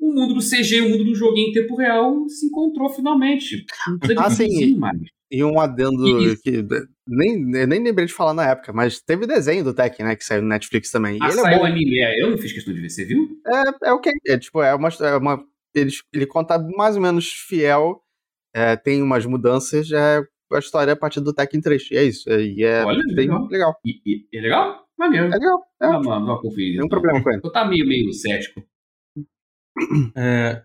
o 0.00 0.14
mundo 0.14 0.34
do 0.34 0.40
CG, 0.40 0.80
o 0.80 0.88
mundo 0.88 1.04
do 1.04 1.14
joguinho 1.14 1.50
em 1.50 1.52
tempo 1.52 1.76
real 1.76 2.28
se 2.28 2.46
encontrou 2.46 2.88
finalmente. 2.88 3.64
Não 3.86 3.98
precisa 3.98 4.26
ah, 4.26 4.30
sim. 4.30 4.76
mais. 4.76 4.98
E 5.30 5.44
um 5.44 5.60
adendo 5.60 6.08
e, 6.08 6.36
que 6.38 6.66
nem, 7.06 7.44
nem 7.44 7.84
lembrei 7.84 8.06
de 8.06 8.12
falar 8.12 8.34
na 8.34 8.48
época, 8.48 8.72
mas 8.72 9.00
teve 9.00 9.28
desenho 9.28 9.62
do 9.62 9.72
Tekken, 9.72 10.06
né? 10.06 10.16
Que 10.16 10.24
saiu 10.24 10.42
no 10.42 10.48
Netflix 10.48 10.90
também. 10.90 11.18
Ah, 11.22 11.28
ele 11.28 11.38
é 11.38 11.42
saiu 11.42 11.54
é 11.54 11.58
bom. 11.58 11.66
anime, 11.66 12.00
é. 12.00 12.20
Eu 12.20 12.30
não 12.30 12.38
fiz 12.38 12.52
questão 12.52 12.74
de 12.74 12.80
ver, 12.80 12.90
você 12.90 13.04
viu? 13.04 13.28
É, 13.46 13.90
é 13.90 13.92
o 13.92 14.00
que 14.00 14.10
é, 14.26 14.38
tipo, 14.38 14.60
é 14.60 14.74
uma. 14.74 14.88
É 14.88 15.16
uma 15.16 15.44
ele, 15.72 15.90
ele 16.12 16.26
conta 16.26 16.58
mais 16.58 16.96
ou 16.96 17.02
menos 17.02 17.30
fiel, 17.30 18.02
é, 18.52 18.74
tem 18.74 19.02
umas 19.02 19.24
mudanças, 19.24 19.92
é 19.92 20.20
a 20.56 20.58
história 20.58 20.92
a 20.92 20.96
partir 20.96 21.20
do 21.20 21.32
Tekken 21.32 21.60
3. 21.60 21.90
E 21.90 21.96
é 21.96 22.04
isso. 22.04 22.30
É, 22.30 22.40
e 22.42 22.62
é 22.64 22.84
Olha, 22.84 23.02
bem 23.14 23.28
legal. 23.28 23.46
legal. 23.48 23.80
E, 23.84 24.00
e, 24.04 24.38
é 24.38 24.40
legal? 24.40 24.86
Maneiro. 24.98 25.26
É 25.26 25.30
legal. 25.30 25.62
É. 25.80 25.86
Não, 25.86 26.00
não, 26.02 26.20
não. 26.20 26.40
Tem 26.40 26.72
um 26.72 26.84
então. 26.84 26.88
problema 26.88 27.22
com 27.22 27.30
ele. 27.30 27.40
Eu 27.42 27.52
tá 27.52 27.64
meio, 27.64 27.86
meio 27.86 28.12
cético. 28.12 28.62
É, 30.16 30.62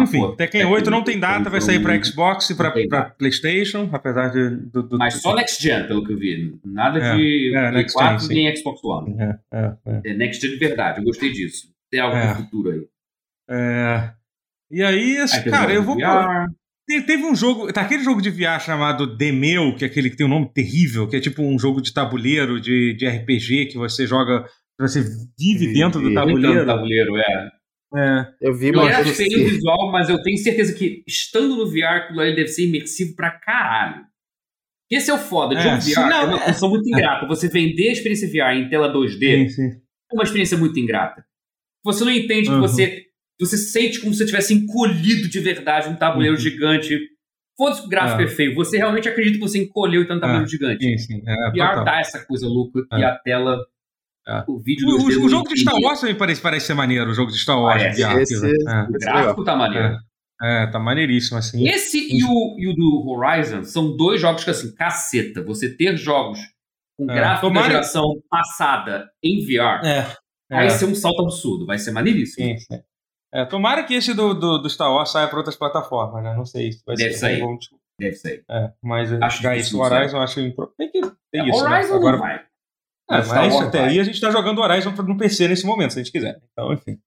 enfim, 0.00 0.24
ah, 0.24 0.36
Tekken 0.36 0.64
8 0.64 0.90
não 0.90 1.04
tem 1.04 1.18
data, 1.18 1.50
vai 1.50 1.60
sair 1.60 1.80
para 1.82 2.02
Xbox 2.02 2.48
e 2.50 2.54
para 2.54 3.10
PlayStation, 3.10 3.88
apesar 3.92 4.28
de. 4.28 4.56
Do, 4.70 4.82
do, 4.82 4.98
Mas 4.98 5.20
só 5.20 5.34
Next 5.34 5.62
Gen, 5.62 5.86
pelo 5.86 6.04
que 6.04 6.12
eu 6.12 6.18
vi. 6.18 6.58
Nada 6.64 6.98
é, 6.98 7.16
de 7.16 7.54
é, 7.54 7.70
Next 7.72 7.94
4 7.94 8.26
Gen, 8.26 8.34
nem 8.34 8.56
Xbox 8.56 8.82
One. 8.82 9.16
É, 9.18 9.38
é, 9.52 9.76
é, 9.86 10.00
é. 10.06 10.14
Next 10.14 10.40
Gen 10.40 10.52
de 10.52 10.58
verdade, 10.58 11.00
eu 11.00 11.04
gostei 11.04 11.30
disso. 11.30 11.68
Tem 11.90 12.00
algo 12.00 12.16
no 12.16 12.34
futuro 12.36 12.70
aí. 12.70 12.86
É. 13.50 14.12
E 14.70 14.82
aí, 14.82 15.18
aí 15.18 15.50
cara, 15.50 15.72
eu 15.72 15.82
vou. 15.82 15.96
Teve 17.00 17.24
um 17.24 17.34
jogo, 17.34 17.72
tá 17.72 17.80
aquele 17.80 18.04
jogo 18.04 18.20
de 18.20 18.30
VR 18.30 18.60
chamado 18.60 19.16
Demeu, 19.16 19.74
que 19.74 19.84
é 19.84 19.88
aquele 19.88 20.10
que 20.10 20.16
tem 20.16 20.26
um 20.26 20.30
nome 20.30 20.52
terrível, 20.52 21.08
que 21.08 21.16
é 21.16 21.20
tipo 21.20 21.42
um 21.42 21.58
jogo 21.58 21.80
de 21.80 21.92
tabuleiro, 21.92 22.60
de, 22.60 22.94
de 22.94 23.08
RPG, 23.08 23.66
que 23.66 23.78
você 23.78 24.06
joga, 24.06 24.44
você 24.78 25.00
vive 25.38 25.72
dentro 25.72 26.00
do 26.00 26.12
tabuleiro. 26.12 26.54
Dentro 26.54 26.66
do 26.66 26.66
tabuleiro, 26.66 27.16
é. 27.16 27.50
É. 27.94 28.26
Eu 28.40 28.54
vi, 28.54 28.72
mas. 28.72 29.06
Eu 29.06 29.14
feio 29.14 29.42
o 29.42 29.50
visual, 29.50 29.92
mas 29.92 30.08
eu 30.08 30.20
tenho 30.22 30.38
certeza 30.38 30.74
que 30.74 31.02
estando 31.06 31.56
no 31.56 31.70
VR, 31.70 32.04
aquilo 32.04 32.20
ali 32.20 32.34
deve 32.34 32.48
ser 32.48 32.66
imersivo 32.66 33.14
pra 33.14 33.30
caralho. 33.30 34.04
Esse 34.90 35.10
é 35.10 35.14
o 35.14 35.18
foda. 35.18 35.54
De 35.54 35.66
é, 35.66 35.74
um 35.74 35.78
VR 35.78 36.10
não, 36.10 36.22
é 36.22 36.24
uma 36.24 36.38
função 36.38 36.68
muito 36.70 36.88
ingrata. 36.88 37.26
Você 37.26 37.48
vender 37.48 37.88
a 37.88 37.92
experiência 37.92 38.28
VR 38.28 38.56
em 38.56 38.68
tela 38.68 38.92
2D 38.92 39.18
sim, 39.18 39.48
sim. 39.48 39.68
é 40.10 40.14
uma 40.14 40.22
experiência 40.22 40.56
muito 40.56 40.78
ingrata. 40.78 41.24
Você 41.84 42.04
não 42.04 42.12
entende 42.12 42.48
uhum. 42.48 42.56
que 42.56 42.60
você. 42.60 43.06
Você 43.40 43.56
sente 43.56 44.00
como 44.00 44.12
se 44.12 44.18
você 44.18 44.26
tivesse 44.26 44.54
encolhido 44.54 45.28
de 45.28 45.40
verdade 45.40 45.88
um 45.88 45.96
tabuleiro 45.96 46.36
uhum. 46.36 46.40
gigante. 46.40 46.98
Foda-se 47.56 47.82
que 47.82 47.86
o 47.86 47.90
gráfico 47.90 48.22
é. 48.22 48.24
é. 48.24 48.28
feio. 48.28 48.54
Você 48.54 48.76
realmente 48.76 49.08
acredita 49.08 49.36
que 49.36 49.42
você 49.42 49.58
encolheu 49.58 50.02
e 50.02 50.06
tá 50.06 50.14
um 50.14 50.20
tabuleiro 50.20 50.46
é. 50.46 50.50
gigante. 50.50 50.84
Sim, 50.84 50.98
sim. 50.98 51.22
É, 51.26 51.50
VR 51.50 51.68
total. 51.70 51.84
dá 51.84 52.00
essa 52.00 52.24
coisa 52.24 52.46
louca 52.46 52.80
e 52.92 53.02
é. 53.02 53.04
a 53.04 53.16
tela 53.18 53.58
é. 54.26 54.44
O 54.46 54.58
vídeo 54.60 54.88
o, 54.88 54.92
o, 54.92 55.06
o 55.06 55.28
jogo 55.28 55.48
de 55.48 55.60
Star 55.60 55.74
Wars 55.82 56.00
também 56.00 56.14
parece, 56.14 56.40
parece 56.40 56.66
ser 56.66 56.74
maneiro, 56.74 57.10
o 57.10 57.14
jogo 57.14 57.30
de 57.30 57.38
Star 57.38 57.60
Wars. 57.60 57.82
Parece, 57.82 58.06
de 58.06 58.20
esse, 58.20 58.46
é. 58.46 58.82
O 58.82 58.92
gráfico 58.92 59.44
tá 59.44 59.56
maneiro. 59.56 59.98
É, 60.40 60.64
é, 60.64 60.66
tá 60.68 60.78
maneiríssimo, 60.78 61.38
assim. 61.38 61.66
Esse 61.68 61.98
e 61.98 62.22
o, 62.24 62.56
e 62.58 62.68
o 62.68 62.74
do 62.74 63.08
Horizon 63.08 63.64
são 63.64 63.96
dois 63.96 64.20
jogos 64.20 64.44
que, 64.44 64.50
assim, 64.50 64.72
caceta. 64.74 65.42
Você 65.42 65.74
ter 65.76 65.96
jogos 65.96 66.38
com 66.96 67.10
é. 67.10 67.14
gráfico 67.14 67.48
Tomara... 67.48 67.66
da 67.66 67.72
geração 67.72 68.22
passada 68.30 69.08
em 69.22 69.44
VR 69.44 69.84
é. 69.84 70.06
vai 70.48 70.70
ser 70.70 70.84
um 70.84 70.94
salto 70.94 71.22
absurdo. 71.22 71.66
Vai 71.66 71.78
ser 71.78 71.90
maneiríssimo. 71.90 72.46
Sim, 72.46 72.58
sim. 72.58 72.80
É, 73.34 73.44
tomara 73.46 73.82
que 73.84 73.94
esse 73.94 74.12
do, 74.12 74.34
do, 74.34 74.58
do, 74.58 74.68
Star 74.68 74.92
Wars 74.92 75.10
saia 75.10 75.26
para 75.26 75.38
outras 75.38 75.56
plataformas, 75.56 76.22
né? 76.22 76.34
Não 76.34 76.44
sei 76.44 76.72
se 76.72 76.82
vai 76.84 76.96
Deve 76.96 77.12
ser 77.14 77.18
sair. 77.18 77.40
Bom. 77.40 77.56
Deve 77.98 78.14
sair. 78.14 78.44
É, 78.50 78.70
mas 78.82 79.12
acho 79.12 79.42
já 79.42 79.56
isso, 79.56 79.78
o 79.78 79.80
Horizon 79.80 80.18
acho 80.18 80.34
Tem 80.76 80.90
que 80.90 81.00
tem 81.32 81.40
é, 81.40 81.48
isso. 81.48 81.64
Né? 81.64 81.70
Horizon 81.70 81.92
né? 81.92 81.96
Agora, 81.96 82.16
não 82.16 82.22
vai. 82.22 82.36
É, 83.10 83.24
mas 83.26 83.60
até 83.60 83.84
aí 83.84 83.98
a 83.98 84.04
gente 84.04 84.14
está 84.14 84.30
jogando 84.30 84.60
Horizon 84.60 84.90
no 84.90 85.16
PC 85.16 85.48
nesse 85.48 85.66
momento, 85.66 85.92
se 85.92 86.00
a 86.00 86.02
gente 86.02 86.12
quiser. 86.12 86.40
Então, 86.52 86.72
enfim. 86.72 86.98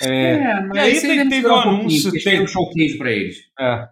É, 0.00 0.34
é 0.34 0.60
mas 0.60 0.76
e 0.76 0.78
aí 0.78 1.00
teve, 1.00 1.28
teve 1.28 1.48
um 1.48 1.54
anúncio. 1.54 2.12
Teve 2.12 2.42
um 2.42 2.46
showcase 2.46 2.96
para 2.96 3.10
eles. 3.10 3.36
É. 3.58 3.88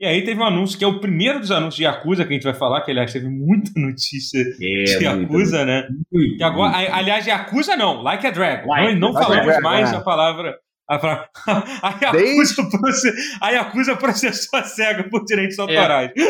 E 0.00 0.06
aí 0.06 0.24
teve 0.24 0.40
um 0.40 0.44
anúncio, 0.44 0.78
que 0.78 0.84
é 0.84 0.86
o 0.86 0.98
primeiro 0.98 1.40
dos 1.40 1.50
anúncios 1.50 1.76
de 1.76 1.82
Yakuza 1.84 2.24
que 2.24 2.30
a 2.30 2.32
gente 2.32 2.44
vai 2.44 2.54
falar, 2.54 2.80
que 2.80 2.90
aliás 2.90 3.12
teve 3.12 3.28
muita 3.28 3.70
notícia 3.76 4.40
é, 4.40 4.98
de 4.98 5.04
Yakuza, 5.04 5.64
né? 5.64 5.86
Muito, 6.10 6.38
que 6.38 6.42
agora, 6.42 6.76
muito. 6.76 6.92
aliás, 6.94 7.26
Yakuza 7.26 7.76
não, 7.76 8.00
Like 8.02 8.26
a 8.26 8.30
Dragon. 8.30 8.66
Like, 8.66 8.94
não, 8.94 9.12
não 9.12 9.12
like 9.12 9.26
falamos 9.26 9.62
mais 9.62 9.92
é. 9.92 9.96
a 9.96 10.00
palavra. 10.00 10.58
A, 10.90 11.30
a, 11.82 11.98
Yakuza, 12.02 12.68
process, 12.68 13.14
a 13.40 13.50
Yakuza 13.50 13.96
processou 13.96 14.58
a 14.58 14.64
SEGA 14.64 15.04
por 15.08 15.24
direitos 15.24 15.56
é. 15.58 15.62
autorais. 15.62 16.10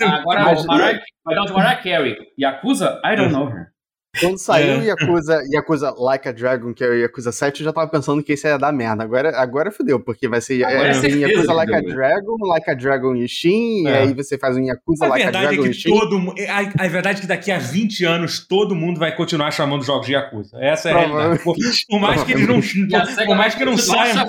É 0.00 0.04
agora, 0.04 0.58
o 0.58 0.66
Mariah, 0.66 1.00
vai 1.24 1.34
dar 1.34 1.42
o 1.42 1.54
Mariah 1.54 1.82
Carey. 1.82 2.16
Yakuza, 2.38 3.00
I 3.04 3.16
don't 3.16 3.32
know 3.32 3.48
her. 3.48 3.71
Quando 4.20 4.36
saiu 4.36 4.82
é. 4.82 4.86
Yakuza, 4.86 5.42
Yakuza 5.50 5.94
Like 5.96 6.28
a 6.28 6.32
Dragon, 6.32 6.74
que 6.74 6.84
é 6.84 6.88
o 6.88 6.94
Yakuza 6.94 7.32
7, 7.32 7.60
eu 7.60 7.64
já 7.64 7.72
tava 7.72 7.90
pensando 7.90 8.22
que 8.22 8.34
isso 8.34 8.46
ia 8.46 8.58
dar 8.58 8.70
merda. 8.70 9.02
Agora, 9.02 9.40
agora 9.40 9.70
fudeu, 9.70 9.98
porque 9.98 10.28
vai 10.28 10.40
ser 10.40 10.62
agora 10.64 10.88
é, 10.88 11.06
é 11.06 11.30
Yakuza 11.30 11.52
Like 11.54 11.74
a 11.74 11.80
Dragon, 11.80 12.36
Like 12.46 12.70
a 12.70 12.74
Dragon 12.74 13.14
Ishin, 13.16 13.86
é. 13.86 13.90
e 13.90 13.96
aí 13.96 14.14
você 14.14 14.36
faz 14.36 14.56
um 14.56 14.62
Yakuza 14.62 15.06
a 15.06 15.08
Like 15.08 15.26
a 15.26 15.30
Dragon 15.30 15.64
é 15.64 15.68
que 15.70 15.88
Todo, 15.88 16.34
a, 16.48 16.84
a 16.84 16.88
verdade 16.88 17.18
é 17.18 17.20
que 17.22 17.26
daqui 17.26 17.50
a 17.50 17.58
20 17.58 18.04
anos 18.04 18.46
todo 18.46 18.74
mundo 18.74 19.00
vai 19.00 19.16
continuar 19.16 19.50
chamando 19.50 19.82
jogos 19.82 20.06
de 20.06 20.12
Yakuza. 20.12 20.58
Essa 20.60 20.90
é 20.90 20.92
a 20.92 20.98
realidade. 20.98 21.42
Por, 21.42 21.56
por 21.88 22.00
mais 22.00 22.22
que 22.22 22.32
eles 22.32 22.46
não, 22.46 22.60
por, 22.60 23.26
por 23.26 23.36
mais 23.36 23.54
que 23.54 23.64
não 23.64 23.78
saia 23.78 24.26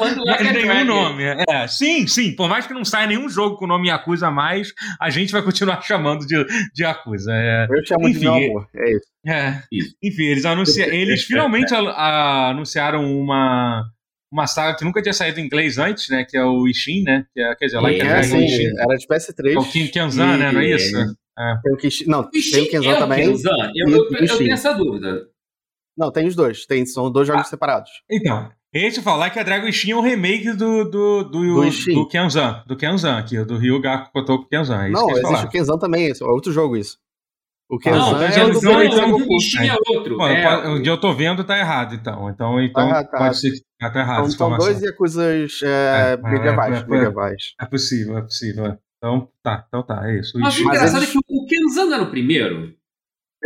nenhum 0.53 0.85
nome. 0.85 1.23
É, 1.49 1.67
sim, 1.67 2.07
sim. 2.07 2.33
Por 2.35 2.47
mais 2.47 2.65
que 2.65 2.73
não 2.73 2.85
saia 2.85 3.07
nenhum 3.07 3.27
jogo 3.27 3.57
com 3.57 3.65
o 3.65 3.67
nome 3.67 3.89
Yakuza 3.89 4.31
mais, 4.31 4.73
a 4.99 5.09
gente 5.09 5.33
vai 5.33 5.41
continuar 5.41 5.81
chamando 5.83 6.25
de, 6.25 6.41
de 6.73 6.83
Yakuza. 6.83 7.33
É, 7.33 7.67
eu 7.69 7.85
chamo 7.85 8.07
enfim, 8.07 8.19
de 8.19 8.25
meu 8.25 8.33
amor, 8.33 8.67
é 8.73 8.91
isso. 8.91 9.12
É. 9.25 9.61
Isso. 9.71 9.95
Enfim, 10.03 10.23
eles, 10.23 10.45
anuncia... 10.45 10.93
eles 10.93 11.23
finalmente 11.23 11.73
a, 11.73 11.79
a, 11.79 12.49
anunciaram 12.49 13.05
uma, 13.19 13.85
uma 14.31 14.47
saga 14.47 14.77
que 14.77 14.83
nunca 14.83 15.01
tinha 15.01 15.13
saído 15.13 15.39
em 15.39 15.45
inglês 15.45 15.77
antes, 15.77 16.09
né? 16.09 16.25
Que 16.27 16.37
é 16.37 16.43
o 16.43 16.67
Ishin, 16.67 17.03
né? 17.03 17.25
Que 17.33 17.41
é, 17.41 17.55
quer 17.55 17.65
dizer, 17.65 17.79
like 17.79 18.01
é, 18.01 18.23
sim, 18.23 18.45
Ishin. 18.45 18.77
Era 18.77 18.95
de 18.95 19.07
PS3. 19.07 19.53
É 19.53 19.59
o 19.59 19.63
Kim 19.63 19.87
Kenzan, 19.87 20.37
né? 20.37 20.51
Não 20.51 20.59
é 20.59 20.75
isso? 20.75 20.97
É. 21.37 21.55
Tem 21.63 21.73
o 21.73 21.77
Kish... 21.77 22.05
Não, 22.05 22.23
tem 22.29 22.41
o 22.41 22.69
Kenzan 22.69 22.91
é 22.91 22.95
também. 22.95 23.29
Kenzan. 23.29 23.71
Eu, 23.75 23.89
eu, 23.89 24.11
eu, 24.11 24.37
tenho 24.37 24.53
essa 24.53 24.73
dúvida. 24.73 25.27
Não, 25.97 26.11
tem 26.11 26.27
os 26.27 26.35
dois. 26.35 26.65
Tem, 26.65 26.85
são 26.85 27.11
dois 27.11 27.27
jogos 27.27 27.43
ah, 27.43 27.49
separados. 27.49 27.89
Então, 28.09 28.51
esse 28.73 29.01
falar 29.01 29.29
que 29.29 29.39
a 29.39 29.43
Dragon 29.43 29.67
Ishin 29.67 29.91
é 29.91 29.95
um 29.95 30.01
remake 30.01 30.51
do, 30.51 30.83
do, 30.83 31.23
do, 31.23 31.53
do, 31.63 31.93
do 31.93 32.07
Kenzan. 32.07 32.63
Do 32.67 32.75
Kenzan 32.75 33.17
aqui, 33.17 33.43
do 33.45 33.57
Ryuga 33.57 34.09
Kotoku 34.11 34.47
Kenzan. 34.49 34.85
É 34.85 34.89
não, 34.89 35.09
existe 35.11 35.45
o 35.45 35.49
Kenzan 35.49 35.77
também, 35.77 36.09
é 36.09 36.23
outro 36.23 36.51
jogo 36.51 36.75
isso. 36.75 36.97
O 37.73 37.79
que 37.79 37.89
não, 37.89 38.21
é, 38.21 38.39
é 38.39 38.45
o 38.45 38.51
do 38.51 38.69
é 38.69 39.73
outro. 39.95 40.15
Pô, 40.15 40.27
é, 40.27 40.75
o 40.75 40.83
que 40.83 40.87
eu 40.87 40.99
tô 40.99 41.11
vendo 41.11 41.43
tá 41.43 41.57
errado, 41.57 41.95
então. 41.95 42.29
Então, 42.29 42.61
então 42.61 42.91
ah, 42.91 43.03
tá. 43.03 43.17
pode 43.17 43.39
ser 43.39 43.49
que 43.49 43.61
tá, 43.79 43.89
tá 43.89 43.99
errado. 44.01 44.31
Então, 44.31 44.49
são 44.49 44.57
dois 44.59 44.79
Yakuzas 44.79 45.59
é, 45.63 46.13
é, 46.13 46.17
medievais, 46.17 46.83
é, 46.83 46.85
medievais. 46.85 47.55
É 47.59 47.65
possível, 47.65 48.15
é 48.19 48.21
possível. 48.21 48.77
Então, 48.97 49.27
tá, 49.41 49.65
então 49.67 49.81
tá, 49.81 50.07
é 50.07 50.19
isso. 50.19 50.37
Mas 50.37 50.55
o 50.55 50.61
engraçado 50.61 51.03
é 51.03 51.07
que 51.07 51.17
o 51.17 51.45
Kenzan 51.47 51.95
era 51.95 52.03
o 52.03 52.11
primeiro. 52.11 52.75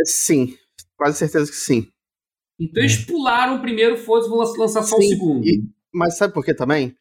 Sim, 0.04 0.54
quase 0.94 1.16
certeza 1.16 1.50
que 1.50 1.56
sim. 1.56 1.88
Então 2.60 2.82
eles 2.82 3.06
pularam 3.06 3.56
o 3.56 3.60
primeiro, 3.62 3.96
foda-se, 3.96 4.28
vão 4.28 4.40
lançar 4.40 4.82
só 4.82 4.96
sim, 4.98 5.06
o 5.06 5.08
segundo. 5.08 5.46
E, 5.46 5.62
mas 5.90 6.18
sabe 6.18 6.34
por 6.34 6.44
que 6.44 6.52
também? 6.52 6.94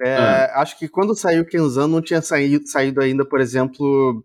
É, 0.00 0.14
ah. 0.14 0.62
Acho 0.62 0.78
que 0.78 0.86
quando 0.86 1.16
saiu 1.16 1.42
o 1.42 1.44
Kenzan 1.44 1.88
não 1.88 2.00
tinha 2.00 2.22
saído, 2.22 2.68
saído 2.68 3.00
ainda, 3.00 3.24
por 3.24 3.40
exemplo, 3.40 4.24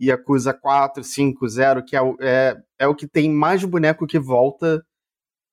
Yakuza 0.00 0.54
4, 0.54 1.02
5, 1.02 1.48
0, 1.48 1.84
que 1.84 1.96
é, 1.96 2.00
é, 2.20 2.62
é 2.78 2.86
o 2.86 2.94
que 2.94 3.06
tem 3.06 3.30
mais 3.30 3.64
boneco 3.64 4.06
que 4.06 4.18
volta 4.18 4.84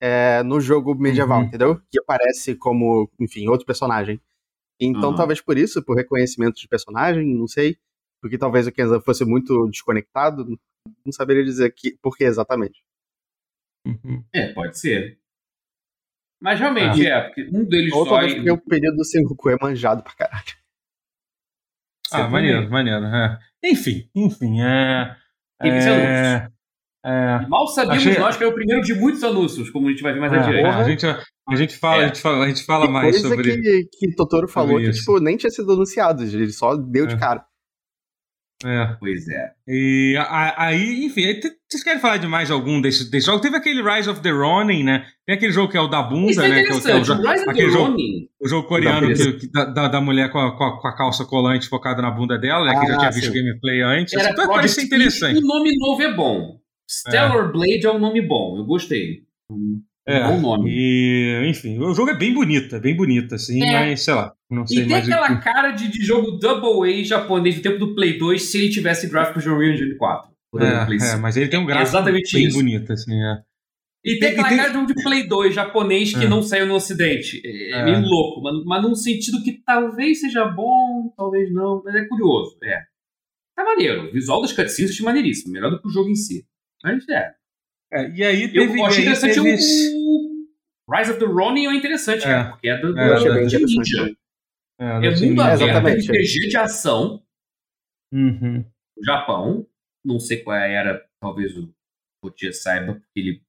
é, 0.00 0.42
no 0.42 0.60
jogo 0.60 0.94
medieval, 0.94 1.40
uhum. 1.40 1.46
entendeu? 1.46 1.80
Que 1.90 1.98
aparece 1.98 2.54
como, 2.54 3.10
enfim, 3.18 3.48
outro 3.48 3.66
personagem. 3.66 4.20
Então, 4.80 5.10
uhum. 5.10 5.16
talvez 5.16 5.40
por 5.40 5.56
isso, 5.56 5.82
por 5.82 5.96
reconhecimento 5.96 6.60
de 6.60 6.68
personagem, 6.68 7.34
não 7.34 7.48
sei. 7.48 7.78
Porque 8.20 8.38
talvez 8.38 8.66
o 8.66 8.72
Kenzan 8.72 9.00
fosse 9.00 9.24
muito 9.24 9.68
desconectado, 9.68 10.46
não 11.04 11.12
saberia 11.12 11.44
dizer 11.44 11.72
que, 11.74 11.96
por 12.02 12.16
que 12.16 12.24
exatamente. 12.24 12.82
Uhum. 13.86 14.24
É, 14.32 14.52
pode 14.52 14.78
ser. 14.78 15.18
Mas 16.40 16.58
realmente, 16.58 17.06
ah. 17.06 17.16
é, 17.16 17.20
porque 17.22 17.48
um 17.52 17.64
deles 17.64 17.92
Ou 17.92 18.04
só. 18.04 18.10
Talvez 18.12 18.34
porque 18.34 18.50
o 18.50 18.58
período 18.58 18.96
do 18.96 19.04
Sengoku 19.04 19.50
é 19.50 19.56
manjado 19.60 20.02
pra 20.02 20.14
caralho. 20.14 20.56
ah, 22.10 22.28
maneiro, 22.28 22.70
maneiro. 22.70 23.04
É. 23.06 23.38
Enfim, 23.70 24.08
enfim, 24.14 24.60
é. 24.60 25.16
é... 25.62 26.48
É, 27.08 27.46
mal 27.46 27.68
sabíamos 27.68 28.04
achei... 28.04 28.18
nós 28.18 28.36
que 28.36 28.42
era 28.42 28.50
o 28.50 28.54
primeiro 28.54 28.82
de 28.82 28.92
muitos 28.92 29.22
anúncios, 29.22 29.70
como 29.70 29.86
a 29.86 29.90
gente 29.92 30.02
vai 30.02 30.12
ver 30.12 30.18
mais 30.18 30.32
é, 30.32 30.38
adiante. 30.38 30.66
A 30.66 30.82
gente, 30.82 31.06
a 31.06 31.54
gente 31.54 31.76
fala, 31.76 32.02
é. 32.02 32.04
a 32.04 32.08
gente 32.08 32.20
fala, 32.20 32.44
a 32.44 32.48
gente 32.48 32.64
fala 32.64 32.90
mais 32.90 33.22
sobre 33.22 33.36
coisa 33.36 33.62
que, 33.62 33.88
que 33.92 34.14
Totoro 34.16 34.48
falou 34.48 34.80
que 34.80 34.90
tipo, 34.90 35.20
nem 35.20 35.36
tinha 35.36 35.50
sido 35.50 35.72
anunciado, 35.72 36.24
ele 36.24 36.50
só 36.50 36.74
deu 36.74 37.06
de 37.06 37.14
é. 37.14 37.18
cara. 37.18 37.44
É. 38.64 38.96
Pois 38.98 39.28
é. 39.28 39.50
E 39.68 40.16
aí, 40.56 41.04
enfim, 41.04 41.26
aí, 41.26 41.40
vocês 41.68 41.84
querem 41.84 42.00
falar 42.00 42.16
de 42.16 42.26
mais 42.26 42.50
algum 42.50 42.80
desses, 42.80 43.10
desses 43.10 43.26
jogos? 43.26 43.42
Teve 43.42 43.56
aquele 43.56 43.82
Rise 43.82 44.08
of 44.08 44.22
the 44.22 44.30
Ronin, 44.30 44.82
né? 44.82 45.06
Tem 45.26 45.36
aquele 45.36 45.52
jogo 45.52 45.70
que 45.70 45.76
é 45.76 45.80
o 45.80 45.88
da 45.88 46.02
bunda, 46.02 46.30
Isso 46.30 46.40
é 46.40 46.48
né? 46.48 46.54
Que 46.62 46.72
é, 46.72 46.80
que 46.80 46.90
é 46.90 46.94
o, 46.94 46.98
o 46.98 47.00
Rise 47.00 47.50
aquele 47.50 47.70
jogo, 47.70 47.90
Ronin. 47.90 48.28
O 48.40 48.48
jogo 48.48 48.66
coreano 48.66 49.12
que, 49.12 49.32
que, 49.34 49.52
da, 49.52 49.88
da 49.88 50.00
mulher 50.00 50.30
com 50.32 50.38
a, 50.38 50.56
com 50.56 50.88
a, 50.88 50.96
calça 50.96 51.26
colante 51.26 51.68
focada 51.68 52.00
na 52.00 52.10
bunda 52.10 52.38
dela, 52.38 52.64
né? 52.64 52.80
Que 52.80 52.86
já 52.86 52.94
ah, 52.94 52.98
tinha 52.98 53.10
visto 53.10 53.32
gameplay 53.32 53.82
antes. 53.82 54.14
Era 54.14 54.30
assim, 54.30 54.46
parece 54.48 54.84
interessante. 54.84 55.38
O 55.38 55.46
nome 55.46 55.76
novo 55.76 56.02
é 56.02 56.14
bom. 56.14 56.58
Stellar 56.88 57.48
é. 57.48 57.52
Blade 57.52 57.86
é 57.86 57.92
um 57.92 57.98
nome 57.98 58.22
bom, 58.22 58.56
eu 58.56 58.64
gostei. 58.64 59.24
Um 59.50 59.82
é, 60.06 60.28
bom 60.28 60.40
nome. 60.40 60.70
E, 60.70 61.48
enfim, 61.50 61.78
o 61.78 61.92
jogo 61.92 62.10
é 62.10 62.16
bem 62.16 62.32
bonito, 62.32 62.76
é 62.76 62.80
bem 62.80 62.94
bonito, 62.94 63.34
assim, 63.34 63.62
é. 63.62 63.72
mas 63.72 64.02
sei 64.02 64.14
lá. 64.14 64.32
Não 64.48 64.64
sei 64.64 64.84
e 64.84 64.86
tem 64.86 64.96
aquela 64.96 65.36
cara 65.38 65.72
de, 65.72 65.88
de 65.88 66.04
jogo 66.04 66.38
Double 66.38 66.88
A 66.88 67.04
japonês 67.04 67.56
do 67.56 67.62
tempo 67.62 67.78
do 67.78 67.94
Play 67.94 68.16
2 68.16 68.40
se 68.40 68.58
ele 68.58 68.70
tivesse 68.70 69.08
gráficos 69.08 69.42
de 69.42 69.50
Unreal 69.50 69.72
Engine 69.72 69.96
4. 69.96 70.30
É, 70.58 71.12
é, 71.12 71.16
mas 71.16 71.36
ele 71.36 71.48
tem 71.48 71.58
um 71.58 71.66
gráfico 71.66 72.02
bem 72.04 72.22
isso. 72.22 72.56
bonito, 72.56 72.92
assim, 72.92 73.12
é. 73.12 73.42
E 74.04 74.20
tem 74.20 74.30
aquela 74.30 74.48
tem... 74.48 74.56
cara 74.56 74.70
de 74.70 74.78
um 74.78 74.86
de 74.86 74.94
Play 74.94 75.26
2 75.26 75.52
japonês 75.52 76.14
que 76.14 76.24
é. 76.24 76.28
não 76.28 76.40
saiu 76.40 76.66
no 76.66 76.74
ocidente. 76.74 77.42
É, 77.44 77.72
é, 77.72 77.84
meio 77.84 78.00
louco, 78.02 78.40
mas, 78.40 78.64
mas 78.64 78.82
num 78.82 78.94
sentido 78.94 79.42
que 79.42 79.60
talvez 79.64 80.20
seja 80.20 80.44
bom, 80.44 81.12
talvez 81.16 81.52
não, 81.52 81.82
mas 81.84 81.94
é 81.96 82.04
curioso, 82.04 82.56
é. 82.62 82.82
Tá 83.56 83.64
maneiro. 83.64 84.08
O 84.08 84.12
visual 84.12 84.40
das 84.40 84.52
cutscenes 84.52 84.92
achei 84.92 85.04
maneiríssimo, 85.04 85.52
melhor 85.52 85.70
do 85.70 85.80
que 85.80 85.88
o 85.88 85.90
jogo 85.90 86.08
em 86.08 86.14
si. 86.14 86.46
Mas 86.84 87.08
é. 87.08 87.32
É 87.96 88.10
e 88.10 88.24
aí 88.24 88.48
teve, 88.48 88.78
Eu 88.78 88.84
achei 88.84 89.02
interessante 89.02 89.34
teve... 89.34 89.50
o 89.50 90.46
Rise 90.88 91.10
of 91.10 91.20
the 91.20 91.26
Ronin 91.26 91.66
é 91.66 91.74
interessante, 91.74 92.24
é. 92.24 92.26
cara, 92.26 92.50
porque 92.50 92.68
é 92.68 92.78
do, 92.78 92.98
é, 92.98 93.18
do, 93.18 93.32
é, 93.32 93.46
do 93.46 93.66
Ninja. 93.66 94.16
É, 94.78 95.06
é 95.06 95.10
mundo 95.10 95.40
aberto, 95.40 96.12
RPG 96.12 96.48
de 96.48 96.56
ação. 96.56 97.22
Uhum. 98.12 98.64
No 98.96 99.04
Japão. 99.04 99.66
Não 100.04 100.20
sei 100.20 100.36
qual 100.36 100.56
era, 100.56 101.04
talvez 101.20 101.56
o 101.56 101.68
Rotier 102.22 102.54
saiba, 102.54 102.94
porque 102.94 103.18
ele 103.18 103.42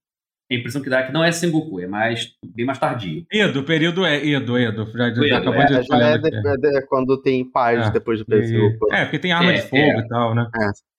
a 0.49 0.55
impressão 0.55 0.81
que 0.81 0.89
dá 0.89 1.01
é 1.01 1.03
que 1.03 1.11
não 1.11 1.23
é 1.23 1.31
Sengoku, 1.31 1.81
é 1.81 1.87
mais, 1.87 2.33
bem 2.55 2.65
mais 2.65 2.79
tardio. 2.79 3.25
Edo, 3.29 3.59
o 3.59 3.65
período 3.65 4.05
é 4.05 4.25
Edo, 4.25 4.57
Edo. 4.57 4.85
Já, 4.93 5.07
Edo, 5.09 5.27
já 5.27 5.37
acabou 5.39 5.61
é, 5.61 5.65
de 5.65 5.73
já 5.83 5.97
é, 5.97 6.17
de, 6.17 6.77
é, 6.77 6.81
quando 6.83 7.21
tem 7.21 7.43
paz 7.51 7.87
é. 7.87 7.91
depois 7.91 8.19
do 8.19 8.25
período. 8.25 8.77
É, 8.91 9.03
porque 9.03 9.19
tem 9.19 9.33
arma 9.33 9.53
de 9.53 9.61
fogo 9.63 9.99
e 9.99 10.07
tal, 10.07 10.33
né? 10.33 10.49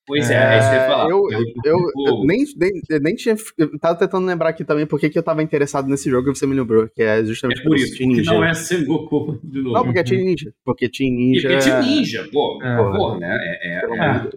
Pois 0.08 0.30
é, 0.30 0.34
é, 0.34 0.58
isso 0.58 0.70
que 0.70 0.74
eu 0.74 0.80
ia 0.80 0.86
falar. 0.86 1.10
Eu, 1.10 1.30
eu, 1.30 1.40
eu, 1.66 1.78
eu 2.06 2.24
nem, 2.24 2.42
nem, 2.56 2.72
nem 3.02 3.14
tinha. 3.14 3.36
Eu 3.58 3.78
tava 3.78 3.94
tentando 3.94 4.26
lembrar 4.26 4.48
aqui 4.48 4.64
também 4.64 4.86
porque 4.86 5.10
que 5.10 5.18
eu 5.18 5.22
tava 5.22 5.42
interessado 5.42 5.86
nesse 5.86 6.08
jogo 6.08 6.30
e 6.30 6.34
você 6.34 6.46
me 6.46 6.54
lembrou, 6.54 6.88
que 6.88 7.02
é 7.02 7.22
justamente 7.22 7.60
é 7.60 7.62
por 7.62 7.76
isso, 7.76 7.98
Team 7.98 8.08
Ninja. 8.08 8.32
não 8.32 8.42
é 8.42 8.54
Sengoku 8.54 9.38
de 9.44 9.60
novo. 9.60 9.74
Não, 9.74 9.84
porque 9.84 9.98
é 9.98 10.02
Team 10.02 10.24
Ninja. 10.24 10.52
Porque 10.64 10.88
Team 10.88 11.10
Ninja. 11.14 11.48
Porque 11.50 11.64
Team 11.64 11.82
Ninja, 11.82 12.28
pô, 12.32 12.58
é. 12.62 12.76
porra, 12.76 13.18
né? 13.18 13.38
É, 13.62 13.68
é, 13.68 13.98
é. 13.98 14.28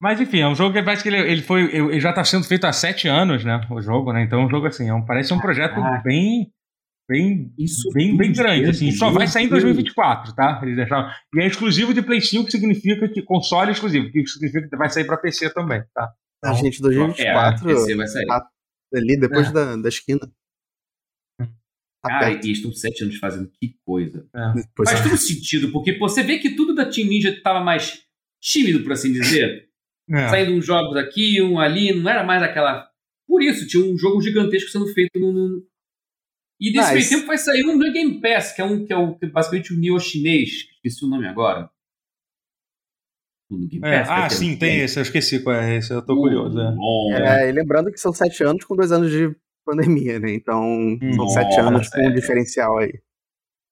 Mas 0.00 0.18
enfim, 0.18 0.40
é 0.40 0.48
um 0.48 0.54
jogo 0.54 0.72
que 0.72 0.82
parece 0.82 1.02
que 1.02 1.10
ele, 1.10 1.18
ele 1.18 1.42
foi. 1.42 1.64
Ele 1.64 2.00
já 2.00 2.12
tá 2.12 2.24
sendo 2.24 2.44
feito 2.44 2.64
há 2.66 2.72
sete 2.72 3.06
anos, 3.06 3.44
né? 3.44 3.60
O 3.70 3.82
jogo, 3.82 4.10
né? 4.10 4.22
Então 4.22 4.40
é 4.40 4.46
um 4.46 4.50
jogo 4.50 4.66
assim, 4.66 4.88
é 4.88 4.94
um, 4.94 5.04
parece 5.04 5.34
um 5.34 5.38
projeto 5.38 5.78
ah, 5.78 6.00
bem 6.02 6.50
bem, 7.08 7.52
Isso 7.58 7.90
bem, 7.92 8.16
bem 8.16 8.32
grande, 8.32 8.70
assim. 8.70 8.90
Só 8.92 9.10
vai 9.10 9.26
sair 9.26 9.44
em 9.44 9.48
2024, 9.48 10.34
tá? 10.34 10.60
Eles 10.62 10.76
deixaram. 10.76 11.10
E 11.34 11.40
é 11.40 11.46
exclusivo 11.46 11.92
de 11.92 12.02
Play 12.02 12.20
5, 12.20 12.46
que 12.46 12.52
significa 12.52 13.08
que 13.08 13.22
console 13.22 13.72
exclusivo, 13.72 14.10
que 14.10 14.26
significa 14.26 14.68
que 14.68 14.76
vai 14.76 14.90
sair 14.90 15.04
para 15.04 15.16
PC 15.16 15.50
também, 15.50 15.82
tá? 15.94 16.12
A 16.44 16.50
então, 16.50 16.54
gente, 16.56 16.80
2024 16.80 17.70
é, 17.70 17.74
PC 17.74 17.94
vai 17.96 18.06
sair. 18.06 18.26
Tá 18.26 18.48
ali 18.94 19.18
depois 19.18 19.48
é. 19.48 19.52
da, 19.52 19.76
da 19.76 19.88
esquina. 19.88 20.20
Tá 22.02 22.08
Cara, 22.08 22.40
e 22.46 22.52
estão 22.52 22.70
sete 22.72 23.02
anos 23.02 23.16
fazendo 23.16 23.50
que 23.58 23.76
coisa. 23.84 24.28
É. 24.34 24.84
Faz 24.84 25.00
é. 25.00 25.02
todo 25.02 25.16
sentido, 25.16 25.72
porque 25.72 25.96
você 25.98 26.22
vê 26.22 26.38
que 26.38 26.54
tudo 26.54 26.74
da 26.74 26.84
Team 26.84 27.08
Ninja 27.08 27.40
tava 27.42 27.60
mais 27.60 28.02
tímido, 28.42 28.82
por 28.82 28.92
assim 28.92 29.12
dizer. 29.12 29.68
É. 30.10 30.28
Saindo 30.28 30.52
uns 30.52 30.66
jogos 30.66 30.96
aqui, 30.98 31.40
um 31.40 31.58
ali, 31.58 31.94
não 31.94 32.10
era 32.10 32.22
mais 32.22 32.42
aquela. 32.42 32.86
Por 33.26 33.42
isso, 33.42 33.66
tinha 33.66 33.82
um 33.82 33.96
jogo 33.96 34.20
gigantesco 34.20 34.70
sendo 34.70 34.86
feito 34.88 35.18
no, 35.18 35.66
e 36.68 36.72
desse 36.72 36.94
meio 36.94 37.08
tempo 37.08 37.26
vai 37.26 37.38
sair 37.38 37.64
um 37.64 37.76
no 37.76 37.92
Game 37.92 38.20
Pass, 38.20 38.52
que 38.52 38.62
é 38.62 38.64
um 38.64 38.84
que 38.84 38.92
é, 38.92 38.96
o, 38.96 39.14
que 39.14 39.26
é 39.26 39.28
basicamente 39.28 39.72
o 39.72 39.78
Neo 39.78 39.98
chinês, 40.00 40.50
esqueci 40.76 41.04
o 41.04 41.08
nome 41.08 41.26
agora. 41.26 41.70
É, 43.82 43.98
ah, 44.08 44.28
sim, 44.30 44.56
tem 44.56 44.80
esse, 44.80 44.98
eu 44.98 45.02
esqueci 45.02 45.40
qual 45.40 45.56
é 45.56 45.76
esse, 45.76 45.92
eu 45.92 46.04
tô 46.04 46.14
uh, 46.14 46.16
curioso. 46.16 46.58
É. 47.12 47.48
é. 47.48 47.52
lembrando 47.52 47.92
que 47.92 48.00
são 48.00 48.12
sete 48.12 48.42
anos 48.42 48.64
com 48.64 48.74
dois 48.74 48.90
anos 48.90 49.10
de 49.10 49.34
pandemia, 49.64 50.18
né? 50.18 50.32
Então, 50.32 50.98
são 51.14 51.28
sete 51.28 51.60
anos 51.60 51.88
com 51.88 52.06
um 52.06 52.12
diferencial 52.12 52.78
aí. 52.78 52.92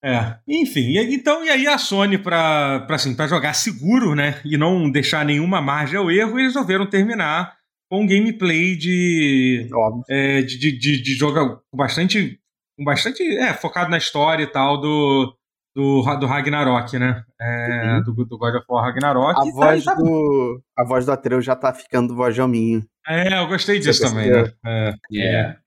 É, 0.05 0.35
enfim, 0.47 0.81
e, 0.81 1.15
então, 1.15 1.45
e 1.45 1.49
aí 1.49 1.65
a 1.65 1.77
Sony, 1.77 2.17
pra, 2.17 2.81
pra, 2.81 2.97
assim, 2.97 3.15
pra 3.15 3.25
jogar 3.25 3.53
seguro, 3.53 4.13
né, 4.13 4.41
e 4.43 4.57
não 4.57 4.91
deixar 4.91 5.25
nenhuma 5.25 5.61
margem 5.61 5.97
ao 5.97 6.11
erro, 6.11 6.37
eles 6.37 6.53
resolveram 6.53 6.85
terminar 6.85 7.55
com 7.89 8.01
um 8.01 8.07
gameplay 8.07 8.75
de, 8.75 9.69
é, 10.09 10.41
de, 10.41 10.57
de, 10.57 10.77
de, 10.77 11.01
de 11.01 11.13
jogo 11.13 11.61
bastante 11.73 12.37
bastante 12.79 13.23
é, 13.37 13.53
focado 13.53 13.89
na 13.89 13.97
história 13.97 14.43
e 14.43 14.47
tal 14.47 14.79
do, 14.79 15.35
do, 15.75 16.01
do 16.19 16.25
Ragnarok, 16.25 16.97
né? 16.97 17.23
É, 17.39 17.95
uhum. 17.95 18.03
do, 18.03 18.25
do 18.25 18.37
God 18.37 18.55
of 18.55 18.65
War 18.69 18.85
Ragnarok. 18.85 19.39
A, 19.39 19.51
voz, 19.51 19.83
tá, 19.83 19.95
do, 19.95 20.61
a 20.77 20.83
voz 20.83 21.05
do 21.05 21.11
Atreus 21.11 21.43
já 21.43 21.55
tá 21.55 21.73
ficando 21.73 22.15
voz 22.15 22.33
de 22.33 22.41
hominho. 22.41 22.83
É, 23.07 23.39
eu 23.39 23.47
gostei 23.47 23.79
disso 23.79 24.01
Você 24.01 24.09
também, 24.09 24.31
né? 24.31 24.51
É, 24.65 24.93
yeah. 25.11 25.59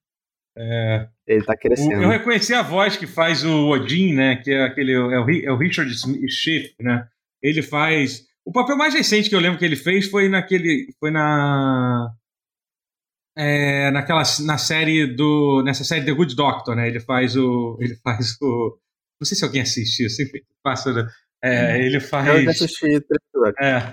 é, 0.56 1.08
Ele 1.26 1.44
tá 1.44 1.56
crescendo. 1.56 2.02
Eu 2.02 2.08
reconheci 2.08 2.54
a 2.54 2.62
voz 2.62 2.96
que 2.96 3.06
faz 3.06 3.44
o 3.44 3.68
Odin, 3.68 4.14
né? 4.14 4.36
Que 4.36 4.52
é 4.52 4.64
aquele. 4.64 4.92
É 4.92 4.98
o, 4.98 5.30
é 5.30 5.52
o 5.52 5.56
Richard 5.56 5.92
Schiff, 6.28 6.74
né? 6.80 7.06
Ele 7.42 7.62
faz. 7.62 8.24
O 8.44 8.52
papel 8.52 8.76
mais 8.76 8.94
recente 8.94 9.28
que 9.28 9.34
eu 9.34 9.40
lembro 9.40 9.58
que 9.58 9.64
ele 9.64 9.76
fez 9.76 10.08
foi 10.08 10.28
naquele. 10.28 10.94
Foi 11.00 11.10
na 11.10 12.10
é, 13.36 13.90
naquela 13.90 14.22
na 14.44 14.58
série 14.58 15.06
do 15.06 15.62
nessa 15.62 15.84
série 15.84 16.04
The 16.04 16.12
Good 16.12 16.34
Doctor, 16.34 16.74
né? 16.74 16.88
Ele 16.88 17.00
faz 17.00 17.36
o 17.36 17.76
ele 17.80 17.96
faz 17.96 18.36
o 18.40 18.78
não 19.20 19.26
sei 19.26 19.36
se 19.36 19.44
alguém 19.44 19.62
assiste 19.62 20.04
isso, 20.04 20.22
enfim, 20.22 20.40
passa 20.62 21.06
é, 21.42 21.74
hum. 21.74 21.76
ele 21.76 22.00
faz 22.00 22.44
eu 22.44 22.50
assisti 22.50 22.96
é, 23.60 23.92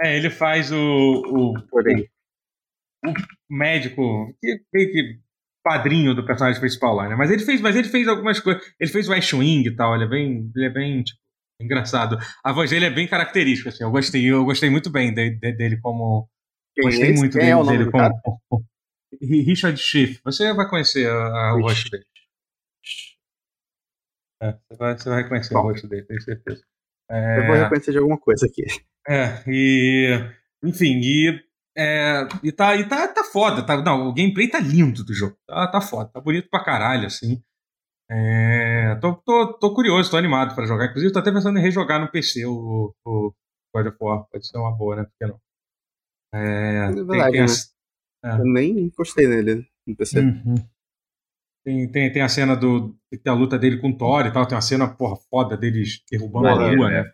é, 0.00 0.16
ele 0.16 0.30
faz 0.30 0.72
o 0.72 0.76
o, 0.76 1.54
o, 1.58 3.14
médico 3.48 4.34
que 4.40 4.60
meio 4.72 4.92
que 4.92 5.18
padrinho 5.62 6.14
do 6.14 6.24
personagem 6.24 6.60
principal 6.60 6.94
lá, 6.94 7.08
né? 7.08 7.14
Mas 7.14 7.30
ele 7.30 7.44
fez, 7.44 7.60
mas 7.60 7.76
ele 7.76 7.88
fez 7.88 8.08
algumas 8.08 8.40
coisas, 8.40 8.62
ele 8.80 8.90
fez 8.90 9.08
o 9.08 9.12
Ash 9.12 9.32
Wing 9.32 9.68
e 9.68 9.76
tal, 9.76 9.94
ele 9.94 10.04
é 10.04 10.08
bem, 10.08 10.50
ele 10.56 10.66
é 10.66 10.70
bem 10.70 11.02
tipo, 11.02 11.20
engraçado. 11.60 12.18
A 12.42 12.52
voz 12.52 12.70
dele 12.70 12.86
é 12.86 12.90
bem 12.90 13.06
característica, 13.06 13.68
assim. 13.68 13.84
Eu 13.84 13.90
gostei, 13.90 14.24
eu 14.24 14.44
gostei 14.44 14.70
muito 14.70 14.90
bem 14.90 15.12
de, 15.12 15.30
de, 15.30 15.52
dele 15.52 15.78
como 15.80 16.28
Quem 16.74 16.84
gostei 16.84 17.12
muito 17.12 17.38
Quem 17.38 17.54
dele, 17.54 17.60
é 17.60 17.78
dele 17.78 17.90
como, 17.90 18.40
Richard 19.20 19.78
Schiff. 19.78 20.20
Você 20.24 20.52
vai 20.52 20.68
conhecer 20.68 21.08
a, 21.08 21.50
a, 21.50 21.54
o 21.54 21.62
rosto 21.62 21.90
dele. 21.90 22.04
É, 24.42 24.52
você, 24.52 24.76
vai, 24.76 24.98
você 24.98 25.08
vai 25.08 25.22
reconhecer 25.22 25.54
Bom. 25.54 25.60
o 25.60 25.62
rosto 25.64 25.86
dele, 25.86 26.06
tenho 26.06 26.20
certeza. 26.22 26.62
É, 27.10 27.38
eu 27.40 27.46
vou 27.46 27.56
reconhecer 27.56 27.92
de 27.92 27.98
alguma 27.98 28.18
coisa 28.18 28.46
aqui. 28.46 28.62
É, 29.08 29.42
e. 29.46 30.18
Enfim, 30.62 31.00
e. 31.02 31.42
É, 31.76 32.26
e 32.42 32.52
tá, 32.52 32.76
e 32.76 32.88
tá, 32.88 33.08
tá 33.08 33.24
foda. 33.24 33.64
Tá, 33.64 33.80
não, 33.82 34.08
o 34.08 34.14
gameplay 34.14 34.48
tá 34.48 34.58
lindo 34.60 35.04
do 35.04 35.12
jogo. 35.12 35.36
Tá, 35.46 35.66
tá 35.68 35.80
foda. 35.80 36.10
Tá 36.10 36.20
bonito 36.20 36.48
pra 36.48 36.64
caralho, 36.64 37.06
assim. 37.06 37.42
É, 38.10 38.96
tô, 38.96 39.14
tô, 39.14 39.58
tô 39.58 39.74
curioso, 39.74 40.10
tô 40.10 40.16
animado 40.16 40.54
pra 40.54 40.66
jogar. 40.66 40.86
Inclusive, 40.86 41.12
tô 41.12 41.20
até 41.20 41.30
pensando 41.30 41.58
em 41.58 41.62
rejogar 41.62 42.00
no 42.00 42.10
PC 42.10 42.44
o, 42.44 42.94
o 43.04 43.32
God 43.74 43.86
of 43.86 43.96
War. 44.00 44.24
Pode 44.30 44.46
ser 44.46 44.58
uma 44.58 44.76
boa, 44.76 44.96
né? 44.96 45.04
Por 45.04 45.12
que 45.18 45.26
não? 45.26 45.40
É, 46.34 46.86
é 46.86 46.92
verdade, 46.92 47.22
tem, 47.22 47.32
tem, 47.32 47.40
né? 47.42 47.46
É. 48.24 48.32
Eu 48.32 48.44
nem 48.44 48.78
encostei 48.80 49.26
nele 49.26 49.66
no 49.86 49.96
PC. 49.96 50.20
Uhum. 50.20 50.54
Tem, 51.62 51.90
tem, 51.90 52.12
tem 52.12 52.22
a 52.22 52.28
cena 52.28 52.56
do. 52.56 52.96
Tem 53.10 53.32
a 53.32 53.36
luta 53.36 53.58
dele 53.58 53.78
com 53.78 53.90
o 53.90 53.96
Thor 53.96 54.26
e 54.26 54.32
tal. 54.32 54.46
Tem 54.46 54.56
uma 54.56 54.62
cena, 54.62 54.88
porra, 54.88 55.16
foda 55.30 55.56
deles 55.56 56.02
derrubando 56.10 56.48
a 56.48 56.70
lua, 56.70 56.90
né? 56.90 57.04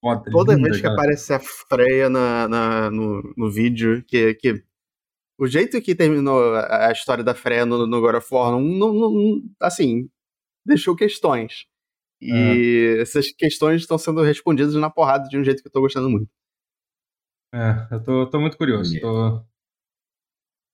Foda, 0.00 0.30
Toda 0.30 0.54
linda, 0.54 0.68
vez 0.68 0.76
que 0.76 0.82
cara. 0.82 0.94
aparece 0.94 1.32
a 1.32 1.40
Freya 1.40 2.08
na, 2.08 2.46
na, 2.48 2.90
no, 2.90 3.34
no 3.36 3.50
vídeo, 3.50 4.04
que, 4.06 4.34
que 4.34 4.62
o 5.38 5.46
jeito 5.46 5.80
que 5.82 5.94
terminou 5.94 6.54
a 6.54 6.90
história 6.92 7.24
da 7.24 7.34
Freya 7.34 7.66
no, 7.66 7.86
no 7.86 8.00
God 8.00 8.14
of 8.14 8.28
War, 8.32 8.52
não, 8.52 8.60
não, 8.60 8.92
não, 8.92 9.42
assim, 9.60 10.08
deixou 10.64 10.94
questões. 10.94 11.66
E 12.20 12.96
é. 12.98 13.02
essas 13.02 13.30
questões 13.32 13.82
estão 13.82 13.98
sendo 13.98 14.22
respondidas 14.22 14.74
na 14.74 14.88
porrada 14.88 15.28
de 15.28 15.36
um 15.36 15.44
jeito 15.44 15.62
que 15.62 15.68
eu 15.68 15.72
tô 15.72 15.80
gostando 15.80 16.08
muito. 16.08 16.30
É, 17.52 17.88
eu 17.90 18.02
tô, 18.02 18.26
tô 18.30 18.40
muito 18.40 18.56
curioso. 18.56 18.98
Tô... 19.00 19.44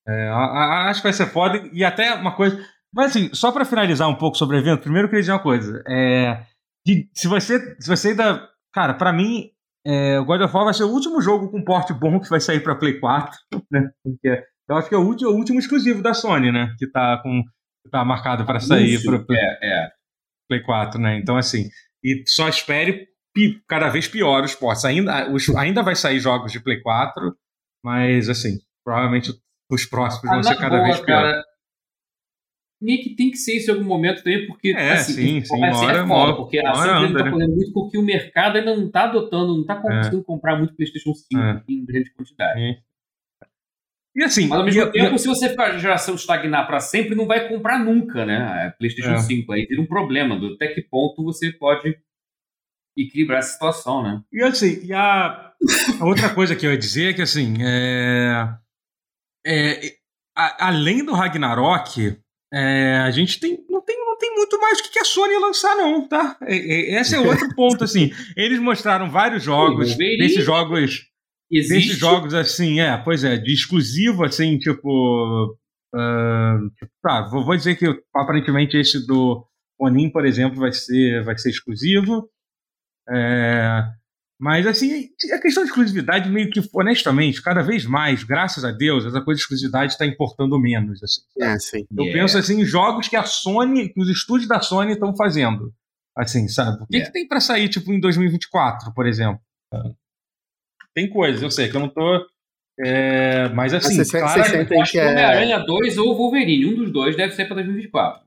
É, 0.06 0.28
acho 0.28 1.00
que 1.00 1.06
vai 1.06 1.12
ser 1.12 1.26
foda. 1.26 1.68
E 1.72 1.84
até 1.84 2.14
uma 2.14 2.34
coisa. 2.34 2.58
Mas 2.94 3.10
assim, 3.10 3.30
só 3.32 3.50
para 3.52 3.64
finalizar 3.64 4.08
um 4.08 4.14
pouco 4.14 4.36
sobre 4.36 4.56
o 4.56 4.58
evento, 4.58 4.82
primeiro 4.82 5.06
eu 5.06 5.10
queria 5.10 5.22
dizer 5.22 5.32
uma 5.32 5.42
coisa. 5.42 5.82
É, 5.88 6.44
de, 6.86 7.08
se, 7.14 7.28
você, 7.28 7.76
se 7.80 7.88
você 7.88 8.08
ainda. 8.08 8.48
Cara, 8.72 8.94
para 8.94 9.12
mim, 9.12 9.50
é, 9.86 10.18
o 10.18 10.24
God 10.24 10.40
of 10.40 10.54
War 10.54 10.64
vai 10.64 10.74
ser 10.74 10.84
o 10.84 10.90
último 10.90 11.20
jogo 11.20 11.50
com 11.50 11.64
porte 11.64 11.92
bom 11.92 12.20
que 12.20 12.30
vai 12.30 12.40
sair 12.40 12.60
para 12.60 12.74
Play 12.74 12.98
4, 12.98 13.38
né? 13.70 13.90
Porque 14.02 14.44
eu 14.68 14.76
acho 14.76 14.88
que 14.88 14.94
é 14.94 14.98
o 14.98 15.06
último, 15.06 15.30
o 15.30 15.36
último 15.36 15.58
exclusivo 15.58 16.02
da 16.02 16.14
Sony, 16.14 16.52
né? 16.52 16.74
Que 16.78 16.86
tá, 16.86 17.20
com, 17.22 17.42
que 17.84 17.90
tá 17.90 18.04
marcado 18.04 18.44
para 18.44 18.60
sair 18.60 19.02
para 19.04 19.16
é, 19.16 19.58
é. 19.62 19.90
Play 20.48 20.62
4, 20.62 21.00
né? 21.00 21.18
Então, 21.18 21.36
assim, 21.36 21.68
e 22.02 22.24
só 22.26 22.48
espere 22.48 23.08
cada 23.68 23.88
vez 23.88 24.06
pior 24.08 24.44
os 24.44 24.54
portes. 24.54 24.84
Ainda, 24.84 25.30
os, 25.30 25.48
ainda 25.56 25.82
vai 25.82 25.96
sair 25.96 26.20
jogos 26.20 26.52
de 26.52 26.60
Play 26.60 26.80
4, 26.80 27.34
mas, 27.84 28.28
assim, 28.28 28.58
provavelmente 28.84 29.32
os 29.74 29.86
próximos 29.86 30.30
ah, 30.30 30.34
vão 30.34 30.42
ser 30.42 30.56
cada 30.56 30.76
boa, 30.76 30.84
vez 30.84 31.00
pior. 31.00 31.42
meio 32.80 33.02
que 33.02 33.14
tem 33.14 33.30
que 33.30 33.36
ser 33.36 33.56
isso 33.56 33.70
em 33.70 33.74
algum 33.74 33.86
momento 33.86 34.22
também, 34.22 34.46
porque 34.46 34.70
é, 34.76 34.92
assim, 34.92 35.12
sim, 35.12 35.44
sim, 35.44 35.64
assim, 35.64 35.84
hora, 35.84 35.98
é 36.02 36.06
foda, 36.06 36.36
porque 36.36 36.58
a 36.58 36.74
Sony 36.74 37.06
anda, 37.06 37.18
tá 37.18 37.24
né? 37.24 37.30
fazendo 37.30 37.54
muito 37.54 37.72
porque 37.72 37.98
o 37.98 38.02
mercado 38.02 38.58
ainda 38.58 38.76
não 38.76 38.90
tá 38.90 39.04
adotando, 39.04 39.56
não 39.56 39.64
tá 39.64 39.74
é. 39.74 39.80
conseguindo 39.80 40.22
é. 40.22 40.24
comprar 40.24 40.58
muito 40.58 40.74
PlayStation 40.74 41.14
5 41.14 41.40
é. 41.40 41.62
em 41.68 41.84
grande 41.84 42.12
quantidade. 42.12 42.82
E 44.14 44.22
assim. 44.22 44.46
Mas 44.46 44.58
ao 44.58 44.64
mesmo 44.64 44.82
e, 44.82 44.92
tempo, 44.92 45.14
e... 45.14 45.18
se 45.18 45.26
você 45.26 45.48
ficar 45.48 45.72
a 45.72 45.78
geração 45.78 46.14
estagnar 46.14 46.66
para 46.66 46.80
sempre, 46.80 47.14
não 47.14 47.26
vai 47.26 47.48
comprar 47.48 47.78
nunca, 47.78 48.26
né? 48.26 48.66
A 48.66 48.70
PlayStation 48.72 49.14
é. 49.14 49.18
5. 49.18 49.52
Aí 49.52 49.66
vira 49.66 49.80
um 49.80 49.86
problema 49.86 50.38
do 50.38 50.54
até 50.54 50.68
que 50.68 50.82
ponto 50.82 51.24
você 51.24 51.50
pode 51.50 51.96
equilibrar 52.96 53.38
essa 53.38 53.54
situação, 53.54 54.02
né? 54.02 54.22
E 54.30 54.42
assim, 54.42 54.84
e 54.84 54.92
a, 54.92 55.52
a 55.98 56.04
outra 56.04 56.28
coisa 56.28 56.54
que 56.54 56.66
eu 56.66 56.70
ia 56.70 56.78
dizer 56.78 57.10
é 57.10 57.12
que 57.14 57.22
assim, 57.22 57.54
é, 57.60 58.54
é, 59.46 59.94
a, 60.36 60.68
além 60.68 61.04
do 61.04 61.12
Ragnarok, 61.12 62.16
é, 62.52 62.96
a 62.98 63.10
gente 63.10 63.40
tem 63.40 63.64
não, 63.68 63.82
tem 63.82 63.98
não 63.98 64.16
tem 64.18 64.34
muito 64.34 64.60
mais 64.60 64.80
que 64.80 64.98
a 64.98 65.04
Sony 65.04 65.38
lançar 65.38 65.74
não, 65.76 66.06
tá? 66.06 66.36
É, 66.42 67.00
esse 67.00 67.14
é 67.14 67.20
outro 67.20 67.54
ponto 67.54 67.84
assim. 67.84 68.10
Eles 68.36 68.58
mostraram 68.58 69.10
vários 69.10 69.42
jogos, 69.42 69.96
desses 69.96 70.44
jogos 70.44 71.12
Existe? 71.52 71.88
Desses 71.88 71.98
jogos 71.98 72.32
assim, 72.32 72.80
é, 72.80 72.96
pois 72.96 73.22
é, 73.24 73.36
de 73.36 73.52
exclusivo, 73.52 74.24
assim, 74.24 74.58
tipo. 74.58 75.54
Uh, 75.94 76.70
tá, 77.02 77.28
vou, 77.30 77.44
vou, 77.44 77.54
dizer 77.54 77.76
que 77.76 77.84
aparentemente 78.16 78.78
esse 78.78 79.06
do 79.06 79.46
Onin, 79.78 80.08
por 80.08 80.24
exemplo, 80.24 80.58
vai 80.58 80.72
ser, 80.72 81.22
vai 81.22 81.36
ser 81.36 81.50
exclusivo. 81.50 82.26
É, 83.06 83.84
mas, 84.42 84.66
assim, 84.66 85.08
a 85.32 85.38
questão 85.38 85.62
de 85.62 85.68
exclusividade, 85.68 86.28
meio 86.28 86.50
que, 86.50 86.60
honestamente, 86.74 87.40
cada 87.40 87.62
vez 87.62 87.86
mais, 87.86 88.24
graças 88.24 88.64
a 88.64 88.72
Deus, 88.72 89.06
essa 89.06 89.20
coisa 89.20 89.38
de 89.38 89.42
exclusividade 89.42 89.92
está 89.92 90.04
importando 90.04 90.58
menos. 90.58 91.00
Assim, 91.00 91.20
é, 91.40 91.58
sim. 91.60 91.86
Eu 91.96 92.02
yeah. 92.02 92.20
penso 92.20 92.38
assim, 92.38 92.60
em 92.60 92.64
jogos 92.64 93.06
que 93.06 93.14
a 93.14 93.22
Sony, 93.22 93.90
que 93.90 94.00
os 94.00 94.08
estúdios 94.08 94.48
da 94.48 94.60
Sony 94.60 94.94
estão 94.94 95.14
fazendo. 95.14 95.72
Assim, 96.18 96.48
sabe? 96.48 96.82
O 96.82 96.88
que, 96.88 96.96
yeah. 96.96 97.06
que 97.06 97.12
tem 97.16 97.28
para 97.28 97.38
sair, 97.38 97.68
tipo, 97.68 97.92
em 97.92 98.00
2024, 98.00 98.92
por 98.92 99.06
exemplo? 99.06 99.40
tem 100.92 101.08
coisas, 101.08 101.40
eu 101.40 101.50
sei 101.50 101.68
que 101.68 101.76
eu 101.76 101.80
não 101.80 101.88
tô. 101.88 102.26
É, 102.80 103.48
mas 103.50 103.72
assim, 103.72 103.96
mas 103.96 104.10
claro, 104.10 104.28
vocês 104.28 104.46
sentem 104.48 104.82
que 104.82 104.98
é... 104.98 105.08
Homem-Aranha 105.08 105.58
2 105.60 105.98
ou 105.98 106.16
Wolverine, 106.16 106.66
um 106.66 106.74
dos 106.74 106.90
dois 106.90 107.16
deve 107.16 107.32
ser 107.32 107.44
para 107.44 107.54
2024. 107.56 108.26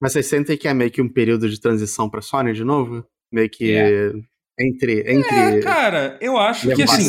Mas 0.00 0.12
vocês 0.12 0.24
sentem 0.24 0.56
que 0.56 0.66
é 0.66 0.72
meio 0.72 0.90
que 0.90 1.02
um 1.02 1.10
período 1.10 1.46
de 1.46 1.60
transição 1.60 2.08
para 2.08 2.22
Sony 2.22 2.54
de 2.54 2.64
novo? 2.64 3.06
Meio 3.30 3.50
que 3.50 3.70
é. 3.74 4.12
Entre 4.58 5.00
entre 5.12 5.36
É, 5.36 5.60
cara, 5.60 6.18
eu 6.20 6.36
acho 6.36 6.68
que 6.74 6.82
assim, 6.82 7.08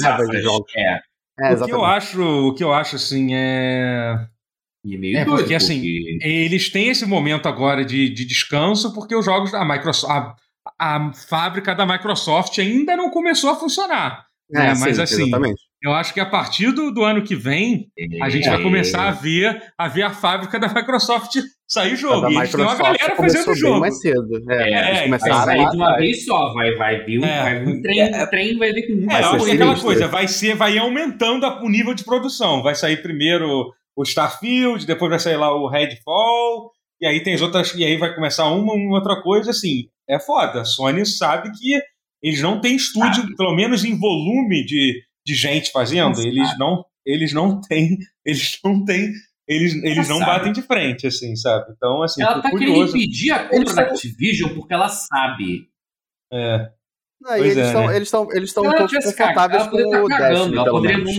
é. 0.76 1.00
é 1.40 1.54
o 1.54 1.66
que 1.66 1.72
eu 1.72 1.84
acho, 1.84 2.22
o 2.22 2.54
que 2.54 2.64
eu 2.64 2.74
acho 2.74 2.96
assim 2.96 3.34
é 3.34 4.28
e 4.86 4.96
é 4.96 4.98
meio 4.98 5.18
é, 5.18 5.26
porque 5.26 5.56
assim, 5.56 5.82
eles 6.22 6.70
têm 6.70 6.90
esse 6.90 7.06
momento 7.06 7.48
agora 7.48 7.86
de, 7.86 8.10
de 8.10 8.26
descanso 8.26 8.94
porque 8.94 9.16
os 9.16 9.24
jogos 9.24 9.52
da 9.52 9.64
Microsoft, 9.64 10.12
a, 10.12 10.36
a 10.78 11.14
fábrica 11.14 11.74
da 11.74 11.86
Microsoft 11.86 12.58
ainda 12.60 12.98
não 12.98 13.10
começou 13.10 13.50
a 13.50 13.56
funcionar. 13.56 14.26
É, 14.54 14.68
é 14.68 14.76
mas 14.76 14.98
sim, 14.98 15.02
assim, 15.02 15.24
exatamente. 15.24 15.62
eu 15.82 15.94
acho 15.94 16.14
que 16.14 16.20
a 16.20 16.26
partir 16.26 16.72
do, 16.72 16.92
do 16.92 17.04
ano 17.04 17.24
que 17.24 17.36
vem, 17.36 17.88
a 18.22 18.30
gente 18.30 18.50
vai 18.50 18.62
começar 18.62 19.08
a 19.08 19.12
ver, 19.12 19.74
a 19.78 19.88
ver 19.88 20.04
a 20.04 20.10
fábrica 20.10 20.60
da 20.60 20.68
Microsoft 20.68 21.38
sair 21.74 21.96
jogo. 21.96 22.32
E 22.32 22.38
a 22.38 22.46
gente 22.46 22.56
tem 22.56 22.66
uma 22.66 22.76
galera 22.76 23.16
fazendo 23.16 23.56
jogo. 23.56 23.80
mais 23.80 24.00
cedo. 24.00 24.52
É, 24.52 25.06
é, 25.06 25.08
vai 25.08 25.20
sair 25.20 25.70
de 25.70 25.76
uma 25.76 25.98
vez 25.98 26.26
só, 26.26 26.54
vai, 26.54 26.76
vai 26.76 27.04
vir 27.04 27.20
um, 27.20 27.26
é, 27.26 27.42
vai 27.42 27.66
um 27.66 27.82
trem, 27.82 28.00
é, 28.02 28.26
trem 28.28 28.58
vai 28.58 28.72
vir 28.72 28.88
com 28.88 28.94
muito. 28.94 29.12
É, 29.12 29.22
eu 29.22 29.30
acho 29.30 29.46
que 29.46 29.52
aquela 29.52 29.80
coisa, 29.80 30.08
vai 30.08 30.28
ser, 30.28 30.56
vai 30.56 30.76
ir 30.76 30.80
aumentando 30.80 31.46
o 31.46 31.70
nível 31.70 31.94
de 31.94 32.04
produção. 32.04 32.62
Vai 32.62 32.76
sair 32.76 33.02
primeiro 33.02 33.74
o 33.96 34.04
Starfield, 34.04 34.86
depois 34.86 35.10
vai 35.10 35.20
sair 35.20 35.38
lá 35.38 35.56
o 35.56 35.68
Redfall, 35.68 36.72
e 37.02 37.06
aí 37.06 37.22
tem 37.22 37.34
as 37.34 37.42
outras, 37.42 37.74
e 37.76 37.84
aí 37.84 37.98
vai 37.98 38.14
começar 38.14 38.48
uma, 38.48 38.74
uma 38.74 38.96
outra 38.96 39.22
coisa, 39.22 39.52
assim, 39.52 39.88
é 40.10 40.20
foda. 40.20 40.62
A 40.62 40.66
Sony 40.66 41.06
sabe 41.06 41.52
que 41.52 41.80
eles 42.22 42.42
não 42.42 42.62
têm 42.62 42.76
estúdio, 42.76 43.24
ah. 43.24 43.36
pelo 43.38 43.56
menos 43.56 43.84
em 43.84 43.98
volume 43.98 44.66
de, 44.66 45.02
de 45.26 45.36
gente 45.36 45.72
fazendo. 45.72 46.20
Eles 46.22 46.58
não, 46.58 46.86
eles 47.06 47.34
não 47.34 47.60
têm, 47.60 47.98
eles 48.26 48.58
não 48.64 48.84
têm, 48.84 49.12
eles, 49.48 49.76
eles 49.84 50.08
não 50.08 50.20
batem 50.20 50.52
de 50.52 50.62
frente, 50.62 51.08
assim, 51.08 51.36
sabe? 51.36 51.72
Então, 51.76 52.02
assim, 52.02 52.22
ela 52.22 52.42
tá 52.42 52.50
curioso. 52.50 52.74
querendo 52.74 52.98
impedir 52.98 53.32
a 53.32 53.48
compra 53.48 53.74
da 53.74 53.82
Activision 53.84 54.54
porque 54.56 54.74
ela 54.74 54.90
sabe. 54.90 55.70
É. 56.32 56.72
Não, 57.22 57.38
eles 57.38 57.58
estão 57.58 57.84
é, 57.84 57.88
né? 57.88 57.96
eles 57.96 58.08
estão 58.08 58.32
eles 58.32 58.50
estão 58.50 58.64
um 58.64 58.72
pouco 58.72 58.94
confortáveis 58.94 59.68
com 59.68 59.78
o 59.78 60.08
Destiny, 60.08 60.64
pelo 60.64 60.82
menos. 60.82 61.12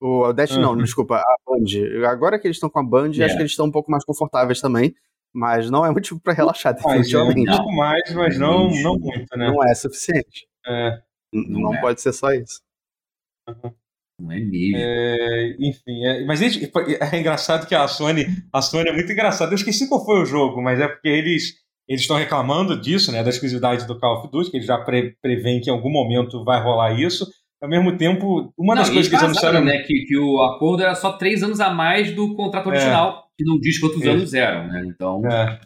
O 0.00 0.32
Dash 0.32 0.56
não, 0.56 0.76
desculpa, 0.76 1.16
a 1.16 1.36
Band. 1.46 2.06
Agora 2.08 2.38
que 2.38 2.46
eles 2.46 2.56
estão 2.56 2.68
com 2.68 2.78
a 2.78 2.84
Band, 2.84 3.08
yeah. 3.08 3.24
acho 3.24 3.34
que 3.34 3.42
eles 3.42 3.52
estão 3.52 3.66
um 3.66 3.70
pouco 3.70 3.90
mais 3.90 4.04
confortáveis 4.04 4.60
também. 4.60 4.94
Mas 5.32 5.70
não 5.70 5.84
é 5.84 5.90
motivo 5.90 6.20
para 6.20 6.32
relaxar, 6.32 6.74
definitivamente. 6.74 7.48
É 7.48 7.52
um 7.52 7.56
pouco 7.56 7.72
mais, 7.72 8.14
mas 8.14 8.38
não, 8.38 8.70
não 8.70 8.98
muito, 8.98 9.36
né? 9.36 9.48
Não 9.48 9.62
é 9.64 9.74
suficiente. 9.74 10.46
É. 10.66 10.98
Não, 11.32 11.60
não 11.60 11.74
é. 11.74 11.80
pode 11.80 12.00
ser 12.00 12.12
só 12.12 12.30
isso. 12.32 12.62
Uhum. 13.48 13.74
Não 14.18 14.32
é 14.32 14.40
mesmo. 14.40 14.76
É, 14.76 15.56
enfim, 15.58 16.04
é, 16.04 16.24
mas 16.24 16.40
é, 16.40 16.46
é, 16.46 17.18
engraçado 17.18 17.66
que 17.66 17.74
a 17.74 17.86
Sony, 17.86 18.26
a 18.52 18.62
Sony 18.62 18.88
é 18.88 18.92
muito 18.92 19.12
engraçada. 19.12 19.52
Eu 19.52 19.56
esqueci 19.56 19.88
qual 19.88 20.04
foi 20.04 20.22
o 20.22 20.26
jogo, 20.26 20.62
mas 20.62 20.80
é 20.80 20.88
porque 20.88 21.08
eles 21.08 21.64
eles 21.88 22.00
estão 22.00 22.16
reclamando 22.16 22.80
disso, 22.80 23.12
né, 23.12 23.22
da 23.22 23.30
exclusividade 23.30 23.86
do 23.86 23.98
Call 23.98 24.18
of 24.18 24.28
Duty, 24.30 24.50
que 24.50 24.56
eles 24.56 24.66
já 24.66 24.76
pre, 24.78 25.16
preveem 25.22 25.60
que 25.60 25.70
em 25.70 25.72
algum 25.72 25.90
momento 25.90 26.44
vai 26.44 26.60
rolar 26.60 26.98
isso. 27.00 27.24
Ao 27.62 27.68
mesmo 27.68 27.96
tempo, 27.96 28.52
uma 28.58 28.74
das 28.74 28.90
coisas 28.90 29.08
que 29.08 29.14
eles 29.14 29.24
anunciaram... 29.24 29.64
Né, 29.64 29.78
que, 29.82 30.04
que 30.04 30.16
o 30.18 30.42
acordo 30.42 30.82
era 30.82 30.96
só 30.96 31.12
três 31.12 31.44
anos 31.44 31.60
a 31.60 31.70
mais 31.70 32.12
do 32.12 32.34
contrato 32.34 32.70
é. 32.70 32.72
original 32.72 33.26
que 33.36 33.44
não 33.44 33.60
diz 33.60 33.78
quantos 33.78 34.02
é. 34.02 34.10
anos 34.10 34.34
eram, 34.34 34.66
né? 34.66 34.84
Então. 34.86 35.22
É. 35.26 35.60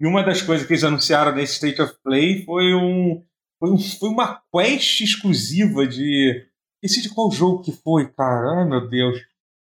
E 0.00 0.06
uma 0.06 0.22
das 0.22 0.42
coisas 0.42 0.66
que 0.66 0.72
eles 0.72 0.84
anunciaram 0.84 1.34
nesse 1.34 1.54
State 1.54 1.80
of 1.80 1.94
Play 2.02 2.44
foi 2.44 2.74
um. 2.74 3.22
Foi, 3.60 3.70
um, 3.70 3.78
foi 3.78 4.08
uma 4.08 4.42
quest 4.52 5.00
exclusiva 5.00 5.86
de. 5.86 6.46
Esqueci 6.84 7.08
de 7.08 7.14
qual 7.14 7.30
jogo 7.30 7.62
que 7.62 7.72
foi, 7.72 8.06
cara. 8.12 8.60
Ai, 8.60 8.68
meu 8.68 8.86
Deus. 8.86 9.18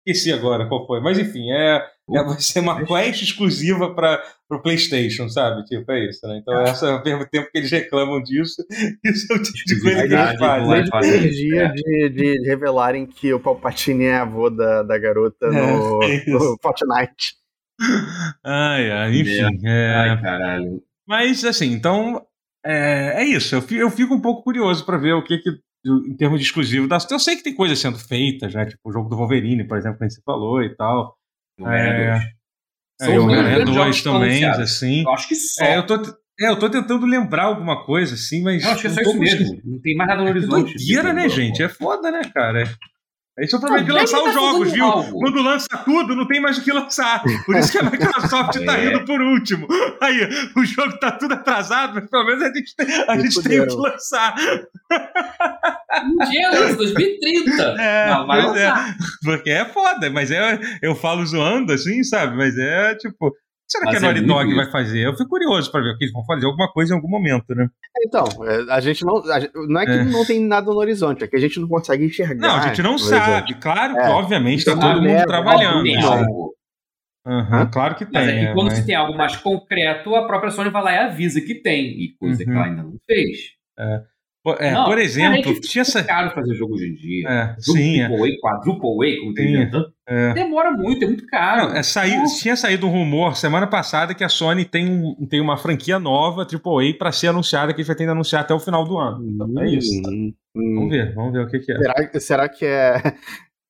Esqueci 0.05 0.33
agora 0.33 0.67
qual 0.67 0.85
foi. 0.85 0.99
Mas 0.99 1.17
enfim, 1.17 1.49
é, 1.49 1.77
é 2.11 2.23
vai 2.23 2.39
ser 2.41 2.59
uma 2.59 2.85
quest 2.85 3.23
exclusiva 3.23 3.95
para 3.95 4.21
o 4.51 4.59
PlayStation, 4.59 5.29
sabe? 5.29 5.63
Tipo, 5.63 5.89
é 5.93 6.09
isso, 6.09 6.27
né? 6.27 6.39
Então, 6.39 6.53
ah. 6.53 6.63
essa, 6.63 6.91
ao 6.91 7.03
mesmo 7.03 7.25
tempo 7.25 7.49
que 7.49 7.57
eles 7.57 7.71
reclamam 7.71 8.21
disso, 8.21 8.63
isso 9.03 9.31
é 9.31 9.35
o 9.35 9.41
tipo 9.41 9.65
de 9.65 9.81
coisa 9.81 10.07
que 10.07 10.13
eles 10.13 10.39
fazem. 10.39 10.89
A 10.91 11.07
energia 11.07 11.63
é. 11.63 11.69
de, 11.69 12.09
de 12.09 12.47
revelarem 12.47 13.05
que 13.05 13.33
o 13.33 13.39
Palpatine 13.39 14.05
é 14.05 14.17
avô 14.17 14.49
da, 14.49 14.83
da 14.83 14.97
garota 14.97 15.49
no, 15.49 16.03
é, 16.03 16.17
é 16.17 16.29
no 16.29 16.57
Fortnite. 16.61 17.37
Ai, 18.43 18.91
ai, 18.91 19.15
enfim. 19.15 19.65
É... 19.65 19.95
Ai, 19.95 20.21
caralho. 20.21 20.83
Mas, 21.07 21.45
assim, 21.45 21.71
então. 21.71 22.25
É, 22.63 23.21
é 23.21 23.23
isso. 23.23 23.55
Eu 23.55 23.61
fico, 23.61 23.81
eu 23.81 23.91
fico 23.91 24.13
um 24.13 24.21
pouco 24.21 24.43
curioso 24.43 24.85
para 24.85 24.97
ver 24.97 25.13
o 25.13 25.23
que, 25.23 25.37
que 25.37 25.51
em 25.85 26.15
termos 26.15 26.39
de 26.39 26.45
exclusivo 26.45 26.87
da 26.87 26.97
Eu 27.09 27.19
sei 27.19 27.35
que 27.35 27.43
tem 27.43 27.53
coisas 27.53 27.77
sendo 27.77 27.99
feitas, 27.99 28.53
né? 28.53 28.65
Tipo 28.65 28.89
o 28.89 28.91
jogo 28.91 29.09
do 29.09 29.15
Wolverine, 29.15 29.67
por 29.67 29.77
exemplo, 29.77 29.99
que 29.99 30.09
você 30.09 30.21
falou 30.25 30.61
e 30.63 30.75
tal. 30.75 31.17
É, 31.59 32.19
é, 33.01 33.19
o 33.19 33.23
Homem-Aranha 33.23 33.65
2 33.65 34.01
também, 34.01 34.45
assim. 34.45 35.03
Eu 35.03 35.11
acho 35.11 35.27
que 35.27 35.35
só. 35.35 35.63
É, 35.63 35.77
eu 35.77 35.85
tô, 35.85 35.95
é, 36.39 36.49
eu 36.49 36.59
tô 36.59 36.69
tentando 36.69 37.05
lembrar 37.05 37.43
alguma 37.43 37.85
coisa, 37.85 38.15
assim, 38.15 38.41
mas. 38.41 38.63
Eu 38.63 38.71
acho 38.71 38.81
que 38.81 38.87
é 38.87 38.89
só 38.89 39.01
isso 39.01 39.19
mesmo. 39.19 39.61
Não 39.63 39.79
tem 39.79 39.95
mais 39.95 40.09
nada 40.09 40.21
no 40.21 40.27
é 40.27 40.31
horizonte. 40.31 40.73
É 40.73 40.77
doideira, 40.77 41.13
né, 41.13 41.29
gente? 41.29 41.61
É 41.61 41.69
foda, 41.69 42.11
né, 42.11 42.21
cara? 42.33 42.63
Esse 43.37 43.53
é 43.53 43.57
o 43.57 43.59
problema 43.59 43.85
de 43.85 43.91
lançar 43.91 44.23
os 44.23 44.33
jogos, 44.33 44.71
viu? 44.71 44.85
Algo. 44.85 45.19
Quando 45.19 45.41
lança 45.41 45.67
tudo, 45.83 46.15
não 46.15 46.25
tem 46.25 46.39
mais 46.39 46.57
o 46.57 46.63
que 46.63 46.71
lançar. 46.71 47.21
Por 47.45 47.55
isso 47.57 47.69
que 47.69 47.77
a 47.77 47.83
Microsoft 47.91 48.63
tá 48.65 48.79
é. 48.79 48.87
indo 48.87 49.03
por 49.03 49.21
último. 49.21 49.67
Aí, 49.99 50.29
o 50.55 50.63
jogo 50.63 50.97
tá 50.99 51.11
tudo 51.11 51.33
atrasado, 51.33 51.95
mas 51.95 52.09
pelo 52.09 52.25
menos 52.25 52.41
a 52.43 52.53
gente 52.53 52.75
tem, 52.75 52.87
a 53.07 53.17
gente 53.19 53.43
tem 53.43 53.59
o 53.59 53.67
que 53.67 53.75
lançar. 53.75 54.35
Um 56.03 56.29
dia 56.29 56.49
lança, 56.49 56.77
2030. 56.77 57.75
É, 57.85 58.09
não, 58.09 58.27
vai 58.27 58.39
é. 58.39 58.45
lançar. 58.45 58.89
É. 58.89 58.93
Porque 59.23 59.49
é 59.49 59.65
foda, 59.65 60.09
mas 60.09 60.31
é, 60.31 60.59
eu 60.81 60.95
falo 60.95 61.25
zoando 61.25 61.73
assim, 61.73 62.03
sabe? 62.03 62.37
Mas 62.37 62.57
é 62.57 62.95
tipo 62.95 63.35
será 63.67 63.85
Mas 63.85 63.91
que 63.91 63.97
a 63.97 64.07
Naughty 64.07 64.23
é 64.23 64.27
Dog 64.27 64.55
vai 64.55 64.71
fazer? 64.71 65.05
Eu 65.05 65.13
fico 65.13 65.29
curioso 65.29 65.71
para 65.71 65.81
ver 65.81 65.91
o 65.91 65.97
que 65.97 66.05
eles 66.05 66.13
vão 66.13 66.25
fazer 66.25 66.45
alguma 66.45 66.71
coisa 66.71 66.93
em 66.93 66.95
algum 66.95 67.09
momento, 67.09 67.53
né? 67.55 67.67
Então, 68.05 68.25
é, 68.45 68.73
a 68.73 68.79
gente 68.79 69.03
não. 69.05 69.17
A, 69.17 69.39
não 69.67 69.81
é 69.81 69.85
que 69.85 69.91
é. 69.91 70.03
não 70.03 70.25
tem 70.25 70.39
nada 70.41 70.71
no 70.71 70.77
horizonte, 70.77 71.23
é 71.23 71.27
que 71.27 71.35
a 71.35 71.39
gente 71.39 71.59
não 71.59 71.67
consegue 71.67 72.05
enxergar. 72.05 72.35
Não, 72.35 72.55
a 72.55 72.67
gente 72.67 72.81
não 72.81 72.97
sabe. 72.97 73.53
Claro 73.55 73.93
que, 73.93 73.99
é. 73.99 74.09
obviamente, 74.09 74.59
está 74.59 74.75
todo 74.75 75.01
mundo 75.01 75.09
é, 75.09 75.23
trabalhando. 75.23 75.83
Uhum, 77.27 77.71
claro 77.71 77.95
que 77.95 78.05
tem. 78.05 78.13
Mas 78.13 78.29
é 78.29 78.47
que 78.47 78.53
quando 78.53 78.67
mas... 78.67 78.77
se 78.77 78.85
tem 78.85 78.95
algo 78.95 79.17
mais 79.17 79.35
concreto, 79.37 80.15
a 80.15 80.27
própria 80.27 80.51
Sony 80.51 80.69
vai 80.69 80.83
lá 80.83 80.93
e 80.93 80.97
avisa 80.99 81.41
que 81.41 81.55
tem, 81.55 81.87
e 81.87 82.15
coisa 82.19 82.43
uhum. 82.43 82.45
que 82.45 82.55
ela 82.55 82.65
ainda 82.65 82.83
não 82.83 82.97
fez. 83.07 83.39
É. 83.79 84.01
É, 84.59 84.71
não, 84.71 84.85
por 84.85 84.99
exemplo, 84.99 85.43
cara, 85.43 85.57
é 85.57 85.59
tinha 85.59 85.81
essa. 85.81 86.03
caro 86.03 86.31
fazer 86.31 86.53
jogo 86.55 86.75
hoje 86.75 86.89
em 86.89 86.93
dia. 86.93 87.27
É, 87.27 87.55
sim. 87.59 88.05
Triple 88.05 88.31
é. 88.31 88.35
A, 88.35 88.39
quadruple 88.39 88.91
A, 88.91 89.19
como 89.19 89.33
tem 89.33 89.55
é. 90.07 90.33
Demora 90.33 90.71
muito, 90.71 91.03
é 91.03 91.07
muito 91.07 91.25
caro. 91.25 91.69
Não, 91.69 91.75
é, 91.75 91.81
saí, 91.81 92.13
tinha 92.39 92.55
saído 92.55 92.85
um 92.85 92.91
rumor 92.91 93.35
semana 93.35 93.65
passada 93.65 94.13
que 94.13 94.23
a 94.23 94.29
Sony 94.29 94.63
tem, 94.63 94.87
um, 94.87 95.25
tem 95.27 95.41
uma 95.41 95.57
franquia 95.57 95.97
nova, 95.97 96.45
Triple 96.45 96.91
A, 96.91 96.97
para 96.97 97.11
ser 97.11 97.27
anunciada, 97.29 97.73
que 97.73 97.81
a 97.81 97.83
gente 97.83 97.87
vai 97.87 97.95
ter 97.95 98.03
que 98.03 98.09
anunciar 98.11 98.41
até 98.41 98.53
o 98.53 98.59
final 98.59 98.85
do 98.85 98.97
ano. 98.97 99.25
Então, 99.27 99.63
é 99.63 99.67
isso. 99.67 99.91
Hum, 100.07 100.31
hum. 100.55 100.75
Vamos 100.75 100.89
ver, 100.91 101.13
vamos 101.15 101.33
ver 101.33 101.39
o 101.39 101.47
que, 101.47 101.59
que 101.59 101.71
é. 101.71 101.77
Será, 101.77 102.19
será 102.19 102.49
que 102.49 102.65
é 102.65 103.01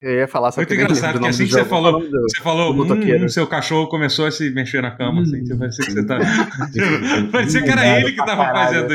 eu 0.06 0.20
ia 0.20 0.28
falar 0.28 0.51
só 0.51 0.62
Muito 0.62 0.70
que 0.70 0.76
engraçado 0.76 1.20
que 1.20 1.26
assim 1.26 1.45
que 1.45 1.51
você 1.51 1.66
falou, 1.66 1.99
do, 1.99 2.22
você 2.22 2.39
falou, 2.43 2.76
hum, 2.76 3.28
seu 3.28 3.47
cachorro 3.47 3.88
começou 3.88 4.28
a 4.28 4.32
se 4.32 4.51
mexer 4.51 4.80
na 4.80 4.91
cama, 4.91 5.24
assim, 5.24 5.41
hum. 5.51 5.58
parecia 5.58 5.84
que 5.84 5.91
você 5.93 6.06
tá. 6.06 6.20
parecia 7.32 7.64
que 7.64 7.70
era 7.72 7.99
ele 7.99 8.12
que 8.12 8.24
tava 8.24 8.45
fazendo 8.53 8.93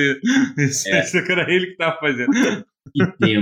isso. 0.57 0.89
É. 0.89 0.93
Parecia 0.93 1.23
que 1.25 1.33
era 1.33 1.51
ele 1.51 1.67
que 1.67 1.77
tava 1.77 1.99
fazendo. 1.99 2.31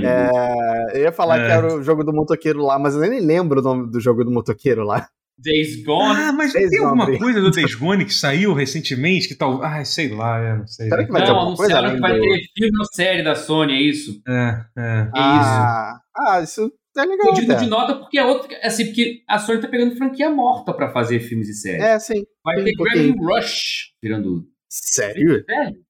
É, 0.02 0.98
eu 0.98 1.02
ia 1.02 1.12
falar 1.12 1.40
é. 1.40 1.44
que 1.44 1.52
era 1.52 1.74
o 1.74 1.82
jogo 1.82 2.02
do 2.02 2.12
motoqueiro 2.12 2.62
lá, 2.62 2.78
mas 2.78 2.94
eu 2.94 3.00
nem 3.02 3.20
lembro 3.20 3.60
o 3.60 3.62
nome 3.62 3.90
do 3.90 4.00
jogo 4.00 4.24
do 4.24 4.30
motoqueiro 4.30 4.82
lá. 4.82 5.06
Days 5.38 5.84
Gone. 5.84 6.20
Ah, 6.20 6.32
mas 6.32 6.54
Days 6.54 6.70
tem 6.70 6.80
alguma 6.80 7.04
Gone. 7.04 7.18
coisa 7.18 7.40
do 7.40 7.50
Days 7.50 7.74
Gone 7.74 8.06
que 8.06 8.14
saiu 8.14 8.54
recentemente 8.54 9.28
que 9.28 9.34
tal. 9.34 9.62
Ah, 9.62 9.84
sei 9.84 10.08
lá, 10.08 10.40
eu 10.42 10.58
não 10.58 10.66
sei. 10.66 10.88
Será 10.88 11.04
que 11.04 11.12
vai 11.12 11.20
não, 11.20 11.26
ter 11.26 11.34
alguma 11.34 11.56
coisa? 11.56 11.90
que 11.90 12.00
vai 12.00 12.18
ter 12.18 12.40
filme 12.56 12.78
ou 12.78 12.86
série 12.86 13.22
da 13.22 13.34
Sony, 13.34 13.74
é 13.74 13.82
isso? 13.82 14.22
É, 14.26 14.64
é. 14.76 15.00
É 15.00 15.10
ah, 15.14 15.92
isso. 15.92 16.02
Ah, 16.16 16.40
isso 16.42 16.77
é 17.02 17.06
legal. 17.06 17.34
Pedido 17.34 17.56
de 17.56 17.66
nota 17.66 17.96
porque 17.96 18.18
é 18.18 18.24
outro. 18.24 18.48
Assim, 18.62 18.86
porque 18.86 19.22
a 19.28 19.38
Sony 19.38 19.60
tá 19.60 19.68
pegando 19.68 19.96
franquia 19.96 20.30
morta 20.30 20.72
pra 20.72 20.90
fazer 20.90 21.20
filmes 21.20 21.48
e 21.48 21.54
séries. 21.54 21.82
É, 21.82 21.98
sim. 21.98 22.26
Vai 22.44 22.58
sim, 22.58 22.64
ter 22.64 22.72
Gravity 22.72 23.18
Rush 23.18 23.94
virando. 24.02 24.48
Sério? 24.68 25.44
Sério. 25.44 25.84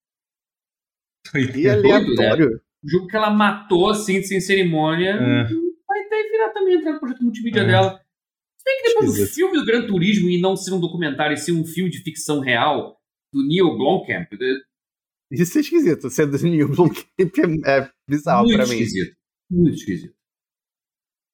E 1.57 1.69
aleatório. 1.69 2.51
Né? 2.51 2.59
O 2.85 2.89
jogo 2.89 3.07
que 3.07 3.17
ela 3.17 3.31
matou, 3.31 3.91
assim, 3.91 4.23
sem 4.23 4.41
cerimônia. 4.41 5.11
É. 5.11 5.45
Vai 5.87 6.05
ter 6.09 6.31
virar 6.31 6.51
também 6.51 6.75
entrar 6.75 6.93
no 6.93 7.01
projeto 7.01 7.23
multimídia 7.23 7.61
é. 7.61 7.67
dela. 7.67 8.01
Se 8.57 8.65
bem 8.65 8.83
que 8.83 8.89
depois 8.89 9.17
do 9.17 9.27
filme 9.27 9.59
do 9.59 9.65
Gran 9.65 9.87
Turismo 9.87 10.29
e 10.29 10.41
não 10.41 10.57
ser 10.57 10.73
um 10.73 10.81
documentário, 10.81 11.35
e 11.35 11.39
ser 11.39 11.53
um 11.53 11.65
filme 11.65 11.91
de 11.91 12.03
ficção 12.03 12.41
real 12.41 12.99
do 13.33 13.47
Neil 13.47 13.77
Blomkamp. 13.77 14.29
Isso 15.31 15.59
é 15.59 15.61
esquisito. 15.61 16.11
Ser 16.11 16.27
do 16.27 16.39
Neil 16.39 16.69
Blomkamp 16.69 17.39
é, 17.67 17.79
é 17.79 17.91
bizarro 18.09 18.45
Muito 18.45 18.57
pra 18.57 18.67
mim. 18.67 18.77
Muito 18.77 18.83
esquisito. 18.85 19.17
Muito 19.51 19.75
esquisito. 19.77 20.18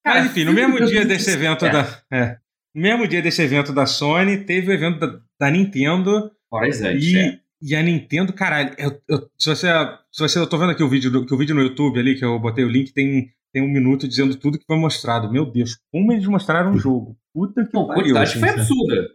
Cara, 0.05 0.21
Mas 0.21 0.31
enfim, 0.31 0.45
no 0.45 0.53
mesmo 0.53 0.85
dia 0.85 1.05
desse 1.05 1.31
evento 1.31 1.65
é. 1.65 1.71
da. 1.71 2.03
É, 2.13 2.37
no 2.75 2.83
mesmo 2.83 3.09
dia 3.09 3.23
desse 3.23 3.41
evento 3.41 3.73
da 3.73 3.87
Sony, 3.87 4.45
teve 4.45 4.71
o 4.71 4.75
evento 4.75 4.99
da, 5.01 5.21
da 5.41 5.51
Nintendo. 5.51 6.31
Horas 6.51 6.83
antes, 6.83 7.07
e, 7.07 7.17
é. 7.17 7.39
e 7.63 7.75
a 7.75 7.83
Nintendo, 7.83 8.33
caralho, 8.33 8.75
eu, 8.77 9.01
eu, 9.09 9.31
se, 9.39 9.49
você, 9.49 9.69
se 10.13 10.21
você. 10.21 10.39
Eu 10.39 10.47
tô 10.47 10.59
vendo 10.59 10.71
aqui 10.71 10.83
o 10.83 10.89
vídeo, 10.89 11.11
do, 11.11 11.25
que 11.25 11.33
o 11.33 11.39
vídeo 11.39 11.55
no 11.55 11.63
YouTube 11.63 11.99
ali, 11.99 12.17
que 12.17 12.25
eu 12.25 12.39
botei 12.39 12.65
o 12.65 12.69
link, 12.69 12.93
tem, 12.93 13.31
tem 13.51 13.63
um 13.63 13.69
minuto 13.69 14.07
dizendo 14.07 14.37
tudo 14.37 14.59
que 14.59 14.67
foi 14.67 14.77
mostrado. 14.77 15.33
Meu 15.33 15.47
Deus, 15.47 15.79
como 15.91 16.13
eles 16.13 16.27
mostraram 16.27 16.73
o 16.73 16.79
jogo. 16.79 17.17
Puta 17.33 17.65
que 17.65 17.75
Não, 17.75 17.87
pariu. 17.87 18.17
A 18.17 18.21
quantidade 18.21 18.31
assim, 18.31 18.41
foi 18.41 18.49
absurda. 18.51 19.11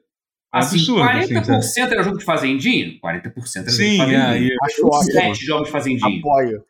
Assim, 0.51 0.77
absurdo, 0.77 1.01
40% 1.03 1.57
assim, 1.57 1.81
era 1.81 2.03
jogo 2.03 2.17
de 2.17 2.25
fazendinha? 2.25 2.99
40% 2.99 3.01
era 3.03 3.31
jogo 3.31 3.69
Sim, 3.69 3.91
de 3.91 3.97
fazendinha. 3.97 4.53
É, 4.53 4.65
Acho 4.65 4.87
ótimo. 4.87 5.11
7 5.11 5.45
jogos 5.45 5.65
de 5.67 5.71
fazendinha. 5.71 6.19
Apoio. 6.19 6.63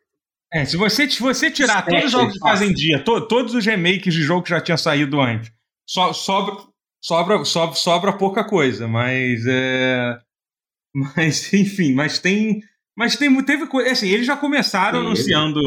É, 0.52 0.66
se 0.66 0.76
você, 0.78 1.10
se 1.10 1.22
você 1.22 1.52
tirar 1.52 1.86
todos 1.86 2.06
os 2.06 2.12
jogos 2.12 2.34
que 2.34 2.40
fazem 2.40 2.74
dia, 2.74 3.04
to, 3.04 3.28
todos 3.28 3.54
os 3.54 3.66
remakes 3.66 4.14
de 4.14 4.24
jogo 4.24 4.42
que 4.42 4.50
já 4.50 4.60
tinha 4.60 4.78
saído 4.78 5.22
antes, 5.22 5.52
so, 5.88 6.12
sobra, 6.14 6.58
sobra, 7.02 7.46
sobra, 7.46 7.76
sobra 7.76 8.18
pouca 8.18 8.44
coisa, 8.44 8.88
mas 8.88 9.46
é. 9.48 10.20
Mas, 11.16 11.54
enfim, 11.54 11.94
mas 11.94 12.18
tem. 12.18 12.62
Mas 12.98 13.16
tem, 13.16 13.46
teve 13.46 13.68
coisa. 13.68 13.92
Assim, 13.92 14.10
eles 14.10 14.26
já 14.26 14.36
começaram 14.36 15.00
Sim, 15.02 15.06
anunciando 15.06 15.60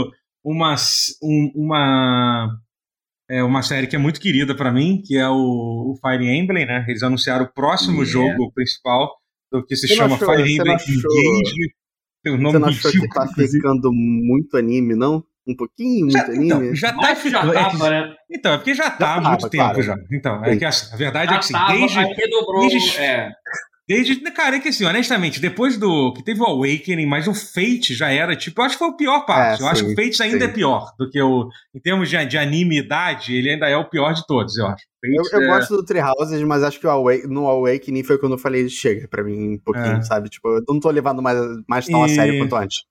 uma, 0.45 0.75
um, 1.23 1.53
uma, 1.55 2.59
é, 3.31 3.41
uma 3.43 3.63
série 3.63 3.87
que 3.87 3.95
é 3.95 4.01
muito 4.01 4.21
querida 4.21 4.53
para 4.53 4.73
mim, 4.73 5.01
que 5.07 5.17
é 5.17 5.29
o, 5.29 5.93
o, 5.93 5.97
Fire 6.01 6.29
Emblem, 6.29 6.67
né? 6.67 6.85
Eles 6.89 7.05
anunciaram 7.05 7.45
o 7.45 7.53
próximo 7.53 8.05
jogo 8.05 8.51
principal, 8.53 9.17
do 9.53 9.65
que 9.65 9.77
se 9.77 9.87
você 9.87 9.95
chama 9.95 10.17
achou, 10.17 10.29
Fire 10.29 10.43
Emblem 10.43 10.75
Engage 10.75 11.73
o 12.31 12.37
nome 12.37 12.53
Você 12.53 12.59
não 12.59 12.69
achou 12.69 12.91
que 12.91 13.09
tá 13.09 13.27
ficando 13.29 13.93
muito 13.93 14.57
anime, 14.57 14.95
não? 14.95 15.25
Um 15.47 15.57
pouquinho, 15.57 16.07
muito 16.07 16.13
já, 16.13 16.25
anime? 16.27 16.47
Então, 16.47 16.75
já 16.75 16.93
tá 16.93 17.17
ficando. 17.17 17.53
Já 17.53 17.65
tava, 17.65 17.91
né? 17.91 18.15
Então, 18.31 18.53
é 18.53 18.57
porque 18.59 18.75
já 18.75 18.91
tá 18.91 19.07
já 19.07 19.15
há 19.15 19.21
muito 19.21 19.41
tava, 19.41 19.51
tempo 19.51 19.65
claro. 19.65 19.83
já. 19.83 19.97
Então, 20.13 20.45
é 20.45 20.57
que 20.57 20.65
a 20.65 20.71
verdade 20.97 21.31
já 21.31 21.37
é 21.37 21.39
que 21.39 21.45
assim, 21.45 21.53
tava, 21.53 21.73
desde. 21.73 22.31
Dobrou, 22.31 22.69
desde, 22.69 22.99
é. 22.99 23.31
Desde, 23.89 24.15
cara, 24.31 24.57
é 24.57 24.61
que 24.61 24.69
assim, 24.69 24.85
honestamente, 24.85 25.41
depois 25.41 25.77
do. 25.77 26.13
que 26.13 26.23
teve 26.23 26.41
o 26.41 26.47
Awakening, 26.47 27.07
mas 27.07 27.27
o 27.27 27.35
Fate 27.35 27.95
já 27.95 28.11
era, 28.11 28.37
tipo, 28.37 28.61
eu 28.61 28.65
acho 28.65 28.77
que 28.77 28.85
foi 28.85 28.89
o 28.89 28.97
pior 28.97 29.27
parte. 29.27 29.61
É, 29.61 29.65
eu 29.65 29.67
sim, 29.67 29.73
acho 29.73 29.85
que 29.85 29.93
o 29.93 29.97
Fate 29.97 30.23
ainda 30.23 30.45
sim. 30.45 30.45
é 30.45 30.49
pior 30.49 30.93
do 30.97 31.11
que 31.11 31.21
o. 31.21 31.49
Em 31.75 31.81
termos 31.81 32.09
de, 32.09 32.25
de 32.25 32.39
anime-idade, 32.39 33.35
ele 33.35 33.51
ainda 33.51 33.69
é 33.69 33.77
o 33.77 33.89
pior 33.89 34.13
de 34.13 34.25
todos, 34.27 34.57
eu 34.57 34.67
acho. 34.67 34.85
Eu, 35.03 35.23
eu 35.33 35.43
é... 35.43 35.47
gosto 35.49 35.77
do 35.77 35.85
Tree 35.85 36.01
Houses, 36.01 36.41
mas 36.43 36.63
acho 36.63 36.79
que 36.79 36.87
o 36.87 36.91
Awake, 36.91 37.27
no 37.27 37.49
Awakening 37.49 38.05
foi 38.05 38.19
quando 38.19 38.33
eu 38.33 38.39
falei 38.39 38.69
chega 38.69 39.09
pra 39.09 39.25
mim 39.25 39.55
um 39.55 39.59
pouquinho, 39.59 39.97
é. 39.97 40.03
sabe? 40.03 40.29
Tipo, 40.29 40.49
eu 40.49 40.63
não 40.69 40.79
tô 40.79 40.89
levando 40.91 41.21
mais, 41.21 41.39
mais 41.69 41.87
tão 41.87 42.07
e... 42.07 42.11
a 42.11 42.15
sério 42.15 42.39
quanto 42.39 42.55
antes. 42.55 42.85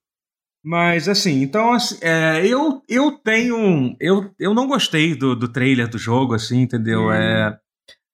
Mas 0.64 1.08
assim, 1.08 1.42
então 1.42 1.72
assim, 1.72 1.98
é, 2.00 2.46
eu, 2.46 2.80
eu 2.88 3.12
tenho. 3.12 3.96
Eu, 3.98 4.30
eu 4.38 4.54
não 4.54 4.68
gostei 4.68 5.14
do, 5.14 5.34
do 5.34 5.48
trailer 5.48 5.88
do 5.88 5.98
jogo, 5.98 6.34
assim, 6.34 6.60
entendeu? 6.60 7.06
Hum. 7.06 7.12
É, 7.12 7.58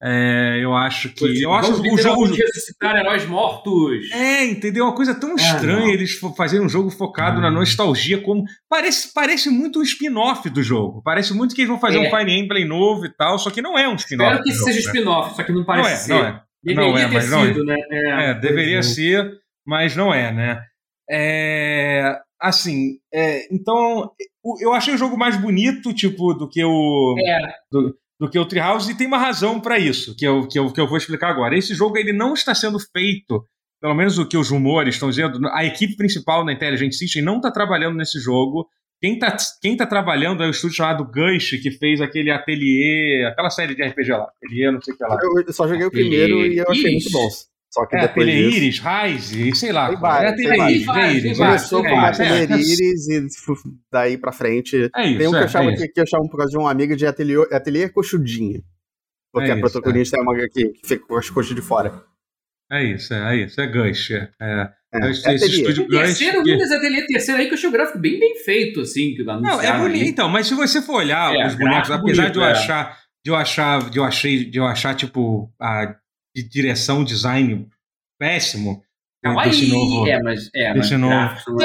é, 0.01 0.61
eu 0.63 0.77
acho 0.77 1.09
que. 1.09 1.21
Pois, 1.21 1.41
eu 1.41 1.53
acho 1.53 1.73
o 1.73 1.99
jogo. 1.99 2.25
ressuscitar 2.25 2.97
heróis 2.97 3.27
mortos. 3.27 4.11
É, 4.13 4.45
entendeu? 4.45 4.85
Uma 4.85 4.95
coisa 4.95 5.13
tão 5.13 5.33
é, 5.33 5.35
estranha 5.35 5.93
eles 5.93 6.19
fazerem 6.37 6.65
um 6.65 6.69
jogo 6.69 6.89
focado 6.89 7.39
hum. 7.39 7.43
na 7.43 7.51
nostalgia, 7.51 8.21
como. 8.21 8.45
Parece, 8.69 9.13
parece 9.13 9.51
muito 9.51 9.81
um 9.81 9.83
spin-off 9.83 10.49
do 10.51 10.63
jogo. 10.63 11.03
Parece 11.03 11.35
muito 11.35 11.53
que 11.55 11.63
eles 11.63 11.71
vão 11.71 11.81
fazer 11.81 11.99
é. 11.99 12.09
um 12.09 12.17
Fire 12.17 12.31
Emblem 12.31 12.65
novo 12.65 13.07
e 13.07 13.13
tal, 13.13 13.39
só 13.39 13.51
que 13.51 13.61
não 13.61 13.77
é 13.77 13.89
um 13.89 13.97
spin-off. 13.97 14.31
Espero 14.31 14.45
que 14.45 14.53
jogo, 14.53 14.65
seja 14.65 14.79
né? 14.79 14.87
spin-off, 14.87 15.37
só 15.37 15.43
que 15.43 15.53
não 15.53 15.65
parece 15.65 16.09
não 16.09 16.17
é, 16.17 16.21
ser. 16.21 16.25
Não 16.25 16.29
é. 16.29 16.43
Deveria 16.63 16.93
não 16.93 16.99
é, 16.99 17.09
ter 17.09 17.23
sido, 17.23 17.65
não 17.65 17.75
é. 17.75 17.77
né? 17.77 18.31
É, 18.31 18.35
deveria 18.35 18.83
ser, 18.83 19.33
mas 19.67 19.97
não 19.97 20.15
é, 20.15 20.33
né? 20.33 20.63
É, 21.11 22.19
assim, 22.41 22.99
é, 23.13 23.53
então 23.53 24.13
eu 24.61 24.73
achei 24.73 24.95
o 24.95 24.99
jogo 24.99 25.17
mais 25.17 25.37
bonito, 25.37 25.93
tipo, 25.93 26.35
do 26.35 26.49
que 26.49 26.63
o 26.65 27.17
é. 27.19 27.39
do, 27.71 27.97
do, 28.19 28.29
que 28.29 28.39
o 28.39 28.47
Treehouse 28.47 28.91
e 28.91 28.97
tem 28.97 29.07
uma 29.07 29.19
razão 29.19 29.61
para 29.61 29.79
isso, 29.79 30.15
que 30.17 30.27
eu, 30.27 30.47
que, 30.47 30.59
eu, 30.59 30.73
que 30.73 30.81
eu 30.81 30.87
vou 30.87 30.99
explicar 30.99 31.29
agora. 31.31 31.57
Esse 31.57 31.75
jogo 31.75 31.97
ele 31.97 32.13
não 32.13 32.35
está 32.35 32.55
sendo 32.55 32.79
feito, 32.79 33.45
pelo 33.81 33.95
menos 33.95 34.19
o 34.19 34.27
que 34.27 34.37
os 34.37 34.51
rumores 34.51 34.95
estão 34.95 35.11
dizendo, 35.11 35.39
a 35.49 35.65
equipe 35.65 35.97
principal 35.97 36.45
da 36.45 36.53
Intelligent 36.53 36.93
System 36.93 37.23
não 37.23 37.37
está 37.37 37.51
trabalhando 37.51 37.97
nesse 37.97 38.19
jogo. 38.21 38.67
Quem 39.01 39.15
está 39.15 39.37
quem 39.63 39.77
tá 39.77 39.87
trabalhando 39.87 40.43
é 40.43 40.49
o 40.49 40.51
estúdio 40.51 40.77
chamado 40.77 41.05
Gush, 41.05 41.51
que 41.63 41.71
fez 41.71 42.01
aquele 42.01 42.33
ateliê, 42.33 43.25
aquela 43.27 43.49
série 43.49 43.75
de 43.75 43.83
RPG 43.85 44.11
lá, 44.11 44.25
ateliê, 44.25 44.71
não 44.73 44.83
sei 44.83 44.95
o 44.95 44.97
que 44.97 45.05
lá. 45.05 45.17
Eu 45.47 45.53
só 45.53 45.69
joguei 45.69 45.87
o 45.87 45.91
primeiro 45.91 46.45
e 46.45 46.59
eu 46.59 46.69
achei 46.69 46.91
muito 46.91 47.11
bom. 47.11 47.29
Só 47.73 47.87
que 47.87 47.97
é, 47.97 48.01
depois 48.09 48.27
disso... 48.27 48.57
Iris, 48.57 48.81
Rise, 48.81 49.57
sei 49.57 49.73
lá. 49.73 49.91
Vários, 49.95 50.41
é 50.41 50.51
Ateliê 50.51 51.17
Iris. 51.17 51.39
Começou 51.39 51.83
com 51.83 51.99
a 51.99 52.09
Ateliê 52.09 52.45
Iris 52.45 53.09
e 53.09 53.29
daí 53.93 54.17
pra 54.17 54.33
frente. 54.33 54.91
É 54.97 55.07
isso, 55.07 55.19
tem 55.19 55.29
um 55.29 55.33
que 55.33 55.37
eu 55.37 55.43
é, 55.43 55.49
chamo, 55.49 55.71
é 55.71 55.77
que, 55.77 55.89
que 55.89 56.01
eu 56.01 56.07
chamo 56.07 56.29
por 56.31 56.39
causa 56.39 56.51
de 56.51 56.59
um 56.59 56.67
amigo 56.67 56.97
de 56.97 57.07
Ateliê, 57.07 57.37
ateliê 57.53 57.89
Coxudinha. 57.89 58.63
Porque 59.33 59.51
é 59.51 59.55
a 59.55 59.61
protagonista 59.61 60.17
é, 60.17 60.21
uma 60.23 60.35
que, 60.35 60.49
que 60.49 60.81
fica 60.87 61.07
com 61.07 61.17
as 61.17 61.29
coxas 61.29 61.55
de 61.55 61.61
fora. 61.61 62.03
É 62.71 62.83
isso, 62.85 63.13
é, 63.13 63.35
é 63.35 63.45
isso, 63.45 63.61
é 63.61 63.67
Gush. 63.67 64.11
É, 64.13 64.31
é. 64.41 64.79
É, 64.91 65.11
esse, 65.11 65.31
esse 65.31 65.61
estúdio 65.61 65.87
Gush. 65.87 65.99
Terceiro, 65.99 66.43
que... 66.43 66.51
Windows 66.51 66.73
Ateliê 66.73 67.07
terceiro 67.07 67.41
aí 67.41 67.47
que 67.47 67.53
eu 67.53 67.59
achei 67.59 67.69
o 67.69 67.73
gráfico 67.73 67.99
bem 67.99 68.19
bem 68.19 68.37
feito, 68.37 68.81
assim. 68.81 69.15
Que 69.15 69.23
não, 69.23 69.61
é 69.61 69.79
bonito, 69.79 70.03
aí. 70.03 70.09
então, 70.09 70.29
mas 70.29 70.47
se 70.47 70.55
você 70.55 70.81
for 70.81 70.97
olhar 70.97 71.35
é, 71.35 71.47
os 71.47 71.55
bonecos, 71.55 71.91
apesar 71.91 72.23
bonito, 72.23 72.33
de 72.33 72.39
eu 72.39 72.45
é. 72.45 72.53
achar, 72.53 72.99
de 73.23 73.31
eu 73.31 73.37
achar, 73.37 73.91
de 73.91 73.99
eu 73.99 74.05
achei, 74.05 74.45
de 74.45 74.59
eu 74.59 74.65
achar, 74.65 74.95
tipo, 74.95 75.53
a 75.61 75.95
de 76.43 76.49
direção, 76.49 77.05
design 77.05 77.69
péssimo. 78.19 78.83
Kawaii, 79.23 79.51
desse 79.51 79.69
novo. 79.69 80.07
É, 80.07 80.23
mas. 80.23 80.51
É, 80.55 80.75
mas 80.75 80.91
novo. 80.93 81.63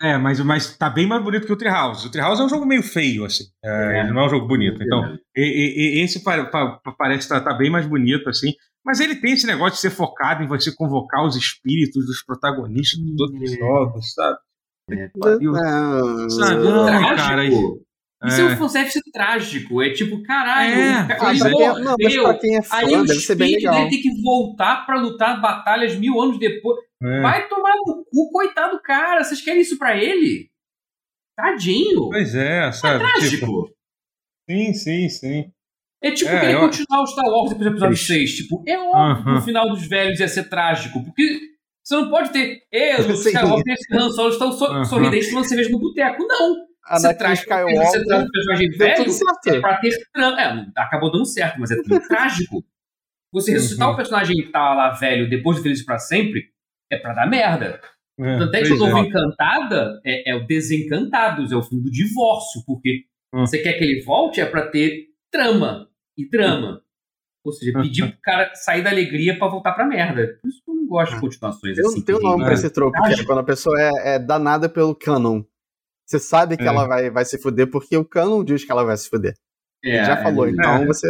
É, 0.00 0.12
é, 0.12 0.18
mas, 0.18 0.40
mas 0.40 0.76
tá 0.78 0.88
bem 0.88 1.06
mais 1.06 1.22
bonito 1.22 1.46
que 1.46 1.52
o 1.52 1.56
Treehouse. 1.56 2.06
O 2.06 2.10
Treehouse 2.10 2.40
é 2.40 2.44
um 2.44 2.48
jogo 2.48 2.64
meio 2.64 2.82
feio, 2.82 3.24
assim. 3.26 3.44
É, 3.62 3.98
é. 3.98 4.00
Ele 4.00 4.12
não 4.12 4.22
é 4.22 4.26
um 4.26 4.30
jogo 4.30 4.48
bonito. 4.48 4.82
Então, 4.82 5.18
e, 5.36 5.98
e, 5.98 6.02
esse 6.02 6.24
pa, 6.24 6.42
pa, 6.46 6.80
parece 6.96 7.20
estar 7.20 7.40
tá, 7.40 7.50
tá 7.50 7.58
bem 7.58 7.70
mais 7.70 7.86
bonito, 7.86 8.30
assim. 8.30 8.54
Mas 8.84 9.00
ele 9.00 9.16
tem 9.16 9.32
esse 9.32 9.46
negócio 9.46 9.74
de 9.74 9.80
ser 9.80 9.90
focado 9.90 10.42
em 10.42 10.46
você 10.46 10.74
convocar 10.74 11.24
os 11.26 11.36
espíritos 11.36 12.06
dos 12.06 12.22
protagonistas 12.24 12.98
de 12.98 13.14
todos 13.14 13.42
os 13.42 13.58
jogos, 13.58 14.14
sabe? 14.14 14.38
É. 14.92 15.10
Não, 15.16 16.30
sabe? 16.30 16.64
Não, 16.64 17.16
cara. 17.16 17.44
Isso 17.44 17.85
é, 18.22 18.44
um 18.44 18.56
fanservice 18.56 19.00
trágico. 19.12 19.82
É 19.82 19.90
tipo, 19.90 20.22
caralho. 20.22 20.74
É, 20.74 21.04
o 21.04 21.08
cara, 21.08 21.36
é. 21.36 21.80
Não, 21.80 21.96
mas 22.00 22.16
pra 22.16 22.34
quem 22.38 22.56
é 22.56 22.62
fã, 22.62 22.76
aí 22.76 23.06
deve 23.06 23.34
bem 23.34 23.54
legal. 23.56 23.74
dele 23.74 23.90
tem 23.90 24.02
que 24.02 24.22
voltar 24.22 24.86
pra 24.86 25.00
lutar 25.00 25.40
batalhas 25.40 25.96
mil 25.96 26.20
anos 26.20 26.38
depois. 26.38 26.78
É. 27.02 27.20
Vai 27.20 27.46
tomar 27.48 27.74
no 27.76 28.04
cu, 28.10 28.30
coitado 28.32 28.76
do 28.76 28.82
cara. 28.82 29.22
Vocês 29.22 29.40
querem 29.42 29.60
isso 29.60 29.78
pra 29.78 29.96
ele? 29.96 30.50
Tadinho. 31.36 32.08
Pois 32.08 32.34
é, 32.34 32.72
sabe? 32.72 33.04
É 33.04 33.06
trágico. 33.06 33.46
Tipo, 33.46 33.70
sim, 34.48 34.72
sim, 34.72 35.08
sim. 35.08 35.52
É 36.02 36.10
tipo 36.10 36.30
é, 36.30 36.40
querer 36.40 36.54
eu... 36.54 36.60
continuar 36.60 37.02
o 37.02 37.06
Star 37.06 37.26
Wars 37.26 37.50
depois 37.50 37.68
do 37.68 37.74
episódio 37.74 37.96
6. 37.96 38.36
Tipo, 38.36 38.64
é 38.66 38.78
óbvio 38.78 39.24
que 39.24 39.38
o 39.38 39.42
final 39.42 39.68
dos 39.68 39.86
velhos 39.86 40.20
ia 40.20 40.28
ser 40.28 40.48
trágico. 40.48 41.04
Porque 41.04 41.40
você 41.84 41.96
não 41.96 42.08
pode 42.08 42.32
ter. 42.32 42.62
Eu, 42.72 43.08
o 43.08 43.12
Skywalker 43.12 43.64
e 43.66 43.72
esse 43.72 43.94
Han 43.94 44.10
Solo 44.10 44.30
estão 44.30 44.52
so 44.52 44.84
sorridentes 44.86 45.28
tomando 45.28 45.48
cerveja 45.48 45.70
no 45.70 45.78
boteco. 45.78 46.26
Não. 46.26 46.56
Você 46.90 47.14
traz, 47.14 47.40
Skywalker, 47.40 47.76
você 47.76 48.04
traz 48.04 48.24
um 48.24 48.30
personagem 48.30 48.70
velho 48.70 49.04
é 49.48 49.60
pra 49.60 49.76
ter 49.78 49.92
É, 50.16 50.66
acabou 50.76 51.10
dando 51.10 51.26
certo, 51.26 51.58
mas 51.58 51.70
é 51.70 51.76
tudo 51.82 52.00
trágico. 52.06 52.64
Você 53.32 53.52
ressuscitar 53.52 53.88
uhum. 53.88 53.94
um 53.94 53.96
personagem 53.96 54.36
que 54.36 54.50
tá 54.50 54.72
lá 54.72 54.90
velho 54.90 55.28
depois 55.28 55.56
de 55.56 55.62
Feliz 55.62 55.84
pra 55.84 55.98
sempre 55.98 56.50
é 56.90 56.96
pra 56.96 57.12
dar 57.12 57.28
merda. 57.28 57.80
É, 58.18 58.38
Tanto 58.38 58.54
é 58.54 58.62
que 58.62 58.72
o 58.72 58.78
novo 58.78 58.96
é. 58.96 59.00
Encantada 59.00 60.00
é, 60.04 60.30
é, 60.30 60.34
o 60.34 60.46
Desencantados, 60.46 61.52
é 61.52 61.56
o 61.56 61.62
filme 61.62 61.84
do 61.84 61.90
divórcio, 61.90 62.62
porque 62.64 63.04
uhum. 63.34 63.46
você 63.46 63.58
quer 63.58 63.74
que 63.74 63.84
ele 63.84 64.02
volte 64.02 64.40
é 64.40 64.46
pra 64.46 64.68
ter 64.68 65.08
trama 65.30 65.88
e 66.16 66.28
drama. 66.28 66.82
Ou 67.44 67.52
seja, 67.52 67.78
pedir 67.80 68.10
pro 68.10 68.20
cara 68.22 68.50
sair 68.54 68.82
da 68.82 68.90
alegria 68.90 69.38
pra 69.38 69.48
voltar 69.48 69.72
pra 69.72 69.86
merda. 69.86 70.38
Por 70.40 70.48
isso 70.48 70.62
que 70.64 70.70
eu 70.70 70.74
não 70.74 70.86
gosto 70.86 71.14
de 71.14 71.20
continuações 71.20 71.78
eu 71.78 71.86
assim. 71.86 72.02
Tem 72.02 72.14
um 72.14 72.20
nome 72.20 72.44
pra 72.44 72.54
esse 72.54 72.70
troco, 72.70 73.00
que 73.02 73.20
é 73.20 73.24
quando 73.24 73.38
a 73.38 73.44
pessoa 73.44 73.76
é, 73.80 74.14
é 74.14 74.18
danada 74.18 74.68
pelo 74.68 74.94
canon. 74.94 75.44
Você 76.06 76.20
sabe 76.20 76.56
que 76.56 76.62
é. 76.62 76.66
ela 76.66 76.86
vai, 76.86 77.10
vai 77.10 77.24
se 77.24 77.36
fuder 77.40 77.68
porque 77.68 77.96
o 77.96 78.04
canon 78.04 78.44
diz 78.44 78.64
que 78.64 78.70
ela 78.70 78.84
vai 78.84 78.96
se 78.96 79.08
fuder. 79.08 79.34
É, 79.84 79.96
Ele 79.96 80.04
já 80.04 80.16
falou, 80.22 80.46
é, 80.46 80.50
então 80.50 80.76
é. 80.76 80.86
você. 80.86 81.08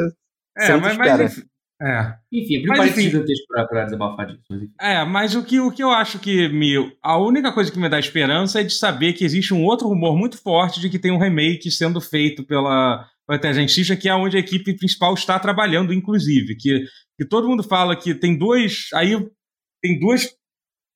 É, 0.57 0.77
mas, 0.77 0.93
espera. 0.93 1.23
Mas, 1.25 1.45
é. 1.81 2.15
Enfim, 2.33 2.57
abriu 2.59 2.69
mas, 2.69 2.91
enfim, 2.91 3.03
gigantesco 3.03 3.47
pra, 3.49 3.67
pra 3.67 3.85
desabafar 3.85 4.27
disso. 4.27 4.45
Mas, 4.49 4.63
é, 4.81 5.05
mas 5.05 5.35
o 5.35 5.45
que, 5.45 5.61
o 5.61 5.71
que 5.71 5.83
eu 5.83 5.91
acho 5.91 6.19
que 6.19 6.49
me. 6.49 6.97
A 7.03 7.19
única 7.19 7.53
coisa 7.53 7.71
que 7.71 7.79
me 7.79 7.89
dá 7.89 7.99
esperança 7.99 8.61
é 8.61 8.65
de 8.65 8.73
saber 8.73 9.13
que 9.13 9.25
existe 9.25 9.53
um 9.53 9.63
outro 9.63 9.89
rumor 9.89 10.17
muito 10.17 10.39
forte 10.39 10.81
de 10.81 10.89
que 10.89 10.99
tem 10.99 11.13
um 11.13 11.19
remake 11.19 11.71
sendo 11.71 12.01
feito 12.01 12.45
pela. 12.45 13.07
Pela 13.29 13.41
que 14.01 14.09
é 14.09 14.15
onde 14.15 14.37
a 14.37 14.41
equipe 14.41 14.77
principal 14.77 15.13
está 15.13 15.37
trabalhando, 15.39 15.93
inclusive. 15.93 16.57
Que, 16.57 16.85
que 17.19 17.27
todo 17.27 17.49
mundo 17.49 17.63
fala 17.63 17.97
que 17.97 18.15
tem 18.15 18.39
dois. 18.39 18.87
Aí 18.95 19.19
tem 19.83 19.99
duas 19.99 20.29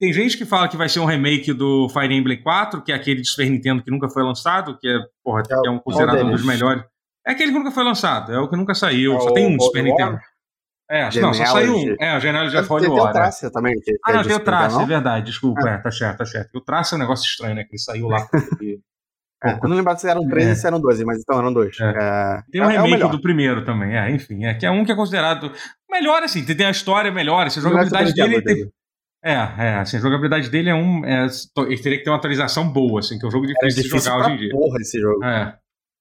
tem 0.01 0.15
gente 0.15 0.39
que 0.39 0.47
fala 0.47 0.67
que 0.67 0.79
vai 0.79 0.89
ser 0.89 0.99
um 0.99 1.05
remake 1.05 1.53
do 1.53 1.87
Fire 1.91 2.13
Emblem 2.13 2.43
4, 2.43 2.83
que 2.83 2.91
é 2.91 2.95
aquele 2.95 3.21
de 3.21 3.29
Super 3.29 3.51
Nintendo 3.51 3.83
que 3.83 3.91
nunca 3.91 4.09
foi 4.09 4.23
lançado, 4.23 4.79
que 4.79 4.89
é, 4.89 4.99
porra, 5.23 5.43
é, 5.43 5.61
que 5.61 5.69
é 5.69 5.71
um 5.71 5.79
considerado 5.79 6.25
um 6.25 6.31
dos 6.31 6.45
melhores. 6.45 6.83
É 7.27 7.33
aquele 7.33 7.53
que 7.53 7.59
nunca 7.59 7.71
foi 7.71 7.85
lançado, 7.85 8.33
é 8.33 8.39
o 8.39 8.49
que 8.49 8.57
nunca 8.57 8.75
saiu, 8.75 9.15
é 9.15 9.21
só 9.21 9.31
tem 9.33 9.47
um 9.47 9.59
de 9.59 9.63
Super 9.63 9.85
Nintendo. 9.85 10.19
É, 10.91 11.21
não, 11.21 11.35
só 11.35 11.45
saiu 11.45 11.77
um. 11.77 11.97
É, 12.01 12.17
o 12.17 12.21
Genealogy 12.21 12.57
of 12.57 12.73
Holy 12.73 12.89
War. 12.89 12.99
Tem 12.99 13.11
o 13.11 13.13
Trace 13.13 13.53
também. 13.53 13.75
Que, 13.81 13.93
ah, 14.05 14.13
não, 14.15 14.23
tem 14.25 14.35
o 14.35 14.41
Trace, 14.41 14.83
é 14.83 14.87
verdade, 14.87 15.27
desculpa, 15.27 15.69
é. 15.69 15.75
é, 15.75 15.79
tá 15.79 15.93
certo, 15.93 16.19
tá 16.19 16.25
certo. 16.25 16.57
O 16.57 16.61
Trace 16.63 16.95
é 16.95 16.97
um 16.97 17.01
negócio 17.01 17.29
estranho, 17.29 17.55
né, 17.55 17.65
que 17.65 17.73
ele 17.73 17.79
saiu 17.79 18.09
lá. 18.09 18.27
É, 19.43 19.55
eu 19.55 19.71
não 19.71 19.75
lembro 19.75 19.97
se 19.97 20.07
eram 20.07 20.29
13 20.29 20.47
ou 20.49 20.53
é. 20.53 20.55
se 20.55 20.67
eram 20.67 20.79
12, 20.79 21.03
mas 21.03 21.23
então 21.23 21.39
eram 21.39 21.51
dois. 21.51 21.75
É. 21.81 21.85
É, 21.89 22.43
tem 22.53 22.61
um 22.61 22.71
é 22.71 22.79
remake 22.79 23.09
do 23.09 23.23
primeiro 23.23 23.65
também, 23.65 23.97
é, 23.97 24.11
enfim. 24.11 24.45
É, 24.45 24.53
que 24.53 24.67
é 24.67 24.71
um 24.71 24.85
que 24.85 24.93
é 24.93 24.95
considerado 24.95 25.51
melhor, 25.91 26.23
assim, 26.23 26.45
tem 26.45 26.67
a 26.67 26.71
história 26.71 27.11
melhor, 27.11 27.47
assim, 27.47 27.59
a 27.59 27.63
jogabilidade 27.63 28.13
dele. 28.13 28.43
Tem, 28.43 28.71
é, 29.23 29.33
é, 29.33 29.75
assim, 29.75 29.99
a 29.99 30.01
jogabilidade 30.01 30.49
dele 30.49 30.71
é 30.71 30.75
um. 30.75 31.05
É, 31.05 31.27
ele 31.67 31.79
teria 31.79 31.99
que 31.99 32.05
ter 32.05 32.11
uma 32.11 32.17
atualização 32.17 32.71
boa, 32.73 33.01
assim, 33.01 33.19
que 33.19 33.25
é 33.25 33.29
um 33.29 33.31
jogo 33.31 33.47
difícil, 33.47 33.67
é 33.67 33.83
difícil 33.83 33.99
de 33.99 34.05
jogar 34.05 34.27
hoje 34.27 34.35
em 34.35 34.39
dia. 34.39 34.51
Porra, 34.51 34.79
esse 34.81 34.99
jogo. 34.99 35.25
É. 35.25 35.59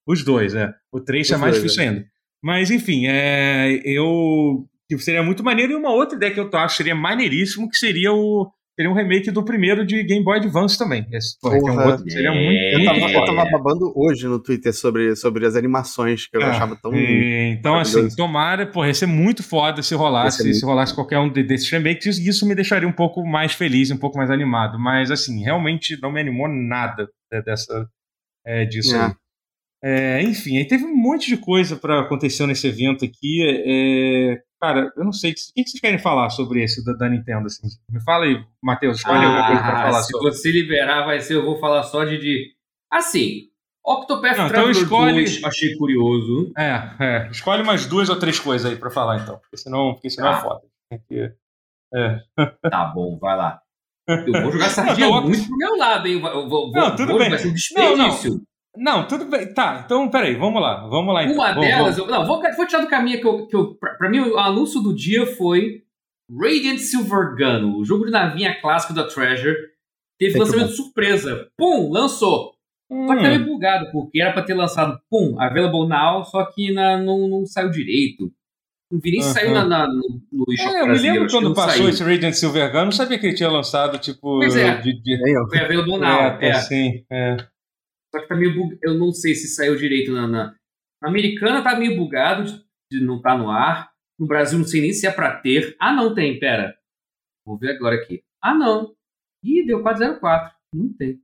Os 0.08 0.24
dois, 0.24 0.56
é. 0.56 0.74
O 0.92 1.00
3 1.00 1.32
é 1.32 1.38
mais 1.38 1.54
dois, 1.54 1.64
difícil 1.64 1.84
é. 1.84 1.88
ainda. 1.88 2.06
Mas, 2.42 2.72
enfim, 2.72 3.08
é, 3.08 3.82
eu. 3.84 4.66
Tipo, 4.90 5.02
seria 5.02 5.22
muito 5.22 5.44
maneiro. 5.44 5.74
E 5.74 5.76
uma 5.76 5.92
outra 5.92 6.16
ideia 6.16 6.34
que 6.34 6.40
eu 6.40 6.50
acho 6.54 6.78
seria 6.78 6.96
maneiríssimo, 6.96 7.70
que 7.70 7.78
seria 7.78 8.14
o. 8.14 8.50
Seria 8.80 8.90
um 8.90 8.96
remake 8.96 9.30
do 9.30 9.44
primeiro 9.44 9.86
de 9.86 10.02
Game 10.06 10.24
Boy 10.24 10.38
Advance 10.38 10.78
também. 10.78 11.06
Esse, 11.12 11.38
porra, 11.42 11.58
é 11.58 11.62
um 11.62 11.86
outro, 11.86 12.10
seria 12.10 12.32
muito. 12.32 12.80
Eu 12.80 12.86
tava, 12.86 13.12
eu 13.12 13.26
tava, 13.26 13.52
babando 13.52 13.92
hoje 13.94 14.26
no 14.26 14.42
Twitter 14.42 14.74
sobre, 14.74 15.18
sobre 15.18 15.46
as 15.46 15.58
animações 15.58 16.28
que 16.28 16.38
eu 16.38 16.42
é, 16.42 16.46
achava 16.46 16.78
tão. 16.82 16.96
E, 16.96 17.58
então, 17.60 17.78
assim, 17.78 18.08
tomara, 18.16 18.66
porra, 18.66 18.88
ia 18.88 18.94
ser 18.94 19.06
muito 19.06 19.44
foda 19.44 19.84
se 19.84 19.94
rolasse, 19.94 20.54
se 20.54 20.66
rolasse 20.66 20.96
qualquer 20.96 21.20
um 21.20 21.28
desses 21.28 21.70
remakes. 21.70 22.18
Isso 22.20 22.48
me 22.48 22.56
deixaria 22.56 22.88
um 22.88 22.94
pouco 22.94 23.22
mais 23.26 23.52
feliz, 23.52 23.92
um 23.92 23.98
pouco 23.98 24.18
mais 24.18 24.32
animado. 24.32 24.80
Mas, 24.80 25.12
assim, 25.12 25.44
realmente 25.44 26.00
não 26.02 26.10
me 26.10 26.22
animou 26.22 26.48
nada 26.48 27.10
dessa, 27.46 27.86
é, 28.48 28.64
disso 28.64 28.96
é. 28.96 29.14
É, 29.82 30.22
enfim, 30.24 30.58
aí 30.58 30.68
teve 30.68 30.84
um 30.84 30.96
monte 30.96 31.30
de 31.30 31.38
coisa 31.38 31.78
para 31.78 32.02
acontecer 32.02 32.46
nesse 32.46 32.68
evento 32.68 33.06
aqui. 33.06 33.42
É, 33.46 34.42
cara, 34.60 34.92
eu 34.96 35.06
não 35.06 35.14
sei. 35.14 35.32
O 35.32 35.36
que 35.36 35.64
vocês 35.68 35.80
querem 35.80 35.98
falar 35.98 36.30
sobre 36.30 36.62
esse 36.64 36.84
da, 36.84 36.94
da 36.94 37.10
Nintendo? 37.10 37.46
Assim? 37.46 37.68
Me 37.90 38.02
fala 38.04 38.26
aí, 38.26 38.44
Matheus, 38.62 38.98
escolhe 38.98 39.24
ah, 39.24 39.28
alguma 39.28 39.48
coisa 39.48 39.62
pra 39.62 39.84
falar 39.84 40.02
se 40.02 40.12
sobre. 40.12 40.32
Se 40.34 40.42
você 40.42 40.52
liberar, 40.52 41.06
vai 41.06 41.22
ser, 41.22 41.36
eu 41.36 41.46
vou 41.46 41.60
falar 41.60 41.84
só 41.84 42.04
de. 42.04 42.18
de... 42.18 42.54
Assim, 42.92 43.50
Octopath 43.86 44.38
não, 44.38 44.48
então 44.48 44.72
escolhe... 44.72 45.14
2, 45.14 45.44
achei 45.44 45.76
curioso. 45.78 46.52
É, 46.58 46.92
é, 47.00 47.30
escolhe 47.32 47.64
umas 47.64 47.86
duas 47.86 48.10
ou 48.10 48.20
três 48.20 48.40
coisas 48.40 48.70
aí 48.70 48.78
pra 48.78 48.92
falar, 48.92 49.22
então. 49.22 49.38
Porque 49.38 49.58
senão, 49.58 49.94
porque 49.94 50.10
senão 50.10 50.28
é 50.28 50.34
ah. 50.34 50.38
é 50.38 50.42
foda. 50.42 50.62
Porque, 50.90 51.34
é. 51.94 52.20
Tá 52.70 52.86
bom, 52.86 53.18
vai 53.18 53.38
lá. 53.38 53.62
Eu 54.08 54.42
vou 54.42 54.52
jogar 54.52 54.70
sardinha 54.70 55.08
não, 55.08 55.22
muito 55.22 55.48
pro 55.48 55.58
meu 55.58 55.78
lado, 55.78 56.08
hein? 56.08 56.20
Eu 56.24 56.50
vou, 56.50 56.72
não, 56.72 56.96
tudo 56.96 57.10
vou, 57.10 57.20
bem. 57.20 57.30
Vai 57.30 57.38
ser 57.38 57.50
um 57.50 57.54
desperdício. 57.54 58.32
Não, 58.32 58.38
não. 58.38 58.49
Não, 58.80 59.06
tudo 59.08 59.26
bem. 59.26 59.54
Tá, 59.54 59.84
então 59.86 60.10
peraí, 60.10 60.36
vamos 60.36 60.62
lá. 60.62 60.88
Vamos 60.88 61.14
lá 61.14 61.24
então. 61.24 61.36
Uma 61.36 61.54
vamos, 61.54 61.68
delas, 61.68 61.98
vamos. 61.98 62.12
Eu, 62.12 62.20
não, 62.20 62.26
vou, 62.26 62.42
vou 62.42 62.68
tirar 62.68 62.82
do 62.82 62.88
caminho 62.88 63.20
que 63.20 63.28
eu. 63.28 63.46
Que 63.48 63.56
eu 63.56 63.76
pra, 63.76 63.96
pra, 63.96 64.10
mim, 64.10 64.20
o 64.20 64.40
anúncio 64.40 64.80
do 64.82 64.96
dia 64.96 65.26
foi 65.26 65.84
Radiant 66.32 66.78
Silver 66.78 67.36
Gun, 67.36 67.78
o 67.78 67.84
jogo 67.84 68.06
de 68.06 68.12
navinha 68.12 68.60
clássico 68.62 68.94
da 68.94 69.04
Treasure. 69.04 69.56
Teve 70.18 70.34
Tem 70.34 70.42
lançamento 70.42 70.72
surpresa. 70.72 71.50
Pum, 71.58 71.92
lançou. 71.92 72.54
Hum. 72.90 73.08
Só 73.08 73.16
que 73.16 73.22
tá 73.22 73.30
meio 73.30 73.46
bugado, 73.46 73.92
porque 73.92 74.22
era 74.22 74.34
pra 74.34 74.42
ter 74.42 74.54
lançado, 74.54 75.00
pum, 75.10 75.40
available 75.40 75.88
now, 75.88 76.24
só 76.26 76.44
que 76.46 76.72
na, 76.74 76.98
não, 76.98 77.28
não 77.28 77.46
saiu 77.46 77.70
direito. 77.70 78.32
Não 78.92 79.00
vi 79.00 79.12
nem 79.12 79.22
se 79.22 79.34
saiu 79.34 79.52
na, 79.54 79.64
na, 79.64 79.88
no, 79.88 80.22
no 80.32 80.46
eShop 80.52 80.76
é, 80.76 80.82
Eu 80.82 80.88
me 80.88 80.98
lembro 80.98 81.30
quando 81.30 81.54
passou 81.54 81.84
saiu. 81.84 81.90
esse 81.90 82.04
Radiant 82.04 82.34
Silver 82.34 82.72
Gun, 82.72 82.86
não 82.86 82.92
sabia 82.92 83.20
que 83.20 83.28
ele 83.28 83.36
tinha 83.36 83.50
lançado, 83.50 84.00
tipo... 84.00 84.40
Pois 84.40 84.56
é, 84.56 84.82
de, 84.82 85.00
de... 85.00 85.18
foi 85.48 85.60
available 85.60 86.00
now. 86.00 86.40
É, 86.42 86.48
é. 86.48 86.52
Assim, 86.52 87.06
é. 87.12 87.38
Só 88.14 88.22
que 88.22 88.28
tá 88.28 88.36
meio 88.36 88.56
bug... 88.56 88.78
Eu 88.82 88.96
não 88.96 89.12
sei 89.12 89.36
se 89.36 89.48
saiu 89.48 89.76
direito 89.76 90.12
na, 90.12 90.28
na... 90.28 90.56
na 91.02 91.10
americana, 91.10 91.64
tá 91.64 91.78
meio 91.78 91.96
bugado 91.96 92.44
de, 92.44 92.64
de 92.92 93.04
não 93.04 93.18
estar 93.18 93.32
tá 93.32 93.38
no 93.38 93.50
ar. 93.50 93.92
No 94.20 94.28
Brasil, 94.28 94.60
não 94.60 94.66
sei 94.66 94.82
nem 94.82 94.94
se 94.94 95.08
é 95.08 95.12
pra 95.12 95.40
ter. 95.40 95.76
Ah, 95.80 95.94
não 95.94 96.14
tem, 96.14 96.40
pera. 96.40 96.78
Vou 97.46 97.58
ver 97.58 97.76
agora 97.76 97.96
aqui. 97.96 98.22
Ah, 98.42 98.54
não. 98.54 98.94
Ih, 99.44 99.66
deu 99.66 99.82
404. 99.82 100.54
Não 100.74 100.94
tem. 100.94 101.22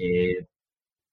É... 0.00 0.44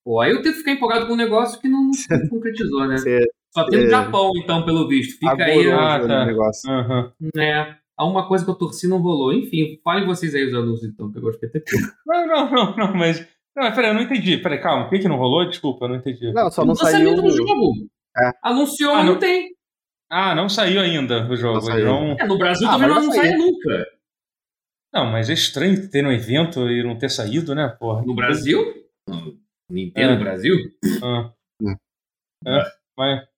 Pô, 0.04 0.20
aí 0.20 0.32
eu 0.32 0.42
tenho 0.42 0.54
que 0.54 0.60
ficar 0.60 0.72
empolgado 0.72 1.08
com 1.08 1.14
um 1.14 1.18
negócio 1.18 1.60
que 1.62 1.68
não, 1.68 1.84
não 1.84 1.92
concretizou, 2.30 2.88
né? 2.88 2.98
Você, 2.98 3.26
Só 3.54 3.70
tem 3.70 3.84
no 3.84 3.90
Japão, 3.90 4.32
então, 4.36 4.66
pelo 4.66 4.88
visto. 4.88 5.18
Fica 5.18 5.44
aí. 5.44 5.72
Ah, 5.72 6.00
tá. 6.00 6.26
negócio. 6.26 6.70
Uhum. 6.70 7.12
É. 7.38 7.78
Uma 8.00 8.28
coisa 8.28 8.44
que 8.44 8.50
eu 8.50 8.56
torci 8.56 8.88
não 8.88 8.98
rolou. 8.98 9.32
Enfim, 9.32 9.80
falem 9.84 10.08
vocês 10.08 10.34
aí 10.34 10.46
os 10.46 10.54
anúncios, 10.56 10.92
então, 10.92 11.12
que 11.12 11.20
eu 11.20 11.22
gostei 11.22 11.50
de 11.50 11.60
ter. 11.60 11.80
Não, 12.06 12.28
não, 12.28 12.52
não, 12.52 12.76
não, 12.76 12.94
mas 12.96 13.28
não, 13.56 13.64
mas 13.64 13.76
peraí, 13.76 13.92
eu 13.92 13.94
não 13.94 14.02
entendi. 14.02 14.38
Peraí, 14.38 14.62
calma. 14.62 14.84
Por 14.86 14.92
que, 14.92 15.00
que 15.00 15.08
não 15.08 15.18
rolou? 15.18 15.48
Desculpa, 15.48 15.86
eu 15.86 15.90
não 15.90 15.96
entendi. 15.98 16.32
Não, 16.32 16.50
só 16.50 16.66
não 16.66 16.76
saiu. 16.76 17.16
do 17.16 17.30
jogo. 17.30 17.74
É. 18.18 18.32
Anunciou, 18.44 18.96
ah, 18.96 19.04
não... 19.04 19.20
tem. 19.20 19.50
Ah, 20.10 20.36
não 20.36 20.50
saiu 20.50 20.82
ainda 20.82 21.26
o 21.30 21.36
jogo. 21.36 21.68
Não 21.70 21.80
então... 21.80 22.16
É, 22.20 22.28
no 22.28 22.38
Brasil 22.38 22.68
ah, 22.68 22.72
também 22.74 22.90
não, 22.90 23.02
não 23.02 23.12
sai 23.12 23.32
nunca. 23.32 23.88
Não, 24.94 25.06
mas 25.06 25.30
é 25.30 25.34
estranho 25.34 25.90
ter 25.90 26.06
um 26.06 26.12
evento 26.12 26.70
e 26.70 26.84
não 26.84 26.98
ter 26.98 27.10
saído, 27.10 27.56
né, 27.56 27.70
porra? 27.80 28.04
No 28.06 28.14
Brasil? 28.14 28.62
Nintendo 29.70 30.12
é. 30.12 30.16
no 30.16 30.20
Brasil? 30.20 30.56
Ah. 31.02 31.32
É. 32.46 32.58
é. 32.58 32.64
Mas... 32.98 33.32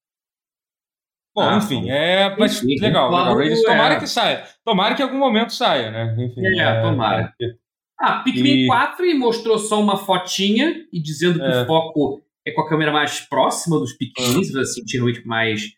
Bom, 1.36 1.42
ah, 1.42 1.58
enfim, 1.58 1.90
é 1.90 2.36
mas 2.38 2.64
enfim, 2.64 2.80
legal, 2.80 3.10
legal. 3.10 3.42
Eles 3.42 3.62
tomara 3.64 3.96
é. 3.96 4.00
que 4.00 4.08
saia. 4.08 4.44
Tomara 4.64 4.94
que 4.94 5.02
em 5.02 5.06
algum 5.06 5.18
momento 5.18 5.52
saia, 5.52 5.90
né? 5.90 6.16
Enfim, 6.24 6.46
é, 6.46 6.60
é 6.60 6.82
tomara. 6.82 7.34
É, 7.42 7.56
ah, 8.00 8.22
Pikmin 8.24 8.64
e... 8.64 8.68
4 8.68 9.06
e 9.06 9.14
mostrou 9.14 9.58
só 9.58 9.82
uma 9.82 9.98
fotinha 9.98 10.88
e 10.92 11.02
dizendo 11.02 11.40
que 11.40 11.46
é. 11.46 11.62
o 11.62 11.66
foco 11.66 12.24
é 12.46 12.52
com 12.52 12.62
a 12.62 12.68
câmera 12.68 12.92
mais 12.92 13.22
próxima 13.22 13.80
dos 13.80 13.94
Pikmins, 13.94 14.48
você 14.48 14.54
vai 14.54 14.66
sentir 14.66 14.98
realmente 14.98 15.26
mais. 15.26 15.74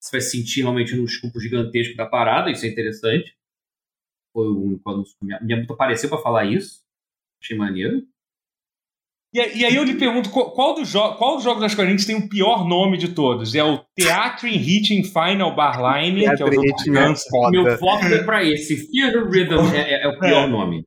Você 0.00 0.10
vai 0.12 0.20
sentir 0.20 0.62
realmente 0.62 0.94
no 0.94 1.04
escopo 1.04 1.40
gigantesco 1.40 1.96
da 1.96 2.06
parada, 2.06 2.50
isso 2.50 2.64
é 2.64 2.68
interessante. 2.68 3.34
foi 4.32 4.46
o 4.48 4.62
único 4.62 4.88
anúncio. 4.88 5.16
Minha, 5.20 5.40
minha 5.40 5.66
apareceu 5.68 6.08
para 6.08 6.22
falar 6.22 6.44
isso. 6.44 6.82
Achei 7.42 7.56
maneiro. 7.56 8.06
E, 9.34 9.58
e, 9.58 9.64
aí 9.64 9.76
eu 9.76 9.84
lhe 9.84 9.94
pergunto, 9.94 10.30
qual, 10.30 10.74
dos 10.74 10.90
qual 10.92 11.34
dos 11.34 11.44
jogos 11.44 11.60
das 11.60 11.72
Square 11.72 11.90
Enix 11.90 12.06
tem 12.06 12.16
o 12.16 12.28
pior 12.28 12.66
nome 12.66 12.96
de 12.96 13.08
todos? 13.08 13.54
É 13.54 13.62
o 13.62 13.84
Theatre 13.94 14.48
in 14.48 14.58
Hitting 14.58 15.04
Final 15.04 15.54
Barline, 15.54 16.20
que 16.20 16.42
é 16.42 16.46
o 16.46 16.52
jogo 16.52 16.76
de. 16.76 16.90
Meu 16.90 17.78
voto 17.78 18.06
é 18.06 18.24
pra 18.24 18.42
esse. 18.42 18.90
Theater 18.90 19.28
Rhythm 19.28 19.74
é, 19.74 19.80
é, 19.80 20.02
é 20.04 20.08
o 20.08 20.18
pior 20.18 20.44
é. 20.44 20.46
nome. 20.46 20.84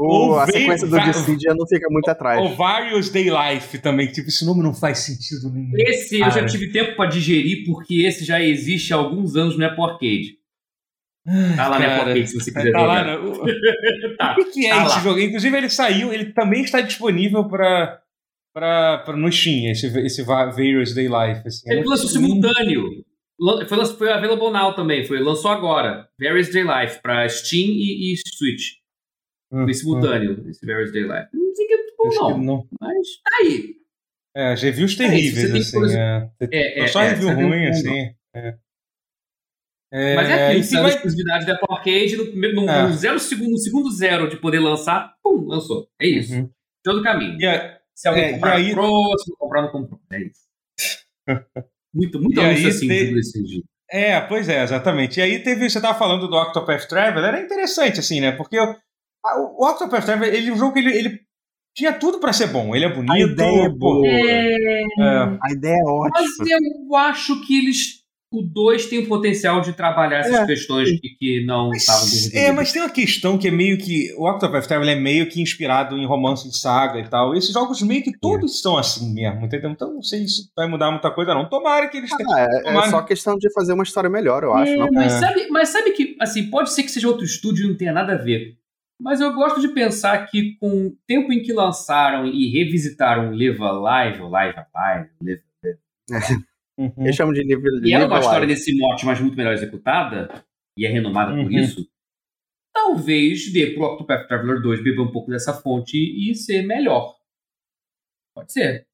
O, 0.00 0.34
a 0.36 0.46
sequência 0.46 0.86
do 0.86 1.00
Dissidia 1.00 1.54
não 1.56 1.66
fica 1.66 1.88
muito 1.90 2.08
atrás. 2.08 2.40
O 2.40 2.54
Various 2.54 3.10
Day 3.10 3.28
Life 3.28 3.78
também, 3.78 4.06
tipo, 4.06 4.28
esse 4.28 4.46
nome 4.46 4.62
não 4.62 4.72
faz 4.72 5.00
sentido 5.00 5.50
nenhum. 5.50 5.72
Esse 5.76 6.20
eu 6.20 6.30
já 6.30 6.46
tive 6.46 6.70
tempo 6.70 6.94
para 6.94 7.10
digerir, 7.10 7.64
porque 7.66 8.02
esse 8.06 8.24
já 8.24 8.40
existe 8.40 8.94
há 8.94 8.96
alguns 8.96 9.34
anos 9.34 9.58
no 9.58 9.64
Apple 9.64 9.82
Arcade. 9.82 10.38
Tá 11.56 11.68
lá 11.68 11.78
na 11.80 11.96
Apple 11.96 12.26
se 12.26 12.40
você 12.40 12.52
quiser 12.52 12.72
tá 12.72 12.80
Lá 12.80 13.18
no... 13.18 13.44
tá, 14.16 14.36
o 14.38 14.50
que 14.50 14.66
é 14.66 14.70
tá 14.70 14.86
esse 14.86 14.94
lá. 14.96 15.00
jogo? 15.00 15.18
Inclusive, 15.18 15.58
ele 15.58 15.68
saiu, 15.68 16.12
ele 16.12 16.32
também 16.32 16.62
está 16.62 16.80
disponível 16.80 17.48
para 17.48 18.00
para 18.54 19.16
no 19.16 19.30
Steam, 19.30 19.70
esse, 19.70 19.86
esse 20.00 20.22
Various 20.22 20.94
Day 20.94 21.06
Life. 21.06 21.46
Assim. 21.46 21.70
Ele 21.70 21.84
lançou 21.84 22.08
simultâneo. 22.08 23.04
Foi, 23.68 23.86
foi 23.86 24.12
available 24.12 24.50
now 24.50 24.74
também, 24.74 25.04
foi, 25.04 25.20
lançou 25.20 25.50
agora. 25.50 26.08
Various 26.18 26.50
Day 26.50 26.62
Life 26.62 27.00
para 27.02 27.28
Steam 27.28 27.68
e, 27.68 28.12
e 28.12 28.16
Switch. 28.16 28.78
Foi 29.50 29.74
simultâneo, 29.74 30.48
esse 30.48 30.64
Various 30.64 30.92
Day 30.92 31.02
Life. 31.02 31.28
Não 31.32 31.54
sei 31.54 31.66
que 31.66 31.72
é 31.72 31.76
muito 31.76 31.94
bom, 31.96 32.08
não, 32.08 32.38
não, 32.38 32.68
Mas 32.80 33.06
tá 33.24 33.30
aí. 33.42 33.76
É, 34.36 34.54
reviews 34.54 34.94
terríveis, 34.94 35.52
é, 35.52 35.58
assim. 35.58 35.96
É, 35.96 36.30
é, 36.52 36.80
é, 36.84 36.86
só 36.88 37.02
é, 37.02 37.08
review 37.08 37.34
ruim, 37.34 37.66
assim. 37.66 38.14
É. 38.34 38.58
É, 39.90 40.14
Mas 40.14 40.28
é 40.28 40.48
aquilo, 40.48 40.64
cinco 40.64 40.86
exclusividades 40.86 41.46
da 41.46 41.54
Apple 41.54 41.66
Arcade 41.70 42.16
no, 42.16 42.24
no, 42.36 42.66
no, 42.66 42.70
é. 42.70 42.92
zero 42.92 43.18
segundo, 43.18 43.52
no 43.52 43.58
segundo 43.58 43.90
zero 43.90 44.28
de 44.28 44.36
poder 44.36 44.58
lançar, 44.58 45.14
pum, 45.22 45.46
lançou. 45.46 45.88
É 45.98 46.06
isso. 46.06 46.34
Uhum. 46.34 46.50
Todo 46.84 47.02
caminho. 47.02 47.38
A, 47.48 47.78
se 47.94 48.06
alguém 48.06 48.24
é, 48.24 48.32
comprar, 48.34 48.56
aí... 48.56 48.68
comprou, 48.68 49.18
se 49.18 49.30
não 49.30 49.36
comprar, 49.38 49.62
não 49.62 49.72
comprou. 49.72 50.00
É 50.12 50.20
isso. 50.20 50.46
muito, 51.92 52.20
muito 52.20 52.40
anúncio 52.40 52.68
assim, 52.68 52.86
te... 52.86 53.14
desse 53.14 53.46
jeito. 53.46 53.66
É, 53.90 54.20
pois 54.20 54.48
é, 54.50 54.62
exatamente. 54.62 55.18
E 55.18 55.22
aí 55.22 55.42
teve, 55.42 55.68
você 55.68 55.78
estava 55.78 55.98
falando 55.98 56.28
do 56.28 56.36
Octopath 56.36 56.86
Traveler, 56.86 57.30
era 57.30 57.40
interessante, 57.40 57.98
assim, 58.00 58.20
né? 58.20 58.32
Porque 58.32 58.60
o, 58.60 58.76
o 59.24 59.66
Octopath 59.66 60.04
Traveler, 60.04 60.34
ele 60.34 60.48
é 60.48 60.52
um 60.52 60.56
jogo 60.56 60.72
que 60.72 60.78
ele, 60.78 60.96
ele 60.96 61.20
tinha 61.76 61.92
tudo 61.92 62.18
para 62.18 62.32
ser 62.32 62.48
bom. 62.48 62.74
Ele 62.74 62.84
é 62.84 62.92
bonito. 62.92 63.12
A 63.12 63.20
ideia 63.20 63.62
é 63.62 63.68
boa. 63.68 64.06
É... 64.06 64.82
A 65.42 65.52
ideia 65.52 65.78
é 65.78 65.90
ótima. 65.90 66.28
Mas 66.38 66.50
eu 66.50 66.96
acho 66.96 67.46
que 67.46 67.58
eles 67.58 67.98
o 68.30 68.42
2 68.42 68.86
tem 68.86 68.98
o 68.98 69.08
potencial 69.08 69.62
de 69.62 69.72
trabalhar 69.72 70.18
essas 70.18 70.40
é, 70.40 70.46
questões 70.46 71.00
que, 71.00 71.08
que 71.18 71.46
não 71.46 71.72
estavam 71.72 72.06
É, 72.34 72.52
mas 72.52 72.70
tem 72.70 72.82
uma 72.82 72.90
questão 72.90 73.38
que 73.38 73.48
é 73.48 73.50
meio 73.50 73.78
que. 73.78 74.12
O 74.18 74.28
Octopath 74.28 74.66
Traveler 74.66 74.98
é 74.98 75.00
meio 75.00 75.30
que 75.30 75.40
inspirado 75.40 75.96
em 75.96 76.06
romance 76.06 76.46
de 76.46 76.54
saga 76.54 76.98
e 76.98 77.08
tal. 77.08 77.34
Esses 77.34 77.52
jogos 77.52 77.80
meio 77.80 78.02
que 78.02 78.12
todos 78.18 78.58
é. 78.58 78.62
são 78.62 78.76
assim 78.76 79.14
mesmo, 79.14 79.46
entendeu? 79.46 79.70
Então 79.70 79.94
não 79.94 80.02
sei 80.02 80.28
se 80.28 80.50
vai 80.54 80.68
mudar 80.68 80.90
muita 80.90 81.10
coisa, 81.10 81.32
não. 81.32 81.48
Tomara 81.48 81.88
que 81.88 81.96
eles 81.96 82.12
ah, 82.12 82.16
tenham. 82.18 82.36
É, 82.36 82.46
é, 82.66 82.90
só 82.90 83.00
questão 83.00 83.36
de 83.38 83.50
fazer 83.52 83.72
uma 83.72 83.82
história 83.82 84.10
melhor, 84.10 84.42
eu 84.42 84.52
acho. 84.52 84.72
É, 84.72 84.90
mas, 84.90 85.12
Sabe, 85.12 85.48
mas 85.48 85.68
sabe 85.70 85.92
que, 85.92 86.14
assim, 86.20 86.50
pode 86.50 86.70
ser 86.72 86.82
que 86.82 86.90
seja 86.90 87.08
outro 87.08 87.24
estúdio 87.24 87.64
e 87.64 87.68
não 87.68 87.76
tenha 87.76 87.92
nada 87.92 88.12
a 88.12 88.18
ver. 88.18 88.58
Mas 89.00 89.20
eu 89.20 89.32
gosto 89.32 89.60
de 89.60 89.68
pensar 89.68 90.26
que 90.26 90.56
com 90.56 90.88
o 90.88 90.96
tempo 91.06 91.32
em 91.32 91.42
que 91.42 91.52
lançaram 91.52 92.26
e 92.26 92.48
revisitaram 92.48 93.30
Live 93.30 93.58
Live, 93.58 94.22
ou 94.22 94.28
Live 94.28 94.58
Alive, 94.74 95.10
Live 95.22 95.42
Live. 95.62 95.78
Uhum. 96.78 97.08
Eu 97.08 97.12
chamo 97.12 97.32
de 97.32 97.42
nível. 97.42 97.84
E 97.84 97.92
ela 97.92 98.04
é 98.04 98.06
uma 98.06 98.20
história 98.20 98.46
desse 98.46 98.72
mote, 98.78 99.04
mas 99.04 99.20
muito 99.20 99.36
melhor 99.36 99.52
executada, 99.52 100.44
e 100.76 100.86
é 100.86 100.88
renomada 100.88 101.34
uhum. 101.34 101.42
por 101.42 101.52
isso. 101.52 101.90
Talvez 102.72 103.52
dê 103.52 103.74
pro 103.74 103.82
Octopath 103.82 104.28
Traveler 104.28 104.62
2 104.62 104.84
beber 104.84 105.00
um 105.00 105.10
pouco 105.10 105.28
dessa 105.28 105.52
fonte 105.52 105.96
e 105.96 106.32
ser 106.36 106.62
melhor. 106.62 107.16
Pode 108.32 108.52
ser. 108.52 108.86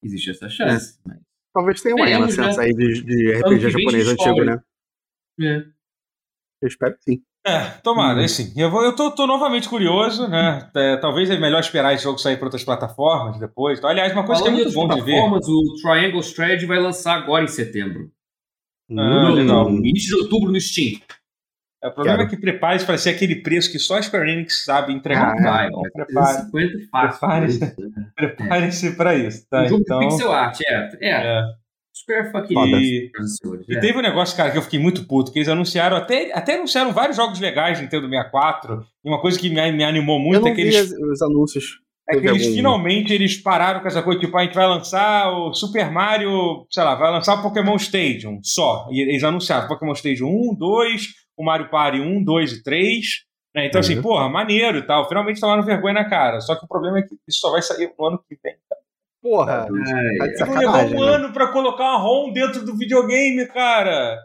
Existe 0.00 0.30
essa 0.30 0.48
chance. 0.48 1.00
É. 1.00 1.08
Mas... 1.08 1.20
Talvez 1.52 1.82
tenha 1.82 1.96
uma 1.96 2.06
Renaissance 2.06 2.56
né? 2.56 2.64
aí 2.64 2.72
de, 2.72 3.02
de 3.02 3.32
RPG 3.32 3.70
japonês 3.70 4.08
antigo, 4.08 4.44
né? 4.44 4.62
É. 5.40 5.56
Eu 6.62 6.68
espero 6.68 6.96
que 6.96 7.02
sim. 7.02 7.24
É, 7.46 7.60
tomara, 7.82 8.20
hum. 8.20 8.24
assim. 8.24 8.52
Eu, 8.56 8.70
vou, 8.70 8.82
eu 8.82 8.96
tô, 8.96 9.10
tô 9.10 9.26
novamente 9.26 9.68
curioso, 9.68 10.26
né? 10.26 10.68
É, 10.74 10.96
talvez 10.96 11.28
é 11.30 11.38
melhor 11.38 11.60
esperar 11.60 11.92
esse 11.92 12.04
jogo 12.04 12.18
sair 12.18 12.36
para 12.36 12.46
outras 12.46 12.64
plataformas 12.64 13.38
depois. 13.38 13.78
Então, 13.78 13.90
aliás, 13.90 14.12
uma 14.12 14.24
coisa 14.24 14.42
Falando 14.42 14.56
que 14.56 14.62
é 14.62 14.64
muito 14.64 14.74
bom 14.74 14.88
de 14.88 15.00
ver. 15.02 15.20
O 15.20 15.74
Triangle 15.82 16.20
Strategy 16.20 16.64
vai 16.64 16.80
lançar 16.80 17.16
agora 17.16 17.44
em 17.44 17.48
setembro. 17.48 18.10
Ah, 18.90 19.28
no, 19.28 19.34
legal. 19.34 19.70
no 19.70 19.78
início 19.78 20.16
de 20.16 20.22
outubro 20.22 20.50
no 20.50 20.60
Steam. 20.60 21.00
É, 21.82 21.88
o 21.88 21.92
problema 21.92 22.18
Quero. 22.18 22.28
é 22.28 22.30
que 22.30 22.40
prepare-se 22.40 22.86
para 22.86 22.96
ser 22.96 23.10
aquele 23.10 23.36
preço 23.36 23.70
que 23.70 23.78
só 23.78 23.98
a 23.98 24.02
Square 24.02 24.30
Enix 24.30 24.64
sabe 24.64 24.94
entregar. 24.94 25.34
Ah, 25.38 25.42
vai, 25.42 25.70
vai. 25.70 25.90
Prepare, 25.90 26.42
50 26.44 27.76
Prepare-se 28.16 28.90
prepare 28.90 28.96
para 28.96 29.14
isso. 29.16 29.46
Tá? 29.50 29.64
Um 29.64 29.68
jogo 29.68 29.82
então, 29.82 29.98
pixel 29.98 30.32
art, 30.32 30.58
é. 30.66 30.90
é. 31.00 31.10
é. 31.10 31.42
Square 31.94 32.32
fucking 32.32 32.54
e, 32.74 33.10
e 33.68 33.80
teve 33.80 33.96
um 33.96 34.02
negócio, 34.02 34.36
cara, 34.36 34.50
que 34.50 34.58
eu 34.58 34.62
fiquei 34.62 34.80
muito 34.80 35.06
puto, 35.06 35.30
que 35.30 35.38
eles 35.38 35.48
anunciaram, 35.48 35.96
até, 35.96 36.32
até 36.36 36.56
anunciaram 36.56 36.92
vários 36.92 37.16
jogos 37.16 37.38
legais 37.38 37.78
no 37.78 37.84
Nintendo 37.84 38.08
64, 38.08 38.84
e 39.04 39.08
uma 39.08 39.20
coisa 39.20 39.38
que 39.38 39.48
me, 39.48 39.72
me 39.72 39.84
animou 39.84 40.18
muito 40.18 40.38
eu 40.38 40.40
não 40.40 40.48
é 40.48 40.54
que 40.54 40.60
eles... 40.60 40.92
os 40.92 41.22
anúncios. 41.22 41.84
É 42.10 42.20
que 42.20 42.26
eles 42.26 42.48
finalmente 42.48 43.14
eles 43.14 43.40
pararam 43.40 43.80
com 43.80 43.88
essa 43.88 44.02
coisa, 44.02 44.20
tipo, 44.20 44.36
a 44.36 44.42
gente 44.42 44.54
vai 44.54 44.66
lançar 44.66 45.30
o 45.32 45.54
Super 45.54 45.90
Mario, 45.90 46.66
sei 46.70 46.82
lá, 46.82 46.96
vai 46.96 47.10
lançar 47.10 47.38
o 47.38 47.42
Pokémon 47.42 47.76
Stadium 47.76 48.40
só. 48.42 48.88
E 48.90 49.00
eles 49.00 49.24
anunciaram 49.24 49.68
Pokémon 49.68 49.92
Stadium 49.92 50.28
1, 50.50 50.54
2, 50.56 51.02
o 51.36 51.44
Mario 51.44 51.70
Party 51.70 52.00
1, 52.00 52.22
2 52.24 52.52
e 52.52 52.62
3. 52.62 53.06
Né? 53.54 53.66
Então, 53.66 53.80
assim, 53.80 53.94
uhum. 53.94 54.00
assim, 54.00 54.08
porra, 54.08 54.28
maneiro 54.28 54.78
e 54.78 54.82
tal. 54.82 55.08
Finalmente 55.08 55.40
tomaram 55.40 55.62
vergonha 55.62 55.94
na 55.94 56.04
cara. 56.08 56.40
Só 56.40 56.54
que 56.56 56.64
o 56.66 56.68
problema 56.68 56.98
é 56.98 57.02
que 57.02 57.14
isso 57.26 57.38
só 57.38 57.50
vai 57.50 57.62
sair 57.62 57.90
no 57.98 58.04
ano 58.04 58.18
que 58.28 58.36
vem, 58.42 58.54
cara. 58.68 58.83
Porra, 59.24 59.66
tá 60.18 60.26
de 60.26 60.36
sacanagem. 60.38 60.96
um 60.98 61.00
né? 61.02 61.14
ano 61.14 61.32
pra 61.32 61.46
colocar 61.50 61.82
uma 61.82 61.98
ROM 61.98 62.30
dentro 62.30 62.62
do 62.62 62.76
videogame, 62.76 63.46
cara. 63.46 64.18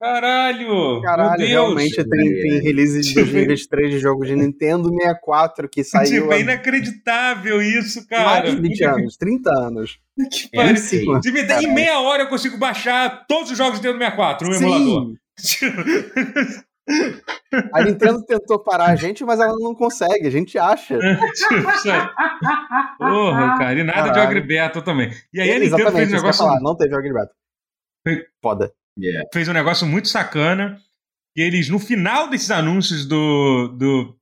Caralho! 0.00 1.00
Caralho, 1.02 1.30
meu 1.30 1.38
Deus. 1.38 1.50
realmente 1.50 2.04
tem, 2.04 2.42
tem 2.42 2.60
release 2.60 3.00
de 3.00 3.14
2023 3.14 3.92
de 3.92 3.98
jogos 4.00 4.26
de 4.26 4.34
Nintendo 4.34 4.88
64 4.88 5.68
que 5.68 5.84
saiu. 5.84 6.22
Tipo, 6.22 6.32
é 6.32 6.40
inacreditável 6.40 7.62
isso, 7.62 8.04
cara. 8.08 8.42
Mais 8.42 8.56
de 8.56 8.60
20 8.60 8.82
anos, 8.84 9.16
30 9.16 9.50
anos. 9.56 9.98
Que 10.32 10.50
pariu. 10.50 10.74
É, 10.74 11.62
em 11.62 11.72
meia 11.72 12.00
hora 12.00 12.24
eu 12.24 12.28
consigo 12.28 12.58
baixar 12.58 13.24
todos 13.28 13.52
os 13.52 13.56
jogos 13.56 13.78
do 13.78 13.86
Nintendo 13.86 13.98
64 13.98 14.48
no 14.48 14.54
Sim. 14.54 14.64
emulador. 14.64 15.14
A 17.72 17.82
Nintendo 17.82 18.22
tentou 18.24 18.58
parar 18.58 18.86
a 18.86 18.96
gente, 18.96 19.24
mas 19.24 19.40
ela 19.40 19.56
não 19.58 19.74
consegue, 19.74 20.26
a 20.26 20.30
gente 20.30 20.58
acha. 20.58 20.98
Porra, 22.98 23.58
cara, 23.58 23.78
e 23.78 23.82
nada 23.82 23.98
Caralho. 23.98 24.12
de 24.12 24.20
Agribeto 24.20 24.82
também. 24.82 25.10
E 25.32 25.40
aí 25.40 25.50
a 25.50 25.58
Nintendo 25.58 25.76
Exatamente, 25.76 25.96
fez 25.96 26.12
um 26.12 26.16
negócio. 26.16 26.44
Falar, 26.44 26.60
não 26.60 26.76
teve 26.76 26.94
Agribeto. 26.94 27.32
Foda. 28.42 28.72
Yeah. 28.98 29.28
Fez 29.32 29.48
um 29.48 29.52
negócio 29.52 29.86
muito 29.86 30.08
sacana. 30.08 30.78
E 31.36 31.42
eles, 31.42 31.68
no 31.68 31.78
final 31.78 32.28
desses 32.28 32.50
anúncios 32.50 33.06
do, 33.06 33.68
do 33.68 34.16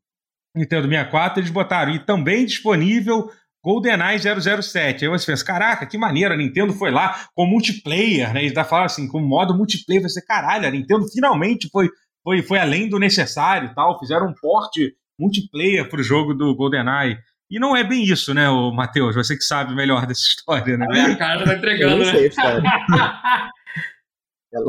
Nintendo 0.56 0.88
64, 0.88 1.40
eles 1.40 1.50
botaram 1.50 1.92
e 1.92 1.98
também 1.98 2.46
disponível 2.46 3.30
GoldenEye 3.62 4.18
007. 4.18 5.04
Aí 5.04 5.10
você 5.10 5.26
pensa, 5.26 5.44
caraca, 5.44 5.86
que 5.86 5.98
maneiro, 5.98 6.34
a 6.34 6.36
Nintendo 6.36 6.72
foi 6.72 6.90
lá 6.90 7.26
com 7.34 7.46
multiplayer, 7.46 8.32
né? 8.32 8.44
Eles 8.44 8.68
falam 8.68 8.86
assim, 8.86 9.06
com 9.06 9.20
modo 9.20 9.56
multiplayer. 9.56 10.02
Você, 10.02 10.24
caralho, 10.24 10.66
a 10.66 10.70
Nintendo 10.70 11.06
finalmente 11.08 11.68
foi 11.70 11.88
foi, 12.22 12.42
foi 12.42 12.58
além 12.58 12.88
do 12.88 12.98
necessário 12.98 13.72
tal, 13.74 13.98
fizeram 13.98 14.28
um 14.28 14.34
porte 14.34 14.94
multiplayer 15.18 15.88
pro 15.88 16.02
jogo 16.02 16.34
do 16.34 16.54
GoldenEye. 16.54 17.18
E 17.50 17.58
não 17.58 17.76
é 17.76 17.84
bem 17.84 18.04
isso, 18.04 18.32
né, 18.32 18.48
o 18.48 18.72
Matheus? 18.72 19.14
Você 19.14 19.36
que 19.36 19.42
sabe 19.42 19.74
melhor 19.74 20.06
dessa 20.06 20.22
história, 20.26 20.76
né? 20.76 20.86
A 20.86 21.16
cara 21.16 21.44
tá 21.44 21.54
entregando, 21.54 22.04
né? 22.04 22.12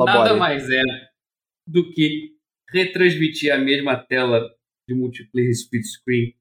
Nada 0.06 0.36
mais 0.36 0.70
é 0.70 0.82
do 1.68 1.92
que 1.92 2.32
retransmitir 2.72 3.54
a 3.54 3.58
mesma 3.58 3.96
tela 3.96 4.50
de 4.88 4.96
multiplayer 4.96 5.52
split 5.52 5.86
screen 5.86 6.34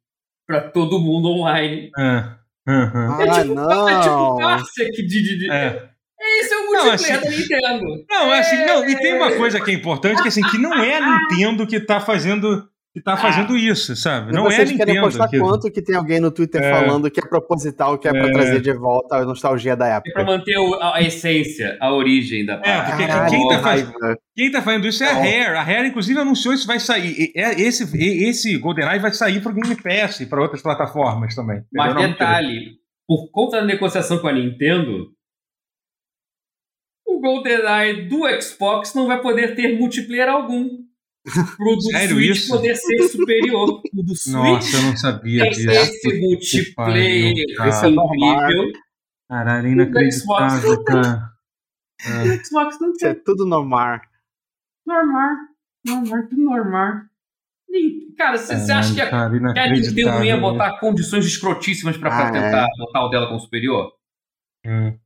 para 0.46 0.70
todo 0.70 1.00
mundo 1.00 1.28
online. 1.28 1.90
É, 1.96 2.36
uhum. 2.68 3.20
é 3.20 3.42
tipo, 3.42 3.58
ah, 3.58 3.90
é 3.90 4.00
tipo 4.00 4.36
Parsec 4.38 4.90
de, 4.90 5.06
de, 5.06 5.38
de, 5.38 5.50
é. 5.50 5.91
Esse 6.40 6.54
é 6.54 6.56
o 6.56 6.66
multiplayer 6.66 6.86
não, 6.86 6.94
assim, 6.94 7.12
da 7.12 7.30
Nintendo. 7.30 8.04
Não, 8.08 8.34
é 8.34 8.38
assim, 8.38 8.64
não, 8.64 8.88
e 8.88 8.96
tem 8.96 9.14
uma 9.14 9.32
coisa 9.32 9.60
que 9.60 9.70
é 9.70 9.74
importante, 9.74 10.22
que 10.22 10.28
assim, 10.28 10.42
que 10.42 10.58
não 10.58 10.72
é 10.74 10.98
a 10.98 11.18
Nintendo 11.18 11.66
que 11.66 11.80
tá 11.80 12.00
fazendo 12.00 12.68
que 12.94 13.00
tá 13.00 13.16
fazendo 13.16 13.56
isso, 13.56 13.96
sabe? 13.96 14.32
Não 14.32 14.50
é 14.50 14.56
a 14.56 14.58
Nintendo. 14.58 14.78
querem 14.78 15.00
postar 15.00 15.26
que... 15.26 15.38
quanto 15.38 15.70
que 15.70 15.80
tem 15.80 15.96
alguém 15.96 16.20
no 16.20 16.30
Twitter 16.30 16.62
é... 16.62 16.70
falando 16.70 17.10
que 17.10 17.20
é 17.20 17.26
proposital, 17.26 17.96
que 17.96 18.06
é, 18.06 18.10
é 18.10 18.12
pra 18.12 18.30
trazer 18.30 18.60
de 18.60 18.72
volta 18.74 19.16
a 19.16 19.24
nostalgia 19.24 19.74
da 19.74 19.86
época. 19.86 20.10
É 20.10 20.12
pra 20.12 20.24
manter 20.24 20.54
a, 20.78 20.96
a 20.96 21.02
essência, 21.02 21.78
a 21.80 21.92
origem 21.94 22.44
da 22.44 22.60
É, 22.62 22.82
porque 22.82 23.06
Caralho, 23.06 23.30
quem, 23.30 23.48
tá 23.48 23.58
fazendo, 23.60 24.18
quem 24.36 24.50
tá 24.50 24.62
fazendo 24.62 24.86
isso 24.86 25.02
é 25.02 25.08
a 25.08 25.14
Rare. 25.14 25.56
A 25.56 25.62
Rare, 25.62 25.88
inclusive, 25.88 26.20
anunciou 26.20 26.52
isso 26.52 26.66
vai 26.66 26.78
sair. 26.78 27.32
Esse, 27.34 27.96
esse 27.96 28.58
GoldenEye 28.58 28.98
vai 28.98 29.12
sair 29.12 29.40
pro 29.40 29.54
Game 29.54 29.74
Pass 29.74 30.20
e 30.20 30.26
pra 30.26 30.42
outras 30.42 30.60
plataformas 30.60 31.34
também. 31.34 31.62
Mas 31.72 31.94
detalhe, 31.94 32.72
por 33.08 33.30
conta 33.30 33.58
da 33.60 33.64
negociação 33.64 34.18
com 34.18 34.28
a 34.28 34.32
Nintendo, 34.32 35.08
GoldenEye 37.22 38.08
do 38.08 38.22
Xbox 38.42 38.92
não 38.94 39.06
vai 39.06 39.20
poder 39.22 39.54
ter 39.54 39.78
multiplayer 39.78 40.28
algum. 40.28 40.68
pro 41.56 41.76
do 41.76 41.82
Sério 41.82 42.16
Switch 42.16 42.30
isso? 42.36 42.48
poder 42.48 42.74
ser 42.76 43.02
superior. 43.08 43.80
O 43.94 44.02
do 44.02 44.14
Switch 44.16 44.34
Nossa, 44.34 44.76
eu 44.76 44.82
não 44.82 44.96
sabia 44.96 45.48
disso. 45.50 45.70
esse 45.70 46.20
multiplayer. 46.20 47.34
Isso 47.68 47.84
é 47.86 47.90
normal. 47.90 48.50
incrível. 48.50 48.72
Caralho, 49.28 49.68
O 49.68 49.72
inacreditável, 49.72 50.60
Xbox 50.72 50.84
cara. 50.84 51.32
O 52.04 52.10
É. 52.10 52.44
Xbox 52.44 52.80
não 52.80 52.90
Isso 52.92 53.06
é 53.06 53.14
tem. 53.14 53.22
tudo 53.22 53.46
no 53.46 53.64
mar. 53.64 54.02
Normal. 54.84 55.36
Normal, 55.86 56.28
tudo 56.28 56.42
normal. 56.42 56.92
Cara, 58.18 58.36
você 58.36 58.56
você 58.56 58.72
acha 58.72 58.92
que 58.94 59.00
a, 59.00 59.08
que 59.08 59.14
a 59.60 59.70
Nintendo 59.70 60.10
não 60.10 60.24
ia 60.24 60.36
botar 60.36 60.78
condições 60.80 61.24
escrotíssimas 61.24 61.96
pra, 61.96 62.10
pra 62.10 62.28
Ah, 62.28 62.32
tentar 62.32 62.66
botar 62.76 63.04
o 63.04 63.08
dela 63.08 63.28
como 63.28 63.38
superior? 63.40 63.92
Hum. 64.66 64.98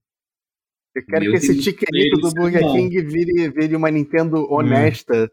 Eu 0.97 1.05
quero 1.05 1.25
Meu 1.25 1.33
que 1.33 1.37
esse 1.39 1.53
Deus, 1.53 1.65
tiquenito 1.65 2.17
do 2.17 2.23
eles 2.29 2.35
Burger 2.35 2.63
não. 2.63 2.73
King 2.73 3.03
vire, 3.03 3.51
vire 3.51 3.77
uma 3.77 3.91
Nintendo 3.91 4.51
honesta. 4.51 5.31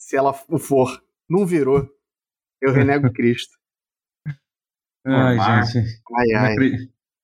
Se 0.00 0.16
ela 0.16 0.32
for. 0.32 1.02
Não 1.28 1.44
virou. 1.44 1.86
Eu 2.62 2.72
renego 2.72 3.12
Cristo. 3.12 3.58
Ai, 5.06 5.38
gente. 5.64 6.02
Ai, 6.16 6.32
ai. 6.34 6.56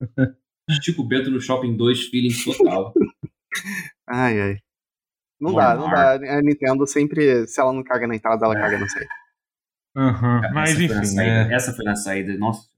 Chico 0.83 1.03
Bento 1.05 1.31
no 1.31 1.41
Shopping 1.41 1.77
2, 1.77 2.09
feeling 2.09 2.33
total. 2.45 2.93
Ai, 4.07 4.41
ai. 4.41 4.57
Não 5.41 5.55
dá, 5.55 5.75
não 5.75 5.83
Normal. 5.89 6.19
dá. 6.19 6.39
A 6.39 6.43
Nintendo 6.43 6.87
sempre, 6.87 7.47
se 7.47 7.61
ela 7.61 7.73
não 7.73 7.83
caga 7.85 8.07
na 8.07 8.17
entrada, 8.17 8.45
ela 8.45 8.55
caga 8.55 8.79
na 8.79 8.89
saída. 8.89 9.11
Aham, 9.97 10.41
Cara, 10.43 10.53
Mas 10.55 10.71
essa 10.71 10.77
foi 10.77 10.85
enfim, 10.97 11.05
saída. 11.07 11.53
é, 11.53 11.55
Essa 11.55 11.73
foi 11.73 11.85
na 11.85 11.97
saída. 11.97 12.37
Nossa. 12.37 12.69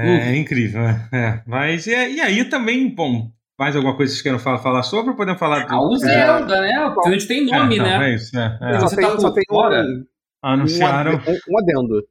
É, 0.00 0.32
é 0.32 0.36
incrível. 0.36 0.80
é, 0.82 1.08
é. 1.12 1.42
Mas 1.46 1.86
e, 1.86 1.90
e 1.90 2.20
aí 2.20 2.44
também, 2.44 2.92
bom, 2.94 3.30
mais 3.58 3.76
alguma 3.76 3.96
coisa 3.96 4.10
que 4.10 4.14
vocês 4.14 4.22
queiram 4.22 4.38
falar, 4.38 4.58
falar 4.58 4.82
sobre 4.82 5.10
ou 5.10 5.16
podemos 5.16 5.38
falar 5.38 5.66
do. 5.66 5.72
Ah, 5.74 5.80
o 5.80 5.96
Zelda, 5.96 6.60
né? 6.60 6.86
O 6.86 7.02
Zelda 7.02 7.26
tem 7.28 7.46
nome, 7.46 7.74
É, 7.76 7.78
não, 7.78 7.84
né? 7.84 8.10
É 8.10 8.14
isso, 8.14 8.38
é, 8.38 8.58
é. 8.62 8.80
Só 8.80 8.88
você 8.88 8.96
tá 9.00 9.10
tem, 9.10 9.20
só 9.20 9.30
tem 9.30 9.44
fora? 9.48 9.82
um, 9.82 10.04
Anunciaram. 10.42 11.12
um, 11.12 11.16
ade- 11.16 11.40
um 11.48 11.58
adendo. 11.58 12.02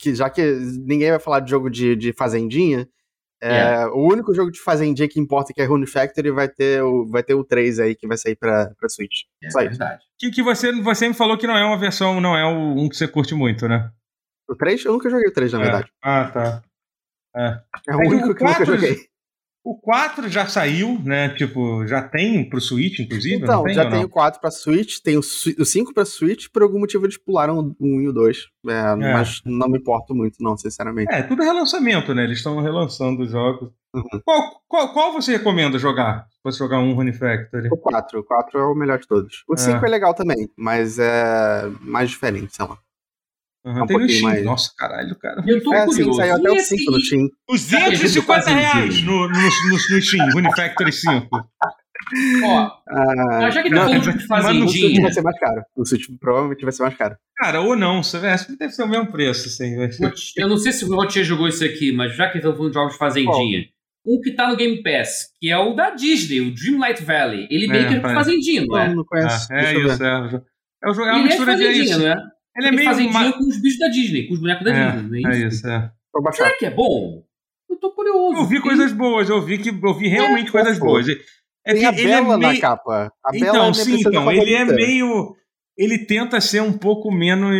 Que, 0.00 0.14
já 0.14 0.28
que 0.28 0.42
ninguém 0.86 1.10
vai 1.10 1.18
falar 1.20 1.40
de 1.40 1.50
jogo 1.50 1.70
de, 1.70 1.96
de 1.96 2.12
Fazendinha, 2.12 2.86
é, 3.42 3.86
o 3.86 4.06
único 4.12 4.34
jogo 4.34 4.50
de 4.50 4.60
Fazendinha 4.60 5.08
que 5.08 5.18
importa, 5.18 5.54
que 5.54 5.62
é 5.62 5.64
Rune 5.64 5.86
Factory, 5.86 6.30
vai 6.30 6.46
ter 6.48 6.82
o, 6.82 7.06
vai 7.06 7.22
ter 7.22 7.32
o 7.34 7.42
3 7.42 7.78
aí 7.80 7.94
que 7.94 8.06
vai 8.06 8.18
sair 8.18 8.36
pra, 8.36 8.70
pra 8.78 8.88
Switch. 8.90 9.20
É 9.42 9.48
Só 9.48 9.60
isso. 9.60 9.70
verdade. 9.70 10.02
Que, 10.18 10.30
que 10.30 10.42
você, 10.42 10.70
você 10.82 11.08
me 11.08 11.14
falou 11.14 11.38
que 11.38 11.46
não 11.46 11.56
é 11.56 11.64
uma 11.64 11.78
versão, 11.78 12.20
não 12.20 12.36
é 12.36 12.44
o, 12.44 12.74
um 12.78 12.88
que 12.90 12.96
você 12.96 13.08
curte 13.08 13.34
muito, 13.34 13.66
né? 13.66 13.90
O 14.46 14.54
3? 14.54 14.84
Eu 14.84 14.92
nunca 14.92 15.08
joguei 15.08 15.28
o 15.28 15.32
3, 15.32 15.52
na 15.54 15.58
É. 15.60 15.62
verdade. 15.62 15.88
Ah, 16.02 16.24
tá. 16.30 16.62
É. 17.36 17.60
É 17.88 17.96
o 17.96 18.00
É 18.00 18.02
que 18.02 18.08
único 18.14 18.30
o 18.30 18.34
que 18.34 18.42
eu 18.42 18.46
nunca 18.46 18.56
4 18.64 18.66
joguei. 18.74 19.10
O 19.62 19.78
4 19.78 20.26
já 20.30 20.46
saiu, 20.46 20.98
né? 21.04 21.28
Tipo, 21.34 21.86
já 21.86 22.00
tem 22.00 22.48
pro 22.48 22.62
Switch, 22.62 22.98
inclusive? 22.98 23.36
Então, 23.42 23.62
tem, 23.62 23.74
já 23.74 23.90
tem 23.90 24.02
o 24.02 24.08
4 24.08 24.40
pra 24.40 24.50
Switch, 24.50 25.00
tem 25.04 25.18
o, 25.18 25.22
Su- 25.22 25.54
o 25.58 25.66
5 25.66 25.92
pra 25.92 26.06
Switch, 26.06 26.46
por 26.50 26.62
algum 26.62 26.78
motivo 26.80 27.04
eles 27.04 27.18
pularam 27.18 27.58
o 27.58 27.76
1 27.78 28.00
e 28.00 28.08
o 28.08 28.12
2. 28.12 28.38
É, 28.68 28.94
Mas 28.96 29.42
não 29.44 29.68
me 29.68 29.78
importo 29.78 30.14
muito, 30.14 30.36
não, 30.40 30.56
sinceramente. 30.56 31.12
É, 31.12 31.22
tudo 31.22 31.42
é 31.42 31.44
relançamento, 31.44 32.14
né? 32.14 32.24
Eles 32.24 32.38
estão 32.38 32.58
relançando 32.62 33.22
os 33.22 33.30
jogos. 33.30 33.70
Uhum. 33.94 34.20
Qual, 34.24 34.62
qual, 34.66 34.92
qual 34.94 35.12
você 35.12 35.32
recomenda 35.32 35.78
jogar? 35.78 36.26
Se 36.30 36.38
fosse 36.42 36.58
jogar 36.58 36.78
um 36.78 36.94
Rune 36.94 37.12
Factory? 37.12 37.68
O 37.70 37.76
4, 37.76 38.20
o 38.20 38.24
4 38.24 38.58
é 38.58 38.64
o 38.64 38.74
melhor 38.74 38.98
de 38.98 39.06
todos. 39.06 39.44
O 39.46 39.56
5 39.58 39.84
é 39.84 39.88
legal 39.90 40.14
também, 40.14 40.48
mas 40.56 40.98
é 40.98 41.64
mais 41.82 42.08
diferente, 42.08 42.56
sei 42.56 42.64
lá. 42.64 42.78
Uhum, 43.64 43.82
um 43.82 43.86
tem 43.86 43.98
no 43.98 44.08
Steam. 44.08 44.22
mais. 44.22 44.44
Nossa, 44.44 44.70
caralho, 44.76 45.14
cara. 45.18 45.44
Eu 45.46 45.62
tô 45.62 45.74
É, 45.74 45.84
curioso. 45.84 46.14
saiu 46.14 46.34
até 46.36 46.50
o 46.50 46.54
esse- 46.56 46.78
5 46.78 46.90
no 46.92 47.00
Steam. 47.00 47.28
250 47.48 48.42
Fazendinha. 48.42 48.72
reais 48.72 49.02
no, 49.02 49.28
no, 49.28 49.28
no, 49.28 49.70
no 49.70 49.78
Steam, 50.02 50.30
Rune 50.32 50.56
Factory 50.56 50.92
5. 50.92 51.28
Ó, 52.44 52.70
Ah, 52.88 53.50
já 53.50 53.62
que 53.62 53.70
tá 53.70 53.76
falando 53.76 54.00
de 54.02 54.08
o 54.08 54.12
Switch 54.12 54.26
fazendinha, 54.26 55.02
vai 55.02 55.12
ser 55.12 55.22
mais 55.22 55.38
caro. 55.38 55.62
O 55.76 55.84
Switch 55.84 56.06
provavelmente 56.18 56.62
vai 56.62 56.72
ser 56.72 56.82
mais 56.82 56.96
caro. 56.96 57.16
Cara, 57.36 57.60
ou 57.60 57.76
não, 57.76 57.98
acho 58.00 58.46
que 58.46 58.56
deve 58.56 58.72
ser 58.72 58.82
o 58.82 58.88
mesmo 58.88 59.12
preço, 59.12 59.46
assim. 59.48 59.76
vai 59.76 59.92
ser- 59.92 60.12
eu 60.38 60.48
não 60.48 60.56
sei 60.56 60.72
se 60.72 60.84
o 60.84 60.94
Rotier 60.94 61.24
jogou 61.24 61.46
isso 61.46 61.64
aqui, 61.64 61.92
mas 61.92 62.16
já 62.16 62.28
que 62.30 62.38
estamos 62.38 62.56
falando 62.56 62.72
de 62.72 62.78
jogos 62.78 62.92
de 62.94 62.98
fazendinha, 62.98 63.64
um 64.06 64.18
que 64.22 64.32
tá 64.34 64.48
no 64.48 64.56
Game 64.56 64.82
Pass, 64.82 65.28
que 65.38 65.50
é 65.50 65.58
o 65.58 65.74
da 65.74 65.90
Disney, 65.90 66.40
o 66.40 66.54
Dreamlight 66.54 67.04
Valley. 67.04 67.46
Ele 67.50 67.66
meio 67.68 67.84
É, 67.84 67.88
que 67.88 67.94
é 67.94 68.00
fazendinha, 68.00 68.64
não 68.66 68.78
é? 68.78 68.88
Não, 68.88 68.96
não 68.96 69.04
conheço. 69.04 69.46
Ah, 69.52 69.60
é 69.60 69.74
isso, 69.78 70.02
é. 70.02 70.42
É, 70.82 70.90
o 70.90 70.94
jogo- 70.94 71.06
é 71.08 71.12
uma 71.12 71.18
Ele 71.18 71.18
é 71.18 71.22
de 71.22 71.24
mistura 71.28 71.56
de. 71.56 71.62
fazendinha, 71.64 71.84
isso. 71.84 71.98
não 72.00 72.08
é? 72.08 72.16
Ele 72.56 72.66
é 72.68 72.70
meio. 72.72 72.84
fazendinha 72.88 73.12
ma- 73.12 73.32
com 73.32 73.44
os 73.48 73.60
bichos 73.60 73.78
da 73.78 73.88
Disney, 73.88 74.26
com 74.26 74.34
os 74.34 74.40
bonecos 74.40 74.64
da 74.64 74.70
É, 74.74 74.92
Disney, 74.96 75.22
é 75.24 75.28
é 75.28 75.38
isso? 75.46 75.56
isso, 75.58 75.68
é. 75.68 75.90
Vou 76.12 76.22
baixar. 76.22 76.44
Será 76.44 76.56
que 76.58 76.66
é 76.66 76.70
bom? 76.70 77.22
Eu 77.70 77.76
tô 77.78 77.92
curioso. 77.92 78.38
Eu 78.38 78.44
vi 78.46 78.54
Tem- 78.56 78.62
coisas 78.62 78.92
boas, 78.92 79.28
eu 79.30 79.40
vi 79.40 79.58
que 79.58 79.68
eu 79.70 79.94
vi 79.94 80.08
realmente 80.08 80.48
É, 80.48 80.50
coisas 80.52 80.78
boas. 80.78 81.06
É 81.08 81.72
Tem 81.72 81.80
que 81.80 81.86
a 81.86 81.92
ele 81.92 82.00
é 82.10 82.20
Bela 82.22 82.36
na 82.38 82.48
meio... 82.48 82.60
capa. 82.60 83.12
A 83.24 83.30
Bela 83.30 83.44
é 83.46 83.48
Então, 83.50 83.62
minha 83.70 83.74
sim, 83.74 84.00
então, 84.00 84.32
ele 84.32 84.54
é 84.54 84.64
meio. 84.64 85.36
Ele 85.78 85.98
tenta 85.98 86.40
ser 86.40 86.60
um 86.60 86.76
pouco 86.76 87.10
menos. 87.12 87.54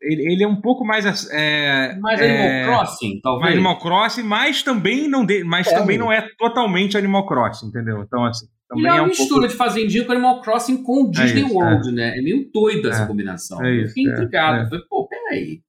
Ele, 0.00 0.32
ele 0.32 0.42
é 0.42 0.48
um 0.48 0.60
pouco 0.60 0.84
mais. 0.84 1.04
É, 1.30 1.94
Mais 2.00 2.20
é, 2.20 2.64
Animal 2.64 2.78
Crossing, 2.80 3.20
talvez. 3.20 3.42
mais 3.42 3.54
Animal 3.54 3.78
Crossing, 3.78 4.22
mas 4.22 4.62
também 4.62 5.06
não, 5.08 5.24
de, 5.24 5.44
mas 5.44 5.68
É. 5.68 5.74
também 5.78 5.98
não 5.98 6.10
é 6.10 6.26
totalmente 6.38 6.96
Animal 6.96 7.26
Crossing, 7.26 7.66
entendeu? 7.68 8.02
Então, 8.02 8.24
assim. 8.24 8.46
Ele 8.72 8.82
Também 8.82 8.92
é 8.92 8.96
é 8.96 9.00
uma 9.00 9.04
um 9.04 9.08
mistura 9.08 9.28
pouco. 9.40 9.48
de 9.48 9.54
fazendinha 9.56 10.04
com 10.04 10.12
Animal 10.12 10.40
Crossing 10.42 10.82
com 10.84 11.02
o 11.04 11.10
Disney 11.10 11.42
isso, 11.44 11.54
World, 11.54 11.90
né? 11.92 12.16
É 12.18 12.22
meio 12.22 12.48
doida 12.52 12.90
essa 12.90 13.02
É. 13.02 13.06
combinação. 13.06 13.64
É 13.64 13.68
eu 13.68 13.80
isso, 13.84 13.94
fiquei 13.94 14.08
é, 14.10 14.14
intrigado. 14.14 14.58
é. 14.66 14.68
Falei, 14.68 14.84
pô, 14.88 15.08
peraí. 15.08 15.60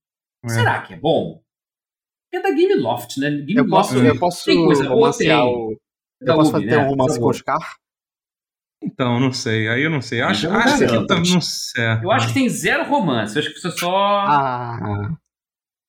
É. 0.45 0.49
Será 0.49 0.81
que 0.81 0.93
é 0.93 0.97
bom? 0.97 1.41
É 2.33 2.39
da 2.41 2.51
Game 2.51 2.75
Loft, 2.75 3.17
né? 3.17 3.29
Game 3.31 3.55
Eu 3.55 3.67
posso, 3.67 3.95
Loft 3.95 4.07
eu 4.07 4.19
posso 4.19 4.45
tem 4.45 4.63
coisa 4.65 4.87
boa, 4.87 5.11
tem. 5.17 5.31
o. 5.33 5.75
Da 6.21 6.33
Eu 6.33 6.37
posso 6.37 6.55
Ubi, 6.55 6.67
ter 6.67 6.75
né? 6.77 6.83
um 6.85 6.89
romance 6.89 7.19
com 7.19 7.25
o. 7.25 7.29
Oscar? 7.29 7.75
Então, 8.83 9.19
não 9.19 9.31
sei. 9.31 9.67
Aí 9.67 9.81
eu 9.83 9.89
não 9.89 10.01
sei. 10.01 10.21
Acho, 10.21 10.45
Então, 10.47 10.57
acho 10.59 10.77
que 10.79 11.07
tá- 11.07 11.15
não 11.19 11.41
sei. 11.41 11.83
Eu 12.03 12.11
acho 12.11 12.27
que 12.27 12.33
tem 12.33 12.49
zero 12.49 12.83
romance. 12.87 13.35
Eu 13.35 13.41
acho 13.41 13.53
que 13.53 13.59
você 13.59 13.71
só. 13.71 13.95
Ah. 14.27 15.09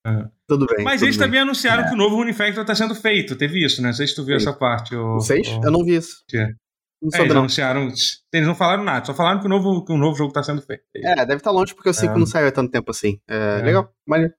É. 0.06 0.28
Tudo 0.48 0.66
bem. 0.66 0.84
Mas 0.84 0.94
tudo 1.00 1.06
eles 1.06 1.16
bem. 1.16 1.26
também 1.26 1.40
anunciaram 1.40 1.84
É. 1.84 1.88
que 1.88 1.94
o 1.94 1.96
novo 1.96 2.16
Rune 2.16 2.32
Factor 2.32 2.64
tá 2.64 2.74
sendo 2.74 2.94
feito. 2.94 3.36
Teve 3.36 3.64
isso, 3.64 3.80
né? 3.80 3.88
Não 3.88 3.94
sei 3.94 4.06
se 4.06 4.14
tu 4.14 4.24
viu 4.24 4.38
Sim. 4.38 4.48
essa 4.48 4.58
parte. 4.58 4.94
O, 4.96 5.16
O 5.16 5.20
6? 5.20 5.46
o- 5.48 5.60
Eu 5.64 5.70
não 5.70 5.84
vi 5.84 5.94
isso. 5.96 6.22
Que? 6.28 6.54
Não 7.02 7.10
É, 7.12 7.18
eles 7.22 7.32
não. 7.34 7.40
anunciaram. 7.40 7.88
Eles 8.32 8.46
não 8.46 8.54
falaram 8.54 8.84
nada, 8.84 9.04
só 9.04 9.12
falaram 9.12 9.40
que 9.40 9.46
o 9.46 9.48
novo, 9.48 9.84
que 9.84 9.92
o 9.92 9.96
novo 9.98 10.16
jogo 10.16 10.32
tá 10.32 10.42
sendo 10.42 10.62
feito. 10.62 10.84
É, 10.94 11.16
deve 11.26 11.36
estar 11.36 11.50
longe 11.50 11.74
porque 11.74 11.88
o 11.90 11.94
5 11.94 12.14
É. 12.14 12.18
não 12.18 12.26
saiu 12.26 12.46
há 12.46 12.52
tanto 12.52 12.70
tempo 12.70 12.90
assim. 12.92 13.20
É, 13.28 13.58
É. 13.58 13.62
Legal, 13.62 13.92
maneiro. 14.06 14.32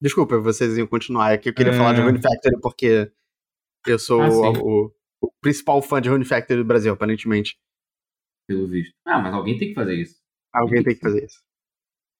Desculpa, 0.00 0.38
vocês 0.38 0.76
iam 0.76 0.86
continuar. 0.86 1.32
É 1.32 1.38
que 1.38 1.48
eu 1.48 1.54
queria 1.54 1.72
É. 1.72 1.76
falar 1.76 1.92
de 1.94 2.00
Rune 2.00 2.20
Factory 2.20 2.60
porque 2.60 3.10
eu 3.86 3.98
sou 3.98 4.22
Ah, 4.22 4.28
o, 4.28 4.86
o- 4.86 4.92
o 5.22 5.30
principal 5.40 5.80
fã 5.82 6.00
de 6.00 6.08
Rune 6.08 6.24
Factory 6.24 6.58
do 6.60 6.66
Brasil, 6.66 6.92
aparentemente. 6.92 7.56
Pelo 8.48 8.66
visto. 8.68 8.92
Ah, 9.06 9.18
mas 9.20 9.32
alguém 9.32 9.56
tem 9.58 9.68
que 9.68 9.74
fazer 9.74 9.94
isso. 9.94 10.16
Alguém 10.52 10.82
tem 10.82 10.94
que 10.94 11.00
fazer 11.00 11.24
isso. 11.24 11.38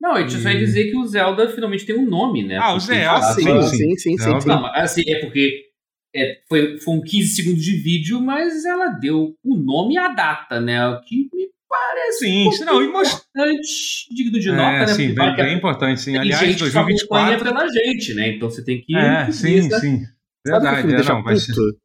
Não, 0.01 0.19
eu 0.19 0.29
só 0.29 0.51
ia 0.51 0.59
dizer 0.59 0.91
que 0.91 0.97
o 0.97 1.07
Zelda 1.07 1.49
finalmente 1.49 1.87
tem 1.87 1.97
um 1.97 2.07
nome, 2.07 2.43
né? 2.47 2.59
Ah, 2.59 2.75
o 2.75 2.81
Zelda, 2.81 3.19
Ah, 3.19 3.23
sim, 3.35 3.43
sim, 3.63 3.97
sim, 3.97 4.19
sim, 4.19 4.41
sim. 4.41 4.49
Não, 4.49 4.61
mas, 4.63 4.91
assim, 4.91 5.03
é 5.11 5.21
porque 5.21 5.71
é, 6.15 6.41
foi, 6.49 6.79
foi 6.79 6.95
um 6.95 7.03
15 7.03 7.35
segundos 7.35 7.65
de 7.65 7.77
vídeo, 7.77 8.21
mas 8.21 8.65
ela 8.65 8.89
deu 8.89 9.37
o 9.43 9.57
nome 9.57 9.95
e 9.95 9.99
a 9.99 10.09
data, 10.09 10.61
né? 10.61 10.87
O 10.89 11.01
que 11.03 11.29
me 11.33 11.49
parece 11.69 12.19
Sim, 12.19 12.49
um 12.49 12.53
sim, 12.53 12.65
não, 12.65 12.81
e 12.83 12.87
importante, 12.87 14.15
digno 14.15 14.39
de 14.39 14.49
nota, 14.51 14.63
É, 14.63 14.79
né? 14.81 14.87
sim, 14.87 15.15
bem, 15.15 15.37
bem 15.37 15.57
importante, 15.57 16.01
sim. 16.01 16.17
Aliás, 16.17 16.41
gente 16.47 16.63
que 16.63 16.71
só 16.71 16.81
acompanha 16.81 17.37
2024. 17.39 17.45
pela 17.45 17.69
gente, 17.69 18.15
né? 18.15 18.29
Então 18.29 18.49
você 18.49 18.65
tem 18.65 18.81
que... 18.81 18.97
É, 18.97 19.31
sim, 19.33 19.69
né? 19.69 19.79
sim. 19.81 19.99
Que 20.45 20.51
Verdade, 20.53 20.93
é, 20.95 21.03
não, 21.03 21.23
puto? 21.25 21.79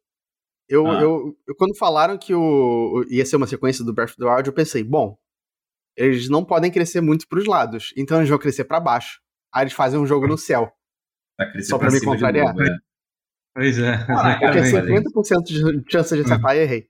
Eu, 0.68 0.86
Ah. 0.86 1.00
eu, 1.02 1.36
eu- 1.48 1.54
quando 1.56 1.76
falaram 1.76 2.16
que 2.16 2.32
o, 2.32 3.04
ia 3.10 3.26
ser 3.26 3.34
uma 3.36 3.46
sequência 3.48 3.84
do 3.84 3.92
Breath 3.92 4.10
of 4.10 4.18
the 4.18 4.24
Wild, 4.24 4.46
eu 4.46 4.52
pensei, 4.52 4.84
bom, 4.84 5.16
eles 5.96 6.28
não 6.28 6.44
podem 6.44 6.70
crescer 6.70 7.00
muito 7.00 7.26
pros 7.26 7.46
lados, 7.46 7.92
então 7.96 8.18
eles 8.18 8.28
vão 8.28 8.38
crescer 8.38 8.64
pra 8.64 8.78
baixo. 8.78 9.18
Aí 9.52 9.64
eles 9.64 9.72
fazem 9.72 9.98
um 9.98 10.06
jogo 10.06 10.28
no 10.28 10.38
céu. 10.38 10.70
Só 11.62 11.78
pra 11.78 11.90
me 11.90 12.00
contrariar. 12.00 12.54
novo, 12.54 12.62
é. 12.62 12.76
Pois 13.54 13.78
é, 13.78 13.94
exatamente. 13.94 14.70
fazer 14.70 15.02
50% 15.02 15.82
de 15.82 15.92
chance 15.92 16.14
de 16.14 16.22
acertar 16.22 16.56
e 16.56 16.60
errei. 16.60 16.86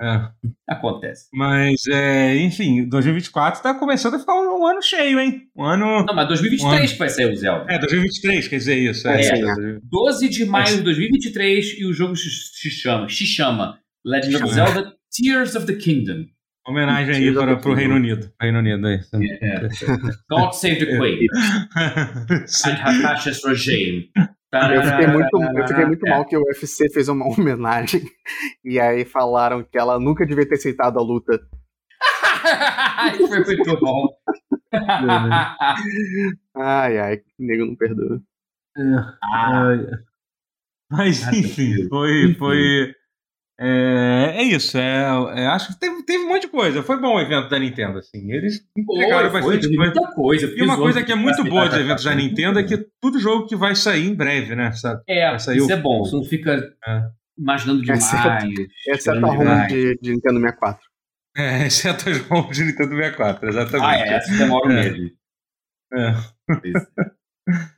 É. 0.00 0.30
Acontece. 0.66 1.28
Mas, 1.32 1.86
é, 1.86 2.34
enfim, 2.38 2.88
2024 2.88 3.62
tá 3.62 3.74
começando 3.74 4.14
a 4.14 4.18
ficar 4.18 4.32
um, 4.34 4.62
um 4.62 4.66
ano 4.66 4.80
cheio, 4.80 5.20
hein? 5.20 5.42
Um 5.54 5.62
ano. 5.62 6.06
Não, 6.06 6.14
mas 6.14 6.26
2023 6.26 6.92
que 6.92 6.98
vai 6.98 7.08
sair 7.10 7.30
o 7.30 7.36
Zelda. 7.36 7.66
É, 7.68 7.78
2023, 7.78 8.48
quer 8.48 8.56
dizer 8.56 8.78
isso. 8.78 9.06
É, 9.06 9.20
É, 9.20 9.38
é. 9.38 9.78
12 9.82 10.28
de 10.30 10.46
maio 10.46 10.76
de 10.76 10.82
2023 10.82 11.80
e 11.80 11.84
o 11.84 11.92
jogo 11.92 12.16
se, 12.16 12.70
chama, 12.70 13.08
se 13.10 13.26
chama 13.26 13.78
Legend 14.04 14.36
of. 14.36 14.54
Zelda 14.54 14.94
Tears 15.14 15.54
of 15.54 15.66
the 15.66 15.74
Kingdom. 15.74 16.24
Homenagem 16.66 17.16
aí 17.16 17.34
para, 17.34 17.56
cu. 17.56 17.74
Reino 17.74 17.96
Unido. 17.96 18.32
Reino 18.40 18.58
Unido 18.60 18.86
aí. 18.86 19.00
É. 19.42 19.60
God 20.30 20.52
Save 20.52 20.78
the 20.78 20.98
Queen 20.98 21.26
and 22.64 22.76
her 22.76 23.02
fascist 23.02 23.44
regime. 23.44 24.10
Eu 24.52 24.82
fiquei, 24.82 25.06
muito, 25.06 25.42
eu 25.58 25.68
fiquei 25.68 25.86
muito 25.86 26.08
mal 26.08 26.26
que 26.26 26.36
o 26.36 26.42
UFC 26.42 26.90
fez 26.90 27.08
uma 27.08 27.24
homenagem 27.26 28.02
e 28.64 28.80
aí 28.80 29.04
falaram 29.04 29.62
que 29.62 29.78
ela 29.78 29.98
nunca 30.00 30.26
devia 30.26 30.48
ter 30.48 30.56
aceitado 30.56 30.98
a 30.98 31.02
luta. 31.02 31.40
Isso 33.14 33.28
foi 33.28 33.44
muito 33.44 33.80
bom. 33.80 34.08
Ai, 36.56 36.98
ai, 36.98 37.16
o 37.38 37.44
nego 37.44 37.66
não 37.66 37.76
perdoa. 37.76 38.20
Ah. 39.22 39.72
Mas, 40.90 41.26
enfim, 41.32 41.88
foi. 41.88 42.24
Enfim. 42.24 42.34
foi 42.34 42.94
É, 43.62 44.36
é 44.36 44.42
isso, 44.42 44.78
é, 44.78 45.04
é, 45.36 45.46
acho 45.48 45.68
que 45.68 45.78
teve, 45.78 46.02
teve 46.04 46.24
um 46.24 46.28
monte 46.28 46.42
de 46.42 46.48
coisa. 46.48 46.82
Foi 46.82 46.98
bom 46.98 47.16
o 47.16 47.20
evento 47.20 47.50
da 47.50 47.58
Nintendo, 47.58 47.98
assim. 47.98 48.32
Eles 48.32 48.66
entregaram 48.74 49.30
foi, 49.30 49.40
bastante 49.42 49.68
foi, 49.68 49.76
coisa. 49.76 49.92
Muita 49.92 50.14
coisa. 50.14 50.46
E 50.56 50.62
uma 50.62 50.76
coisa 50.78 51.02
que 51.02 51.12
é 51.12 51.14
muito 51.14 51.44
boa 51.44 51.68
de 51.68 51.78
eventos 51.78 52.04
da 52.04 52.14
Nintendo 52.14 52.58
é 52.58 52.62
que 52.62 52.78
tudo 53.02 53.20
jogo 53.20 53.46
que 53.46 53.54
vai 53.54 53.76
sair 53.76 54.06
em 54.06 54.14
breve, 54.14 54.56
né? 54.56 54.72
Sabe? 54.72 55.02
É, 55.06 55.36
isso 55.36 55.66
o... 55.66 55.70
é 55.70 55.76
bom. 55.76 56.04
Você 56.04 56.16
não 56.16 56.24
fica 56.24 56.74
é. 56.86 57.02
imaginando 57.38 57.82
demais. 57.82 58.02
Exceto 58.88 59.26
a 59.26 59.28
ROM 59.28 59.66
de, 59.66 59.98
de 60.00 60.10
Nintendo 60.10 60.40
64. 60.40 60.80
É, 61.36 61.66
exceto 61.66 62.08
as 62.08 62.18
ROM 62.18 62.48
de 62.48 62.64
Nintendo 62.64 62.96
64, 62.96 63.48
exatamente. 63.50 63.86
Ah, 63.86 63.96
é, 63.98 64.14
essa 64.14 64.36
demora 64.38 64.72
é. 64.72 64.90
mesmo. 64.90 65.10
É. 65.92 67.10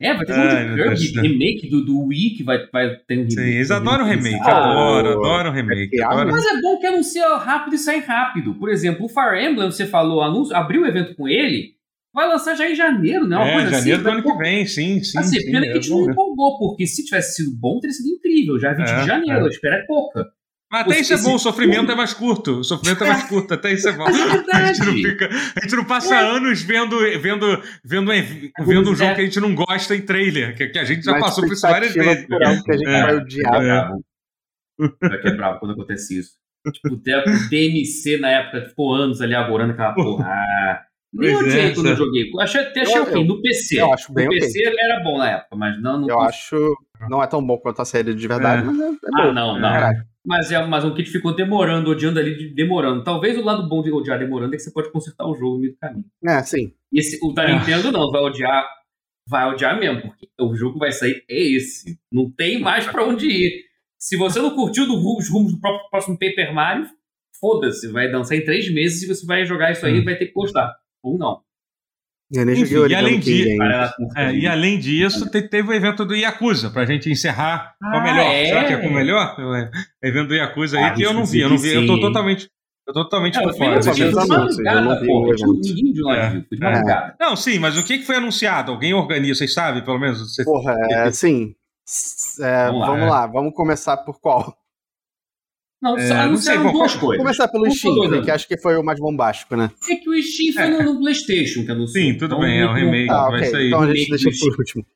É, 0.01 0.15
vai 0.15 0.27
ter 0.27 0.33
um 0.33 0.75
Kirby 0.75 1.29
remake 1.29 1.69
do, 1.69 1.85
do 1.85 2.07
Wii 2.07 2.31
que 2.37 2.43
vai, 2.43 2.59
vai 2.73 2.97
ter 2.97 3.15
um 3.15 3.23
remake. 3.23 3.35
Sim, 3.35 3.41
eles 3.43 3.71
adoram 3.71 4.05
remake, 4.05 4.41
ah, 4.43 4.73
adoram, 4.73 5.11
adoram 5.13 5.53
remake. 5.53 6.01
É 6.01 6.05
adoram. 6.05 6.31
Mas 6.31 6.45
é 6.47 6.61
bom 6.61 6.79
que 6.79 6.87
anuncia 6.87 7.37
rápido 7.37 7.75
e 7.75 7.79
sai 7.79 8.01
rápido. 8.01 8.55
Por 8.55 8.69
exemplo, 8.69 9.07
o 9.07 9.09
Fire 9.09 9.45
Emblem, 9.45 9.71
você 9.71 9.87
falou, 9.87 10.23
anúncio, 10.23 10.55
abriu 10.57 10.83
o 10.83 10.87
evento 10.87 11.15
com 11.15 11.29
ele, 11.29 11.75
vai 12.13 12.29
lançar 12.29 12.55
já 12.55 12.71
em 12.71 12.75
janeiro, 12.75 13.27
né? 13.27 13.37
Uma 13.37 13.47
é, 13.47 13.71
janeiro 13.71 13.77
assim, 13.77 14.03
do 14.03 14.11
ano 14.11 14.23
que 14.23 14.37
vem, 14.37 14.67
sim, 14.67 15.03
sim. 15.03 15.19
Assim, 15.19 15.41
sim, 15.41 15.51
pena 15.51 15.63
que 15.63 15.73
a 15.73 15.75
gente 15.75 15.91
não 15.91 16.11
empolgou, 16.11 16.59
porque 16.59 16.87
se 16.87 17.05
tivesse 17.05 17.37
sido 17.37 17.57
bom, 17.57 17.81
teria 17.81 17.95
sido 17.95 18.09
incrível. 18.09 18.59
Já 18.59 18.73
20 18.73 18.89
é, 18.89 19.01
de 19.01 19.07
janeiro, 19.07 19.41
é. 19.41 19.45
a 19.45 19.49
espera 19.49 19.77
é 19.77 19.87
pouca. 19.87 20.31
Mas 20.73 20.81
até 20.87 21.01
isso 21.01 21.13
é 21.13 21.19
bom, 21.19 21.35
o 21.35 21.39
sofrimento 21.39 21.93
é 21.93 21.95
mais 21.95 22.15
curto. 22.15 22.61
O 22.61 22.65
sofrimento 22.65 23.05
é 23.05 23.07
mais 23.07 23.25
curto, 23.25 23.53
até 23.53 23.75
isso 23.75 23.87
é 23.91 23.93
bom. 23.93 24.07
É 24.09 24.57
a, 24.57 24.73
gente 24.73 24.87
não 24.87 24.93
fica, 24.95 25.29
a 25.29 25.61
gente 25.61 25.77
não 25.77 25.85
passa 25.85 26.15
é. 26.15 26.19
anos 26.19 26.63
vendo, 26.63 26.99
vendo, 27.21 27.63
vendo, 27.85 28.11
vendo 28.65 28.91
um 28.91 28.95
jogo 28.97 29.11
é. 29.11 29.15
que 29.15 29.21
a 29.21 29.25
gente 29.25 29.39
não 29.39 29.55
gosta 29.55 29.95
em 29.95 30.01
trailer, 30.01 30.57
que, 30.57 30.69
que 30.69 30.79
a 30.79 30.85
gente 30.85 31.05
já 31.05 31.13
Mas 31.13 31.21
passou 31.21 31.45
por 31.45 31.53
isso 31.53 31.61
várias 31.61 31.93
vezes. 31.93 32.27
que 32.27 32.35
a 32.73 32.77
gente 32.77 32.89
é. 32.89 33.03
vai 33.03 33.17
odiar. 33.17 33.63
É. 34.81 35.29
É 35.29 35.35
bravo 35.35 35.61
quando 35.61 35.73
acontece 35.73 36.19
isso. 36.19 36.33
Tipo, 36.73 36.95
o 36.95 37.49
DMC 37.51 38.17
na 38.19 38.31
época 38.31 38.63
ficou 38.63 38.95
anos 38.95 39.21
ali 39.21 39.35
agorando 39.35 39.73
aquela 39.75 39.93
porra. 39.93 40.25
Ah, 40.27 40.83
nem 41.13 41.37
odiei 41.37 41.67
é, 41.67 41.75
quando 41.75 41.89
eu 41.89 41.97
joguei. 41.97 42.31
Achei, 42.41 42.61
até 42.63 42.81
achei 42.81 42.97
eu, 42.97 43.03
ok, 43.03 43.25
no 43.27 43.43
PC. 43.43 43.81
Eu 43.81 43.93
acho 43.93 44.13
bem 44.15 44.25
no 44.25 44.31
PC 44.31 44.59
okay. 44.69 44.75
era 44.81 45.03
bom 45.03 45.19
na 45.19 45.31
época, 45.33 45.55
mas 45.55 45.83
não 45.83 46.01
no 46.01 46.09
Eu 46.09 46.19
acho. 46.21 46.57
Não 47.11 47.23
é 47.23 47.27
tão 47.27 47.45
bom 47.45 47.59
quanto 47.59 47.83
a 47.83 47.85
série 47.85 48.15
de 48.15 48.27
verdade, 48.27 48.65
mas 48.65 48.81
é, 48.81 48.85
é 48.85 48.89
Ah, 48.89 49.27
bom. 49.27 49.33
não, 49.35 49.61
não. 49.61 50.12
Mas 50.25 50.53
é 50.53 50.65
mas 50.65 50.85
o 50.85 50.95
que 50.95 51.05
ficou 51.05 51.35
demorando, 51.35 51.91
odiando 51.91 52.21
ali, 52.21 52.55
demorando. 52.55 53.03
Talvez 53.03 53.37
o 53.37 53.43
lado 53.43 53.69
bom 53.69 53.83
de 53.83 53.91
odiar 53.91 54.19
demorando 54.19 54.55
é 54.55 54.57
que 54.57 54.63
você 54.63 54.73
pode 54.73 54.93
consertar 54.93 55.27
o 55.27 55.35
jogo 55.35 55.55
no 55.55 55.61
meio 55.61 55.73
do 55.73 55.79
caminho. 55.79 56.05
É, 56.25 56.43
sim. 56.43 56.73
Esse, 56.93 57.19
o 57.23 57.33
da 57.33 57.49
Nintendo 57.49 57.91
não, 57.91 58.11
vai 58.11 58.23
odiar, 58.23 58.65
vai 59.29 59.51
odiar 59.51 59.79
mesmo, 59.79 60.03
porque 60.03 60.29
o 60.41 60.55
jogo 60.55 60.79
vai 60.79 60.93
sair 60.93 61.25
é 61.29 61.43
esse. 61.43 61.99
Não 62.11 62.31
tem 62.31 62.61
mais 62.61 62.87
para 62.87 63.05
onde 63.05 63.27
ir. 63.27 63.65
Se 63.99 64.17
você 64.17 64.41
não 64.41 64.55
curtiu 64.55 64.87
do, 64.87 64.95
os 65.17 65.29
rumos 65.29 65.53
do 65.53 65.61
próprio, 65.61 65.91
próximo 65.91 66.19
Paper 66.19 66.55
Mario, 66.55 66.87
foda-se, 67.41 67.89
vai 67.89 68.11
dançar 68.11 68.39
em 68.39 68.45
três 68.45 68.73
meses 68.73 69.03
e 69.03 69.07
você 69.07 69.27
vai 69.27 69.45
jogar 69.45 69.73
isso 69.73 69.85
aí 69.85 69.97
e 69.97 70.05
vai 70.05 70.17
ter 70.17 70.27
que 70.27 70.33
gostar. 70.33 70.73
Ou 71.03 71.19
não. 71.19 71.41
Eu 72.33 72.47
nem 72.47 72.63
Enfim, 72.63 72.87
e, 72.89 72.95
além 72.95 73.21
de, 73.21 73.59
é, 74.17 74.35
e 74.35 74.47
além 74.47 74.79
disso, 74.79 75.31
teve 75.31 75.69
o 75.69 75.73
evento 75.73 76.03
do 76.03 76.15
Yakuza, 76.15 76.71
pra 76.71 76.87
gente 76.87 77.11
encerrar 77.11 77.75
ah, 77.83 77.91
com 77.91 77.99
o 77.99 78.03
melhor. 78.03 78.25
É? 78.25 78.47
Será 78.47 78.65
que 78.65 78.73
é 78.73 78.77
com 78.79 78.87
o 78.87 78.95
melhor? 78.95 79.37
O 79.39 80.07
evento 80.07 80.29
do 80.29 80.35
Yakuza 80.35 80.79
aí 80.79 80.85
ah, 80.85 80.91
que 80.93 81.03
eu 81.03 81.13
não 81.13 81.27
vi, 81.27 81.41
eu 81.41 81.51
não 81.51 81.59
vi, 81.59 81.75
eu 81.75 81.87
tô 81.87 82.01
totalmente. 82.01 82.49
Eu 82.89 82.95
tô 82.95 83.05
totalmente 83.05 83.39
é, 83.39 83.43
por 83.43 83.55
fora. 83.55 83.79
É. 86.17 87.15
Não, 87.21 87.37
sim, 87.37 87.59
mas 87.59 87.77
o 87.77 87.85
que 87.85 88.03
foi 88.03 88.17
anunciado? 88.17 88.73
Alguém 88.73 88.95
organiza, 88.95 89.39
vocês 89.39 89.53
sabem, 89.53 89.85
pelo 89.85 89.99
menos? 89.99 90.35
Porra, 90.43 90.75
é, 90.91 91.13
sim. 91.13 91.55
É, 92.41 92.67
vamos, 92.67 92.81
lá, 92.81 92.87
vamos 92.87 93.09
lá, 93.09 93.27
vamos 93.27 93.55
começar 93.55 93.99
por 93.99 94.19
qual? 94.21 94.57
Não, 95.83 95.99
é, 95.99 96.07
só 96.07 96.29
não 96.29 96.37
sei, 96.37 96.59
bom, 96.59 96.73
duas 96.73 96.95
coisas. 96.95 97.25
Começar 97.25 97.49
pelo 97.49 97.69
Steam, 97.69 98.23
que 98.23 98.31
acho 98.31 98.47
que 98.47 98.57
foi 98.57 98.77
o 98.77 98.85
mais 98.85 99.01
bombástico, 99.01 99.57
né? 99.57 99.69
É 99.91 99.97
que 99.97 100.09
o 100.09 100.23
Steam 100.23 100.53
foi 100.53 100.63
é. 100.63 100.83
no 100.85 101.01
PlayStation 101.01 101.65
que 101.65 101.73
anunciou. 101.73 102.05
Sim, 102.05 102.13
tudo 102.17 102.37
então, 102.37 102.41
bem, 102.41 102.61
é 102.61 102.67
um 102.67 102.73
remake, 102.73 103.11
ah, 103.11 103.29
vai 103.29 103.41
okay. 103.41 103.51
sair. 103.51 103.67
Então 103.67 103.81
a 103.83 103.95
gente 103.95 104.11
deixa 104.11 104.31
por 104.31 104.59
último. 104.61 104.87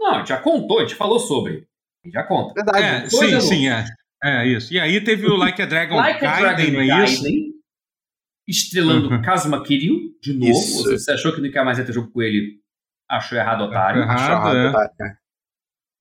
Não, 0.00 0.24
já 0.24 0.38
contou, 0.38 0.78
a 0.78 0.82
gente 0.82 0.94
falou 0.94 1.18
sobre. 1.18 1.66
Já 2.06 2.22
conta. 2.22 2.54
Verdade. 2.54 2.82
É, 2.82 3.08
sim, 3.10 3.40
sim, 3.40 3.68
é. 3.68 3.84
É 4.22 4.46
isso. 4.46 4.72
E 4.72 4.80
aí 4.80 5.04
teve 5.04 5.26
o 5.26 5.36
Like 5.36 5.60
a 5.60 5.66
Dragon 5.66 5.96
like 6.00 6.20
Gaiden, 6.20 6.72
não 6.72 6.80
é 6.80 7.04
isso? 7.04 7.22
Estrelando 8.48 9.10
uhum. 9.10 9.20
Kazuma 9.20 9.62
Kiryu, 9.62 10.18
de 10.22 10.32
novo. 10.32 10.50
Isso. 10.50 10.84
Você 10.84 11.12
achou 11.12 11.34
que 11.34 11.42
nunca 11.42 11.62
mais 11.62 11.78
ia 11.78 11.84
ter 11.84 11.92
jogo 11.92 12.10
com 12.10 12.22
ele, 12.22 12.58
achou 13.08 13.36
errado, 13.36 13.64
otário. 13.64 14.00
Errado, 14.00 14.18
achou 14.18 14.32
errado, 14.32 14.56
é. 14.56 14.68
otário. 14.70 14.94
É. 15.02 15.16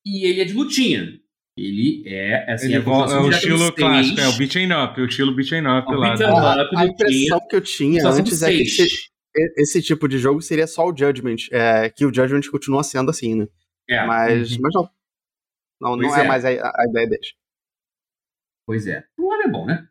E 0.06 0.26
ele 0.26 0.42
é 0.42 0.46
de 0.46 0.54
lutinha. 0.54 1.20
Ele 1.56 2.04
é 2.08 2.52
assim, 2.52 2.74
ele 2.74 2.76
é, 2.76 2.80
é 2.80 3.20
o 3.20 3.30
estilo 3.30 3.72
clássico, 3.74 4.20
é 4.20 4.28
o 4.28 4.38
beat 4.38 4.56
up, 4.56 5.00
o 5.00 5.06
estilo 5.06 5.36
beat 5.36 5.52
up 5.52 5.88
o 5.88 5.96
lá. 5.96 6.16
A, 6.16 6.80
a 6.82 6.86
impressão 6.86 7.48
que 7.48 7.56
eu 7.56 7.62
tinha 7.62 8.08
antes 8.08 8.42
é 8.42 8.52
que 8.52 8.64
esse, 8.64 9.10
esse, 9.58 9.82
tipo 9.82 10.08
de 10.08 10.18
jogo 10.18 10.42
seria 10.42 10.66
só 10.66 10.88
o 10.88 10.98
Judgment, 10.98 11.48
é, 11.52 11.92
que 11.92 12.06
o 12.06 12.14
Judgment 12.14 12.50
continua 12.52 12.84
sendo 12.84 13.12
assim, 13.12 13.36
né? 13.36 13.48
É. 13.88 14.04
Mas, 14.04 14.52
uhum. 14.52 14.58
mas 14.62 14.74
não. 14.74 14.90
Não, 15.80 15.96
não 15.98 16.16
é, 16.16 16.22
é, 16.22 16.28
mais 16.28 16.44
a, 16.44 16.50
a, 16.50 16.86
ideia 16.90 17.10
deles. 17.10 17.34
Pois 18.66 18.88
é. 18.88 19.04
O 19.18 19.30
nome 19.30 19.44
é 19.44 19.48
bom, 19.50 19.66
né? 19.66 19.88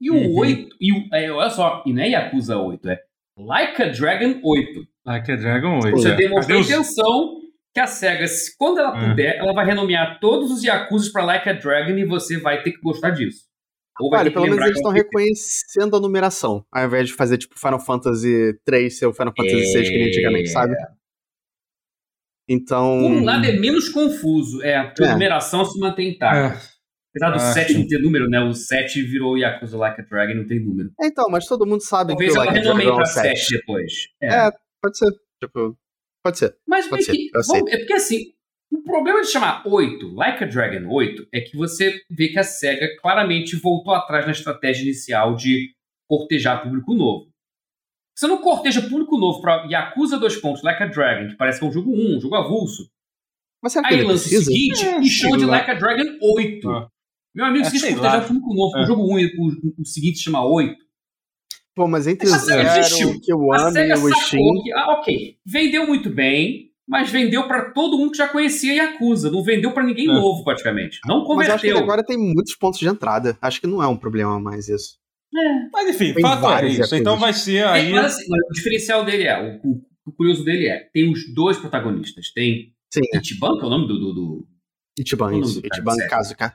E 0.00 0.10
o 0.10 0.14
uhum. 0.14 0.38
8, 0.38 0.76
e 0.80 0.92
o, 0.92 1.14
é, 1.14 1.32
olha 1.32 1.50
só, 1.50 1.82
e 1.86 1.92
não 1.92 2.02
é 2.02 2.10
Yakuza 2.10 2.58
8, 2.58 2.88
é 2.90 3.02
Like 3.38 3.82
a 3.82 3.88
Dragon 3.88 4.40
8. 4.44 4.86
Like 5.06 5.32
a 5.32 5.36
Dragon 5.36 5.80
8. 5.82 5.90
Você 5.90 6.10
é. 6.10 6.16
demonstrou 6.16 6.60
intenção 6.60 7.41
que 7.74 7.80
a 7.80 7.86
SEGA, 7.86 8.26
quando 8.58 8.78
ela 8.78 8.94
hum. 8.94 9.10
puder, 9.10 9.36
ela 9.38 9.52
vai 9.54 9.64
renomear 9.64 10.18
todos 10.20 10.50
os 10.50 10.62
Yakuza 10.62 11.10
para 11.12 11.24
Like 11.24 11.48
a 11.48 11.52
Dragon 11.54 11.96
e 11.96 12.04
você 12.04 12.38
vai 12.38 12.62
ter 12.62 12.72
que 12.72 12.80
gostar 12.80 13.10
disso. 13.10 13.50
Ou 14.00 14.10
vai 14.10 14.30
pelo 14.30 14.46
menos 14.46 14.58
eles 14.58 14.76
estão 14.76 14.90
reconhecendo 14.90 15.96
a 15.96 16.00
numeração, 16.00 16.64
ao 16.72 16.86
invés 16.86 17.08
de 17.08 17.14
fazer 17.14 17.38
tipo 17.38 17.58
Final 17.58 17.80
Fantasy 17.80 18.58
3 18.64 18.98
ser 18.98 19.06
o 19.06 19.12
Final 19.12 19.34
Fantasy 19.36 19.62
é... 19.62 19.66
6 19.66 19.88
que 19.88 19.98
nem 19.98 20.08
antigamente, 20.08 20.48
sabe? 20.48 20.74
Então. 22.48 23.00
Por 23.00 23.10
um 23.10 23.24
lado 23.24 23.46
é 23.46 23.52
menos 23.52 23.88
confuso, 23.88 24.62
é, 24.62 24.82
porque 24.84 25.04
é. 25.04 25.08
a 25.08 25.12
numeração 25.12 25.64
se 25.64 25.78
mantém 25.78 26.10
intacta. 26.10 26.58
É. 26.58 26.72
Apesar 27.14 27.30
do 27.30 27.36
ah, 27.36 27.52
7 27.52 27.74
não 27.74 27.86
ter 27.86 27.98
número, 27.98 28.28
né? 28.28 28.40
O 28.40 28.54
7 28.54 29.02
virou 29.02 29.36
Yakuza 29.36 29.76
Like 29.76 30.00
a 30.00 30.04
Dragon 30.04 30.34
não 30.34 30.46
tem 30.46 30.58
número. 30.58 30.90
Então, 31.00 31.26
mas 31.30 31.46
todo 31.46 31.66
mundo 31.66 31.82
sabe 31.82 32.08
Talvez 32.12 32.32
que 32.32 32.38
o 32.38 32.42
Like 32.42 32.58
a 32.58 32.62
Dragon 32.62 33.00
é 33.00 33.04
7. 33.04 33.38
7 33.38 33.58
depois. 33.58 33.92
É. 34.22 34.34
é, 34.34 34.50
pode 34.82 34.96
ser. 34.96 35.10
Tipo, 35.42 35.76
Pode 36.22 36.38
ser. 36.38 36.56
Mas 36.66 36.86
pode 36.86 37.04
ser. 37.04 37.12
Que, 37.12 37.30
é 37.68 37.78
porque 37.78 37.94
assim, 37.94 38.32
o 38.70 38.82
problema 38.82 39.20
de 39.20 39.28
chamar 39.28 39.62
8, 39.66 40.14
Like 40.14 40.44
a 40.44 40.46
Dragon 40.46 40.88
8, 40.88 41.28
é 41.32 41.40
que 41.40 41.56
você 41.56 42.00
vê 42.10 42.28
que 42.28 42.38
a 42.38 42.44
SEGA 42.44 42.96
claramente 43.00 43.56
voltou 43.56 43.92
atrás 43.92 44.24
na 44.24 44.32
estratégia 44.32 44.82
inicial 44.82 45.34
de 45.34 45.74
cortejar 46.08 46.62
público 46.62 46.94
novo. 46.94 47.30
Você 48.16 48.26
não 48.26 48.38
corteja 48.38 48.82
público 48.82 49.18
novo 49.18 49.40
pra 49.40 49.66
Yakuza 49.70 50.18
2 50.18 50.36
pontos, 50.36 50.62
Like 50.62 50.82
a 50.82 50.86
Dragon, 50.86 51.28
que 51.28 51.36
parece 51.36 51.58
que 51.58 51.64
é 51.64 51.68
um 51.68 51.72
jogo 51.72 51.90
1, 51.90 52.16
um 52.16 52.20
jogo 52.20 52.34
avulso. 52.34 52.88
Mas 53.62 53.76
Aí 53.76 54.02
lança 54.02 54.26
o 54.26 54.42
seguinte 54.42 54.84
é, 54.84 55.00
e 55.00 55.06
chama 55.06 55.38
de 55.38 55.44
Like 55.44 55.70
a 55.70 55.74
Dragon 55.74 56.18
8. 56.20 56.70
Ah. 56.70 56.88
Meu 57.34 57.46
amigo, 57.46 57.66
é, 57.66 57.70
se 57.70 57.80
cortejar 57.80 58.26
público 58.26 58.54
novo 58.54 58.76
é. 58.76 58.82
um 58.82 58.86
jogo 58.86 59.14
1 59.14 59.18
e 59.18 59.26
o, 59.38 59.82
o 59.82 59.84
seguinte 59.84 60.18
chama 60.18 60.44
8, 60.44 60.81
Pô, 61.74 61.88
mas 61.88 62.06
entre 62.06 62.28
o 62.28 62.30
Zero, 62.30 63.20
que 63.20 63.32
eu 63.32 63.52
amo 63.52 63.78
e 63.78 63.92
o 63.92 64.14
Steam... 64.14 64.62
Que, 64.62 64.72
ah, 64.72 64.92
ok, 64.98 65.36
vendeu 65.46 65.86
muito 65.86 66.10
bem, 66.10 66.70
mas 66.86 67.10
vendeu 67.10 67.48
para 67.48 67.72
todo 67.72 67.96
mundo 67.96 68.10
que 68.10 68.18
já 68.18 68.28
conhecia 68.28 68.74
Yakuza. 68.74 69.30
Não 69.30 69.42
vendeu 69.42 69.72
para 69.72 69.84
ninguém 69.84 70.04
é. 70.04 70.12
novo, 70.12 70.44
praticamente. 70.44 71.00
Não 71.06 71.24
converteu. 71.24 71.54
Mas 71.54 71.64
acho 71.64 71.74
que 71.74 71.82
agora 71.82 72.04
tem 72.04 72.18
muitos 72.18 72.54
pontos 72.56 72.78
de 72.78 72.86
entrada. 72.86 73.38
Acho 73.40 73.60
que 73.60 73.66
não 73.66 73.82
é 73.82 73.86
um 73.86 73.96
problema 73.96 74.38
mais 74.38 74.68
isso. 74.68 74.98
É. 75.34 75.70
Mas 75.72 75.94
enfim, 75.94 76.12
tem 76.12 76.22
fato 76.22 76.46
é 76.62 76.68
isso. 76.68 76.94
Então 76.94 77.16
vai 77.16 77.32
ser 77.32 77.64
aí... 77.64 77.92
É, 77.92 77.98
assim, 77.98 78.24
o 78.30 78.52
diferencial 78.52 79.02
dele 79.02 79.24
é, 79.24 79.40
o, 79.40 79.66
o, 79.66 79.82
o, 80.06 80.12
curioso 80.12 80.44
dele 80.44 80.68
é, 80.68 80.90
tem 80.92 81.10
os 81.10 81.32
dois 81.34 81.56
protagonistas. 81.56 82.30
Tem 82.34 82.74
Sim, 82.92 83.00
Ichiban, 83.14 83.56
que 83.56 83.64
é 83.64 83.66
o 83.66 83.70
nome 83.70 83.88
do... 83.88 83.98
do, 83.98 84.12
do... 84.12 84.48
Ichiban, 84.98 85.38
isso. 85.38 85.62
Do 85.62 85.68
Ichiban 85.72 85.96
Kazuka. 86.06 86.54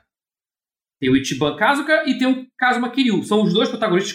Tem 1.00 1.10
o 1.10 1.16
Ichiban 1.16 1.56
Kazuka 1.56 2.04
e 2.06 2.16
tem 2.16 2.28
o 2.28 2.46
Kazuma 2.56 2.90
Kiryu. 2.90 3.24
São 3.24 3.42
os 3.42 3.52
dois 3.52 3.68
protagonistas 3.68 4.12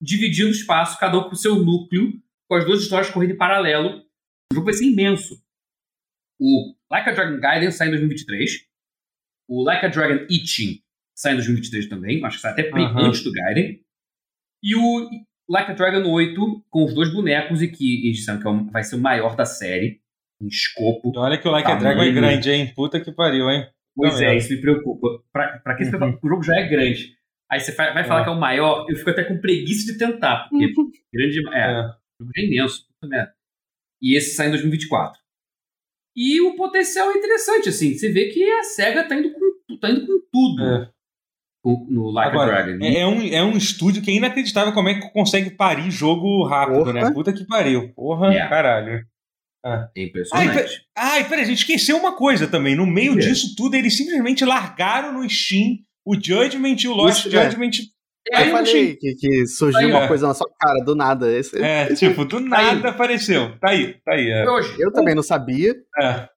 dividindo 0.00 0.48
o 0.48 0.52
espaço, 0.52 0.98
cada 0.98 1.18
um 1.18 1.24
com 1.24 1.32
o 1.32 1.36
seu 1.36 1.56
núcleo, 1.56 2.12
com 2.48 2.56
as 2.56 2.64
duas 2.64 2.82
histórias 2.82 3.10
correndo 3.10 3.32
em 3.32 3.36
paralelo. 3.36 4.02
O 4.52 4.54
jogo 4.54 4.66
vai 4.66 4.74
ser 4.74 4.86
imenso. 4.86 5.40
O 6.38 6.74
Like 6.90 7.08
a 7.08 7.12
Dragon 7.12 7.40
Gaiden 7.40 7.70
sai 7.70 7.88
em 7.88 7.90
2023. 7.90 8.66
O 9.48 9.62
Like 9.62 9.86
a 9.86 9.88
Dragon 9.88 10.24
Itching 10.30 10.82
sai 11.14 11.32
em 11.32 11.36
2023 11.36 11.88
também. 11.88 12.24
Acho 12.24 12.36
que 12.36 12.42
sai 12.42 12.52
até 12.52 12.70
uhum. 12.70 12.98
antes 12.98 13.22
do 13.22 13.32
Gaiden. 13.32 13.80
E 14.62 14.74
o 14.74 15.08
Like 15.48 15.70
a 15.70 15.74
Dragon 15.74 16.08
8, 16.10 16.64
com 16.68 16.84
os 16.84 16.94
dois 16.94 17.12
bonecos, 17.12 17.62
e 17.62 17.68
que 17.68 18.06
eles 18.06 18.18
disseram 18.18 18.40
que 18.40 18.48
é 18.48 18.70
vai 18.72 18.82
ser 18.82 18.96
o 18.96 19.00
maior 19.00 19.36
da 19.36 19.44
série, 19.44 20.00
em 20.40 20.48
escopo. 20.48 21.12
Olha 21.16 21.38
que 21.38 21.48
o 21.48 21.50
Like 21.50 21.70
a 21.70 21.76
Dragon 21.76 22.02
é 22.02 22.10
grande, 22.10 22.50
hein? 22.50 22.72
Puta 22.74 23.00
que 23.00 23.12
pariu, 23.12 23.48
hein? 23.48 23.66
Pois 23.94 24.20
é, 24.20 24.36
isso 24.36 24.52
me 24.52 24.60
preocupa. 24.60 25.22
Pra, 25.32 25.58
pra 25.58 25.74
quem 25.74 25.86
uhum. 25.86 26.18
o 26.22 26.28
jogo 26.28 26.42
já 26.42 26.54
é 26.56 26.68
grande. 26.68 27.16
Aí 27.50 27.60
você 27.60 27.72
vai, 27.72 28.04
falar 28.04 28.20
é. 28.20 28.24
que 28.24 28.30
é 28.30 28.32
o 28.32 28.40
maior, 28.40 28.86
eu 28.88 28.96
fico 28.96 29.10
até 29.10 29.22
com 29.22 29.40
preguiça 29.40 29.92
de 29.92 29.98
tentar, 29.98 30.48
porque 30.48 30.66
uhum. 30.66 30.90
grande. 31.14 31.48
É, 31.54 31.60
é. 31.60 31.80
o 31.80 32.24
jogo 32.24 32.32
é 32.36 32.44
imenso, 32.44 32.86
puta 32.88 33.08
merda. 33.08 33.32
E 34.02 34.16
esse 34.16 34.34
sai 34.34 34.48
em 34.48 34.50
2024. 34.50 35.20
E 36.16 36.40
o 36.40 36.56
potencial 36.56 37.10
é 37.10 37.18
interessante, 37.18 37.68
assim. 37.68 37.94
Você 37.94 38.10
vê 38.10 38.26
que 38.26 38.42
a 38.42 38.64
SEGA 38.64 39.04
tá 39.04 39.14
indo 39.14 39.32
com, 39.32 39.76
tá 39.78 39.90
indo 39.90 40.06
com 40.06 40.20
tudo. 40.32 40.64
É. 40.64 40.90
no 41.64 42.10
Like 42.10 42.32
Agora, 42.32 42.58
a 42.58 42.62
Dragon. 42.62 42.84
É, 42.84 43.00
é, 43.00 43.06
um, 43.06 43.22
é 43.22 43.42
um 43.44 43.56
estúdio 43.56 44.02
que 44.02 44.10
é 44.10 44.14
inacreditável 44.14 44.72
como 44.72 44.88
é 44.88 44.94
que 44.94 45.12
consegue 45.12 45.50
parir 45.50 45.90
jogo 45.90 46.44
rápido, 46.44 46.78
Porra. 46.78 46.92
né? 46.92 47.10
Puta 47.12 47.32
que 47.32 47.44
pariu. 47.44 47.92
Porra, 47.94 48.28
yeah. 48.28 48.48
caralho. 48.48 49.06
Ah. 49.64 49.90
É 49.96 50.04
impressionante. 50.04 50.86
Ai, 50.96 51.28
peraí, 51.28 51.44
a 51.44 51.46
gente 51.46 51.58
esqueceu 51.58 51.96
uma 51.96 52.16
coisa 52.16 52.48
também. 52.48 52.74
No 52.74 52.86
meio 52.86 53.16
disso 53.16 53.54
tudo, 53.56 53.74
eles 53.74 53.96
simplesmente 53.96 54.44
largaram 54.44 55.12
no 55.12 55.28
Steam 55.28 55.78
o 56.06 56.14
Judgment 56.14 56.76
e 56.84 56.88
o 56.88 56.94
Lost 56.94 57.26
Isso, 57.26 57.36
é. 57.36 57.44
Judgment. 57.44 57.70
É. 58.32 58.42
Eu 58.42 58.50
falei 58.50 58.96
que, 58.96 59.14
que 59.14 59.46
surgiu 59.46 59.80
aí, 59.80 59.86
uma 59.86 60.04
é. 60.04 60.08
coisa 60.08 60.28
na 60.28 60.34
sua 60.34 60.48
cara, 60.58 60.84
do 60.84 60.94
nada. 60.94 61.30
Esse, 61.30 61.60
é, 61.62 61.92
esse, 61.92 62.08
tipo, 62.08 62.24
do 62.24 62.40
nada 62.40 62.88
apareceu. 62.90 63.56
Tá 63.58 63.70
aí, 63.70 63.94
tá 64.04 64.14
aí. 64.14 64.30
É. 64.30 64.48
Hoje, 64.48 64.74
eu 64.78 64.92
também 64.92 65.14
não 65.14 65.22
sabia. 65.22 65.74
É. 66.00 66.28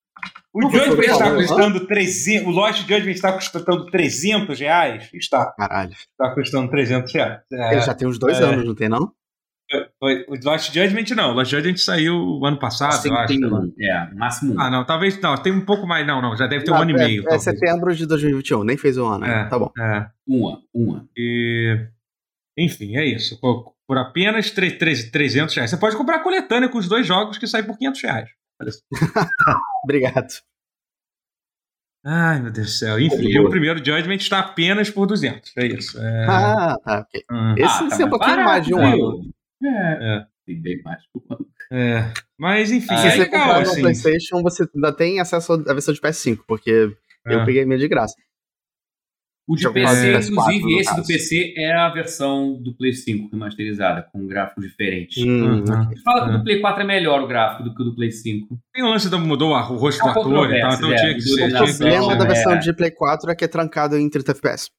O 0.54 0.64
Judgment 0.64 1.04
está 1.04 1.34
custando 1.34 1.86
300. 1.86 2.48
O 2.48 2.50
Lost 2.50 2.80
Judgment 2.80 3.12
está 3.12 3.32
custando 3.32 3.86
300 3.86 4.60
reais? 4.60 5.10
Está. 5.14 5.52
Caralho. 5.52 5.92
Está 5.92 6.34
custando 6.34 6.70
300 6.70 7.14
reais. 7.14 7.40
É, 7.54 7.74
Ele 7.74 7.82
já 7.82 7.94
tem 7.94 8.08
uns 8.08 8.18
dois 8.18 8.40
é. 8.40 8.44
anos, 8.44 8.66
não 8.66 8.76
tem, 8.76 8.90
não? 8.90 9.12
O 10.02 10.36
Lost 10.44 10.74
Judgment 10.74 11.16
não. 11.16 11.32
O 11.32 11.34
Lost 11.34 11.52
Judgment 11.52 11.78
saiu 11.78 12.16
o 12.16 12.46
ano 12.46 12.58
passado, 12.58 13.06
eu 13.06 13.16
acho. 13.16 13.28
Tem 13.28 13.46
um, 13.46 13.74
é, 13.80 14.14
máximo. 14.16 14.60
Ah, 14.60 14.70
não, 14.70 14.84
talvez. 14.84 15.20
Não, 15.22 15.38
tem 15.38 15.54
um 15.54 15.64
pouco 15.64 15.86
mais. 15.86 16.06
Não, 16.08 16.22
não, 16.22 16.36
já 16.36 16.48
deve 16.48 16.64
ter 16.64 16.72
não, 16.72 16.80
um 16.80 16.82
ano 16.82 16.92
é, 16.92 16.94
e 16.94 16.98
meio. 16.98 17.24
É, 17.30 17.38
setembro 17.38 17.96
de 17.96 18.06
2021, 18.08 18.64
nem 18.64 18.78
fez 18.78 18.98
um 18.98 19.08
ano. 19.08 19.26
É, 19.26 19.46
tá 19.48 19.60
bom. 19.60 19.72
É. 19.78 20.10
Um 20.28 20.48
ano, 20.48 20.62
um 20.74 20.94
ano. 20.94 21.10
E. 21.16 21.88
Enfim, 22.58 22.98
é 22.98 23.06
isso. 23.06 23.40
Por, 23.40 23.74
por 23.88 23.98
apenas 23.98 24.50
3, 24.52 24.78
3, 24.78 25.12
300 25.12 25.56
reais. 25.56 25.70
Você 25.70 25.78
pode 25.78 25.96
comprar 25.96 26.16
a 26.16 26.24
coletânea 26.24 26.68
com 26.68 26.78
os 26.78 26.88
dois 26.88 27.06
jogos 27.06 27.38
que 27.38 27.48
sai 27.48 27.62
por 27.62 27.78
500 27.78 28.02
reais. 28.02 28.30
Obrigado. 29.84 30.34
Ai, 32.04 32.42
meu 32.42 32.52
Deus 32.52 32.68
do 32.68 32.74
céu. 32.74 33.00
Enfim, 33.00 33.38
o 33.40 33.50
primeiro 33.50 33.80
Judgment 33.80 34.16
está 34.16 34.40
apenas 34.40 34.90
por 34.90 35.06
200. 35.06 35.52
É 35.58 35.66
isso. 35.68 36.00
É... 36.02 36.26
Ah, 36.28 36.78
tá, 36.84 37.00
ok. 37.02 37.24
Hum. 37.32 37.56
Esse 37.58 37.84
ah, 37.84 37.90
tá 37.90 38.02
é 38.02 38.06
um 38.06 38.10
pouquinho 38.10 38.44
mais 38.46 38.66
de 38.66 38.74
um 38.74 38.80
ano. 38.80 39.32
É. 39.64 40.18
é. 40.18 40.26
Tem 40.46 40.62
bem 40.62 40.82
mais 40.82 41.02
de 41.02 41.08
um 41.16 41.34
ano. 41.34 41.48
É. 41.72 42.12
Mas, 42.38 42.72
enfim, 42.72 42.88
ah, 42.92 43.06
é 43.06 43.12
se 43.12 43.20
legal, 43.20 43.48
você 43.48 43.62
assim. 43.62 43.76
no 43.76 43.82
PlayStation, 43.82 44.42
você 44.42 44.68
ainda 44.74 44.92
tem 44.92 45.20
acesso 45.20 45.54
à 45.54 45.74
versão 45.74 45.94
de 45.94 46.02
PS5, 46.02 46.40
porque 46.48 46.92
é. 47.28 47.36
eu 47.36 47.46
peguei 47.46 47.66
minha 47.66 47.78
de 47.78 47.88
graça. 47.88 48.16
O 49.50 49.56
de 49.56 49.68
PC, 49.68 50.30
inclusive, 50.30 50.80
esse 50.80 50.96
do 50.96 51.04
PC 51.04 51.56
é 51.58 51.74
a 51.74 51.90
versão 51.90 52.62
do 52.62 52.72
Play 52.76 52.94
5 52.94 53.32
remasterizada, 53.32 54.04
com 54.04 54.20
um 54.20 54.28
gráfico 54.28 54.62
diferente. 54.62 55.28
Hum, 55.28 55.62
uhum. 55.62 55.98
Fala 56.04 56.30
que 56.30 56.36
o 56.36 56.38
do 56.38 56.44
Play 56.44 56.62
4 56.62 56.84
é 56.84 56.86
melhor 56.86 57.24
o 57.24 57.28
gráfico 57.28 57.64
do 57.64 57.74
que 57.74 57.82
o 57.82 57.86
do 57.86 57.96
Play 57.96 58.12
5. 58.12 58.60
Tem 58.72 58.84
um 58.84 58.90
lance 58.90 59.10
que 59.10 59.16
mudou 59.16 59.54
o 59.54 59.76
rosto 59.76 60.04
do 60.04 60.10
ator 60.10 60.54
e 60.54 60.62
tal, 60.62 60.74
então 60.74 60.94
é, 60.94 60.96
tinha 60.98 61.14
que 61.16 61.22
ser. 61.22 61.48
O 61.48 61.78
problema 61.78 62.16
da 62.16 62.26
versão 62.26 62.54
é. 62.54 62.58
de 62.60 62.72
Play 62.74 62.92
4 62.92 63.32
é 63.32 63.36
que 63.36 63.44
é 63.44 63.48
trancado 63.48 63.98
em 63.98 64.08
30 64.08 64.34
FPS. 64.34 64.70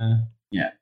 É. 0.00 0.58
é. 0.58 0.72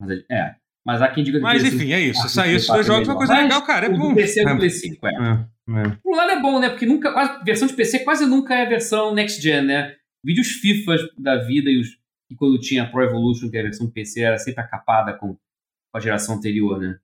Mas, 0.00 0.24
é. 0.30 0.54
Mas 0.90 1.02
há 1.02 1.08
quem 1.08 1.22
diga 1.22 1.38
que 1.38 1.42
Mas 1.44 1.62
enfim, 1.62 1.92
é 1.92 2.00
isso. 2.00 2.28
Saiu 2.28 2.56
esses 2.56 2.66
dois 2.66 2.84
jogos, 2.84 3.06
é 3.06 3.12
uma 3.12 3.16
coisa 3.16 3.32
Mas 3.32 3.44
legal, 3.44 3.62
cara. 3.62 3.86
É 3.86 3.88
bom. 3.88 4.10
O 4.10 4.14
PC 4.16 4.40
é 4.40 4.44
do 4.44 4.56
Play 4.56 4.70
5, 4.70 5.06
é. 5.06 5.10
é. 5.12 5.88
Por 6.02 6.12
um 6.12 6.16
lado 6.16 6.32
é 6.32 6.40
bom, 6.40 6.58
né? 6.58 6.68
Porque 6.68 6.84
nunca, 6.84 7.12
quase, 7.12 7.44
versão 7.44 7.68
de 7.68 7.74
PC 7.74 8.00
quase 8.00 8.26
nunca 8.26 8.56
é 8.56 8.66
versão 8.66 9.14
next 9.14 9.40
gen, 9.40 9.62
né? 9.62 9.94
Vídeos 10.24 10.48
FIFAs 10.48 11.00
da 11.16 11.36
vida 11.36 11.70
e 11.70 11.78
os 11.78 11.96
e 12.28 12.34
quando 12.34 12.58
tinha 12.58 12.90
Pro 12.90 13.04
Evolution, 13.04 13.48
que 13.50 13.56
é 13.56 13.60
a 13.60 13.64
versão 13.64 13.88
PC, 13.88 14.20
era 14.20 14.36
sempre 14.38 14.60
acapada 14.60 15.12
com, 15.12 15.34
com 15.34 15.98
a 15.98 16.00
geração 16.00 16.36
anterior, 16.36 16.80
né? 16.80 16.98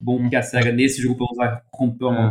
Bom 0.00 0.28
que 0.28 0.34
a 0.34 0.42
SEGA 0.42 0.72
nesse 0.72 1.00
jogo, 1.00 1.16
pelo 1.16 1.36
menos, 1.36 1.62
rompeu 1.72 2.10
a. 2.10 2.26
É. 2.26 2.30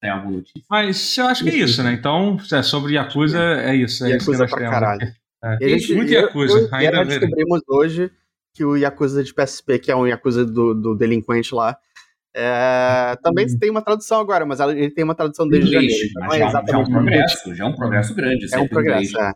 Tem 0.00 0.10
alguma 0.10 0.36
notícia. 0.38 0.62
Mas 0.68 1.16
eu 1.16 1.26
acho 1.26 1.44
que 1.44 1.50
é 1.50 1.54
isso, 1.54 1.80
né? 1.84 1.92
Então, 1.92 2.36
é 2.52 2.62
sobre 2.62 2.94
Yakuza, 2.94 3.38
é 3.38 3.76
isso. 3.76 4.04
É 4.04 4.10
Yakuza 4.10 4.44
isso 4.44 4.54
que 4.54 4.60
pra 4.60 4.70
caralho. 4.70 5.14
É. 5.44 5.58
E 5.60 5.64
a 5.64 5.68
gente, 5.78 5.94
muito 5.94 6.12
Yakuza. 6.12 6.58
Eu, 6.58 6.66
eu, 6.66 6.74
ainda 6.74 7.04
descobrimos 7.04 7.62
hoje 7.68 8.10
que 8.54 8.64
o 8.64 8.76
Yakuza 8.76 9.22
de 9.22 9.32
PSP, 9.32 9.78
que 9.78 9.90
é 9.90 9.96
um 9.96 10.06
Yakuza 10.06 10.44
do, 10.44 10.74
do 10.74 10.94
delinquente 10.94 11.54
lá, 11.54 11.76
é, 12.34 13.16
também 13.22 13.46
hum. 13.46 13.58
tem 13.58 13.70
uma 13.70 13.82
tradução 13.82 14.20
agora, 14.20 14.46
mas 14.46 14.58
ele 14.60 14.90
tem 14.90 15.04
uma 15.04 15.14
tradução 15.14 15.46
desde 15.46 15.70
janeiro. 15.70 15.94
Então 16.10 16.32
é 16.32 16.46
exatamente 16.46 16.70
já 16.70 16.76
é 16.76 16.80
um 16.80 16.90
progresso, 16.90 17.54
já 17.54 17.64
é 17.64 17.66
um 17.66 17.74
progresso 17.74 18.14
grande. 18.14 18.54
É 18.54 18.58
um 18.58 18.68
progresso, 18.68 19.20
é. 19.20 19.32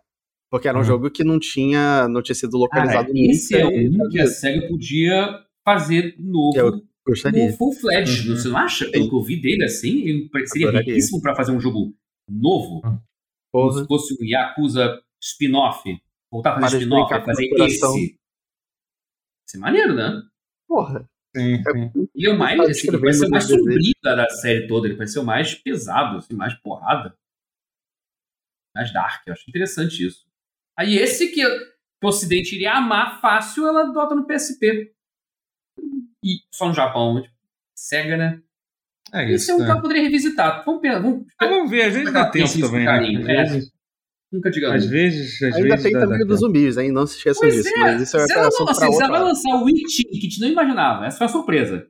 Porque 0.50 0.68
era 0.68 0.78
um 0.78 0.80
uhum. 0.80 0.86
jogo 0.86 1.10
que 1.10 1.24
não 1.24 1.38
tinha, 1.38 2.08
não 2.08 2.22
tinha 2.22 2.34
sido 2.34 2.56
localizado 2.56 3.08
Cara, 3.08 3.18
esse 3.18 3.54
é 3.56 3.66
um 3.66 4.08
que 4.08 4.20
a 4.20 4.26
SEGA 4.26 4.68
podia 4.68 5.40
fazer 5.64 6.14
novo. 6.18 6.56
Eu 6.56 6.82
gostaria. 7.06 7.50
No 7.50 7.56
full 7.56 7.72
fledged, 7.72 8.30
uhum. 8.30 8.36
você 8.36 8.48
não 8.48 8.56
acha? 8.56 8.90
Pelo 8.90 9.08
que 9.08 9.14
eu 9.14 9.22
vi 9.22 9.40
dele 9.40 9.64
assim, 9.64 10.28
seria 10.46 10.68
Adoraria. 10.68 10.94
riquíssimo 10.94 11.20
para 11.20 11.34
fazer 11.34 11.52
um 11.52 11.60
jogo 11.60 11.92
novo. 12.30 12.80
Uhum. 12.84 12.98
Como 13.52 13.72
se 13.72 13.86
fosse 13.86 14.14
um 14.14 14.24
Yakuza 14.24 15.00
spin-off. 15.20 15.82
Voltar 16.30 16.56
a 16.56 16.60
fazer 16.60 16.78
spin-off, 16.78 17.24
fazer 17.24 17.44
esse. 17.44 18.18
Isso 19.46 19.56
é 19.56 19.60
maneiro, 19.60 19.94
né? 19.94 20.22
Porra. 20.66 21.08
Sim, 21.36 21.62
sim. 21.62 22.08
E 22.14 22.28
o 22.28 22.38
mais, 22.38 22.58
assim, 22.58 22.88
ele 22.88 22.98
pareceu 22.98 23.28
mais 23.28 23.44
sombrio 23.44 23.92
da 24.02 24.28
série 24.30 24.66
toda, 24.66 24.88
ele 24.88 24.96
pareceu 24.96 25.22
mais 25.22 25.54
pesado, 25.54 26.18
assim, 26.18 26.34
mais 26.34 26.54
porrada. 26.54 27.16
Mais 28.74 28.92
dark, 28.92 29.22
eu 29.26 29.32
acho 29.32 29.48
interessante 29.48 30.06
isso. 30.06 30.26
Aí 30.78 30.96
esse 30.96 31.28
que, 31.28 31.46
o 31.46 32.08
Ocidente 32.08 32.54
iria 32.54 32.74
amar 32.74 33.20
fácil, 33.20 33.66
ela 33.66 33.82
adota 33.82 34.14
no 34.14 34.26
PSP. 34.26 34.92
E 36.24 36.40
só 36.52 36.68
no 36.68 36.74
Japão. 36.74 37.22
Tipo, 37.22 37.34
cega, 37.74 38.16
né? 38.16 38.42
É 39.12 39.24
isso. 39.24 39.34
Esse 39.34 39.50
é 39.50 39.54
um 39.54 39.62
é. 39.62 39.66
que 39.66 39.72
eu 39.72 39.80
poderia 39.80 40.02
revisitar. 40.02 40.64
Vamos, 40.64 40.82
vamos, 40.82 41.26
ah, 41.38 41.46
vamos 41.46 41.70
ver, 41.70 41.82
às 41.82 41.94
vezes 41.94 42.12
dá 42.12 42.30
tempo 42.30 42.60
também. 42.60 43.18
Né? 43.22 43.44
Vezes, 43.44 43.72
Nunca 44.32 44.50
diga 44.50 44.74
Às 44.74 44.86
vezes, 44.86 45.40
às 45.42 45.54
Ainda 45.54 45.68
vezes 45.68 45.82
tem 45.84 45.92
também 45.92 46.26
dos 46.26 46.40
zumbis, 46.40 46.76
hein? 46.76 46.90
Não 46.90 47.06
se 47.06 47.16
esqueçam 47.16 47.42
pois 47.42 47.54
disso. 47.54 47.68
É. 47.68 47.80
Mas 47.80 48.02
isso 48.02 48.16
é 48.16 48.20
ela, 48.20 48.48
não, 48.50 48.68
assim, 48.68 48.86
você 48.86 49.08
vai 49.08 49.22
lançar 49.22 49.54
o 49.54 49.64
Witch 49.64 50.02
que 50.02 50.16
a 50.16 50.20
gente 50.20 50.40
não 50.40 50.48
imaginava. 50.48 51.06
Essa 51.06 51.18
foi 51.18 51.26
uma 51.26 51.32
surpresa. 51.32 51.88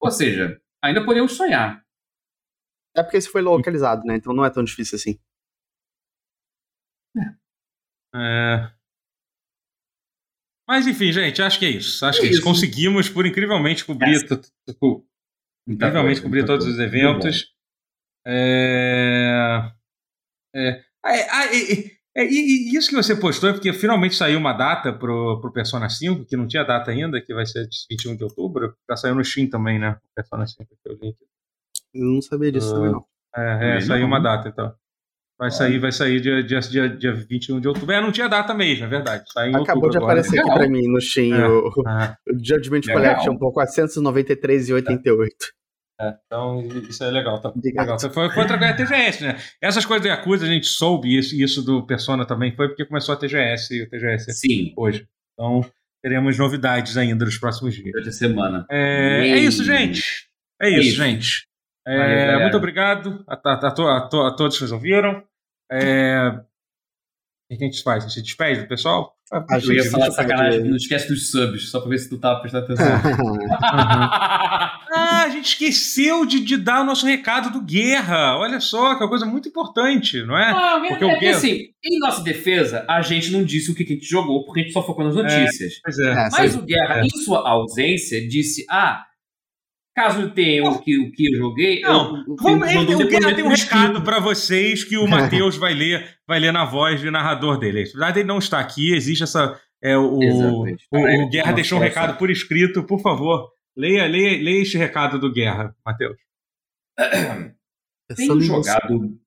Ou 0.00 0.10
seja, 0.10 0.60
ainda 0.82 1.04
podemos 1.04 1.32
sonhar. 1.32 1.84
É 2.96 3.02
porque 3.02 3.16
esse 3.16 3.28
foi 3.28 3.42
localizado, 3.42 4.02
né? 4.04 4.16
Então 4.16 4.32
não 4.32 4.44
é 4.44 4.50
tão 4.50 4.64
difícil 4.64 4.96
assim. 4.96 5.18
É. 7.16 7.44
É... 8.16 8.70
Mas 10.66 10.86
enfim, 10.86 11.12
gente, 11.12 11.42
acho 11.42 11.58
que 11.58 11.66
é 11.66 11.70
isso. 11.70 12.04
Acho 12.06 12.18
é 12.18 12.22
que 12.22 12.28
é 12.28 12.30
isso. 12.30 12.42
conseguimos, 12.42 13.08
por 13.08 13.26
incrivelmente, 13.26 13.84
cobrir, 13.84 14.16
é. 14.16 14.72
incrivelmente 15.68 16.22
cobrir 16.22 16.46
todos 16.46 16.66
os 16.66 16.78
eventos. 16.78 17.52
É... 18.26 19.70
É... 20.54 20.84
É, 22.16 22.24
e, 22.24 22.72
e, 22.72 22.76
isso 22.76 22.88
que 22.88 22.94
você 22.94 23.16
postou 23.16 23.50
é 23.50 23.52
porque 23.52 23.72
finalmente 23.72 24.14
saiu 24.14 24.38
uma 24.38 24.52
data 24.52 24.92
pro, 24.92 25.40
pro 25.40 25.52
Persona 25.52 25.88
5, 25.88 26.24
que 26.24 26.36
não 26.36 26.46
tinha 26.46 26.62
data 26.62 26.90
ainda, 26.90 27.20
que 27.20 27.34
vai 27.34 27.44
ser 27.44 27.66
21 27.90 28.16
de 28.16 28.24
outubro. 28.24 28.74
Já 28.88 28.96
saiu 28.96 29.14
no 29.16 29.24
Steam 29.24 29.48
também, 29.48 29.78
né? 29.78 29.90
O 29.90 30.14
Persona 30.14 30.46
5 30.46 30.62
aqui, 30.62 30.94
o 30.94 31.04
link. 31.04 31.16
Eu 31.92 32.04
não 32.04 32.22
sabia 32.22 32.52
disso 32.52 32.70
uh, 32.70 32.74
também, 32.74 32.92
não. 32.92 33.04
É, 33.36 33.78
é 33.78 33.80
saiu 33.80 34.06
uma 34.06 34.20
data, 34.20 34.48
então. 34.48 34.72
Vai 35.36 35.50
sair, 35.50 35.80
vai 35.80 35.90
sair 35.90 36.20
dia, 36.20 36.44
dia, 36.44 36.60
dia, 36.60 36.88
dia 36.88 37.12
21 37.12 37.60
de 37.60 37.66
outubro. 37.66 37.92
É, 37.92 38.00
não 38.00 38.12
tinha 38.12 38.28
data 38.28 38.54
mesmo, 38.54 38.84
é 38.84 38.88
verdade. 38.88 39.24
Acabou 39.36 39.90
de 39.90 39.96
agora. 39.96 40.12
aparecer 40.12 40.38
aqui 40.38 40.54
pra 40.54 40.68
mim 40.68 40.86
no 40.86 41.00
Steam 41.00 41.34
é, 41.34 41.48
o, 41.48 41.66
é. 41.88 42.16
o 42.30 42.38
Judgment 42.38 42.82
legal. 42.86 43.16
Collection 43.16 43.36
por 43.36 43.52
493,88. 43.52 45.28
É, 46.00 46.14
então 46.26 46.66
isso 46.88 47.04
é 47.04 47.10
legal. 47.10 47.40
Tá, 47.40 47.52
legal. 47.56 47.98
Foi, 47.98 48.10
foi 48.10 48.42
outra 48.42 48.58
coisa, 48.58 48.72
a 48.72 48.76
TGS, 48.76 49.24
né? 49.24 49.36
Essas 49.62 49.84
coisas 49.84 50.04
da 50.04 50.14
Yakuza 50.14 50.44
a 50.44 50.48
gente 50.48 50.66
soube, 50.66 51.16
isso, 51.16 51.34
isso 51.36 51.62
do 51.62 51.86
Persona 51.86 52.26
também 52.26 52.54
foi 52.54 52.68
porque 52.68 52.84
começou 52.84 53.14
a 53.14 53.18
TGS 53.18 53.74
e 53.74 53.82
o 53.82 53.88
TGS 53.88 54.32
Sim. 54.32 54.72
hoje. 54.76 55.06
Então 55.32 55.64
teremos 56.02 56.36
novidades 56.36 56.96
ainda 56.96 57.24
nos 57.24 57.38
próximos 57.38 57.74
dias. 57.74 58.06
A 58.06 58.12
semana. 58.12 58.66
É, 58.70 59.30
é 59.30 59.38
isso, 59.38 59.64
gente. 59.64 60.28
É, 60.60 60.68
é 60.68 60.70
isso, 60.78 60.88
isso, 60.88 60.96
gente. 60.96 61.46
É, 61.86 62.38
muito 62.40 62.56
obrigado 62.56 63.24
a, 63.28 63.34
a, 63.34 63.54
a, 63.54 64.28
a, 64.28 64.36
todos 64.36 64.56
que 64.56 64.62
nos 64.62 64.72
ouviram. 64.72 65.22
É, 65.70 66.40
o 67.50 67.56
que 67.56 67.64
a 67.64 67.66
gente 67.66 67.82
faz? 67.82 68.04
A 68.04 68.08
gente 68.08 68.22
despede 68.22 68.62
do 68.62 68.68
pessoal? 68.68 69.14
A 69.32 69.58
eu 69.58 69.72
ia 69.72 69.90
falar 69.90 70.10
sacanagem, 70.10 70.64
não 70.64 70.76
esquece 70.76 71.08
dos 71.08 71.30
subs, 71.30 71.70
só 71.70 71.80
pra 71.80 71.88
ver 71.88 71.98
se 71.98 72.08
tu 72.08 72.18
tava 72.18 72.40
prestando 72.40 72.64
atenção. 72.64 72.86
uhum. 73.24 73.48
ah, 73.50 75.24
a 75.24 75.28
gente 75.30 75.46
esqueceu 75.46 76.24
de, 76.24 76.40
de, 76.40 76.56
dar 76.56 76.82
o 76.82 76.84
nosso 76.84 77.06
recado 77.06 77.50
do 77.50 77.60
Guerra. 77.60 78.38
Olha 78.38 78.60
só, 78.60 78.94
que 78.94 79.02
é 79.02 79.04
uma 79.04 79.08
coisa 79.08 79.26
muito 79.26 79.48
importante, 79.48 80.22
não 80.22 80.36
é? 80.36 80.50
Ah, 80.50 80.82
porque 80.88 81.04
é, 81.04 81.16
o 81.16 81.18
Guerra... 81.18 81.36
assim, 81.36 81.68
em 81.84 81.98
nossa 81.98 82.22
defesa, 82.22 82.84
a 82.88 83.02
gente 83.02 83.30
não 83.30 83.42
disse 83.42 83.70
o 83.70 83.74
que 83.74 83.82
a 83.82 83.86
gente 83.86 84.06
jogou, 84.06 84.44
porque 84.44 84.60
a 84.60 84.62
gente 84.62 84.72
só 84.72 84.82
focou 84.82 85.04
nas 85.04 85.16
notícias. 85.16 85.80
É, 86.00 86.08
é. 86.08 86.28
Mas 86.30 86.54
o 86.54 86.62
Guerra, 86.62 87.02
em 87.04 87.10
sua 87.10 87.48
ausência, 87.48 88.26
disse: 88.28 88.64
ah 88.70 89.04
Caso 89.94 90.30
tenha 90.32 90.64
o 90.64 90.82
que, 90.82 90.98
o 90.98 91.12
que 91.12 91.32
eu 91.32 91.38
joguei. 91.38 91.80
Não, 91.80 92.16
eu, 92.16 92.36
vamos, 92.36 92.68
o 92.68 93.08
Guerra 93.08 93.34
tem 93.34 93.44
um 93.44 93.48
recado 93.48 94.02
para 94.02 94.18
vocês 94.18 94.82
que 94.82 94.98
o 94.98 95.06
Matheus 95.08 95.56
vai 95.56 95.72
ler, 95.72 96.18
vai 96.26 96.40
ler 96.40 96.52
na 96.52 96.64
voz 96.64 97.00
de 97.00 97.10
narrador 97.10 97.58
dele. 97.58 97.84
Na 97.84 97.90
verdade, 97.90 98.20
ele 98.20 98.28
não 98.28 98.38
está 98.38 98.58
aqui, 98.58 98.92
existe 98.92 99.22
essa. 99.22 99.60
É, 99.80 99.96
o, 99.96 100.18
o, 100.18 100.62
o, 100.62 101.28
Guerra 101.30 101.52
deixou 101.52 101.78
um 101.78 101.80
recado 101.80 102.18
por 102.18 102.30
escrito, 102.30 102.82
por 102.84 103.00
favor. 103.00 103.52
Leia, 103.76 104.06
leia, 104.06 104.42
leia 104.42 104.62
este 104.62 104.76
recado 104.76 105.18
do 105.18 105.32
Guerra, 105.32 105.76
Matheus. 105.84 106.16
Tenho 108.16 108.40
jogado. 108.40 109.18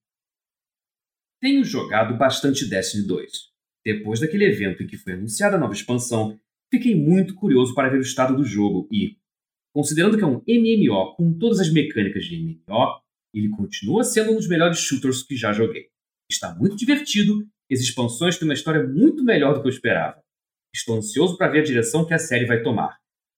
Tenho 1.39 1.63
jogado 1.63 2.17
bastante 2.17 2.67
Destiny 2.67 3.05
2. 3.05 3.31
Depois 3.85 4.19
daquele 4.19 4.45
evento 4.45 4.83
em 4.83 4.87
que 4.87 4.97
foi 4.97 5.13
anunciada 5.13 5.55
a 5.55 5.59
nova 5.59 5.73
expansão, 5.73 6.37
fiquei 6.69 6.95
muito 6.95 7.35
curioso 7.35 7.73
para 7.73 7.89
ver 7.89 7.99
o 7.99 8.01
estado 8.01 8.35
do 8.35 8.43
jogo 8.43 8.87
e, 8.91 9.15
considerando 9.77 10.17
que 10.17 10.23
é 10.23 10.25
um 10.25 10.41
MMO 10.47 11.15
com 11.15 11.37
todas 11.37 11.59
as 11.59 11.71
mecânicas 11.71 12.25
de 12.25 12.35
MMO, 12.35 12.99
ele 13.31 13.47
continua 13.49 14.03
sendo 14.03 14.31
um 14.31 14.35
dos 14.35 14.47
melhores 14.47 14.79
shooters 14.79 15.21
que 15.21 15.35
já 15.35 15.53
joguei. 15.53 15.89
Está 16.31 16.55
muito 16.55 16.75
divertido 16.75 17.47
e 17.69 17.75
as 17.75 17.81
expansões 17.81 18.39
têm 18.39 18.47
uma 18.47 18.55
história 18.55 18.83
muito 18.83 19.23
melhor 19.23 19.53
do 19.53 19.61
que 19.61 19.67
eu 19.67 19.71
esperava. 19.71 20.19
Estou 20.75 20.97
ansioso 20.97 21.37
para 21.37 21.51
ver 21.51 21.59
a 21.59 21.63
direção 21.63 22.07
que 22.07 22.15
a 22.15 22.17
série 22.17 22.47
vai 22.47 22.63
tomar. 22.63 22.97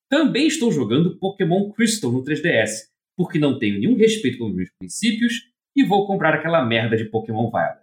Também 0.09 0.47
estou 0.47 0.71
jogando 0.71 1.19
Pokémon 1.19 1.73
Crystal 1.73 2.09
no 2.09 2.23
3DS, 2.23 2.87
porque 3.17 3.37
não 3.37 3.59
tenho 3.59 3.77
nenhum 3.77 3.97
respeito 3.97 4.37
pelos 4.37 4.55
meus 4.55 4.69
princípios 4.79 5.51
e 5.75 5.83
vou 5.83 6.07
comprar 6.07 6.35
aquela 6.35 6.63
merda 6.63 6.95
de 6.95 7.03
Pokémon 7.03 7.51
Violet. 7.51 7.81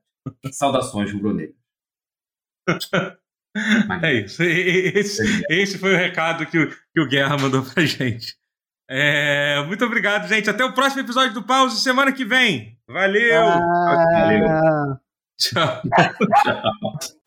Saudações, 0.51 1.13
rubro 1.13 1.37
É 4.03 4.15
isso. 4.15 4.43
Esse, 4.43 5.45
esse, 5.51 5.79
foi 5.79 5.95
o 5.95 5.97
recado 5.97 6.47
que 6.47 6.59
o, 6.59 6.71
que 6.71 7.01
o 7.01 7.09
Guerra 7.09 7.39
mandou 7.39 7.63
pra 7.63 7.85
gente. 7.85 8.35
É, 8.89 9.63
muito 9.67 9.85
obrigado, 9.85 10.29
gente. 10.29 10.49
Até 10.49 10.65
o 10.65 10.73
próximo 10.73 11.03
episódio 11.03 11.35
do 11.35 11.43
Pause 11.43 11.81
semana 11.81 12.13
que 12.13 12.25
vem. 12.25 12.79
Valeu! 12.89 13.45
Ah. 13.45 14.07
Valeu. 14.13 14.97
Tchau. 15.39 15.83
Tchau. 16.43 17.17